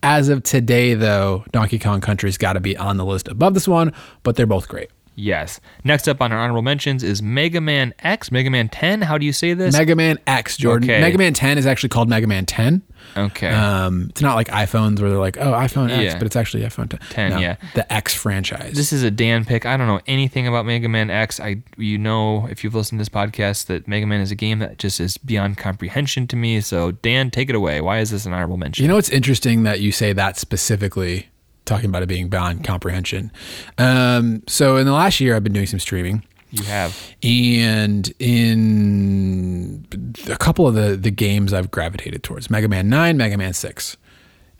As 0.03 0.27
of 0.27 0.43
today, 0.43 0.95
though, 0.95 1.45
Donkey 1.53 1.79
Kong 1.79 2.01
Country's 2.01 2.37
got 2.37 2.53
to 2.53 2.59
be 2.59 2.75
on 2.75 2.97
the 2.97 3.05
list 3.05 3.29
above 3.29 3.53
this 3.53 3.69
one, 3.69 3.93
but 4.23 4.35
they're 4.35 4.45
both 4.45 4.67
great. 4.67 4.91
Yes. 5.15 5.59
Next 5.83 6.07
up 6.09 6.21
on 6.21 6.31
our 6.31 6.39
honorable 6.39 6.61
mentions 6.63 7.03
is 7.03 7.21
Mega 7.21 7.61
Man 7.61 7.93
X, 7.99 8.31
Mega 8.31 8.49
Man 8.49 8.69
10. 8.69 9.01
How 9.01 9.17
do 9.17 9.25
you 9.25 9.33
say 9.33 9.53
this? 9.53 9.73
Mega 9.77 9.95
Man 9.95 10.17
X, 10.25 10.57
Jordan. 10.57 10.89
Okay. 10.89 11.01
Mega 11.01 11.17
Man 11.17 11.33
10 11.33 11.57
is 11.57 11.65
actually 11.67 11.89
called 11.89 12.09
Mega 12.09 12.25
Man 12.27 12.45
10. 12.45 12.81
okay. 13.17 13.49
Um, 13.49 14.07
it's 14.09 14.21
not 14.21 14.35
like 14.35 14.47
iPhones 14.47 14.99
where 15.01 15.09
they're 15.09 15.19
like, 15.19 15.37
oh, 15.37 15.51
iPhone 15.51 15.89
X, 15.91 16.03
Yeah. 16.03 16.17
but 16.17 16.25
it's 16.25 16.35
actually 16.35 16.63
iPhone 16.63 16.89
10. 16.89 16.99
10, 17.09 17.31
No, 17.31 17.37
yeah. 17.39 17.57
The 17.75 17.91
X 17.93 18.13
franchise. 18.15 18.73
this 18.75 18.91
is 18.93 19.03
a 19.03 19.11
Dan 19.11 19.45
pick. 19.45 19.65
I 19.65 19.77
don't 19.77 19.87
know 19.87 19.99
anything 20.07 20.47
about 20.47 20.65
Mega 20.65 20.89
Man 20.89 21.09
X. 21.09 21.39
I 21.39 21.57
you 21.77 21.97
know 21.97 22.47
if 22.49 22.63
you've 22.63 22.73
listened 22.75 22.97
to 22.99 23.01
this 23.01 23.09
podcast 23.09 23.65
that 23.67 23.87
Mega 23.87 24.07
Man 24.07 24.21
is 24.21 24.31
a 24.31 24.35
game 24.35 24.59
that 24.59 24.79
just 24.79 24.99
is 24.99 25.17
beyond 25.17 25.57
comprehension 25.57 26.25
to 26.27 26.35
me. 26.35 26.59
So 26.61 26.91
Dan, 26.91 27.29
take 27.29 27.49
it 27.49 27.55
away. 27.55 27.81
Why 27.81 27.99
is 27.99 28.09
this 28.09 28.25
an 28.25 28.33
honorable 28.33 28.57
mention? 28.57 28.81
You 28.83 28.87
know, 28.87 28.97
it's 28.97 29.09
interesting 29.09 29.63
that 29.63 29.79
you 29.81 29.91
say 29.91 30.13
that 30.13 30.37
specifically, 30.37 31.27
talking 31.65 31.89
about 31.89 32.03
it 32.03 32.07
being 32.07 32.29
beyond 32.29 32.63
comprehension. 32.63 33.31
Um, 33.77 34.43
so 34.47 34.77
in 34.77 34.85
the 34.85 34.91
last 34.93 35.19
year, 35.19 35.35
I've 35.35 35.43
been 35.43 35.53
doing 35.53 35.65
some 35.67 35.79
streaming, 35.79 36.23
you 36.51 36.63
have. 36.65 36.95
and 37.23 38.13
in 38.19 39.85
a 40.29 40.35
couple 40.37 40.67
of 40.67 40.75
the 40.75 40.95
the 40.97 41.11
games 41.11 41.53
I've 41.53 41.71
gravitated 41.71 42.23
towards, 42.23 42.49
Mega 42.49 42.67
Man 42.67 42.89
Nine, 42.89 43.17
Mega 43.17 43.37
Man 43.37 43.53
Six, 43.53 43.97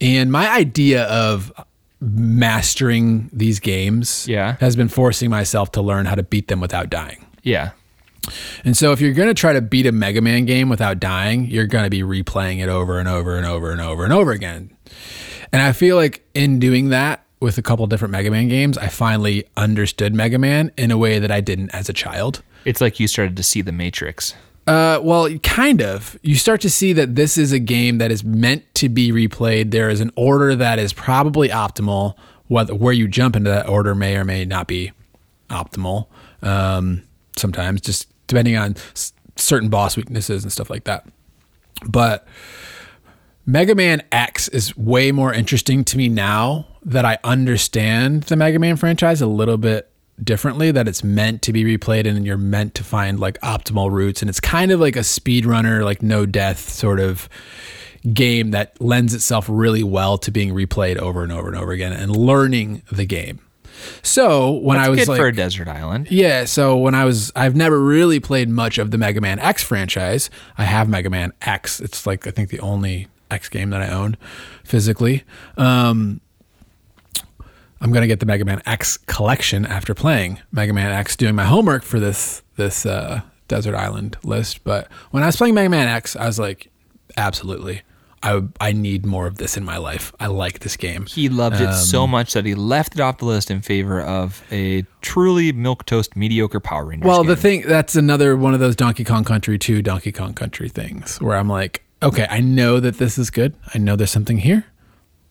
and 0.02 0.32
my 0.32 0.50
idea 0.50 1.04
of 1.06 1.52
mastering 2.02 3.30
these 3.32 3.60
games 3.60 4.28
Yeah. 4.28 4.58
has 4.60 4.76
been 4.76 4.90
forcing 4.90 5.30
myself 5.30 5.72
to 5.74 5.82
learn 5.82 6.06
how 6.06 6.16
to 6.16 6.24
beat 6.24 6.48
them 6.50 6.60
without 6.60 6.90
dying. 6.90 7.26
Yeah. 7.44 7.72
And 8.66 8.76
so 8.76 8.92
if 8.94 9.00
you're 9.02 9.14
going 9.14 9.28
to 9.30 9.34
try 9.34 9.54
to 9.54 9.62
beat 9.62 9.86
a 9.86 9.92
Mega 9.92 10.22
Man 10.22 10.46
game 10.46 10.70
without 10.70 11.00
dying, 11.00 11.46
you're 11.46 11.68
going 11.68 11.84
to 11.86 11.90
be 11.90 12.02
replaying 12.02 12.62
it 12.62 12.70
over 12.70 13.00
and 13.00 13.08
over 13.08 13.36
and 13.38 13.46
over 13.46 13.72
and 13.72 13.82
over 13.82 14.04
and 14.04 14.12
over 14.14 14.32
again. 14.32 14.72
And 15.54 15.62
I 15.62 15.72
feel 15.72 15.96
like 15.96 16.28
in 16.34 16.60
doing 16.60 16.90
that 16.90 17.24
with 17.40 17.58
a 17.58 17.62
couple 17.62 17.86
different 17.88 18.12
Mega 18.12 18.32
Man 18.32 18.48
games, 18.48 18.78
I 18.78 18.88
finally 18.88 19.46
understood 19.56 20.14
Mega 20.14 20.40
Man 20.40 20.72
in 20.78 20.92
a 20.92 20.98
way 20.98 21.20
that 21.20 21.32
I 21.32 21.40
didn't 21.42 21.70
as 21.70 21.88
a 21.90 21.94
child. 21.94 22.42
It's 22.66 22.82
like 22.82 23.00
you 23.00 23.08
started 23.08 23.38
to 23.38 23.44
see 23.44 23.62
the 23.62 23.72
Matrix. 23.72 24.34
Uh, 24.66 25.00
well, 25.04 25.30
kind 25.40 25.82
of. 25.82 26.18
You 26.24 26.36
start 26.36 26.62
to 26.62 26.70
see 26.70 26.94
that 26.94 27.16
this 27.16 27.38
is 27.38 27.52
a 27.52 27.60
game 27.60 27.98
that 27.98 28.12
is 28.12 28.24
meant 28.24 28.64
to 28.76 28.90
be 28.90 29.12
replayed. 29.12 29.72
There 29.72 29.90
is 29.90 30.00
an 30.00 30.12
order 30.16 30.56
that 30.56 30.80
is 30.80 30.94
probably 30.94 31.50
optimal. 31.50 32.16
Whether 32.48 32.74
where 32.76 32.94
you 32.94 33.08
jump 33.08 33.36
into 33.36 33.50
that 33.50 33.68
order 33.68 33.94
may 33.94 34.16
or 34.16 34.24
may 34.24 34.46
not 34.46 34.68
be 34.68 34.92
optimal. 35.50 36.08
Um, 36.42 37.04
sometimes, 37.38 37.82
just 37.82 38.08
depending 38.28 38.56
on 38.58 38.76
s- 38.96 39.14
certain 39.36 39.70
boss 39.70 39.98
weaknesses 39.98 40.44
and 40.44 40.52
stuff 40.52 40.70
like 40.70 40.86
that. 40.86 41.06
But 41.88 42.28
Mega 43.46 43.76
Man 43.76 44.02
X 44.12 44.48
is 44.48 44.76
way 44.78 45.12
more 45.12 45.34
interesting 45.34 45.84
to 45.86 45.98
me 45.98 46.08
now 46.08 46.66
that 46.86 47.04
I 47.04 47.18
understand 47.24 48.24
the 48.24 48.36
Mega 48.38 48.58
Man 48.58 48.78
franchise 48.78 49.22
a 49.22 49.28
little 49.28 49.58
bit 49.58 49.90
differently 50.24 50.72
that 50.72 50.88
it's 50.88 51.04
meant 51.04 51.42
to 51.42 51.52
be 51.52 51.64
replayed 51.64 52.08
and 52.08 52.26
you're 52.26 52.38
meant 52.38 52.76
to 52.76 52.84
find 52.84 53.20
like 53.20 53.40
optimal 53.42 53.92
routes 53.92 54.22
and 54.22 54.30
it's 54.30 54.40
kind 54.40 54.72
of 54.72 54.80
like 54.80 54.96
a 54.96 55.00
speedrunner 55.00 55.84
like 55.84 56.02
no 56.02 56.26
death 56.26 56.70
sort 56.70 57.00
of 57.00 57.28
game 58.14 58.52
that 58.52 58.80
lends 58.80 59.14
itself 59.14 59.48
really 59.50 59.84
well 59.84 60.18
to 60.18 60.30
being 60.32 60.54
replayed 60.54 60.98
over 60.98 61.24
and 61.24 61.32
over 61.32 61.48
and 61.48 61.58
over 61.58 61.72
again 61.72 61.92
and 61.92 62.16
learning 62.16 62.84
the 62.92 63.06
game. 63.06 63.40
So 64.04 64.52
when 64.52 64.78
That's 64.78 64.88
I 64.88 64.90
was 64.90 65.00
good 65.00 65.08
like 65.10 65.18
for 65.20 65.28
a 65.28 65.36
desert 65.36 65.68
island. 65.68 66.10
yeah, 66.10 66.46
so 66.46 66.78
when 66.78 66.96
I 66.96 67.04
was, 67.06 67.32
I've 67.36 67.56
never 67.56 67.80
really 67.80 68.20
played 68.20 68.48
much 68.48 68.78
of 68.78 68.92
the 68.92 68.98
Mega 68.98 69.20
Man 69.20 69.40
X 69.40 69.64
franchise. 69.64 70.30
I 70.58 70.64
have 70.64 70.88
Mega 70.88 71.10
Man 71.10 71.34
X. 71.42 71.82
It's 71.82 72.06
like 72.06 72.26
I 72.28 72.32
think 72.32 72.50
the 72.50 72.60
only 72.62 73.08
X 73.32 73.50
game 73.50 73.70
that 73.72 73.82
I 73.82 73.90
own 73.90 74.18
physically. 74.64 75.24
Um, 75.58 76.22
I'm 77.82 77.92
gonna 77.92 78.08
get 78.08 78.20
the 78.22 78.26
Mega 78.26 78.46
Man 78.46 78.62
X 78.66 78.98
collection 78.98 79.66
after 79.66 79.94
playing 79.94 80.40
Mega 80.52 80.72
Man 80.74 80.92
X, 80.92 81.16
doing 81.18 81.36
my 81.36 81.46
homework 81.46 81.84
for 81.84 82.00
this 82.00 82.42
this 82.56 82.86
uh, 82.86 83.22
desert 83.48 83.76
island 83.76 84.18
list. 84.24 84.64
But 84.64 84.88
when 85.12 85.22
I 85.24 85.26
was 85.26 85.36
playing 85.36 85.54
Mega 85.56 85.70
Man 85.70 85.88
X, 85.88 86.16
I 86.16 86.26
was 86.26 86.40
like, 86.40 86.72
absolutely, 87.18 87.82
I 88.22 88.42
I 88.62 88.72
need 88.72 89.06
more 89.06 89.28
of 89.28 89.36
this 89.38 89.58
in 89.58 89.66
my 89.66 89.76
life. 89.78 90.14
I 90.18 90.28
like 90.28 90.60
this 90.60 90.78
game. 90.78 91.08
He 91.08 91.28
loved 91.28 91.60
it 91.60 91.68
Um, 91.68 91.74
so 91.74 92.08
much 92.08 92.32
that 92.34 92.46
he 92.46 92.56
left 92.56 92.94
it 92.96 93.02
off 93.02 93.18
the 93.18 93.26
list 93.26 93.52
in 93.52 93.62
favor 93.62 94.00
of 94.00 94.42
a 94.50 94.84
truly 95.02 95.52
milk 95.52 95.86
toast 95.86 96.16
mediocre 96.16 96.62
Power 96.62 96.86
Rangers. 96.86 97.06
Well, 97.06 97.26
the 97.26 97.36
thing 97.36 97.64
that's 97.68 97.98
another 97.98 98.38
one 98.38 98.54
of 98.54 98.62
those 98.62 98.78
Donkey 98.78 99.04
Kong 99.04 99.26
Country 99.26 99.60
2 99.60 99.82
Donkey 99.82 100.14
Kong 100.14 100.34
Country 100.34 100.70
things 100.70 101.20
where 101.20 101.36
I'm 101.36 101.50
like, 101.50 101.84
okay, 102.04 102.28
I 102.30 102.42
know 102.42 102.80
that 102.80 102.98
this 102.98 103.18
is 103.18 103.30
good. 103.30 103.56
I 103.74 103.78
know 103.78 103.96
there's 103.96 104.12
something 104.12 104.38
here. 104.38 104.66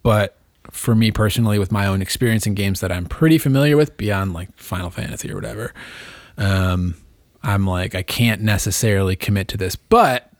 But 0.02 0.36
for 0.70 0.94
me 0.94 1.10
personally, 1.10 1.58
with 1.58 1.70
my 1.70 1.86
own 1.86 2.02
experience 2.02 2.46
in 2.46 2.54
games 2.54 2.80
that 2.80 2.90
I'm 2.90 3.06
pretty 3.06 3.38
familiar 3.38 3.76
with 3.76 3.96
beyond 3.96 4.32
like 4.32 4.56
Final 4.56 4.90
Fantasy 4.90 5.30
or 5.30 5.34
whatever, 5.34 5.72
um, 6.38 6.96
I'm 7.42 7.66
like, 7.66 7.94
I 7.94 8.02
can't 8.02 8.42
necessarily 8.42 9.16
commit 9.16 9.48
to 9.48 9.56
this. 9.56 9.76
But 9.76 10.32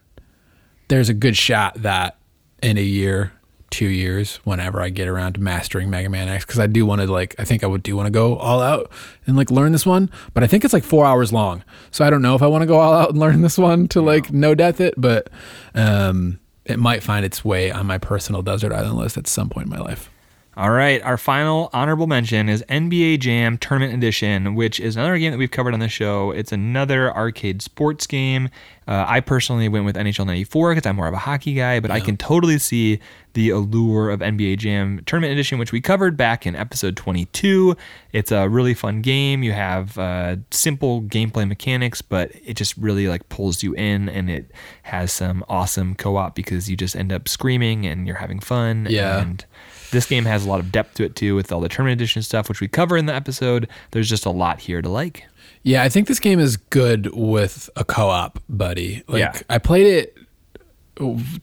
there's 0.89 1.09
a 1.09 1.15
good 1.15 1.37
shot 1.37 1.83
that 1.83 2.19
in 2.63 2.79
a 2.79 2.83
year, 2.83 3.33
two 3.73 3.89
years, 3.89 4.37
whenever 4.45 4.81
I 4.81 4.91
get 4.91 5.09
around 5.09 5.33
to 5.33 5.41
mastering 5.41 5.91
Mega 5.91 6.09
Man 6.09 6.29
X, 6.29 6.45
because 6.45 6.61
I 6.61 6.69
do 6.69 6.87
want 6.87 7.01
to 7.01 7.11
like, 7.11 7.35
I 7.39 7.45
think 7.45 7.65
I 7.65 7.67
would 7.67 7.83
do 7.83 7.97
want 7.97 8.07
to 8.07 8.13
go 8.13 8.37
all 8.37 8.61
out 8.61 8.93
and 9.27 9.37
like 9.37 9.51
learn 9.51 9.73
this 9.73 9.85
one, 9.85 10.11
but 10.35 10.45
I 10.45 10.47
think 10.47 10.65
it's 10.65 10.73
like 10.73 10.85
four 10.85 11.05
hours 11.05 11.33
long, 11.33 11.65
so 11.91 12.05
I 12.05 12.11
don't 12.11 12.23
know 12.23 12.37
if 12.37 12.43
I 12.43 12.47
want 12.47 12.63
to 12.63 12.67
go 12.67 12.79
all 12.79 12.93
out 12.93 13.11
and 13.11 13.19
learn 13.19 13.41
this 13.41 13.59
one 13.59 13.89
to 13.89 14.01
like 14.01 14.33
no 14.33 14.55
death 14.55 14.81
it, 14.81 14.95
but 14.97 15.29
um, 15.75 16.39
it 16.65 16.79
might 16.79 17.03
find 17.03 17.25
its 17.25 17.45
way 17.45 17.73
on 17.73 17.87
my 17.87 17.99
personal 17.99 18.43
desert 18.43 18.73
island 18.73 18.97
list 18.97 19.17
at 19.17 19.27
some 19.27 19.49
point 19.49 19.67
in 19.67 19.71
my 19.71 19.81
life. 19.81 20.09
All 20.55 20.71
right, 20.71 21.01
our 21.03 21.17
final 21.17 21.71
honorable 21.73 22.07
mention 22.07 22.51
is 22.51 22.63
NBA 22.69 23.21
Jam 23.21 23.57
Tournament 23.57 23.95
Edition, 23.95 24.55
which 24.55 24.79
is 24.81 24.97
another 24.97 25.17
game 25.17 25.31
that 25.31 25.39
we've 25.39 25.51
covered 25.51 25.73
on 25.73 25.81
the 25.81 25.89
show. 25.89 26.31
It's 26.31 26.53
another 26.53 27.11
arcade 27.17 27.63
sports 27.63 28.07
game. 28.07 28.51
Uh, 28.87 29.07
I 29.09 29.21
personally 29.21 29.71
went 29.71 29.87
with 29.87 29.97
NHL 29.97 30.27
94 30.27 30.75
because 30.75 30.87
I'm 30.87 30.97
more 30.97 31.07
of 31.07 31.15
a 31.15 31.19
hockey 31.19 31.55
guy, 31.55 31.81
but 31.81 31.91
I 31.91 32.01
can 32.01 32.19
totally 32.19 32.59
see 32.59 33.01
the 33.33 33.49
allure 33.49 34.11
of 34.11 34.21
NBA 34.21 34.59
Jam 34.59 35.01
Tournament 35.07 35.33
Edition, 35.33 35.59
which 35.59 35.73
we 35.73 35.81
covered 35.81 36.19
back 36.19 36.47
in 36.47 36.55
episode 36.55 36.99
22. 36.99 37.75
It's 38.13 38.31
a 38.31 38.47
really 38.47 38.75
fun 38.75 39.01
game. 39.01 39.43
You 39.43 39.53
have 39.53 39.97
uh, 39.97 40.37
simple 40.51 41.01
gameplay 41.01 41.49
mechanics, 41.49 42.03
but 42.03 42.31
it 42.45 42.55
just 42.55 42.77
really 42.77 43.09
like 43.09 43.27
pulls 43.31 43.63
you 43.63 43.73
in, 43.73 44.11
and 44.11 44.29
it 44.29 44.51
has 44.83 45.13
some 45.13 45.45
awesome 45.49 45.95
co-op 45.95 46.35
because 46.35 46.69
you 46.69 46.77
just 46.77 46.95
end 46.95 47.11
up 47.11 47.27
screaming 47.27 47.87
and 47.87 48.07
you're 48.07 48.17
having 48.17 48.39
fun. 48.39 48.87
Yeah. 48.91 49.23
And 49.23 49.47
this 49.93 50.07
game 50.07 50.25
has 50.25 50.45
a 50.45 50.49
lot 50.49 50.59
of 50.59 50.73
depth 50.73 50.95
to 50.95 51.05
it 51.05 51.15
too, 51.15 51.37
with 51.37 51.53
all 51.53 51.61
the 51.61 51.69
tournament 51.69 52.01
edition 52.01 52.23
stuff, 52.23 52.49
which 52.49 52.61
we 52.61 52.67
cover 52.67 52.97
in 52.97 53.07
the 53.07 53.15
episode. 53.15 53.69
There's 53.93 54.09
just 54.09 54.27
a 54.27 54.31
lot 54.31 54.61
here 54.61 54.83
to 54.83 54.89
like. 54.89 55.25
Yeah, 55.63 55.83
I 55.85 55.89
think 55.89 56.09
this 56.09 56.19
game 56.19 56.41
is 56.41 56.57
good 56.57 57.15
with 57.15 57.71
a 57.77 57.85
co-op 57.85 58.41
buddy. 58.49 59.05
Like 59.07 59.21
Yeah. 59.21 59.41
I 59.49 59.59
played 59.59 59.87
it 59.87 60.19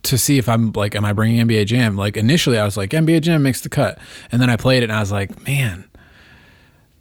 to 0.03 0.17
see 0.17 0.37
if 0.37 0.47
I'm 0.47 0.71
like, 0.73 0.95
am 0.95 1.05
I 1.05 1.13
bringing 1.13 1.47
NBA 1.47 1.65
Jam? 1.67 1.95
Like 1.95 2.17
initially, 2.17 2.57
I 2.57 2.65
was 2.65 2.75
like, 2.75 2.91
NBA 2.91 3.21
Jam 3.21 3.41
makes 3.43 3.61
the 3.61 3.69
cut, 3.69 3.97
and 4.31 4.41
then 4.41 4.49
I 4.49 4.57
played 4.57 4.83
it 4.83 4.89
and 4.89 4.93
I 4.93 4.99
was 4.99 5.11
like, 5.11 5.45
man, 5.45 5.85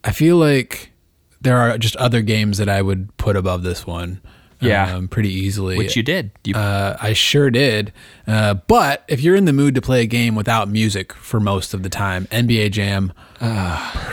I 0.05 0.13
feel 0.13 0.37
like 0.37 0.93
there 1.41 1.59
are 1.59 1.79
just 1.79 1.97
other 1.97 2.21
games 2.23 2.59
that 2.59 2.69
I 2.69 2.83
would 2.83 3.17
put 3.17 3.37
above 3.37 3.63
this 3.63 3.87
one. 3.87 4.21
Yeah. 4.61 4.95
um, 4.97 5.09
pretty 5.09 5.33
easily. 5.33 5.77
Which 5.79 5.97
you 5.97 6.03
did. 6.03 6.31
You, 6.45 6.55
Uh, 6.55 6.97
I 7.01 7.13
sure 7.13 7.51
did. 7.51 7.93
Uh, 8.27 8.55
but 8.55 9.05
if 9.09 9.21
you're 9.21 9.37
in 9.37 9.45
the 9.45 9.53
mood 9.53 9.75
to 9.77 9.81
play 9.81 10.03
a 10.03 10.07
game 10.07 10.35
without 10.35 10.69
music 10.69 11.13
for 11.13 11.39
most 11.41 11.75
of 11.75 11.83
the 11.83 11.89
time, 11.89 12.27
NBA 12.33 12.73
Jam 12.73 13.13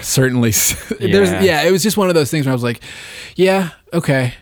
certainly. 0.02 0.52
There's 1.00 1.32
Yeah. 1.32 1.41
yeah, 1.41 1.62
it 1.64 1.72
was 1.72 1.84
just 1.84 1.98
one 1.98 2.10
of 2.10 2.16
those 2.16 2.30
things 2.32 2.46
where 2.46 2.52
I 2.52 2.56
was 2.56 2.64
like, 2.64 2.82
yeah, 3.36 3.72
okay. 3.93 4.34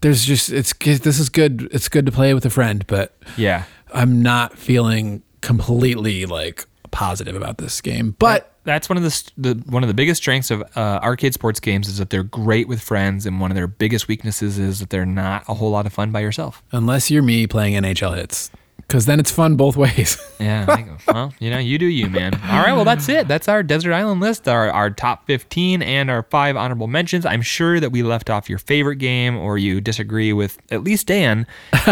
There's 0.00 0.24
just 0.24 0.50
it's 0.50 0.72
this 0.72 1.18
is 1.18 1.28
good. 1.28 1.68
It's 1.72 1.88
good 1.88 2.06
to 2.06 2.12
play 2.12 2.32
with 2.34 2.44
a 2.46 2.50
friend, 2.50 2.86
but 2.86 3.16
yeah. 3.36 3.64
I'm 3.92 4.22
not 4.22 4.56
feeling 4.56 5.22
completely 5.40 6.24
like 6.26 6.66
positive 6.90 7.34
about 7.34 7.58
this 7.58 7.80
game. 7.80 8.14
But 8.18 8.52
That's 8.68 8.88
one 8.90 8.98
of 8.98 9.02
the, 9.02 9.30
the 9.38 9.54
one 9.70 9.82
of 9.82 9.88
the 9.88 9.94
biggest 9.94 10.20
strengths 10.20 10.50
of 10.50 10.60
uh, 10.76 11.00
arcade 11.02 11.32
sports 11.32 11.58
games 11.58 11.88
is 11.88 11.96
that 11.96 12.10
they're 12.10 12.22
great 12.22 12.68
with 12.68 12.82
friends, 12.82 13.24
and 13.24 13.40
one 13.40 13.50
of 13.50 13.54
their 13.54 13.66
biggest 13.66 14.08
weaknesses 14.08 14.58
is 14.58 14.80
that 14.80 14.90
they're 14.90 15.06
not 15.06 15.42
a 15.48 15.54
whole 15.54 15.70
lot 15.70 15.86
of 15.86 15.92
fun 15.94 16.10
by 16.12 16.20
yourself. 16.20 16.62
unless 16.70 17.10
you're 17.10 17.22
me 17.22 17.46
playing 17.46 17.74
NHL 17.82 18.14
Hitz, 18.14 18.50
because 18.76 19.06
then 19.06 19.18
it's 19.18 19.30
fun 19.30 19.56
both 19.56 19.74
ways. 19.84 20.18
Yeah. 20.38 20.84
Well, 21.08 21.32
you 21.40 21.48
know, 21.50 21.58
you 21.58 21.78
do 21.78 21.86
you, 21.86 22.10
man. 22.10 22.34
All 22.34 22.62
right. 22.62 22.74
Well, 22.74 22.84
that's 22.84 23.08
it. 23.08 23.26
That's 23.26 23.48
our 23.48 23.62
desert 23.62 23.94
island 23.94 24.20
list. 24.20 24.46
Our 24.46 24.70
our 24.70 24.90
top 24.90 25.26
fifteen 25.26 25.80
and 25.82 26.10
our 26.10 26.22
five 26.24 26.54
honorable 26.54 26.86
mentions. 26.88 27.24
I'm 27.24 27.42
sure 27.42 27.80
that 27.80 27.90
we 27.90 28.02
left 28.02 28.28
off 28.28 28.50
your 28.50 28.58
favorite 28.58 28.96
game, 28.96 29.36
or 29.38 29.56
you 29.56 29.80
disagree 29.80 30.34
with 30.34 30.58
at 30.70 30.84
least 30.84 31.06
Dan. 31.06 31.46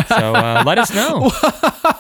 So 0.08 0.34
uh, 0.34 0.62
let 0.66 0.76
us 0.78 0.94
know. 0.94 1.30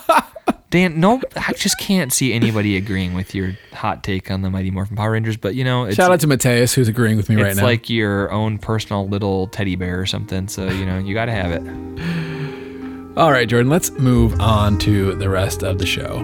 Dan, 0.76 1.00
no, 1.00 1.22
I 1.34 1.54
just 1.54 1.78
can't 1.78 2.12
see 2.12 2.34
anybody 2.34 2.76
agreeing 2.76 3.14
with 3.14 3.34
your 3.34 3.56
hot 3.72 4.04
take 4.04 4.30
on 4.30 4.42
the 4.42 4.50
Mighty 4.50 4.70
Morphin 4.70 4.94
Power 4.94 5.12
Rangers. 5.12 5.38
But 5.38 5.54
you 5.54 5.64
know, 5.64 5.84
it's, 5.84 5.96
Shout 5.96 6.12
out 6.12 6.20
to 6.20 6.26
Mateus 6.26 6.74
who's 6.74 6.86
agreeing 6.86 7.16
with 7.16 7.30
me 7.30 7.36
right 7.36 7.44
now. 7.44 7.50
it's 7.52 7.62
like 7.62 7.88
your 7.88 8.30
own 8.30 8.58
personal 8.58 9.08
little 9.08 9.46
teddy 9.46 9.74
bear 9.74 9.98
or 9.98 10.04
something. 10.04 10.48
So 10.48 10.68
you 10.68 10.84
know, 10.84 10.98
you 10.98 11.14
got 11.14 11.26
to 11.26 11.32
have 11.32 11.50
it. 11.50 13.16
All 13.16 13.32
right, 13.32 13.48
Jordan, 13.48 13.70
let's 13.70 13.90
move 13.92 14.38
on 14.38 14.78
to 14.80 15.14
the 15.14 15.30
rest 15.30 15.62
of 15.62 15.78
the 15.78 15.86
show. 15.86 16.18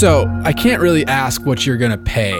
So 0.00 0.26
I 0.46 0.54
can't 0.54 0.80
really 0.80 1.06
ask 1.06 1.44
what 1.44 1.66
you're 1.66 1.76
gonna 1.76 1.98
pay 1.98 2.32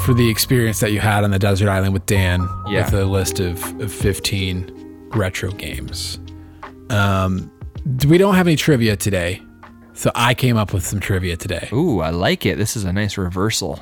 for 0.00 0.14
the 0.14 0.28
experience 0.28 0.80
that 0.80 0.90
you 0.90 0.98
had 0.98 1.22
on 1.22 1.30
the 1.30 1.38
desert 1.38 1.68
island 1.68 1.92
with 1.92 2.04
Dan 2.06 2.48
Yeah. 2.66 2.84
with 2.86 2.94
a 2.94 3.04
list 3.04 3.38
of, 3.38 3.80
of 3.80 3.92
15 3.92 5.08
retro 5.14 5.52
games. 5.52 6.18
Um, 6.90 7.52
we 8.08 8.18
don't 8.18 8.34
have 8.34 8.48
any 8.48 8.56
trivia 8.56 8.96
today, 8.96 9.40
so 9.92 10.10
I 10.16 10.34
came 10.34 10.56
up 10.56 10.72
with 10.72 10.84
some 10.84 10.98
trivia 10.98 11.36
today. 11.36 11.68
Ooh, 11.72 12.00
I 12.00 12.10
like 12.10 12.44
it. 12.46 12.58
This 12.58 12.76
is 12.76 12.82
a 12.82 12.92
nice 12.92 13.16
reversal. 13.16 13.78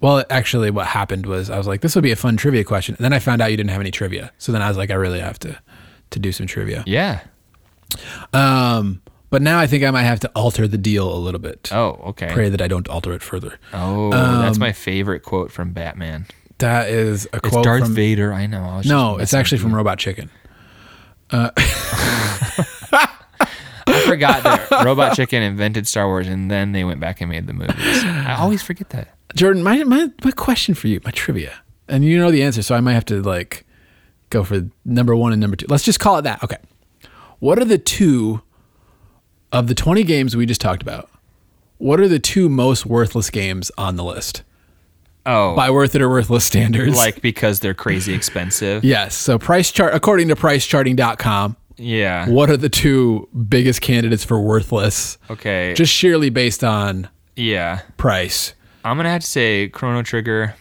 Well, 0.00 0.24
actually, 0.30 0.70
what 0.70 0.86
happened 0.86 1.26
was 1.26 1.50
I 1.50 1.58
was 1.58 1.66
like, 1.66 1.80
this 1.80 1.96
would 1.96 2.04
be 2.04 2.12
a 2.12 2.16
fun 2.16 2.36
trivia 2.36 2.62
question, 2.62 2.94
and 2.94 3.04
then 3.04 3.12
I 3.12 3.18
found 3.18 3.42
out 3.42 3.50
you 3.50 3.56
didn't 3.56 3.70
have 3.70 3.80
any 3.80 3.90
trivia. 3.90 4.30
So 4.38 4.52
then 4.52 4.62
I 4.62 4.68
was 4.68 4.76
like, 4.76 4.92
I 4.92 4.94
really 4.94 5.18
have 5.18 5.40
to 5.40 5.58
to 6.10 6.18
do 6.20 6.30
some 6.30 6.46
trivia. 6.46 6.84
Yeah. 6.86 7.22
Um, 8.32 9.02
but 9.30 9.42
now 9.42 9.58
I 9.58 9.66
think 9.66 9.84
I 9.84 9.90
might 9.90 10.04
have 10.04 10.20
to 10.20 10.30
alter 10.34 10.68
the 10.68 10.78
deal 10.78 11.12
a 11.12 11.18
little 11.18 11.40
bit. 11.40 11.70
Oh, 11.72 12.00
okay. 12.08 12.30
Pray 12.32 12.48
that 12.48 12.60
I 12.62 12.68
don't 12.68 12.88
alter 12.88 13.12
it 13.12 13.22
further. 13.22 13.58
Oh, 13.72 14.10
that's 14.10 14.56
um, 14.56 14.60
my 14.60 14.72
favorite 14.72 15.22
quote 15.22 15.50
from 15.50 15.72
Batman. 15.72 16.26
That 16.58 16.88
is 16.88 17.26
a 17.32 17.36
It's 17.36 17.48
quote 17.48 17.64
Darth 17.64 17.84
from 17.84 17.94
Vader. 17.94 18.32
I 18.32 18.46
know. 18.46 18.62
I 18.62 18.82
No, 18.84 19.18
it's 19.18 19.34
actually 19.34 19.58
from. 19.58 19.74
Robot 19.74 19.98
Chicken. 19.98 20.30
I 21.30 21.50
forgot 24.06 24.42
that 24.44 24.84
Robot 24.84 25.16
Chicken 25.16 25.42
invented 25.42 25.86
Star 25.86 26.06
Wars, 26.06 26.28
and 26.28 26.50
then 26.50 26.72
they 26.72 26.84
went 26.84 27.00
back 27.00 27.20
and 27.20 27.30
made 27.30 27.46
the 27.46 27.52
movies. 27.52 27.74
I 28.04 28.36
always 28.38 28.62
forget 28.62 28.90
that. 28.90 29.08
Jordan, 29.34 29.62
my, 29.62 29.82
my 29.84 30.10
my 30.24 30.30
question 30.30 30.74
for 30.74 30.88
you, 30.88 31.00
my 31.04 31.10
trivia, 31.10 31.52
and 31.88 32.04
you 32.04 32.18
know 32.18 32.30
the 32.30 32.42
answer, 32.42 32.62
so 32.62 32.74
I 32.74 32.80
might 32.80 32.94
have 32.94 33.04
to 33.06 33.20
like 33.22 33.66
go 34.30 34.44
for 34.44 34.68
number 34.84 35.14
one 35.14 35.32
and 35.32 35.40
number 35.40 35.56
two. 35.56 35.66
Let's 35.68 35.84
just 35.84 36.00
call 36.00 36.18
it 36.18 36.22
that. 36.22 36.42
Okay. 36.42 36.58
What 37.38 37.58
are 37.58 37.64
the 37.64 37.78
two 37.78 38.40
of 39.52 39.66
the 39.68 39.74
twenty 39.74 40.02
games 40.02 40.36
we 40.36 40.46
just 40.46 40.60
talked 40.60 40.82
about? 40.82 41.08
What 41.78 42.00
are 42.00 42.08
the 42.08 42.18
two 42.18 42.48
most 42.48 42.86
worthless 42.86 43.30
games 43.30 43.70
on 43.76 43.96
the 43.96 44.04
list 44.04 44.42
Oh, 45.26 45.54
by 45.56 45.70
worth 45.70 45.94
it 45.94 46.00
or 46.02 46.08
worthless 46.08 46.44
standards? 46.44 46.96
like 46.96 47.20
because 47.20 47.60
they're 47.60 47.74
crazy 47.74 48.14
expensive. 48.14 48.84
yes. 48.84 49.14
So 49.14 49.38
price 49.38 49.70
chart 49.72 49.94
according 49.94 50.28
to 50.28 50.36
pricecharting.com, 50.36 51.56
Yeah. 51.76 52.28
what 52.28 52.48
are 52.50 52.56
the 52.56 52.68
two 52.70 53.28
biggest 53.48 53.80
candidates 53.82 54.24
for 54.24 54.40
worthless? 54.40 55.18
Okay. 55.28 55.74
Just 55.74 55.92
sheerly 55.92 56.30
based 56.30 56.62
on 56.64 57.08
yeah. 57.34 57.80
price. 57.96 58.54
I'm 58.84 58.96
gonna 58.96 59.10
have 59.10 59.22
to 59.22 59.26
say 59.26 59.68
Chrono 59.68 60.02
Trigger 60.02 60.54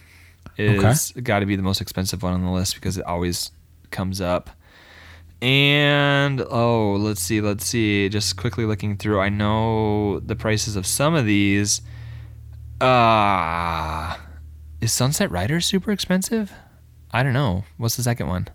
is 0.58 1.12
got 1.22 1.40
to 1.40 1.46
be 1.46 1.56
the 1.56 1.62
most 1.62 1.80
expensive 1.82 2.24
one 2.24 2.34
on 2.34 2.44
the 2.44 2.50
list 2.52 2.76
because 2.76 2.98
it 2.98 3.06
always 3.06 3.52
comes 3.92 4.20
up. 4.20 4.50
And 5.42 6.42
oh, 6.42 6.96
let's 7.00 7.22
see, 7.22 7.42
let's 7.42 7.66
see. 7.66 8.10
Just 8.10 8.38
quickly 8.38 8.66
looking 8.66 8.98
through, 8.98 9.20
I 9.20 9.30
know 9.30 10.20
the 10.20 10.36
prices 10.36 10.76
of 10.76 10.86
some 10.88 11.14
of 11.14 11.26
these. 11.26 11.82
Ah, 12.82 14.20
is 14.82 14.92
Sunset 14.92 15.32
Riders 15.32 15.66
super 15.66 15.92
expensive? 15.92 16.52
I 17.12 17.24
don't 17.24 17.34
know. 17.34 17.64
What's 17.78 17.96
the 17.96 18.04
second 18.04 18.28
one? 18.28 18.48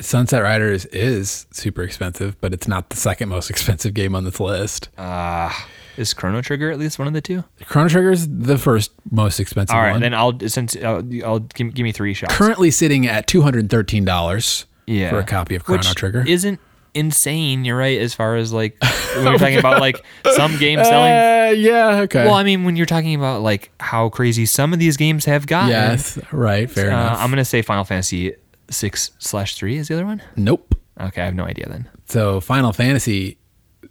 Sunset 0.00 0.42
Riders 0.42 0.84
is 0.86 1.46
super 1.50 1.82
expensive, 1.82 2.40
but 2.40 2.52
it's 2.52 2.68
not 2.68 2.90
the 2.90 2.96
second 2.96 3.28
most 3.28 3.50
expensive 3.50 3.94
game 3.94 4.14
on 4.14 4.24
this 4.24 4.38
list. 4.38 4.90
Ah, 4.98 5.68
is 5.96 6.12
Chrono 6.12 6.42
Trigger 6.42 6.70
at 6.70 6.78
least 6.78 6.98
one 6.98 7.08
of 7.08 7.14
the 7.14 7.20
two? 7.20 7.44
Chrono 7.64 7.88
Trigger 7.88 8.10
is 8.10 8.28
the 8.28 8.58
first 8.58 8.92
most 9.10 9.40
expensive 9.40 9.74
All 9.74 9.82
right, 9.82 9.92
one. 9.92 10.00
then 10.00 10.12
I'll 10.14 10.38
since 10.48 10.76
I'll, 10.76 11.02
I'll 11.24 11.40
give, 11.40 11.74
give 11.74 11.84
me 11.84 11.92
three 11.92 12.14
shots. 12.14 12.34
Currently 12.34 12.70
sitting 12.70 13.06
at 13.06 13.26
two 13.26 13.42
hundred 13.42 13.70
thirteen 13.70 14.04
dollars 14.04 14.66
yeah. 14.86 15.10
for 15.10 15.18
a 15.18 15.24
copy 15.24 15.54
of 15.54 15.64
Chrono 15.64 15.80
Which 15.80 15.94
Trigger. 15.94 16.24
Isn't 16.26 16.60
insane, 16.94 17.64
you're 17.64 17.76
right, 17.76 18.00
as 18.00 18.14
far 18.14 18.36
as 18.36 18.52
like 18.52 18.76
when 19.16 19.24
you're 19.26 19.38
talking 19.38 19.58
about 19.58 19.80
like 19.80 20.02
some 20.34 20.56
game 20.58 20.82
selling 20.82 21.12
Uh, 21.12 21.52
yeah, 21.56 22.00
okay. 22.02 22.24
Well, 22.24 22.34
I 22.34 22.42
mean 22.42 22.64
when 22.64 22.76
you're 22.76 22.86
talking 22.86 23.14
about 23.14 23.42
like 23.42 23.70
how 23.80 24.08
crazy 24.08 24.46
some 24.46 24.72
of 24.72 24.78
these 24.78 24.96
games 24.96 25.24
have 25.26 25.46
gotten. 25.46 25.68
yes, 25.70 26.18
right, 26.32 26.70
fair 26.70 26.86
Uh, 26.86 27.00
enough. 27.00 27.18
I'm 27.20 27.30
gonna 27.30 27.44
say 27.44 27.60
Final 27.62 27.84
Fantasy 27.84 28.34
six 28.70 29.10
slash 29.18 29.56
three 29.56 29.76
is 29.76 29.88
the 29.88 29.94
other 29.94 30.06
one. 30.06 30.22
nope. 30.36 30.74
Okay, 30.98 31.20
I 31.20 31.26
have 31.26 31.34
no 31.34 31.44
idea 31.44 31.68
then. 31.68 31.88
So 32.06 32.40
Final 32.40 32.72
Fantasy 32.72 33.36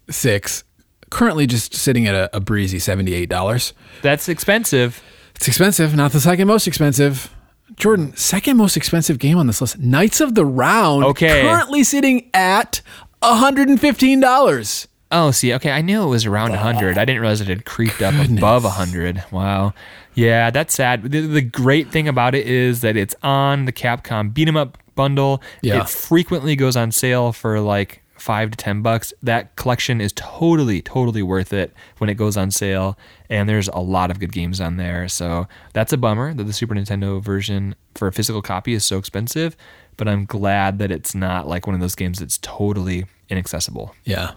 six 0.09 0.63
currently 1.11 1.45
just 1.45 1.75
sitting 1.75 2.07
at 2.07 2.15
a, 2.15 2.35
a 2.37 2.39
breezy 2.39 2.79
seventy 2.79 3.13
eight 3.13 3.29
dollars. 3.29 3.73
That's 4.01 4.27
expensive. 4.27 5.03
It's 5.35 5.47
expensive, 5.47 5.95
not 5.95 6.11
the 6.13 6.19
second 6.19 6.47
most 6.47 6.65
expensive. 6.67 7.29
Jordan, 7.77 8.15
second 8.15 8.57
most 8.57 8.77
expensive 8.77 9.19
game 9.19 9.37
on 9.37 9.47
this 9.47 9.61
list, 9.61 9.79
Knights 9.79 10.21
of 10.21 10.35
the 10.35 10.45
Round. 10.45 11.03
Okay. 11.03 11.41
Currently 11.41 11.83
sitting 11.83 12.29
at 12.33 12.81
$115. 13.21 14.87
Oh, 15.11 15.31
see, 15.31 15.53
okay, 15.53 15.71
I 15.71 15.81
knew 15.81 16.03
it 16.03 16.07
was 16.07 16.25
around 16.25 16.49
100. 16.51 16.97
I 16.97 17.05
didn't 17.05 17.21
realize 17.21 17.41
it 17.41 17.47
had 17.47 17.65
creeped 17.65 18.01
up 18.01 18.13
above 18.29 18.63
100. 18.63 19.23
Wow. 19.31 19.73
Yeah, 20.13 20.49
that's 20.49 20.73
sad. 20.73 21.03
The, 21.03 21.21
the 21.21 21.41
great 21.41 21.91
thing 21.91 22.07
about 22.07 22.35
it 22.35 22.47
is 22.47 22.81
that 22.81 22.95
it's 22.97 23.15
on 23.21 23.65
the 23.65 23.71
Capcom 23.71 24.33
Beat 24.33 24.47
'em 24.47 24.57
Up 24.57 24.77
bundle. 24.95 25.41
Yeah. 25.61 25.81
It 25.81 25.89
frequently 25.89 26.55
goes 26.55 26.75
on 26.75 26.91
sale 26.91 27.33
for 27.33 27.59
like 27.59 28.01
five 28.25 28.49
to 28.49 28.57
ten 28.57 28.81
bucks. 28.81 29.13
That 29.21 29.55
collection 29.55 30.01
is 30.01 30.11
totally, 30.15 30.81
totally 30.81 31.21
worth 31.21 31.53
it 31.53 31.71
when 31.99 32.09
it 32.09 32.15
goes 32.15 32.35
on 32.35 32.49
sale. 32.49 32.97
And 33.29 33.47
there's 33.47 33.67
a 33.67 33.77
lot 33.77 34.09
of 34.09 34.19
good 34.19 34.31
games 34.31 34.59
on 34.59 34.77
there. 34.77 35.07
So 35.07 35.47
that's 35.73 35.93
a 35.93 35.97
bummer 35.97 36.33
that 36.33 36.43
the 36.43 36.51
Super 36.51 36.73
Nintendo 36.73 37.23
version 37.23 37.75
for 37.93 38.07
a 38.07 38.11
physical 38.11 38.41
copy 38.41 38.73
is 38.73 38.83
so 38.83 38.97
expensive. 38.97 39.55
But 39.95 40.07
I'm 40.07 40.25
glad 40.25 40.79
that 40.79 40.91
it's 40.91 41.13
not 41.13 41.47
like 41.47 41.67
one 41.67 41.75
of 41.75 41.81
those 41.81 41.93
games 41.93 42.17
that's 42.17 42.39
totally 42.39 43.05
inaccessible. 43.29 43.93
Yeah. 44.03 44.31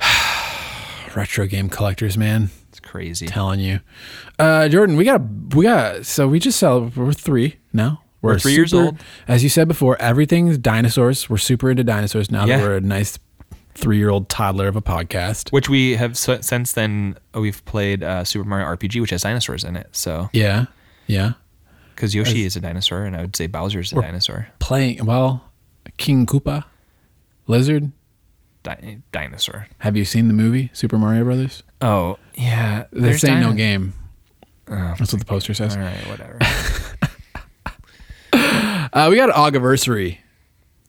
Retro 1.14 1.46
game 1.46 1.68
collectors, 1.68 2.18
man. 2.18 2.50
It's 2.70 2.80
crazy. 2.80 3.26
Telling 3.26 3.60
you. 3.60 3.78
Uh, 4.36 4.68
Jordan, 4.68 4.96
we 4.96 5.04
got 5.04 5.20
we 5.54 5.62
got 5.62 6.04
so 6.04 6.26
we 6.26 6.40
just 6.40 6.58
sell 6.58 6.90
we're 6.96 7.12
three 7.12 7.56
now. 7.72 8.02
We're 8.26 8.38
three 8.38 8.52
years 8.54 8.74
old. 8.74 8.98
As 9.28 9.42
you 9.42 9.48
said 9.48 9.68
before, 9.68 9.96
everything's 10.00 10.58
dinosaurs. 10.58 11.28
We're 11.30 11.36
super 11.38 11.70
into 11.70 11.84
dinosaurs 11.84 12.30
now 12.30 12.44
Yeah. 12.46 12.58
that 12.58 12.62
we're 12.64 12.76
a 12.76 12.80
nice 12.80 13.18
three 13.74 13.98
year 13.98 14.08
old 14.10 14.28
toddler 14.28 14.68
of 14.68 14.76
a 14.76 14.82
podcast. 14.82 15.50
Which 15.52 15.68
we 15.68 15.96
have 15.96 16.12
s- 16.12 16.46
since 16.46 16.72
then 16.72 17.16
we've 17.34 17.64
played 17.66 18.02
uh, 18.02 18.24
Super 18.24 18.48
Mario 18.48 18.66
RPG, 18.66 19.00
which 19.00 19.10
has 19.10 19.22
dinosaurs 19.22 19.64
in 19.64 19.76
it. 19.76 19.88
So 19.92 20.30
Yeah. 20.32 20.66
Yeah. 21.06 21.32
because 21.94 22.14
Yoshi 22.14 22.44
is 22.44 22.56
a 22.56 22.60
dinosaur, 22.60 23.04
and 23.04 23.14
I 23.16 23.20
would 23.22 23.36
say 23.36 23.46
Bowser's 23.46 23.92
a 23.92 24.00
dinosaur. 24.00 24.48
Playing 24.58 25.04
well, 25.06 25.44
King 25.98 26.26
Koopa, 26.26 26.64
Lizard. 27.46 27.92
Di- 28.62 28.98
dinosaur. 29.12 29.68
Have 29.78 29.96
you 29.96 30.04
seen 30.04 30.26
the 30.28 30.34
movie 30.34 30.70
Super 30.72 30.98
Mario 30.98 31.22
Brothers? 31.24 31.62
Oh 31.80 32.18
yeah, 32.34 32.86
This 32.90 33.22
ain't 33.24 33.40
no 33.40 33.48
dino- 33.52 33.56
game. 33.56 33.94
Oh, 34.68 34.94
That's 34.98 35.12
what 35.12 35.20
the 35.20 35.24
poster 35.26 35.54
says. 35.54 35.76
all 35.76 35.82
right, 35.82 36.04
whatever. 36.08 36.38
Uh, 38.92 39.08
we 39.10 39.16
got 39.16 39.28
an 39.28 39.34
Augiversary 39.34 40.18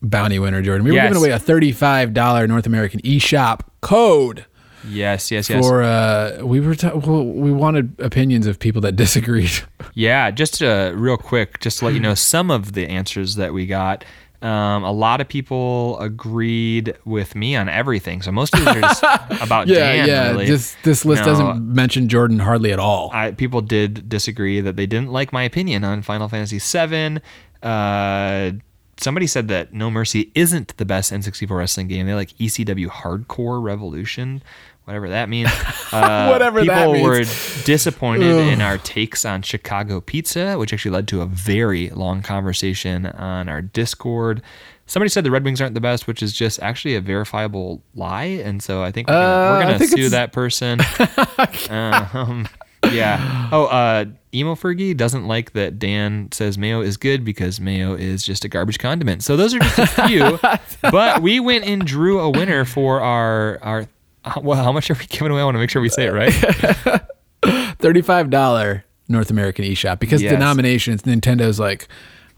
bounty 0.02 0.38
winner, 0.38 0.62
Jordan. 0.62 0.84
We 0.84 0.92
were 0.92 1.00
giving 1.00 1.16
away 1.16 1.30
a 1.30 1.38
thirty-five 1.38 2.14
dollar 2.14 2.46
North 2.46 2.66
American 2.66 3.00
eShop 3.00 3.60
code 3.80 4.46
yes, 4.86 5.30
yes, 5.30 5.48
yes. 5.50 5.66
for. 5.66 5.82
Uh, 5.82 6.40
we 6.42 6.60
were 6.60 6.74
ta- 6.74 6.94
well, 6.94 7.24
we 7.24 7.52
wanted 7.52 7.98
opinions 8.00 8.46
of 8.46 8.58
people 8.58 8.80
that 8.82 8.92
disagreed. 8.96 9.50
Yeah, 9.94 10.30
just 10.30 10.62
uh, 10.62 10.92
real 10.94 11.16
quick, 11.16 11.60
just 11.60 11.78
to 11.80 11.86
let 11.86 11.94
you 11.94 12.00
know 12.00 12.14
some 12.14 12.50
of 12.50 12.72
the 12.72 12.86
answers 12.86 13.36
that 13.36 13.52
we 13.52 13.66
got. 13.66 14.04
Um, 14.40 14.84
a 14.84 14.92
lot 14.92 15.20
of 15.20 15.26
people 15.26 15.98
agreed 15.98 16.96
with 17.04 17.34
me 17.34 17.56
on 17.56 17.68
everything, 17.68 18.22
so 18.22 18.30
most 18.30 18.54
of 18.54 18.60
these 18.60 18.68
are 18.68 18.80
just 18.80 19.02
about 19.42 19.66
yeah, 19.66 19.78
Dan. 19.78 20.06
yeah. 20.06 20.28
really. 20.30 20.46
This 20.46 20.76
this 20.84 21.04
list 21.04 21.22
No, 21.22 21.26
doesn't 21.26 21.74
mention 21.74 22.08
Jordan 22.08 22.38
hardly 22.38 22.72
at 22.72 22.78
all. 22.78 23.10
I, 23.12 23.32
people 23.32 23.62
did 23.62 24.08
disagree 24.08 24.60
that 24.60 24.76
they 24.76 24.86
didn't 24.86 25.10
like 25.10 25.32
my 25.32 25.42
opinion 25.42 25.82
on 25.82 26.02
Final 26.02 26.28
Fantasy 26.28 26.60
VII. 26.60 27.20
Uh, 27.62 28.52
somebody 28.98 29.26
said 29.26 29.48
that 29.48 29.72
No 29.72 29.90
Mercy 29.90 30.30
isn't 30.34 30.76
the 30.76 30.84
best 30.84 31.12
N64 31.12 31.50
wrestling 31.56 31.88
game. 31.88 32.06
They 32.06 32.14
like 32.14 32.30
ECW 32.38 32.86
Hardcore 32.88 33.62
Revolution, 33.62 34.42
whatever 34.84 35.08
that 35.08 35.28
means. 35.28 35.50
Uh, 35.90 36.28
Whatever 36.28 36.60
people 36.60 36.74
that 36.76 36.92
means. 36.92 37.02
were 37.02 37.64
disappointed 37.64 38.26
in 38.52 38.60
our 38.60 38.76
takes 38.76 39.24
on 39.24 39.40
Chicago 39.40 40.02
pizza, 40.02 40.58
which 40.58 40.70
actually 40.70 40.90
led 40.90 41.08
to 41.08 41.22
a 41.22 41.26
very 41.26 41.88
long 41.88 42.20
conversation 42.20 43.06
on 43.06 43.48
our 43.48 43.62
Discord. 43.62 44.42
Somebody 44.84 45.08
said 45.08 45.24
the 45.24 45.30
Red 45.30 45.44
Wings 45.44 45.62
aren't 45.62 45.72
the 45.72 45.80
best, 45.80 46.06
which 46.06 46.22
is 46.22 46.34
just 46.34 46.60
actually 46.60 46.94
a 46.94 47.00
verifiable 47.00 47.82
lie, 47.94 48.24
and 48.24 48.62
so 48.62 48.82
I 48.82 48.92
think 48.92 49.08
we're 49.08 49.14
gonna, 49.14 49.24
Uh, 49.26 49.52
we're 49.70 49.72
gonna 49.78 49.86
sue 49.86 50.08
that 50.10 50.34
person. 50.34 50.80
um, 51.70 52.46
yeah. 52.92 53.48
Oh, 53.50 53.64
uh, 53.64 54.04
Emo 54.34 54.54
Fergie 54.54 54.96
doesn't 54.96 55.26
like 55.26 55.52
that 55.52 55.78
Dan 55.78 56.28
says 56.32 56.58
mayo 56.58 56.80
is 56.82 56.96
good 56.96 57.24
because 57.24 57.60
mayo 57.60 57.94
is 57.94 58.22
just 58.22 58.44
a 58.44 58.48
garbage 58.48 58.78
condiment. 58.78 59.22
So 59.24 59.36
those 59.36 59.54
are 59.54 59.58
just 59.58 59.78
a 59.78 59.86
few. 60.08 60.38
but 60.90 61.22
we 61.22 61.40
went 61.40 61.64
and 61.64 61.84
drew 61.86 62.20
a 62.20 62.28
winner 62.30 62.64
for 62.64 63.00
our 63.00 63.58
our. 63.62 63.86
uh, 64.24 64.40
Well, 64.42 64.62
how 64.62 64.72
much 64.72 64.90
are 64.90 64.94
we 64.94 65.06
giving 65.06 65.30
away? 65.32 65.40
I 65.40 65.44
want 65.44 65.54
to 65.54 65.58
make 65.60 65.70
sure 65.70 65.80
we 65.80 65.88
say 65.88 66.06
it 66.06 66.12
right. 66.12 67.02
Thirty-five 67.78 68.30
dollar 68.30 68.84
North 69.08 69.30
American 69.30 69.64
eShop 69.64 69.98
because 70.00 70.20
Yes. 70.22 70.32
denominations. 70.32 71.02
Nintendo's 71.02 71.58
like, 71.60 71.88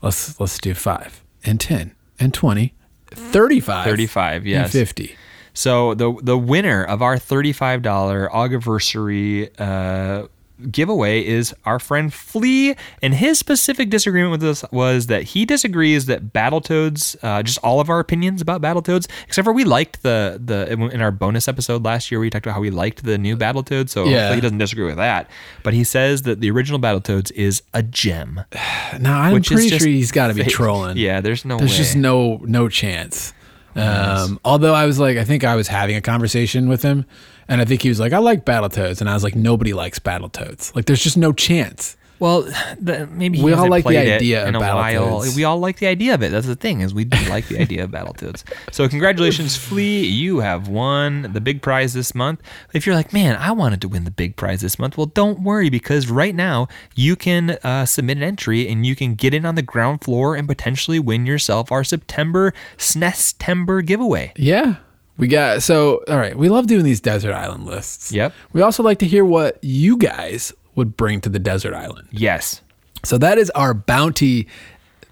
let's 0.02 0.38
let's 0.38 0.58
do 0.58 0.74
five 0.74 1.24
and 1.44 1.58
ten 1.60 1.94
and 2.18 2.32
twenty. 2.34 2.74
35 3.12 3.84
Thirty-five. 3.86 4.46
Yes. 4.46 4.66
and 4.66 4.72
50 4.72 5.16
So 5.52 5.94
the 5.94 6.14
the 6.22 6.38
winner 6.38 6.84
of 6.84 7.02
our 7.02 7.18
thirty-five 7.18 7.82
dollar 7.82 8.28
Augiversary 8.32 9.50
uh, 9.58 10.28
giveaway 10.70 11.24
is 11.26 11.54
our 11.64 11.78
friend 11.78 12.12
Flea, 12.12 12.74
and 13.02 13.14
his 13.14 13.38
specific 13.38 13.90
disagreement 13.90 14.32
with 14.32 14.42
us 14.44 14.64
was 14.72 15.06
that 15.06 15.22
he 15.24 15.44
disagrees 15.44 16.06
that 16.06 16.32
Battletoads, 16.32 17.16
uh, 17.22 17.42
just 17.42 17.58
all 17.58 17.80
of 17.80 17.88
our 17.90 18.00
opinions 18.00 18.40
about 18.40 18.60
Battletoads, 18.60 19.08
except 19.26 19.44
for 19.44 19.52
we 19.52 19.64
liked 19.64 20.02
the 20.02 20.40
the 20.44 20.70
in 20.72 21.00
our 21.00 21.10
bonus 21.10 21.48
episode 21.48 21.84
last 21.84 22.10
year, 22.10 22.20
we 22.20 22.30
talked 22.30 22.46
about 22.46 22.54
how 22.54 22.60
we 22.60 22.70
liked 22.70 23.04
the 23.04 23.18
new 23.18 23.36
Battletoads, 23.36 23.90
so 23.90 24.04
Yeah. 24.04 24.34
he 24.34 24.40
doesn't 24.40 24.58
disagree 24.58 24.84
with 24.86 24.96
that. 24.96 25.30
But 25.62 25.74
he 25.74 25.84
says 25.84 26.22
that 26.22 26.40
the 26.40 26.50
original 26.50 26.78
Battletoads 26.80 27.32
is 27.32 27.62
a 27.74 27.82
gem. 27.82 28.40
now 29.00 29.20
i'm 29.20 29.42
pretty 29.42 29.68
sure 29.68 29.86
he's 29.88 30.12
got 30.12 30.28
to 30.28 30.34
be 30.34 30.44
trolling 30.44 30.96
Yeah, 30.96 31.20
there's 31.20 31.44
no 31.44 31.58
there's 31.58 31.70
way. 31.72 31.76
just 31.76 31.96
no 31.96 32.40
no 32.44 32.68
chance 32.68 33.32
um, 33.76 34.40
although 34.44 34.74
i 34.74 34.84
was 34.84 34.98
like 34.98 35.16
i 35.16 35.24
think 35.24 35.44
i 35.44 35.54
was 35.54 35.68
having 35.68 35.94
a 35.96 36.00
conversation 36.00 36.68
with 36.68 36.82
him 36.82 37.04
and 37.50 37.60
i 37.60 37.64
think 37.66 37.82
he 37.82 37.90
was 37.90 38.00
like 38.00 38.14
i 38.14 38.18
like 38.18 38.46
battletoads 38.46 39.00
and 39.02 39.10
i 39.10 39.14
was 39.14 39.22
like 39.22 39.34
nobody 39.36 39.74
likes 39.74 39.98
battletoads 39.98 40.74
like 40.74 40.86
there's 40.86 41.02
just 41.02 41.18
no 41.18 41.32
chance 41.32 41.96
Well, 42.20 42.42
the, 42.78 43.08
maybe 43.10 43.40
We 43.42 43.54
all 43.54 43.66
like 43.70 43.86
the 43.86 43.96
idea 43.96 44.46
of 44.46 44.54
a 44.54 44.58
while. 44.58 45.22
Battletoads. 45.22 45.34
We 45.34 45.44
all 45.44 45.58
like 45.58 45.78
the 45.78 45.86
idea 45.86 46.12
of 46.12 46.22
it. 46.22 46.30
That's 46.30 46.46
the 46.46 46.54
thing 46.54 46.82
is 46.82 46.92
we 46.92 47.06
do 47.06 47.16
like 47.30 47.48
the 47.48 47.58
idea 47.58 47.84
of 47.84 47.90
Battletoads. 47.90 48.44
So 48.70 48.86
congratulations, 48.90 49.56
Flea! 49.66 50.04
You 50.04 50.40
have 50.40 50.68
won 50.68 51.32
the 51.32 51.40
big 51.40 51.62
prize 51.62 51.94
this 51.94 52.14
month. 52.14 52.42
If 52.74 52.84
you're 52.84 52.94
like, 52.94 53.14
man, 53.14 53.36
I 53.36 53.52
wanted 53.52 53.80
to 53.80 53.88
win 53.88 54.04
the 54.04 54.10
big 54.10 54.36
prize 54.36 54.60
this 54.60 54.78
month, 54.78 54.98
well, 54.98 55.06
don't 55.06 55.40
worry 55.40 55.70
because 55.70 56.10
right 56.10 56.34
now 56.34 56.68
you 56.94 57.16
can 57.16 57.56
uh, 57.64 57.86
submit 57.86 58.18
an 58.18 58.22
entry 58.22 58.68
and 58.68 58.84
you 58.84 58.94
can 58.94 59.14
get 59.14 59.32
in 59.32 59.46
on 59.46 59.54
the 59.54 59.62
ground 59.62 60.04
floor 60.04 60.36
and 60.36 60.46
potentially 60.46 60.98
win 61.00 61.24
yourself 61.24 61.72
our 61.72 61.82
September 61.84 62.52
SNEStember 62.76 63.84
giveaway. 63.84 64.32
yeah 64.36 64.76
we 65.20 65.28
got 65.28 65.62
so 65.62 66.02
all 66.08 66.16
right 66.18 66.36
we 66.36 66.48
love 66.48 66.66
doing 66.66 66.84
these 66.84 67.00
desert 67.00 67.32
island 67.34 67.64
lists 67.66 68.10
Yep. 68.12 68.32
we 68.52 68.62
also 68.62 68.82
like 68.82 68.98
to 68.98 69.06
hear 69.06 69.24
what 69.24 69.58
you 69.62 69.96
guys 69.96 70.52
would 70.74 70.96
bring 70.96 71.20
to 71.20 71.28
the 71.28 71.38
desert 71.38 71.74
island 71.74 72.08
Yes. 72.10 72.62
So 73.04 73.16
that 73.18 73.38
is 73.38 73.48
our 73.50 73.72
bounty 73.72 74.46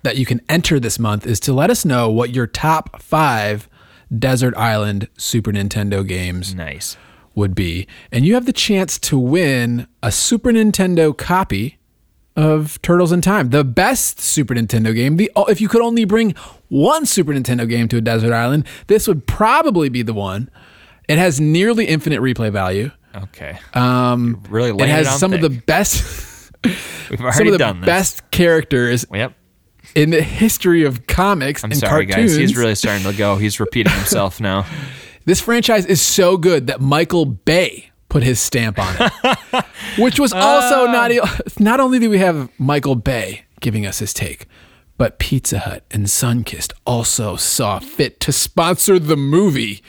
that 0.03 0.17
you 0.17 0.27
can 0.27 0.41
enter 0.49 0.79
this 0.79 0.99
month 0.99 1.27
is 1.27 1.41
to 1.41 1.53
let 1.53 1.71
us 1.71 1.85
know 1.85 2.11
what 2.11 2.35
your 2.35 2.47
top 2.47 3.01
five 3.01 3.69
desert 4.17 4.55
island 4.57 5.09
Super 5.17 5.53
Nintendo 5.53 6.07
games 6.07 6.55
Nice. 6.55 6.97
would 7.35 7.55
be. 7.55 7.87
And 8.13 8.27
you 8.27 8.35
have 8.35 8.47
the 8.47 8.53
chance 8.53 8.99
to 9.01 9.19
win 9.19 9.87
a 10.03 10.13
Super 10.13 10.51
Nintendo 10.53 11.17
copy 11.17 11.78
of 12.39 12.81
Turtles 12.83 13.11
in 13.13 13.21
Time, 13.21 13.51
the 13.51 13.65
best 13.65 14.21
Super 14.21 14.55
Nintendo 14.55 14.95
game. 14.95 15.17
The 15.17 15.31
if 15.49 15.61
you 15.61 15.69
could 15.69 15.83
only 15.83 16.05
bring 16.05 16.35
one 16.69 17.05
Super 17.05 17.33
Nintendo 17.33 17.69
game 17.69 17.89
to 17.89 17.97
a 17.97 18.01
desert 18.01 18.33
island, 18.33 18.65
this 18.87 19.09
would 19.09 19.27
probably 19.27 19.89
be 19.89 20.03
the 20.03 20.15
one. 20.15 20.49
It 21.09 21.19
has 21.19 21.41
nearly 21.41 21.87
infinite 21.87 22.21
replay 22.21 22.53
value. 22.53 22.91
Okay. 23.15 23.59
Um, 23.75 24.43
really 24.49 24.85
it 24.85 24.89
has 24.89 25.09
it 25.09 25.19
some 25.19 25.33
of 25.33 25.41
the 25.41 25.51
best, 25.51 26.53
We've 26.65 27.21
already 27.21 27.37
some 27.37 27.47
of 27.49 27.53
the 27.55 27.59
done 27.59 27.81
this. 27.81 27.87
best 27.87 28.31
characters 28.31 29.05
Yep. 29.13 29.33
in 29.97 30.11
the 30.11 30.23
history 30.23 30.85
of 30.85 31.07
comics 31.09 31.65
I'm 31.65 31.73
and 31.73 31.81
sorry, 31.81 32.07
cartoons. 32.07 32.33
guys. 32.33 32.37
He's 32.37 32.57
really 32.57 32.75
starting 32.77 33.05
to 33.11 33.17
go. 33.17 33.37
He's 33.37 33.59
repeating 33.59 33.93
himself 33.93 34.41
now. 34.51 34.65
this 35.25 35.41
franchise 35.41 35.87
is 35.87 36.01
so 36.01 36.37
good 36.37 36.69
that 36.69 36.81
Michael 36.81 37.25
Bay 37.25 37.88
put 38.09 38.23
his 38.23 38.41
stamp 38.41 38.79
on 38.79 38.95
it, 38.99 39.65
which 39.99 40.19
was 40.19 40.33
also 40.33 40.87
Ah. 40.87 40.93
not. 40.93 41.11
Not 41.61 41.81
only 41.81 41.99
do 41.99 42.09
we 42.11 42.19
have 42.19 42.49
Michael 42.59 42.95
Bay 42.95 43.43
giving 43.61 43.85
us 43.87 43.99
his 43.99 44.13
take, 44.15 44.47
but 44.97 45.19
Pizza 45.19 45.61
Hut 45.61 45.85
and 45.91 46.07
Sunkist 46.07 46.73
also 46.87 47.37
saw 47.37 47.79
fit 47.79 48.19
to 48.21 48.33
sponsor 48.33 48.99
the 48.99 49.17
movie. 49.17 49.83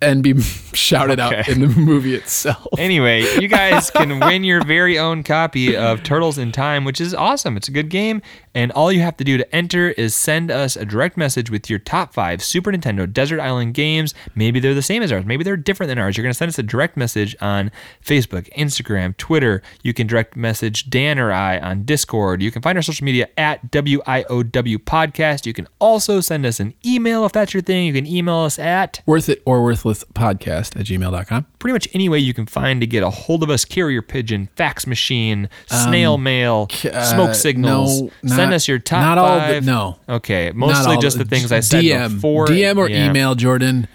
And 0.00 0.22
be 0.22 0.40
shouted 0.72 1.20
out 1.20 1.48
in 1.48 1.60
the 1.60 1.68
movie 1.68 2.14
itself. 2.14 2.66
Anyway, 2.78 3.22
you 3.40 3.48
guys 3.48 3.90
can 3.92 4.20
win 4.20 4.44
your 4.44 4.64
very 4.64 4.98
own 4.98 5.22
copy 5.22 5.76
of 5.76 6.02
Turtles 6.02 6.38
in 6.38 6.52
Time, 6.52 6.84
which 6.84 7.00
is 7.00 7.14
awesome. 7.14 7.56
It's 7.56 7.68
a 7.68 7.72
good 7.72 7.88
game. 7.88 8.22
And 8.52 8.72
all 8.72 8.90
you 8.90 9.00
have 9.00 9.16
to 9.18 9.24
do 9.24 9.36
to 9.36 9.54
enter 9.54 9.90
is 9.90 10.16
send 10.16 10.50
us 10.50 10.74
a 10.74 10.84
direct 10.84 11.16
message 11.16 11.50
with 11.50 11.70
your 11.70 11.78
top 11.78 12.12
five 12.12 12.42
Super 12.42 12.72
Nintendo 12.72 13.10
Desert 13.10 13.38
Island 13.38 13.74
games. 13.74 14.12
Maybe 14.34 14.58
they're 14.58 14.74
the 14.74 14.82
same 14.82 15.02
as 15.02 15.12
ours. 15.12 15.24
Maybe 15.24 15.44
they're 15.44 15.56
different 15.56 15.88
than 15.88 15.98
ours. 15.98 16.16
You're 16.16 16.24
going 16.24 16.32
to 16.32 16.36
send 16.36 16.48
us 16.48 16.58
a 16.58 16.64
direct 16.64 16.96
message 16.96 17.36
on 17.40 17.70
Facebook, 18.04 18.52
Instagram, 18.54 19.16
Twitter. 19.16 19.62
You 19.82 19.94
can 19.94 20.08
direct 20.08 20.36
message 20.36 20.90
Dan 20.90 21.18
or 21.20 21.30
I 21.30 21.60
on 21.60 21.84
Discord. 21.84 22.42
You 22.42 22.50
can 22.50 22.60
find 22.60 22.76
our 22.76 22.82
social 22.82 23.04
media 23.04 23.28
at 23.36 23.70
WIOW 23.70 24.78
Podcast. 24.78 25.46
You 25.46 25.52
can 25.52 25.68
also 25.78 26.20
send 26.20 26.44
us 26.44 26.58
an 26.58 26.74
email 26.84 27.24
if 27.24 27.32
that's 27.32 27.54
your 27.54 27.62
thing. 27.62 27.86
You 27.86 27.92
can 27.92 28.06
email 28.06 28.38
us 28.38 28.58
at 28.58 29.00
Worth 29.06 29.28
it 29.28 29.42
or 29.44 29.62
worthless 29.62 29.89
podcast 30.14 30.78
at 30.78 30.86
gmail.com. 30.86 31.46
pretty 31.58 31.72
much 31.72 31.88
any 31.92 32.08
way 32.08 32.18
you 32.18 32.32
can 32.34 32.46
find 32.46 32.80
to 32.80 32.86
get 32.86 33.02
a 33.02 33.10
hold 33.10 33.42
of 33.42 33.50
us 33.50 33.64
carrier 33.64 34.02
pigeon 34.02 34.48
fax 34.56 34.86
machine 34.86 35.48
snail 35.66 36.16
mail 36.18 36.68
uh, 36.92 37.04
smoke 37.04 37.34
signals 37.34 38.02
no, 38.02 38.10
send 38.26 38.52
us 38.54 38.66
your 38.68 38.78
top 38.78 39.00
not 39.02 39.18
all 39.18 39.34
the- 39.34 39.40
five 39.54 39.64
no. 39.64 39.98
okay 40.08 40.50
mostly 40.54 40.96
just 40.98 41.18
the 41.18 41.24
things 41.24 41.50
i 41.52 41.60
said 41.60 41.82
DM, 41.84 42.14
before 42.14 42.46
DM 42.46 42.76
or 42.78 42.88
Yeah. 42.88 43.08
email 43.08 43.34
Jordan. 43.34 43.86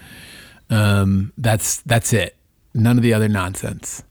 Um, 0.69 1.31
that's 1.37 1.81
that's 1.81 2.11
it. 2.13 2.35
None 2.73 2.97
of 2.97 3.03
the 3.03 3.13
other 3.13 3.27
nonsense. 3.29 4.03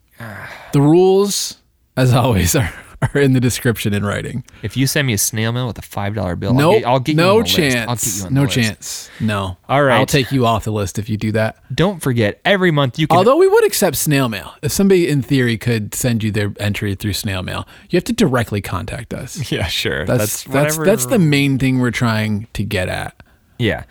The 0.73 0.81
rules, 0.81 1.57
as 1.97 2.15
always, 2.15 2.55
are, 2.55 2.73
are 3.15 3.21
in 3.21 3.33
the 3.33 3.41
description 3.41 3.93
in 3.93 4.05
writing. 4.05 4.45
if 4.63 4.77
you 4.77 4.87
send 4.87 5.07
me 5.07 5.13
a 5.13 5.19
snail 5.19 5.53
mail 5.53 5.67
with 5.67 5.79
a 5.79 5.83
five 5.83 6.15
dollar 6.15 6.37
bill 6.37 6.55
No, 6.55 6.73
I'll 6.73 6.79
get, 6.79 6.87
I'll 6.87 7.01
get 7.01 7.13
you 7.13 7.17
no 7.17 7.31
on 7.31 7.37
the 7.39 7.43
list. 7.45 7.57
chance. 7.57 7.89
I'll 7.89 7.97
get 7.97 8.17
you 8.17 8.25
on 8.27 8.35
no 8.35 8.43
list. 8.43 8.55
chance. 8.55 9.11
No. 9.21 9.57
All 9.69 9.83
right. 9.83 9.99
I'll 9.99 10.07
take 10.07 10.33
you 10.33 10.47
off 10.47 10.65
the 10.65 10.73
list 10.73 10.99
if 10.99 11.09
you 11.09 11.17
do 11.17 11.33
that. 11.33 11.57
don't 11.75 12.01
forget 12.03 12.41
every 12.45 12.71
month 12.71 12.99
you 12.99 13.07
can 13.07 13.17
Although 13.17 13.37
we 13.37 13.49
would 13.49 13.65
accept 13.67 13.97
snail 13.97 14.29
mail. 14.29 14.55
If 14.63 14.73
somebody 14.73 15.09
in 15.09 15.23
theory 15.23 15.57
could 15.59 15.95
send 15.95 16.23
you 16.23 16.31
their 16.31 16.53
entry 16.59 16.95
through 16.95 17.13
snail 17.15 17.43
mail, 17.43 17.67
you 17.91 17.97
have 17.97 18.05
to 18.05 18.13
directly 18.13 18.61
contact 18.61 19.13
us. 19.15 19.51
yeah 19.53 19.67
sure 19.67 20.05
That's 20.07 20.45
that's 20.45 20.49
whatever 20.49 20.85
that's 20.85 21.07
the 21.07 21.19
main 21.19 21.59
thing 21.59 21.79
we're 21.79 21.91
trying 21.91 22.47
to 22.55 22.65
get 22.65 22.89
at. 22.89 23.21
Yeah. 23.59 23.85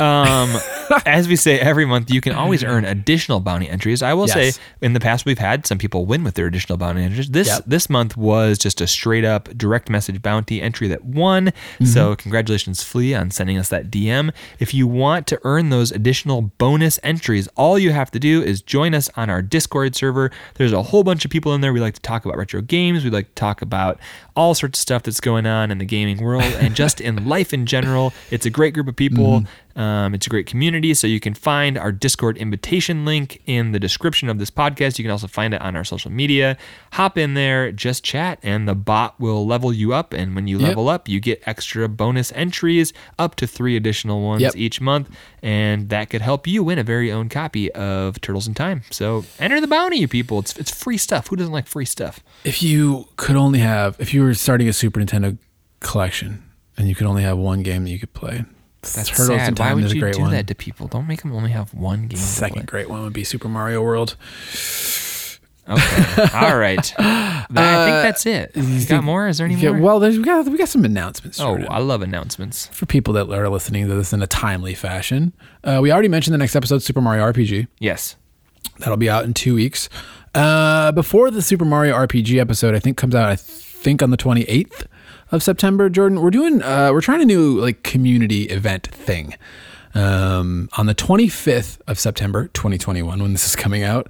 Um, 0.00 0.56
as 1.06 1.28
we 1.28 1.36
say 1.36 1.58
every 1.60 1.84
month, 1.84 2.10
you 2.10 2.20
can 2.20 2.32
always 2.34 2.64
earn 2.64 2.84
additional 2.84 3.40
bounty 3.40 3.68
entries. 3.68 4.02
I 4.02 4.14
will 4.14 4.26
Yes. 4.26 4.56
say, 4.56 4.62
in 4.80 4.92
the 4.92 5.00
past, 5.00 5.24
we've 5.26 5.38
had 5.38 5.66
some 5.66 5.78
people 5.78 6.06
win 6.06 6.24
with 6.24 6.34
their 6.34 6.46
additional 6.46 6.78
bounty 6.78 7.02
entries. 7.04 7.28
This 7.30 7.48
Yep. 7.48 7.64
this 7.66 7.90
month 7.90 8.16
was 8.16 8.58
just 8.58 8.80
a 8.80 8.86
straight 8.86 9.24
up 9.24 9.48
direct 9.56 9.90
message 9.90 10.22
bounty 10.22 10.60
entry 10.62 10.88
that 10.88 11.04
won. 11.04 11.46
Mm-hmm. 11.48 11.84
So 11.86 12.16
congratulations, 12.16 12.82
Flea, 12.82 13.14
on 13.14 13.30
sending 13.30 13.58
us 13.58 13.68
that 13.68 13.90
DM. 13.90 14.30
If 14.58 14.72
you 14.74 14.86
want 14.86 15.26
to 15.28 15.40
earn 15.44 15.70
those 15.70 15.90
additional 15.92 16.42
bonus 16.42 16.98
entries, 17.02 17.48
all 17.56 17.78
you 17.78 17.92
have 17.92 18.10
to 18.12 18.18
do 18.18 18.42
is 18.42 18.62
join 18.62 18.94
us 18.94 19.10
on 19.16 19.30
our 19.30 19.42
Discord 19.42 19.94
server. 19.94 20.30
There's 20.54 20.72
a 20.72 20.82
whole 20.82 21.04
bunch 21.04 21.24
of 21.24 21.30
people 21.30 21.54
in 21.54 21.60
there. 21.60 21.72
We 21.72 21.80
like 21.80 21.94
to 21.94 22.00
talk 22.00 22.24
about 22.24 22.36
retro 22.38 22.62
games. 22.62 23.04
We 23.04 23.10
like 23.10 23.28
to 23.28 23.34
talk 23.34 23.62
about 23.62 23.98
all 24.36 24.54
sorts 24.54 24.78
of 24.78 24.82
stuff 24.82 25.02
that's 25.02 25.20
going 25.20 25.46
on 25.46 25.70
in 25.70 25.78
the 25.78 25.84
gaming 25.84 26.22
world 26.22 26.42
and 26.42 26.74
just 26.74 27.00
in 27.00 27.26
life 27.28 27.52
in 27.52 27.66
general. 27.66 28.12
It's 28.30 28.46
a 28.46 28.50
great 28.50 28.74
group 28.74 28.88
of 28.88 28.96
people. 28.96 29.44
Um, 29.76 30.14
it's 30.14 30.26
a 30.26 30.30
great 30.30 30.46
community. 30.46 30.92
So 30.94 31.06
you 31.06 31.20
can 31.20 31.34
find 31.34 31.78
our 31.78 31.92
Discord 31.92 32.36
invitation 32.36 33.04
link 33.04 33.40
in 33.46 33.72
the 33.72 33.78
description 33.78 34.28
of 34.28 34.38
this 34.38 34.50
podcast. 34.50 34.98
You 34.98 35.04
can 35.04 35.10
also 35.12 35.26
find 35.28 35.54
it 35.54 35.60
on 35.60 35.76
our 35.76 35.84
social 35.84 36.10
media. 36.10 36.56
Hop 36.92 37.16
in 37.16 37.34
there, 37.34 37.70
just 37.72 38.02
chat, 38.04 38.38
and 38.42 38.66
the 38.68 38.74
bot 38.74 39.18
will 39.20 39.46
level 39.46 39.72
you 39.72 39.92
up. 39.92 40.12
And 40.12 40.34
when 40.34 40.46
you 40.48 40.58
Yep. 40.58 40.68
level 40.68 40.88
up, 40.88 41.08
you 41.08 41.20
get 41.20 41.42
extra 41.46 41.88
bonus 41.88 42.32
entries, 42.32 42.92
up 43.18 43.36
to 43.36 43.46
three 43.46 43.76
additional 43.76 44.22
ones 44.22 44.42
Yep. 44.42 44.56
each 44.56 44.80
month. 44.80 45.08
And 45.42 45.88
that 45.88 46.10
could 46.10 46.20
help 46.22 46.46
you 46.46 46.62
win 46.62 46.78
a 46.78 46.84
very 46.84 47.10
own 47.12 47.28
copy 47.28 47.70
of 47.72 48.20
Turtles 48.20 48.46
in 48.48 48.54
Time. 48.54 48.82
So 48.90 49.24
enter 49.38 49.60
the 49.60 49.66
bounty, 49.66 49.98
you 49.98 50.08
people. 50.08 50.38
It's, 50.40 50.56
it's 50.56 50.70
free 50.70 50.96
stuff. 50.98 51.28
Who 51.28 51.36
doesn't 51.36 51.52
like 51.52 51.66
free 51.66 51.84
stuff? 51.86 52.20
If 52.44 52.62
you 52.62 53.06
could 53.16 53.36
only 53.36 53.60
have, 53.60 53.96
if 53.98 54.12
you 54.12 54.22
were 54.22 54.34
starting 54.34 54.68
a 54.68 54.72
Super 54.72 55.00
Nintendo 55.00 55.38
collection 55.80 56.42
and 56.76 56.88
you 56.88 56.94
could 56.94 57.06
only 57.06 57.22
have 57.22 57.38
one 57.38 57.62
game 57.62 57.84
that 57.84 57.90
you 57.90 57.98
could 57.98 58.12
play, 58.12 58.44
That's 58.82 59.08
Turtles 59.10 59.26
sad. 59.28 59.58
Why 59.58 59.74
would 59.74 59.92
you 59.92 60.10
do 60.12 60.20
one. 60.22 60.30
that 60.32 60.46
to 60.46 60.54
people? 60.54 60.88
Don't 60.88 61.06
make 61.06 61.22
them 61.22 61.32
only 61.32 61.50
have 61.50 61.74
one 61.74 62.06
game. 62.08 62.18
Second 62.18 62.66
great 62.66 62.88
one 62.88 63.02
would 63.02 63.12
be 63.12 63.24
Super 63.24 63.48
Mario 63.48 63.82
World. 63.82 64.16
Okay. 65.68 66.26
All 66.34 66.56
right. 66.56 66.92
I 66.98 67.44
think 67.46 68.02
that's 68.02 68.26
it. 68.26 68.52
You 68.56 68.84
got 68.86 69.04
more? 69.04 69.28
Is 69.28 69.38
there 69.38 69.46
any 69.46 69.54
Yeah, 69.56 69.70
more? 69.72 69.80
well, 69.80 70.00
there's, 70.00 70.16
we 70.18 70.24
got 70.24 70.46
we 70.48 70.58
got 70.58 70.68
some 70.68 70.84
announcements. 70.84 71.38
oh. 71.40 71.58
I 71.70 71.78
love 71.78 72.02
announcements. 72.02 72.66
for 72.68 72.86
people 72.86 73.14
that 73.14 73.30
are 73.30 73.48
listening 73.48 73.86
to 73.88 73.94
this 73.94 74.12
in 74.12 74.22
a 74.22 74.26
timely 74.26 74.74
fashion. 74.74 75.32
Uh, 75.62 75.78
we 75.82 75.92
already 75.92 76.08
mentioned 76.08 76.34
the 76.34 76.38
next 76.38 76.56
episode, 76.56 76.82
Super 76.82 77.00
Mario 77.00 77.30
RPG. 77.30 77.68
Yes. 77.78 78.16
That'll 78.78 78.96
be 78.96 79.10
out 79.10 79.24
in 79.24 79.34
two 79.34 79.54
weeks. 79.54 79.88
Uh, 80.34 80.90
before 80.92 81.30
the 81.30 81.42
Super 81.42 81.64
Mario 81.64 81.94
RPG 81.94 82.38
episode, 82.40 82.74
I 82.74 82.78
think 82.78 82.96
comes 82.96 83.14
out. 83.14 83.28
I 83.28 83.36
think 83.36 84.02
on 84.02 84.10
the 84.10 84.16
twenty 84.16 84.42
eighth 84.42 84.86
of 85.32 85.42
September. 85.42 85.88
Jordan, 85.88 86.20
we're 86.20 86.30
doing. 86.30 86.62
Uh, 86.62 86.90
we're 86.92 87.00
trying 87.00 87.20
a 87.20 87.24
new 87.24 87.60
like 87.60 87.82
community 87.82 88.44
event 88.44 88.86
thing. 88.86 89.34
Um, 89.94 90.68
on 90.78 90.86
the 90.86 90.94
twenty 90.94 91.28
fifth 91.28 91.82
of 91.86 91.98
September, 91.98 92.48
twenty 92.48 92.78
twenty 92.78 93.02
one, 93.02 93.20
when 93.22 93.32
this 93.32 93.46
is 93.46 93.56
coming 93.56 93.82
out, 93.82 94.08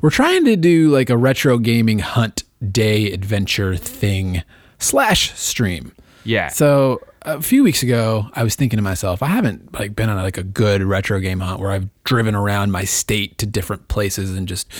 we're 0.00 0.10
trying 0.10 0.44
to 0.46 0.56
do 0.56 0.90
like 0.90 1.10
a 1.10 1.16
retro 1.16 1.58
gaming 1.58 1.98
hunt 1.98 2.44
day 2.70 3.12
adventure 3.12 3.76
thing 3.76 4.42
slash 4.78 5.34
stream. 5.38 5.92
Yeah. 6.24 6.48
So 6.48 7.00
a 7.22 7.42
few 7.42 7.62
weeks 7.62 7.82
ago, 7.82 8.28
I 8.34 8.42
was 8.42 8.54
thinking 8.54 8.76
to 8.78 8.82
myself, 8.82 9.22
I 9.22 9.26
haven't 9.26 9.72
like 9.74 9.94
been 9.94 10.08
on 10.08 10.16
like 10.16 10.38
a 10.38 10.42
good 10.42 10.82
retro 10.82 11.20
game 11.20 11.40
hunt 11.40 11.60
where 11.60 11.70
I've 11.70 11.88
driven 12.04 12.34
around 12.34 12.70
my 12.70 12.84
state 12.84 13.38
to 13.38 13.46
different 13.46 13.88
places 13.88 14.36
and 14.36 14.48
just 14.48 14.70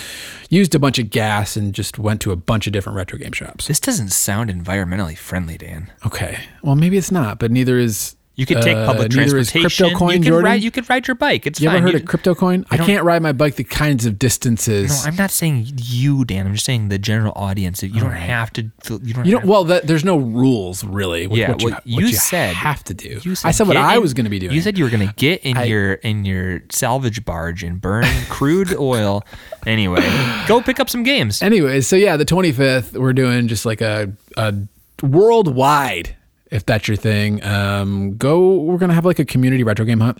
used 0.48 0.74
a 0.74 0.78
bunch 0.78 0.98
of 0.98 1.10
gas 1.10 1.56
and 1.56 1.74
just 1.74 1.98
went 1.98 2.20
to 2.22 2.32
a 2.32 2.36
bunch 2.36 2.66
of 2.66 2.72
different 2.72 2.96
retro 2.96 3.18
game 3.18 3.32
shops. 3.32 3.66
this 3.66 3.80
doesn't 3.80 4.10
sound 4.10 4.50
environmentally 4.50 5.16
friendly, 5.16 5.58
Dan. 5.58 5.92
Okay, 6.06 6.40
well 6.62 6.76
maybe 6.76 6.96
it's 6.96 7.12
not, 7.12 7.38
but 7.38 7.50
neither 7.50 7.78
is 7.78 8.16
You 8.40 8.46
could 8.46 8.62
take 8.62 8.76
uh, 8.76 8.86
public 8.86 9.08
is 9.10 9.14
transportation. 9.14 9.60
crypto 9.60 9.96
coin, 9.98 10.10
you 10.14 10.18
could 10.18 10.26
Jordan. 10.28 10.44
ride. 10.44 10.62
You 10.62 10.70
could 10.70 10.88
ride 10.90 11.06
your 11.06 11.14
bike. 11.14 11.46
It's 11.46 11.60
you 11.60 11.68
fine. 11.68 11.76
ever 11.76 11.82
heard 11.86 11.92
You- 11.92 12.00
of 12.00 12.06
crypto 12.06 12.34
coin? 12.34 12.64
I, 12.70 12.76
don't- 12.78 12.86
can't 12.86 13.04
ride 13.04 13.22
my 13.22 13.32
bike 13.32 13.56
the 13.56 13.64
kinds 13.64 14.06
of 14.06 14.18
distances. 14.18 15.04
No, 15.04 15.10
I'm 15.10 15.16
not 15.16 15.30
saying 15.30 15.66
you, 15.76 16.24
Dan. 16.24 16.46
I'm 16.46 16.54
just 16.54 16.64
saying 16.64 16.88
the 16.88 16.98
general 16.98 17.32
audience. 17.36 17.82
You 17.82 18.00
don't 18.00 18.10
have 18.12 18.52
to. 18.54 18.62
You 18.62 19.14
don't. 19.14 19.24
you 19.26 19.32
don't. 19.32 19.44
Well, 19.44 19.64
that, 19.64 19.86
there's 19.86 20.04
no 20.04 20.16
rules 20.16 20.82
really. 20.84 21.26
With 21.26 21.38
Yeah, 21.38 21.50
what 21.50 21.62
you, 21.62 21.70
what 21.70 21.84
what 21.86 22.02
you 22.04 22.08
said- 22.12 22.54
have 22.54 22.82
to 22.84 22.94
do. 22.94 23.20
You 23.22 23.32
I 23.44 23.50
said 23.52 23.66
what 23.68 23.74
get 23.74 23.84
I 23.84 23.98
was 23.98 24.14
going 24.14 24.24
to 24.24 24.30
be 24.30 24.38
doing. 24.38 24.52
You 24.54 24.62
said 24.62 24.78
you 24.78 24.84
were 24.84 24.90
going 24.90 25.06
to 25.06 25.14
get 25.14 25.42
in 25.44 25.56
I- 25.56 25.64
your 25.64 25.92
in 25.94 26.24
your 26.24 26.62
salvage 26.70 27.24
barge 27.24 27.62
and 27.62 27.80
burn 27.80 28.04
crude 28.28 28.74
oil. 28.74 29.22
Anyway, 29.66 30.00
go 30.48 30.62
pick 30.62 30.80
up 30.80 30.88
some 30.88 31.02
games. 31.02 31.42
Anyways, 31.42 31.86
so 31.86 31.94
yeah, 31.96 32.16
the 32.16 32.24
25th, 32.24 32.96
we're 32.96 33.12
doing 33.12 33.46
just 33.48 33.66
like 33.66 33.82
a, 33.82 34.10
a 34.38 34.54
worldwide, 35.02 36.16
if 36.50 36.66
that's 36.66 36.88
your 36.88 36.96
thing. 36.96 37.42
Um, 37.44 38.16
go, 38.16 38.56
we're 38.56 38.78
going 38.78 38.88
to 38.90 38.94
have 38.94 39.04
like 39.06 39.18
a 39.18 39.24
community 39.24 39.62
retro 39.62 39.84
game 39.84 40.00
hunt. 40.00 40.18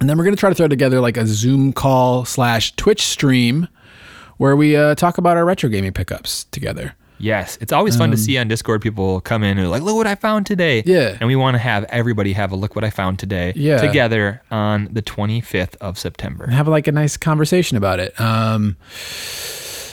And 0.00 0.08
then 0.08 0.16
we're 0.16 0.24
going 0.24 0.36
to 0.36 0.40
try 0.40 0.48
to 0.48 0.54
throw 0.54 0.68
together 0.68 1.00
like 1.00 1.16
a 1.16 1.26
Zoom 1.26 1.72
call 1.72 2.24
slash 2.24 2.74
Twitch 2.76 3.02
stream 3.02 3.66
where 4.36 4.54
we 4.54 4.76
uh, 4.76 4.94
talk 4.94 5.18
about 5.18 5.36
our 5.36 5.44
retro 5.44 5.68
gaming 5.68 5.92
pickups 5.92 6.44
together. 6.44 6.94
Yes, 7.20 7.58
it's 7.60 7.72
always 7.72 7.96
fun 7.96 8.12
to 8.12 8.16
see 8.16 8.38
on 8.38 8.46
Discord 8.46 8.80
people 8.80 9.20
come 9.22 9.42
in 9.42 9.58
and 9.58 9.68
like, 9.68 9.82
"Look 9.82 9.96
what 9.96 10.06
I 10.06 10.14
found 10.14 10.46
today." 10.46 10.78
Um, 10.78 10.84
Yeah. 10.86 11.16
and 11.18 11.26
we 11.26 11.34
want 11.34 11.56
to 11.56 11.58
have 11.58 11.82
everybody 11.88 12.32
have 12.34 12.52
a 12.52 12.54
look 12.56 12.76
what 12.76 12.84
I 12.84 12.90
found 12.90 13.18
today. 13.18 13.52
Yeah. 13.56 13.78
together 13.78 14.40
on 14.52 14.88
the 14.92 15.02
25th 15.02 15.74
of 15.80 15.98
September. 15.98 16.44
and 16.44 16.52
have 16.52 16.68
like 16.68 16.86
a 16.86 16.92
nice 16.92 17.16
conversation 17.16 17.76
about 17.76 17.98
it. 17.98 18.14
Um, 18.20 18.76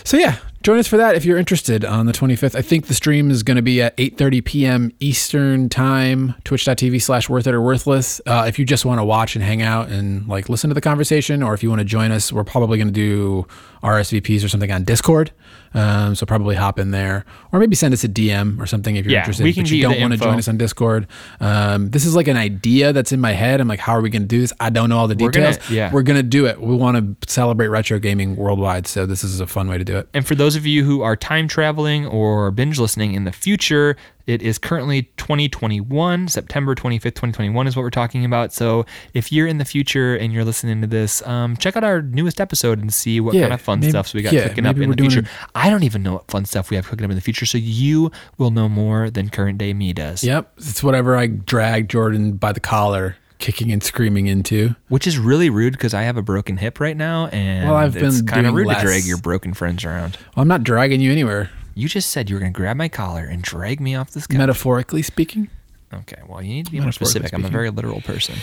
so 0.03 0.17
yeah, 0.17 0.37
join 0.65 0.79
us 0.79 0.87
for 0.87 0.97
that 0.97 1.13
if 1.13 1.23
you're 1.25 1.37
interested 1.37 1.85
on 1.85 2.07
the 2.07 2.11
25th. 2.11 2.55
I 2.55 2.63
think 2.63 2.87
the 2.87 2.95
stream 2.95 3.29
is 3.29 3.43
going 3.43 3.55
to 3.55 3.61
be 3.61 3.83
at 3.83 3.95
8:30 3.97 4.43
p.m. 4.43 4.91
Eastern 4.99 5.69
time. 5.69 6.33
Twitch.tv 6.43 6.99
slash 7.03 7.29
worth 7.29 7.45
it 7.45 7.53
or 7.53 7.61
worthless. 7.61 8.19
Uh, 8.25 8.45
if 8.47 8.57
you 8.57 8.65
just 8.65 8.83
want 8.83 8.99
to 8.99 9.03
watch 9.03 9.35
and 9.35 9.45
hang 9.45 9.61
out 9.61 9.89
and 9.89 10.27
like 10.27 10.49
listen 10.49 10.71
to 10.71 10.73
the 10.73 10.81
conversation, 10.81 11.43
or 11.43 11.53
if 11.53 11.61
you 11.61 11.69
want 11.69 11.81
to 11.81 11.85
join 11.85 12.11
us, 12.11 12.33
we're 12.33 12.43
probably 12.43 12.79
going 12.79 12.87
to 12.87 12.91
do 12.91 13.45
RSVPs 13.83 14.43
or 14.43 14.49
something 14.49 14.71
on 14.71 14.83
Discord. 14.83 15.31
Um, 15.75 16.15
so 16.15 16.25
probably 16.25 16.55
hop 16.55 16.79
in 16.79 16.91
there, 16.91 17.25
or 17.51 17.59
maybe 17.59 17.75
send 17.75 17.93
us 17.93 18.03
a 18.03 18.07
DM 18.07 18.59
or 18.61 18.65
something 18.65 18.95
if 18.95 19.05
you're 19.05 19.11
Yeah, 19.13 19.19
interested. 19.19 19.43
we 19.43 19.51
can 19.53 19.63
but 19.63 19.71
you 19.71 19.81
don't 19.81 19.99
want 19.99 20.13
to 20.13 20.17
join 20.19 20.37
us 20.37 20.47
on 20.47 20.57
Discord. 20.57 21.05
Um, 21.41 21.89
this 21.91 22.05
is 22.05 22.15
like 22.15 22.27
an 22.29 22.37
idea 22.37 22.93
that's 22.93 23.11
in 23.11 23.19
my 23.19 23.33
head. 23.33 23.59
I'm 23.59 23.67
like, 23.67 23.79
how 23.81 23.91
are 23.93 24.01
we 24.01 24.09
going 24.09 24.21
to 24.21 24.27
do 24.27 24.39
this? 24.39 24.53
I 24.59 24.69
don't 24.69 24.89
know 24.89 24.97
all 24.97 25.07
the 25.09 25.15
We're 25.19 25.29
gonna- 25.31 25.51
details. 25.51 25.69
yeah. 25.69 25.91
We're 25.91 26.03
gonna 26.03 26.23
do 26.23 26.45
it. 26.47 26.61
We 26.61 26.75
want 26.75 27.21
to 27.21 27.29
celebrate 27.31 27.67
retro 27.67 27.99
gaming 27.99 28.35
worldwide, 28.37 28.87
so 28.87 29.05
this 29.05 29.23
is 29.23 29.39
a 29.41 29.47
fun 29.47 29.67
way 29.67 29.77
to 29.77 29.83
do 29.83 29.97
it. 29.97 30.07
And 30.13 30.25
for 30.25 30.33
those 30.33 30.55
of 30.55 30.65
you 30.65 30.85
who 30.85 31.01
are 31.01 31.15
time 31.17 31.47
traveling 31.49 32.05
or 32.05 32.51
binge 32.51 32.79
listening 32.79 33.13
in 33.13 33.25
the 33.25 33.31
future, 33.33 33.97
it 34.27 34.41
is 34.41 34.57
currently 34.57 35.03
2021. 35.17 36.27
September 36.27 36.75
25th, 36.75 37.01
2021 37.03 37.67
is 37.67 37.75
what 37.75 37.83
we're 37.83 37.89
talking 37.89 38.25
about. 38.25 38.51
So 38.53 38.85
if 39.13 39.31
you're 39.31 39.47
in 39.47 39.57
the 39.57 39.65
future 39.65 40.15
and 40.15 40.33
you're 40.33 40.43
listening 40.45 40.81
to 40.81 40.87
this, 40.87 41.25
um, 41.27 41.55
check 41.57 41.75
out 41.75 41.83
our 41.83 42.01
newest 42.01 42.41
episode 42.41 42.79
and 42.79 42.93
see 42.93 43.19
what 43.19 43.35
Yeah, 43.35 43.41
kind 43.43 43.53
of 43.53 43.61
fun 43.61 43.79
maybe- 43.79 43.91
stuff 43.91 44.13
we 44.13 44.21
got 44.21 44.33
yeah, 44.33 44.47
cooking 44.47 44.65
up 44.65 44.77
in 44.77 44.89
the 44.89 44.97
future. 44.97 45.23
I 45.53 45.69
don't 45.69 45.83
even 45.83 46.03
know 46.03 46.13
what 46.13 46.27
fun 46.31 46.45
stuff 46.45 46.69
we 46.69 46.75
have 46.75 46.87
cooking 46.87 47.05
up 47.05 47.11
in 47.11 47.15
the 47.15 47.21
future. 47.21 47.45
So 47.45 47.57
you 47.57 48.11
will 48.37 48.51
know 48.51 48.67
more 48.69 49.09
than 49.09 49.29
current 49.29 49.57
day 49.57 49.73
me 49.73 49.93
does. 49.93 50.23
Yep, 50.23 50.53
it's 50.57 50.83
whatever 50.83 51.15
I 51.15 51.27
drag 51.27 51.89
Jordan 51.89 52.33
by 52.33 52.51
the 52.51 52.59
collar, 52.59 53.17
kicking 53.37 53.71
and 53.71 53.83
screaming 53.83 54.27
into. 54.27 54.75
Which 54.87 55.05
is 55.05 55.17
really 55.19 55.49
rude 55.49 55.73
because 55.73 55.93
I 55.93 56.03
have 56.03 56.17
a 56.17 56.21
broken 56.21 56.57
hip 56.57 56.79
right 56.79 56.95
now, 56.97 57.27
and 57.27 57.67
Well, 57.69 57.77
I've 57.77 57.95
it's 57.95 58.17
been 58.21 58.27
kind 58.27 58.47
of 58.47 58.53
rude 58.53 58.67
less. 58.67 58.81
to 58.81 58.87
drag 58.87 59.03
your 59.05 59.17
broken 59.17 59.53
friends 59.53 59.83
around. 59.85 60.17
Well, 60.35 60.41
I'm 60.41 60.47
not 60.47 60.63
dragging 60.63 61.01
you 61.01 61.11
anywhere, 61.11 61.49
You 61.75 61.87
just 61.89 62.09
said 62.09 62.29
you 62.29 62.35
were 62.37 62.39
going 62.39 62.53
to 62.53 62.57
grab 62.57 62.77
my 62.77 62.87
collar 62.89 63.25
and 63.25 63.41
drag 63.41 63.79
me 63.81 63.95
off 63.95 64.11
this 64.11 64.25
couch. 64.27 64.37
metaphorically 64.37 65.01
speaking. 65.01 65.49
okay, 65.93 66.21
well, 66.27 66.41
you 66.41 66.49
need 66.49 66.65
to 66.65 66.71
be 66.71 66.79
more 66.79 66.91
specific. 66.93 67.33
I'm 67.33 67.43
a 67.45 67.49
very 67.49 67.69
literal 67.69 68.01
person. 68.01 68.35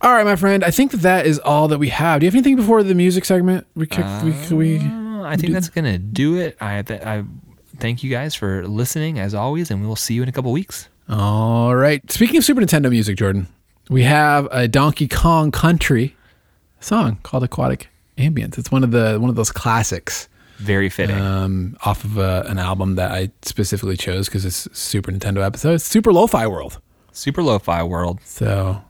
All 0.00 0.12
right, 0.12 0.24
my 0.24 0.34
friend. 0.36 0.64
I 0.64 0.70
think 0.72 0.90
that 0.92 1.24
is 1.26 1.38
all 1.38 1.68
that 1.68 1.78
we 1.78 1.88
have. 1.90 2.20
Do 2.20 2.26
you 2.26 2.28
have 2.28 2.34
anything 2.34 2.56
before 2.56 2.82
the 2.82 2.94
music 2.94 3.24
segment? 3.24 3.66
We 3.76 3.86
kick, 3.86 4.04
we, 4.24 4.32
we 4.56 4.78
Uh, 4.78 5.22
I 5.22 5.36
think 5.36 5.52
that's 5.52 5.68
going 5.68 5.84
to 5.84 5.98
do 5.98 6.36
it. 6.38 6.56
I, 6.60 6.82
th- 6.82 7.02
I 7.02 7.22
thank 7.78 8.02
you 8.02 8.10
guys 8.10 8.34
for 8.34 8.66
listening 8.66 9.20
as 9.20 9.34
always, 9.34 9.70
and 9.70 9.80
we 9.80 9.86
will 9.86 9.94
see 9.96 10.14
you 10.14 10.22
in 10.24 10.28
a 10.28 10.32
couple 10.32 10.50
weeks. 10.50 10.88
All 11.08 11.76
right. 11.76 12.08
Speaking 12.10 12.36
of 12.38 12.44
Super 12.44 12.60
Nintendo 12.60 12.90
music, 12.90 13.16
Jordan, 13.16 13.46
we 13.88 14.02
have 14.02 14.48
a 14.50 14.66
Donkey 14.66 15.06
Kong 15.06 15.52
Country 15.52 16.16
song 16.80 17.18
called 17.22 17.44
Aquatic 17.44 17.88
Ambience. 18.18 18.58
It's 18.58 18.72
one 18.72 18.82
of 18.82 18.90
the 18.90 19.18
one 19.20 19.30
of 19.30 19.36
those 19.36 19.52
classics 19.52 20.28
Very 20.62 20.88
fitting. 20.88 21.18
um, 21.18 21.76
off 21.84 22.04
of 22.04 22.18
uh, 22.18 22.44
an 22.46 22.58
album 22.58 22.94
that 22.94 23.10
I 23.10 23.30
specifically 23.42 23.96
chose 23.96 24.28
because 24.28 24.44
it's 24.44 24.68
Super 24.78 25.10
Nintendo 25.12 25.44
episode. 25.44 25.74
It's 25.74 25.84
Super 25.84 26.12
Lo-Fi 26.12 26.46
World. 26.46 26.80
Super 27.14 27.42
lo-fi 27.42 27.82
world. 27.82 28.20
So, 28.24 28.82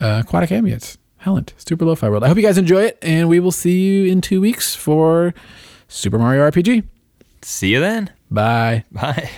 uh, 0.00 0.22
Aquatic 0.24 0.50
Ambience. 0.50 0.96
Helen, 1.18 1.46
Super 1.56 1.84
Lo-Fi 1.84 2.08
World. 2.08 2.24
I 2.24 2.28
hope 2.28 2.36
you 2.36 2.42
guys 2.42 2.58
enjoy 2.58 2.82
it, 2.82 2.98
and 3.00 3.28
we 3.28 3.38
will 3.38 3.52
see 3.52 3.80
you 3.80 4.10
in 4.10 4.20
two 4.20 4.40
weeks 4.40 4.74
for 4.74 5.32
Super 5.88 6.18
Mario 6.18 6.50
RPG. 6.50 6.82
See 7.42 7.68
you 7.68 7.80
then. 7.80 8.10
Bye. 8.30 8.84
Bye. 8.90 9.30